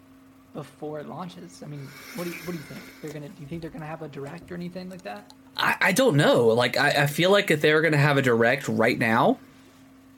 before 0.53 0.99
it 0.99 1.09
launches. 1.09 1.63
I 1.63 1.67
mean, 1.67 1.87
what 2.17 2.25
do 2.25 2.31
you, 2.31 2.37
what 2.39 2.53
do 2.53 2.59
you 2.59 2.65
think? 2.65 2.81
They're 3.03 3.13
gonna? 3.13 3.29
Do 3.29 3.41
you 3.41 3.47
think 3.47 3.63
they're 3.63 3.71
gonna 3.71 3.87
have 3.87 4.03
a 4.03 4.09
direct 4.09 4.51
or 4.51 4.55
anything 4.55 4.89
like 4.89 5.03
that? 5.03 5.33
I, 5.57 5.77
I 5.81 5.93
don't 5.93 6.17
know. 6.17 6.47
Like 6.49 6.77
I, 6.77 7.03
I 7.03 7.07
feel 7.07 7.31
like 7.31 7.51
if 7.51 7.61
they 7.61 7.73
were 7.73 7.81
going 7.81 7.93
to 7.93 7.99
have 7.99 8.17
a 8.17 8.23
direct 8.23 8.69
right 8.69 8.99
now, 8.99 9.39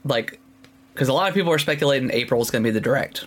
like 0.05 0.41
because 0.95 1.09
a 1.09 1.13
lot 1.13 1.29
of 1.29 1.35
people 1.35 1.53
are 1.53 1.59
speculating 1.59 2.11
April 2.11 2.41
is 2.41 2.51
going 2.51 2.63
to 2.63 2.67
be 2.67 2.73
the 2.73 2.81
direct. 2.81 3.27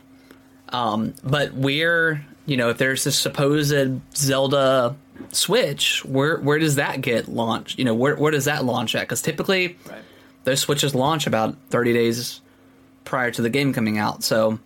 Um, 0.70 1.14
but 1.24 1.54
we're 1.54 2.26
you 2.46 2.58
know 2.58 2.70
if 2.70 2.78
there's 2.78 3.04
this 3.04 3.18
supposed 3.18 4.02
Zelda 4.16 4.96
Switch, 5.32 6.04
where 6.06 6.38
where 6.38 6.60
does 6.60 6.76
that 6.76 7.02
get 7.02 7.28
launched? 7.28 7.78
You 7.78 7.86
know 7.86 7.94
where 7.94 8.16
where 8.16 8.32
does 8.32 8.46
that 8.46 8.66
launch 8.66 8.96
at? 8.96 9.02
Because 9.02 9.22
typically 9.22 9.78
Right. 9.90 10.02
Those 10.44 10.60
switches 10.60 10.96
launch 10.96 11.28
about 11.28 11.56
30 11.70 11.94
days 11.94 12.42
prior 13.06 13.32
to 13.32 13.42
the 13.42 13.50
game 13.50 13.74
coming 13.74 13.98
out. 13.98 14.24
So, 14.24 14.60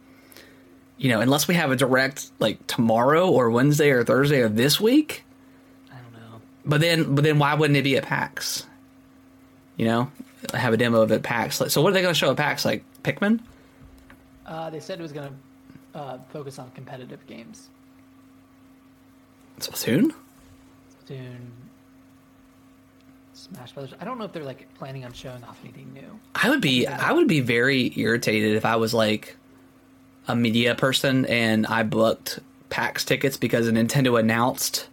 you 0.98 1.10
know, 1.10 1.22
unless 1.22 1.48
we 1.48 1.56
have 1.56 1.72
a 1.72 1.76
direct 1.76 2.30
like 2.40 2.66
tomorrow 2.68 3.30
or 3.30 3.50
Wednesday 3.50 3.90
or 3.90 4.04
Thursday 4.04 4.42
of 4.42 4.56
this 4.56 4.80
week, 4.80 5.24
I 5.92 5.96
don't 5.96 6.14
know. 6.14 6.42
but 6.66 6.82
then 6.82 7.16
but 7.16 7.24
then 7.24 7.40
why 7.40 7.54
wouldn't 7.54 7.78
it 7.78 7.84
be 7.84 7.98
at 7.98 8.04
PAX? 8.04 8.66
You 9.78 9.86
know, 9.86 10.12
have 10.54 10.74
a 10.74 10.78
demo 10.78 11.02
of 11.02 11.12
it 11.12 11.16
at 11.16 11.24
PAX. 11.24 11.58
So 11.68 11.82
what 11.82 11.90
are 11.90 11.94
they 11.94 12.02
going 12.02 12.14
to 12.14 12.18
show 12.18 12.32
at 12.32 12.38
PAX? 12.38 12.64
Like 12.66 12.84
Pikmin? 13.04 13.42
Uh, 14.46 14.70
they 14.70 14.80
said 14.80 15.00
it 15.00 15.02
was 15.02 15.12
gonna 15.12 15.34
uh, 15.96 16.20
focus 16.32 16.60
on 16.60 16.70
competitive 16.72 17.26
games 17.28 17.70
Splatoon? 19.60 20.14
soon. 21.08 21.52
Smash 23.36 23.74
Brothers. 23.74 23.94
I 23.99 24.06
don't 24.06 24.18
know 24.18 24.24
if 24.26 24.32
they're 24.32 24.44
like 24.44 24.74
planning 24.76 25.03
on 25.03 25.14
showing 25.14 25.44
off 25.44 25.60
anything 25.64 25.94
new. 25.94 26.20
I 26.34 26.49
would 26.49 26.62
be 26.62 26.88
I 26.88 27.12
would 27.12 27.28
be 27.28 27.41
very 27.41 27.91
irritated 27.95 28.56
if 28.56 28.66
I 28.66 28.78
was 28.78 28.94
like 28.94 29.36
a 30.28 30.36
media 30.36 30.74
person 30.74 31.26
and 31.26 31.68
I 31.68 31.84
booked 31.84 32.40
PAX 32.70 33.03
tickets 33.03 33.38
because 33.38 33.70
Nintendo 33.70 34.20
announced 34.20 34.88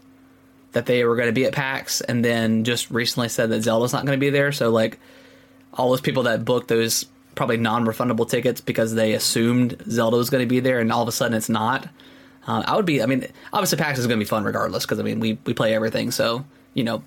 that 0.73 0.87
they 0.87 1.05
were 1.05 1.17
going 1.17 1.29
to 1.29 1.33
be 1.33 1.45
at 1.45 1.53
PAX 1.53 2.01
and 2.01 2.25
then 2.25 2.65
just 2.65 2.91
recently 2.91 3.29
said 3.29 3.51
that 3.51 3.63
Zelda's 3.63 3.93
not 3.93 4.05
going 4.05 4.19
to 4.19 4.21
be 4.21 4.31
there. 4.31 4.53
So 4.53 4.71
like 4.71 4.99
all 5.75 5.91
those 5.91 6.01
people 6.01 6.25
that 6.25 6.45
booked 6.45 6.69
those 6.69 7.07
probably 7.35 7.57
non-refundable 7.57 8.29
tickets 8.29 8.61
because 8.61 8.95
they 8.95 9.13
assumed 9.13 9.83
Zelda 9.89 10.17
was 10.17 10.31
going 10.31 10.43
to 10.43 10.49
be 10.49 10.61
there 10.61 10.81
and 10.81 10.93
all 10.93 11.03
of 11.03 11.09
a 11.09 11.13
sudden 11.13 11.37
it's 11.37 11.49
not. 11.49 11.89
Uh, 12.47 12.65
I 12.67 12.75
would 12.75 12.87
be. 12.87 13.01
I 13.01 13.07
mean, 13.07 13.25
obviously 13.53 13.79
PAX 13.79 14.01
is 14.01 14.07
going 14.09 14.19
to 14.19 14.25
be 14.25 14.29
fun 14.29 14.43
regardless 14.43 14.85
because 14.85 14.99
I 14.99 15.05
mean 15.05 15.21
we 15.21 15.39
we 15.47 15.55
play 15.55 15.75
everything. 15.75 16.11
So 16.11 16.45
you 16.75 16.83
know, 16.83 17.05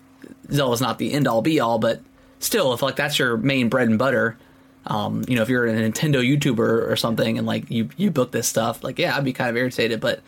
Zelda's 0.52 0.82
not 0.82 0.98
the 0.98 1.14
end 1.14 1.28
all 1.28 1.42
be 1.42 1.60
all, 1.60 1.80
but 1.80 2.02
still, 2.40 2.74
if 2.74 2.82
like 2.82 2.96
that's 2.96 3.20
your 3.20 3.38
main 3.38 3.70
bread 3.70 3.88
and 3.88 3.98
butter, 3.98 4.38
um, 4.88 5.24
you 5.28 5.36
know, 5.36 5.42
if 5.42 5.50
you're 5.50 5.66
a 5.66 5.74
Nintendo 5.74 6.24
YouTuber 6.24 6.90
or 6.90 6.96
something 6.96 7.38
and 7.38 7.48
like 7.48 7.70
you 7.72 7.90
you 7.98 8.12
book 8.12 8.32
this 8.32 8.48
stuff, 8.48 8.84
like 8.84 9.00
yeah, 9.00 9.16
I'd 9.18 9.24
be 9.24 9.34
kind 9.34 9.50
of 9.50 9.58
irritated. 9.58 10.00
But 10.00 10.22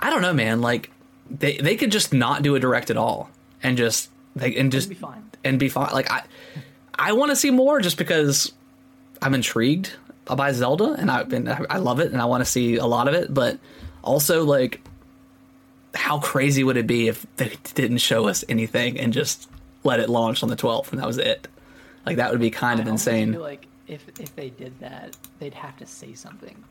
I 0.00 0.10
don't 0.10 0.22
know, 0.22 0.32
man. 0.32 0.60
Like 0.60 0.90
they 1.30 1.56
they 1.56 1.76
could 1.76 1.92
just 1.92 2.12
not 2.12 2.42
do 2.42 2.54
a 2.54 2.60
direct 2.60 2.90
at 2.90 2.96
all 2.96 3.30
and 3.62 3.76
just 3.76 4.10
they 4.36 4.54
and 4.56 4.70
just 4.70 4.88
be 4.88 4.94
fine. 4.94 5.30
and 5.44 5.58
be 5.58 5.68
fine. 5.68 5.92
Like 5.92 6.10
I 6.10 6.22
I 6.94 7.12
want 7.12 7.30
to 7.30 7.36
see 7.36 7.50
more 7.50 7.80
just 7.80 7.96
because 7.96 8.52
I'm 9.22 9.34
intrigued 9.34 9.92
by 10.26 10.52
Zelda 10.52 10.92
and 10.98 11.10
I've 11.10 11.28
been 11.28 11.48
I 11.48 11.78
love 11.78 12.00
it 12.00 12.12
and 12.12 12.20
I 12.20 12.26
want 12.26 12.42
to 12.42 12.50
see 12.50 12.76
a 12.76 12.86
lot 12.86 13.08
of 13.08 13.14
it, 13.14 13.32
but 13.32 13.58
also 14.02 14.44
like 14.44 14.80
how 15.94 16.18
crazy 16.18 16.62
would 16.64 16.76
it 16.76 16.86
be 16.86 17.08
if 17.08 17.26
they 17.36 17.52
didn't 17.74 17.98
show 17.98 18.28
us 18.28 18.44
anything 18.48 18.98
and 18.98 19.12
just 19.12 19.48
let 19.84 20.00
it 20.00 20.08
launch 20.08 20.42
on 20.42 20.48
the 20.48 20.56
12th 20.56 20.90
and 20.92 21.00
that 21.00 21.06
was 21.06 21.18
it? 21.18 21.48
Like 22.06 22.16
that 22.16 22.30
would 22.30 22.40
be 22.40 22.50
kind 22.50 22.78
I 22.78 22.82
of 22.82 22.88
insane. 22.88 23.32
feel 23.32 23.42
like 23.42 23.66
if 23.86 24.04
if 24.20 24.34
they 24.36 24.50
did 24.50 24.78
that, 24.80 25.16
they'd 25.38 25.54
have 25.54 25.76
to 25.78 25.86
say 25.86 26.14
something. 26.14 26.62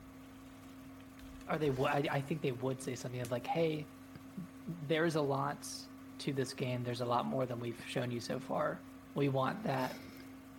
Or 1.49 1.57
they 1.57 1.69
would. 1.69 1.88
I, 1.89 2.03
I 2.11 2.22
think 2.22 2.41
they 2.41 2.52
would 2.52 2.81
say 2.81 2.95
something 2.95 3.22
of 3.22 3.31
like, 3.31 3.48
"Hey, 3.48 3.85
there's 4.88 5.15
a 5.15 5.22
lot 5.22 5.57
to 6.19 6.34
this 6.34 6.53
game. 6.53 6.84
There's 6.84 7.02
a 7.02 7.06
lot 7.06 7.26
more 7.26 7.45
than 7.45 7.60
we've 7.60 7.81
shown 7.88 8.11
you 8.11 8.19
so 8.19 8.39
far. 8.39 8.80
We 9.15 9.30
want 9.30 9.64
that 9.64 9.95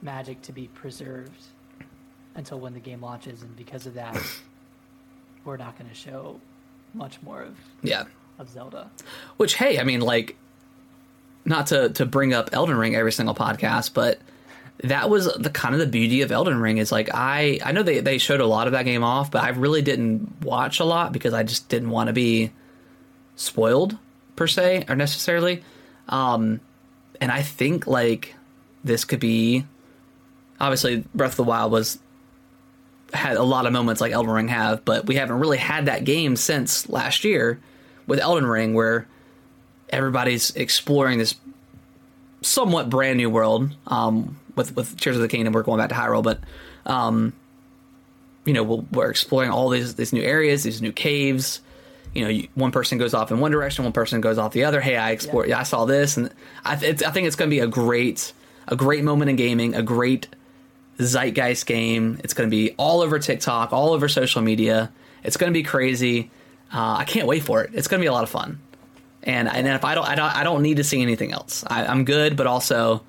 magic 0.03 0.41
to 0.43 0.53
be 0.53 0.69
preserved 0.69 1.43
until 2.37 2.59
when 2.61 2.73
the 2.73 2.81
game 2.81 3.03
launches, 3.03 3.43
and 3.43 3.55
because 3.57 3.87
of 3.87 3.95
that, 3.95 4.17
we're 5.45 5.57
not 5.57 5.77
going 5.79 5.91
to 5.91 5.97
show 5.97 6.41
much 6.95 7.21
more 7.23 7.43
of 7.43 7.57
Yeah. 7.83 8.05
Of 8.39 8.49
Zelda." 8.51 8.91
Which 9.37 9.55
hey, 9.55 9.79
I 9.79 9.85
mean 9.85 10.01
like 10.01 10.37
not 11.45 11.69
to 11.69 11.91
to 11.91 12.07
bring 12.07 12.35
up 12.35 12.51
Elden 12.53 12.77
Ring 12.77 12.95
every 12.95 13.13
single 13.13 13.35
podcast, 13.35 13.95
but 13.95 14.19
that 14.85 15.11
was 15.11 15.33
the 15.35 15.51
kind 15.51 15.75
of 15.75 15.81
the 15.81 15.87
beauty 15.87 16.23
of 16.23 16.31
Elden 16.31 16.61
Ring 16.61 16.79
is 16.79 16.93
like 16.93 17.11
I 17.13 17.59
I 17.65 17.73
know 17.73 17.83
they 17.83 18.01
they 18.01 18.19
showed 18.19 18.41
a 18.41 18.47
lot 18.47 18.67
of 18.67 18.75
that 18.75 18.85
game 18.85 19.03
off, 19.03 19.31
but 19.31 19.43
I 19.43 19.51
really 19.51 19.83
didn't 19.83 20.43
watch 20.43 20.79
a 20.79 20.85
lot 20.85 21.13
because 21.13 21.35
I 21.35 21.43
just 21.43 21.69
didn't 21.69 21.91
want 21.91 22.09
to 22.09 22.13
be 22.13 22.53
spoiled 23.37 23.97
per 24.37 24.47
se 24.47 24.85
or 24.89 24.95
necessarily. 24.95 25.65
Um 26.09 26.61
and 27.21 27.33
I 27.33 27.43
think 27.43 27.87
like 27.87 28.35
this 28.85 29.05
could 29.05 29.21
be 29.21 29.65
obviously 30.61 31.05
Breath 31.15 31.33
of 31.33 31.37
the 31.39 31.45
Wild 31.45 31.73
was 31.73 31.99
had 33.13 33.37
a 33.37 33.43
lot 33.43 33.67
of 33.67 33.73
moments 33.73 34.01
like 34.01 34.13
Elden 34.13 34.31
Ring 34.33 34.49
have, 34.49 34.85
but 34.85 35.07
we 35.07 35.17
haven't 35.17 35.41
really 35.41 35.57
had 35.57 35.87
that 35.87 36.05
game 36.05 36.37
since 36.37 36.89
last 36.89 37.25
year 37.25 37.59
with 38.09 38.19
Elden 38.19 38.47
Ring 38.47 38.75
where 38.75 39.07
everybody's 39.91 40.51
exploring 40.57 41.19
this 41.19 41.37
somewhat 42.43 42.91
brand 42.91 43.19
new 43.19 43.31
world. 43.31 43.71
Um, 43.87 44.41
with 44.57 44.75
with 44.75 44.99
Tears 44.99 45.15
of 45.15 45.23
the 45.23 45.29
Kingdom, 45.29 45.53
we're 45.53 45.63
going 45.63 45.79
back 45.79 45.91
to 45.91 45.95
Hyrule, 45.95 46.25
but 46.25 46.41
um, 46.87 47.33
you 48.45 48.53
know 48.53 48.65
we'll, 48.65 48.85
we're 48.91 49.11
exploring 49.11 49.51
all 49.51 49.69
these 49.69 49.95
these 49.95 50.13
new 50.13 50.23
areas, 50.23 50.65
these 50.65 50.83
new 50.83 50.91
caves. 50.91 51.61
You 52.15 52.25
know, 52.25 52.31
you, 52.31 52.49
one 52.55 52.73
person 52.73 52.99
goes 52.99 53.15
off 53.15 53.31
in 53.31 53.39
one 53.39 53.53
direction, 53.53 53.85
one 53.85 53.93
person 53.93 54.21
goes 54.21 54.39
off 54.39 54.53
the 54.53 54.65
other. 54.65 54.81
Hey, 54.81 54.97
I 54.97 55.11
explored, 55.11 55.49
yeah. 55.49 55.61
I 55.61 55.63
saw 55.63 55.85
this, 55.85 56.17
and 56.17 56.33
I, 56.65 56.77
it's, 56.81 57.03
I 57.03 57.11
think 57.11 57.27
it's 57.27 57.37
going 57.37 57.51
to 57.51 57.55
be 57.55 57.61
a 57.61 57.67
great 57.67 58.33
a 58.67 58.75
great 58.75 59.05
moment 59.05 59.31
in 59.31 59.37
gaming, 59.37 59.75
a 59.75 59.83
great 59.83 60.27
zeitgeist 60.99 61.67
game. 61.67 62.19
It's 62.25 62.35
going 62.35 62.49
to 62.49 62.51
be 62.51 62.75
all 62.79 63.03
over 63.03 63.19
TikTok, 63.19 63.73
all 63.73 63.93
over 63.93 64.09
social 64.09 64.43
media. 64.43 64.91
It's 65.23 65.37
going 65.37 65.53
to 65.53 65.57
be 65.57 65.63
crazy. 65.63 66.31
Uh, 66.73 66.97
I 66.99 67.05
can't 67.05 67.27
wait 67.27 67.43
for 67.43 67.63
it. 67.63 67.71
It's 67.73 67.89
going 67.89 68.01
to 68.01 68.03
be 68.03 68.09
a 68.09 68.13
lot 68.13 68.23
of 68.25 68.31
fun. 68.31 68.61
And 69.23 69.49
and 69.49 69.67
if 69.67 69.85
I 69.85 69.95
don't 69.95 70.07
I 70.09 70.15
don't 70.15 70.37
I 70.37 70.45
don't 70.45 70.63
need 70.63 70.77
to 70.77 70.85
see 70.85 71.03
anything 71.03 71.33
else. 71.33 71.65
I, 71.67 71.85
I'm 71.87 72.05
good, 72.05 72.37
but 72.37 72.47
also 72.47 73.03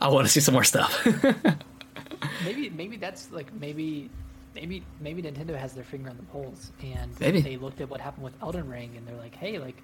I 0.00 0.08
want 0.08 0.26
to 0.26 0.32
see 0.32 0.40
some 0.40 0.52
more 0.54 0.64
stuff. 0.64 1.04
maybe 2.44 2.70
maybe 2.70 2.96
that's 2.96 3.30
like 3.32 3.52
maybe 3.54 4.10
maybe 4.54 4.82
maybe 5.00 5.22
Nintendo 5.22 5.56
has 5.56 5.72
their 5.72 5.84
finger 5.84 6.10
on 6.10 6.16
the 6.16 6.22
pulse 6.24 6.72
and 6.82 7.10
Maybe. 7.20 7.40
they 7.40 7.56
looked 7.56 7.80
at 7.80 7.88
what 7.88 8.00
happened 8.00 8.24
with 8.24 8.34
Elden 8.42 8.68
Ring 8.68 8.92
and 8.96 9.06
they're 9.06 9.16
like, 9.16 9.34
hey, 9.34 9.58
like 9.58 9.76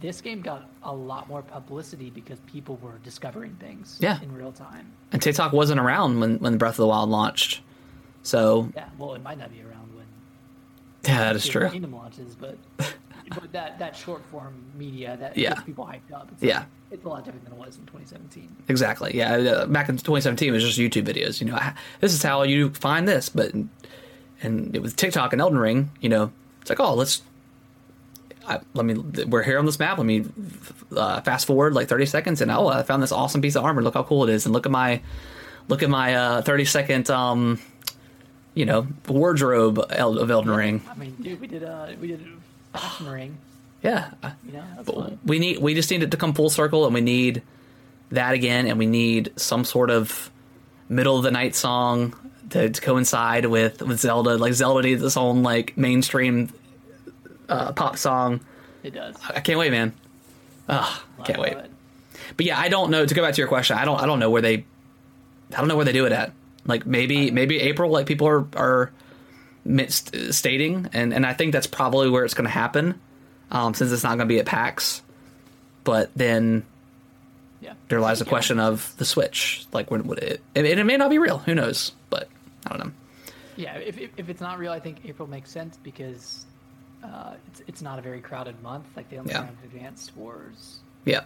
this 0.00 0.20
game 0.20 0.42
got 0.42 0.68
a 0.82 0.94
lot 0.94 1.28
more 1.28 1.40
publicity 1.42 2.10
because 2.10 2.38
people 2.40 2.78
were 2.82 2.98
discovering 3.02 3.54
things 3.60 3.96
Yeah. 4.00 4.20
in 4.20 4.32
real 4.34 4.52
time. 4.52 4.92
and 5.12 5.22
TikTok 5.22 5.52
wasn't 5.52 5.80
around 5.80 6.20
when 6.20 6.38
when 6.38 6.58
Breath 6.58 6.74
of 6.74 6.78
the 6.78 6.86
Wild 6.88 7.08
launched, 7.10 7.62
so 8.22 8.70
Yeah, 8.76 8.88
well, 8.98 9.14
it 9.14 9.22
might 9.22 9.38
not 9.38 9.50
be 9.52 9.62
around 9.62 9.79
yeah, 11.08 11.18
that 11.18 11.36
is 11.36 11.46
true. 11.46 11.68
Kingdom 11.70 11.94
launches, 11.94 12.34
but 12.34 12.56
but 12.78 13.52
that 13.52 13.78
that 13.78 13.94
short 13.96 14.24
form 14.26 14.54
media 14.76 15.16
that 15.20 15.36
Yeah. 15.36 15.50
gets 15.50 15.62
people 15.62 15.84
hyped 15.86 16.12
up. 16.14 16.28
It's 16.32 16.42
Yeah. 16.42 16.58
like- 16.60 16.66
it's 16.92 17.04
a 17.04 17.08
lot 17.08 17.24
different 17.24 17.44
than 17.44 17.52
it 17.54 17.58
was 17.58 17.76
in 17.76 17.86
2017. 17.86 18.48
Exactly. 18.68 19.16
Yeah. 19.16 19.34
uh, 19.36 19.66
Back 19.66 19.88
in 19.88 19.96
2017, 19.96 20.48
it 20.48 20.50
was 20.52 20.64
just 20.64 20.76
YouTube 20.78 21.04
videos. 21.06 21.40
You 21.40 21.46
know, 21.46 21.56
"Ah, 21.56 21.74
this 22.00 22.12
is 22.12 22.20
how 22.22 22.42
you 22.42 22.70
find 22.70 23.06
this. 23.06 23.28
But 23.28 23.52
and 24.42 24.74
it 24.74 24.82
was 24.82 24.92
TikTok 24.94 25.32
and 25.32 25.40
Elden 25.40 25.58
Ring. 25.58 25.90
You 26.00 26.08
know, 26.08 26.32
it's 26.60 26.68
like, 26.70 26.80
oh, 26.80 26.94
let's. 26.94 27.22
I, 28.48 28.58
let 28.74 28.84
me. 28.86 28.94
We're 29.26 29.42
here 29.44 29.58
on 29.58 29.66
this 29.66 29.78
map. 29.78 29.98
Let 29.98 30.06
me 30.06 30.24
uh, 30.96 31.20
fast 31.20 31.46
forward 31.46 31.74
like 31.74 31.86
30 31.88 32.06
seconds, 32.06 32.40
and 32.40 32.50
oh, 32.50 32.66
I 32.68 32.82
found 32.82 33.02
this 33.02 33.12
awesome 33.12 33.40
piece 33.40 33.54
of 33.54 33.64
armor. 33.64 33.82
Look 33.82 33.94
how 33.94 34.02
cool 34.02 34.24
it 34.24 34.30
is, 34.32 34.46
and 34.46 34.52
look 34.52 34.66
at 34.66 34.72
my, 34.72 35.00
look 35.68 35.82
at 35.84 35.90
my 35.90 36.14
uh, 36.16 36.42
30 36.42 36.64
second, 36.64 37.10
um, 37.10 37.60
you 38.54 38.64
know, 38.66 38.86
wardrobe 39.08 39.78
of 39.78 40.30
Elden 40.30 40.50
Ring. 40.50 40.82
I 40.90 40.94
mean, 40.94 41.16
dude, 41.20 41.40
we 41.40 41.46
did 41.46 41.62
uh 41.64 41.88
we 42.00 42.08
did 42.08 42.24
Fashion 42.72 43.08
Ring. 43.08 43.38
Yeah. 43.82 44.10
You 44.46 44.52
know, 44.52 44.64
fun. 44.84 45.18
we 45.24 45.38
need 45.38 45.58
we 45.58 45.74
just 45.74 45.90
need 45.90 46.02
it 46.02 46.10
to 46.10 46.16
come 46.16 46.34
full 46.34 46.50
circle 46.50 46.84
and 46.84 46.94
we 46.94 47.00
need 47.00 47.42
that 48.10 48.34
again 48.34 48.66
and 48.66 48.78
we 48.78 48.86
need 48.86 49.32
some 49.36 49.64
sort 49.64 49.90
of 49.90 50.30
middle 50.88 51.16
of 51.16 51.22
the 51.22 51.30
night 51.30 51.54
song 51.54 52.14
to, 52.50 52.68
to 52.68 52.80
coincide 52.80 53.46
with 53.46 53.80
with 53.80 54.00
zelda 54.00 54.36
like 54.36 54.52
zelda 54.52 54.82
needs 54.82 55.00
its 55.00 55.16
own 55.16 55.44
like 55.44 55.76
mainstream 55.78 56.52
uh, 57.48 57.70
pop 57.72 57.96
song 57.96 58.40
It 58.82 58.94
does. 58.94 59.14
i 59.32 59.38
can't 59.38 59.56
wait 59.60 59.70
man 59.70 59.92
Ugh, 60.68 61.00
I 61.20 61.22
can't 61.22 61.38
wait 61.40 61.52
it. 61.52 61.70
but 62.36 62.44
yeah 62.44 62.58
i 62.58 62.68
don't 62.68 62.90
know 62.90 63.06
to 63.06 63.14
go 63.14 63.22
back 63.22 63.34
to 63.34 63.38
your 63.40 63.46
question 63.46 63.78
i 63.78 63.84
don't 63.84 64.00
i 64.00 64.06
don't 64.06 64.18
know 64.18 64.30
where 64.30 64.42
they 64.42 64.64
i 65.54 65.58
don't 65.58 65.68
know 65.68 65.76
where 65.76 65.84
they 65.84 65.92
do 65.92 66.06
it 66.06 66.12
at 66.12 66.32
like 66.70 66.86
maybe 66.86 67.30
maybe 67.30 67.60
april 67.60 67.90
like 67.90 68.06
people 68.06 68.26
are 68.26 68.46
are 68.56 68.90
stating 70.30 70.88
and 70.94 71.12
and 71.12 71.26
i 71.26 71.34
think 71.34 71.52
that's 71.52 71.66
probably 71.66 72.08
where 72.08 72.24
it's 72.24 72.32
going 72.34 72.46
to 72.46 72.50
happen 72.50 72.98
um, 73.50 73.74
since 73.74 73.92
it's 73.92 74.02
not 74.02 74.10
going 74.16 74.26
to 74.28 74.32
be 74.34 74.38
at 74.38 74.46
pax 74.46 75.02
but 75.84 76.10
then 76.16 76.64
Yeah. 77.60 77.74
there 77.88 78.00
lies 78.00 78.20
the 78.20 78.24
Yeah. 78.24 78.30
question 78.30 78.58
of 78.58 78.94
the 78.96 79.04
switch 79.04 79.66
like 79.72 79.90
when 79.90 80.04
would 80.04 80.18
it 80.20 80.40
and 80.54 80.66
it 80.66 80.82
may 80.86 80.96
not 80.96 81.10
be 81.10 81.18
real 81.18 81.38
who 81.38 81.54
knows 81.54 81.92
but 82.08 82.28
i 82.66 82.70
don't 82.70 82.78
know 82.86 82.92
Yeah, 83.56 83.74
if, 83.76 83.98
if, 83.98 84.10
if 84.16 84.28
it's 84.30 84.40
not 84.40 84.58
real, 84.58 84.72
I 84.72 84.80
think 84.80 85.04
April 85.04 85.28
makes 85.28 85.50
sense 85.50 85.76
because 85.82 86.46
uh, 87.04 87.34
it's 87.48 87.60
it's 87.66 87.82
not 87.82 87.98
a 87.98 88.02
very 88.02 88.20
crowded 88.22 88.56
month. 88.62 88.86
Like 88.96 89.10
they 89.10 89.18
only 89.18 89.32
Yeah. 89.32 89.44
have 89.44 89.58
advanced 89.64 90.16
wars, 90.16 90.78
yeah 91.04 91.24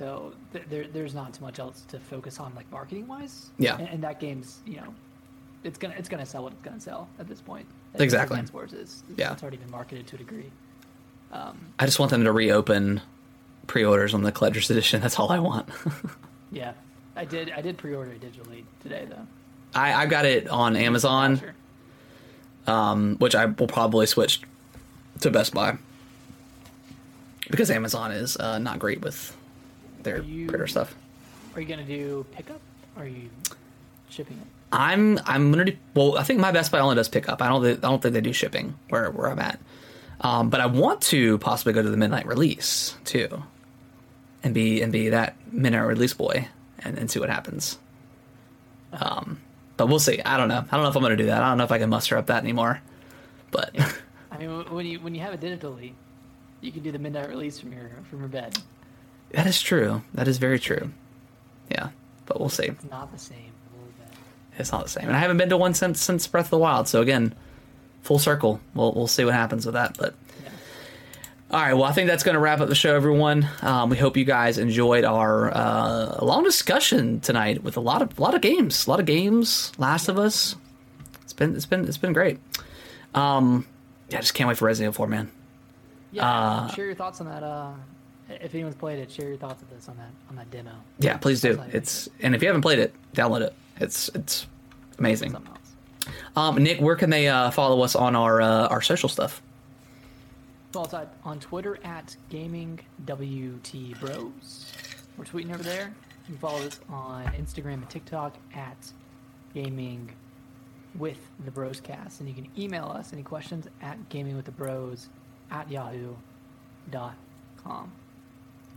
so 0.00 0.32
th- 0.54 0.64
there 0.70 0.86
there's 0.88 1.14
not 1.14 1.34
too 1.34 1.44
much 1.44 1.58
else 1.58 1.82
to 1.88 2.00
focus 2.00 2.40
on 2.40 2.54
like 2.56 2.70
marketing 2.72 3.06
wise. 3.06 3.50
Yeah. 3.58 3.76
and, 3.78 3.86
and 3.88 4.02
that 4.02 4.18
game's 4.18 4.60
you 4.64 4.76
know, 4.78 4.94
it's 5.62 5.78
gonna 5.78 5.94
it's 5.98 6.08
gonna 6.08 6.24
sell 6.24 6.42
what 6.44 6.52
it's 6.54 6.62
gonna 6.62 6.80
sell 6.80 7.06
at 7.18 7.28
this 7.28 7.42
point. 7.42 7.66
Exactly. 7.96 8.34
Advanced 8.34 8.54
Wars 8.54 8.72
is. 8.72 9.02
It's, 9.10 9.18
Yeah. 9.18 9.32
it's 9.34 9.42
already 9.42 9.58
been 9.58 9.70
marketed 9.70 10.06
to 10.08 10.16
a 10.16 10.18
degree. 10.18 10.50
Um, 11.32 11.58
i 11.78 11.84
just 11.86 11.98
want 12.00 12.10
them 12.10 12.24
to 12.24 12.32
reopen 12.32 13.00
pre-orders 13.68 14.14
on 14.14 14.22
the 14.24 14.32
collector's 14.32 14.68
edition 14.68 15.00
that's 15.00 15.16
all 15.16 15.30
i 15.30 15.38
want 15.38 15.68
yeah, 16.50 16.72
I 17.14 17.24
did 17.24 17.52
I 17.52 17.60
did 17.60 17.78
pre-order 17.78 18.10
it 18.10 18.20
digitally 18.20 18.64
today 18.82 19.06
though. 19.08 19.26
I, 19.72 19.94
I 19.94 20.06
got 20.06 20.24
it 20.24 20.48
on 20.48 20.74
amazon 20.74 21.38
Sure. 21.38 21.54
um, 22.66 23.14
which 23.18 23.36
I 23.36 23.44
will 23.46 23.68
probably 23.68 24.06
switch 24.06 24.40
to 25.20 25.30
Best 25.30 25.54
Buy 25.54 25.76
because 27.48 27.70
Amazon 27.70 28.10
is 28.12 28.36
uh, 28.36 28.58
not 28.58 28.78
great 28.80 29.00
with 29.02 29.36
their 30.04 30.22
You- 30.22 30.46
printer 30.48 30.66
stuff. 30.66 30.94
Are 31.54 31.60
you 31.60 31.66
gonna 31.66 31.84
do 31.84 32.24
pickup? 32.32 32.60
Or 32.96 33.02
are 33.04 33.06
you 33.06 33.28
shipping 34.08 34.36
it? 34.38 34.46
I'm 34.72 35.18
I'm 35.26 35.50
gonna 35.50 35.64
do 35.66 35.76
well. 35.94 36.16
I 36.18 36.22
think 36.22 36.38
my 36.40 36.52
Best 36.52 36.70
Buy 36.70 36.78
only 36.78 36.94
does 36.96 37.08
pickup. 37.08 37.42
I 37.42 37.48
don't 37.48 37.64
I 37.66 37.74
don't 37.74 38.00
think 38.00 38.14
they 38.14 38.20
do 38.20 38.32
shipping 38.32 38.74
where 38.88 39.10
where 39.10 39.28
I'm 39.30 39.38
at. 39.40 39.58
Um, 40.20 40.50
but 40.50 40.60
I 40.60 40.66
want 40.66 41.00
to 41.02 41.38
possibly 41.38 41.72
go 41.72 41.82
to 41.82 41.88
the 41.90 41.96
midnight 41.96 42.26
release 42.26 42.94
too. 43.04 43.42
and 44.42 44.54
be 44.54 44.80
and 44.82 44.92
be 44.92 45.08
that 45.10 45.34
midnight 45.52 45.86
release 45.86 46.12
boy 46.14 46.46
and, 46.78 46.98
and 46.98 47.10
see 47.10 47.18
what 47.18 47.28
happens. 47.30 47.78
Um, 48.92 49.40
but 49.76 49.86
we'll 49.88 49.98
see. 49.98 50.20
I 50.22 50.36
don't 50.36 50.48
know. 50.48 50.64
I 50.70 50.76
don't 50.76 50.82
know 50.82 50.88
if 50.90 50.96
I'm 50.96 51.02
going 51.02 51.16
to 51.16 51.22
do 51.22 51.26
that. 51.26 51.42
I 51.42 51.48
don't 51.48 51.58
know 51.58 51.64
if 51.64 51.72
I 51.72 51.78
can 51.78 51.90
muster 51.90 52.16
up 52.16 52.26
that 52.26 52.42
anymore. 52.42 52.80
But 53.50 53.74
I 54.30 54.38
mean, 54.38 54.50
when 54.70 54.86
you 54.86 55.00
when 55.00 55.14
you 55.14 55.20
have 55.22 55.32
it 55.34 55.40
digitally, 55.40 55.92
you 56.60 56.70
can 56.72 56.82
do 56.82 56.92
the 56.92 56.98
midnight 56.98 57.28
release 57.28 57.58
from 57.58 57.72
your 57.72 57.90
from 58.08 58.20
your 58.20 58.28
bed. 58.28 58.56
That 59.32 59.46
is 59.46 59.60
true. 59.60 60.02
That 60.14 60.28
is 60.28 60.38
very 60.38 60.58
true. 60.58 60.90
Yeah, 61.70 61.90
but 62.26 62.40
we'll 62.40 62.48
see. 62.48 62.64
It's 62.66 62.90
not 62.90 63.12
the 63.12 63.18
same. 63.18 63.36
a 63.38 63.76
little 63.76 63.92
bit. 63.98 64.18
It's 64.58 64.72
not 64.72 64.84
the 64.84 64.90
same, 64.90 65.06
and 65.06 65.16
I 65.16 65.20
haven't 65.20 65.36
been 65.38 65.48
to 65.50 65.56
one 65.56 65.74
since 65.74 66.00
since 66.00 66.26
Breath 66.26 66.46
of 66.46 66.50
the 66.50 66.58
Wild. 66.58 66.88
So 66.88 67.00
again, 67.00 67.34
full 68.02 68.18
circle. 68.18 68.60
We'll 68.74 68.92
we'll 68.92 69.06
see 69.06 69.24
what 69.24 69.34
happens 69.34 69.64
with 69.66 69.74
that. 69.74 69.96
But 69.98 70.14
all 71.50 71.60
right, 71.60 71.74
well, 71.74 71.84
I 71.84 71.92
think 71.92 72.08
that's 72.08 72.22
going 72.22 72.34
to 72.34 72.40
wrap 72.40 72.60
up 72.60 72.68
the 72.68 72.76
show, 72.76 72.94
everyone. 72.94 73.48
Um, 73.62 73.90
we 73.90 73.96
hope 73.96 74.16
you 74.16 74.24
guys 74.24 74.56
enjoyed 74.56 75.04
our 75.04 75.52
uh, 75.52 76.24
long 76.24 76.44
discussion 76.44 77.18
tonight 77.20 77.64
with 77.64 77.76
a 77.76 77.80
lot 77.80 78.02
of 78.02 78.16
a 78.18 78.22
lot 78.22 78.34
of 78.34 78.40
games, 78.40 78.86
a 78.86 78.90
lot 78.90 79.00
of 79.00 79.06
games. 79.06 79.72
Last 79.76 80.08
of 80.08 80.18
Us. 80.18 80.54
It's 81.22 81.32
been 81.32 81.56
it's 81.56 81.66
been 81.66 81.86
it's 81.88 81.98
been 81.98 82.12
great. 82.12 82.38
Um, 83.14 83.66
yeah, 84.08 84.18
I 84.18 84.20
just 84.20 84.34
can't 84.34 84.46
wait 84.48 84.58
for 84.58 84.66
Resident 84.66 84.92
Evil 84.94 85.06
4, 85.06 85.06
man. 85.08 85.30
Yeah. 86.12 86.28
Uh, 86.28 86.68
share 86.68 86.86
your 86.86 86.94
thoughts 86.94 87.20
on 87.20 87.26
that. 87.26 87.42
Uh, 87.42 87.72
if 88.40 88.54
anyone's 88.54 88.74
played 88.76 88.98
it, 88.98 89.10
share 89.10 89.28
your 89.28 89.36
thoughts 89.36 89.62
of 89.62 89.70
this 89.70 89.88
on 89.88 89.96
that 89.96 90.10
on 90.28 90.36
that 90.36 90.50
demo. 90.50 90.72
Yeah, 90.98 91.16
please 91.16 91.40
do. 91.40 91.54
Like 91.54 91.74
It's 91.74 92.08
and 92.20 92.34
if 92.34 92.42
you 92.42 92.48
haven't 92.48 92.62
played 92.62 92.78
it, 92.78 92.94
download 93.14 93.40
it. 93.42 93.54
It's 93.78 94.08
it's 94.14 94.46
amazing. 94.98 95.36
Um, 96.36 96.62
Nick, 96.62 96.80
where 96.80 96.96
can 96.96 97.10
they 97.10 97.28
uh, 97.28 97.50
follow 97.50 97.82
us 97.82 97.94
on 97.96 98.14
our 98.16 98.40
uh, 98.40 98.68
our 98.68 98.80
social 98.82 99.08
stuff? 99.08 99.42
At- 100.74 101.12
on 101.24 101.40
Twitter 101.40 101.78
at 101.82 102.16
Gaming 102.28 102.78
WT 103.06 103.98
Bros. 103.98 104.72
We're 105.16 105.24
tweeting 105.24 105.52
over 105.52 105.64
there. 105.64 105.92
You 106.28 106.34
can 106.34 106.38
follow 106.38 106.64
us 106.64 106.78
on 106.88 107.24
Instagram 107.32 107.74
and 107.74 107.90
TikTok 107.90 108.36
at 108.54 108.92
Gaming 109.52 110.12
with 110.94 111.18
the 111.44 111.50
Broscast, 111.50 112.20
and 112.20 112.28
you 112.28 112.34
can 112.34 112.46
email 112.56 112.84
us 112.84 113.12
any 113.12 113.22
questions 113.22 113.66
at 113.82 114.08
Gaming 114.10 114.36
with 114.36 114.44
the 114.44 114.52
Bros 114.52 115.08
at 115.50 115.68
yahoo 115.70 116.14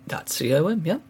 dot 0.08 0.26
com. 0.40 0.50
Dot 0.50 0.64
com. 0.64 0.82
Yep. 0.86 1.02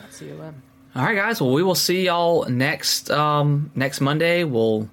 That's 0.00 0.18
com. 0.18 0.54
All 0.94 1.02
right, 1.04 1.14
guys. 1.16 1.40
Well, 1.40 1.52
we 1.52 1.62
will 1.62 1.74
see 1.74 2.04
y'all 2.06 2.44
next 2.48 3.10
um, 3.10 3.70
next 3.74 4.00
Monday. 4.00 4.44
We'll 4.44 4.88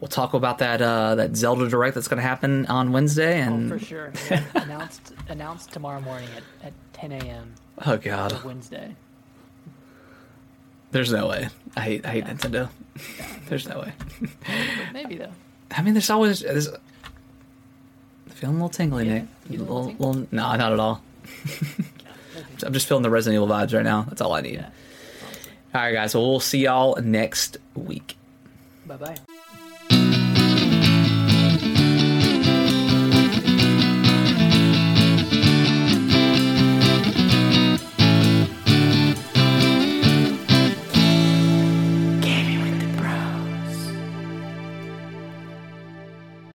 we'll 0.00 0.08
talk 0.08 0.34
about 0.34 0.58
that 0.58 0.80
uh, 0.80 1.16
that 1.16 1.36
Zelda 1.36 1.68
direct 1.68 1.94
that's 1.96 2.08
going 2.08 2.18
to 2.22 2.26
happen 2.28 2.66
on 2.66 2.92
Wednesday. 2.92 3.40
Oh, 3.40 3.46
And 3.46 3.68
for 3.70 3.78
sure. 3.78 4.12
Yeah, 4.30 4.42
announced 4.54 5.12
announced 5.28 5.72
tomorrow 5.72 6.00
morning 6.00 6.28
at, 6.36 6.66
at 6.68 6.72
10 6.92 7.12
a.m. 7.12 7.54
oh 7.86 7.96
god, 7.96 8.44
Wednesday. 8.44 8.94
there's 10.92 11.12
no 11.12 11.28
way. 11.28 11.48
I 11.76 11.80
hate 11.80 12.06
I 12.06 12.10
hate 12.10 12.24
Nintendo. 12.26 12.68
there's 13.48 13.66
no 13.68 13.80
way. 13.80 13.92
Maybe 14.92 15.16
though. 15.16 15.32
I 15.70 15.82
mean, 15.82 15.94
there's 15.94 16.10
always 16.10 16.40
there's, 16.40 16.68
feeling 18.28 18.56
a 18.56 18.58
little 18.58 18.68
tingly, 18.68 19.06
Yeah, 19.08 19.14
Nick. 19.14 19.24
a 19.48 19.52
Little, 19.52 19.84
little 19.86 20.08
little, 20.10 20.26
no, 20.30 20.54
not 20.56 20.72
at 20.72 20.78
all. 20.78 21.02
I'm 22.64 22.72
just 22.72 22.88
feeling 22.88 23.02
the 23.02 23.10
Resident 23.10 23.42
Evil 23.42 23.54
vibes 23.54 23.74
right 23.74 23.84
now. 23.84 24.02
That's 24.02 24.20
all 24.20 24.32
I 24.32 24.40
need. 24.40 24.54
Yeah. 24.54 24.70
All 25.74 25.80
right, 25.80 25.92
guys. 25.92 26.14
Well, 26.14 26.28
we'll 26.28 26.40
see 26.40 26.60
y'all 26.60 26.96
next 27.00 27.56
week. 27.74 28.16
Bye 28.86 28.96
bye. 28.96 29.16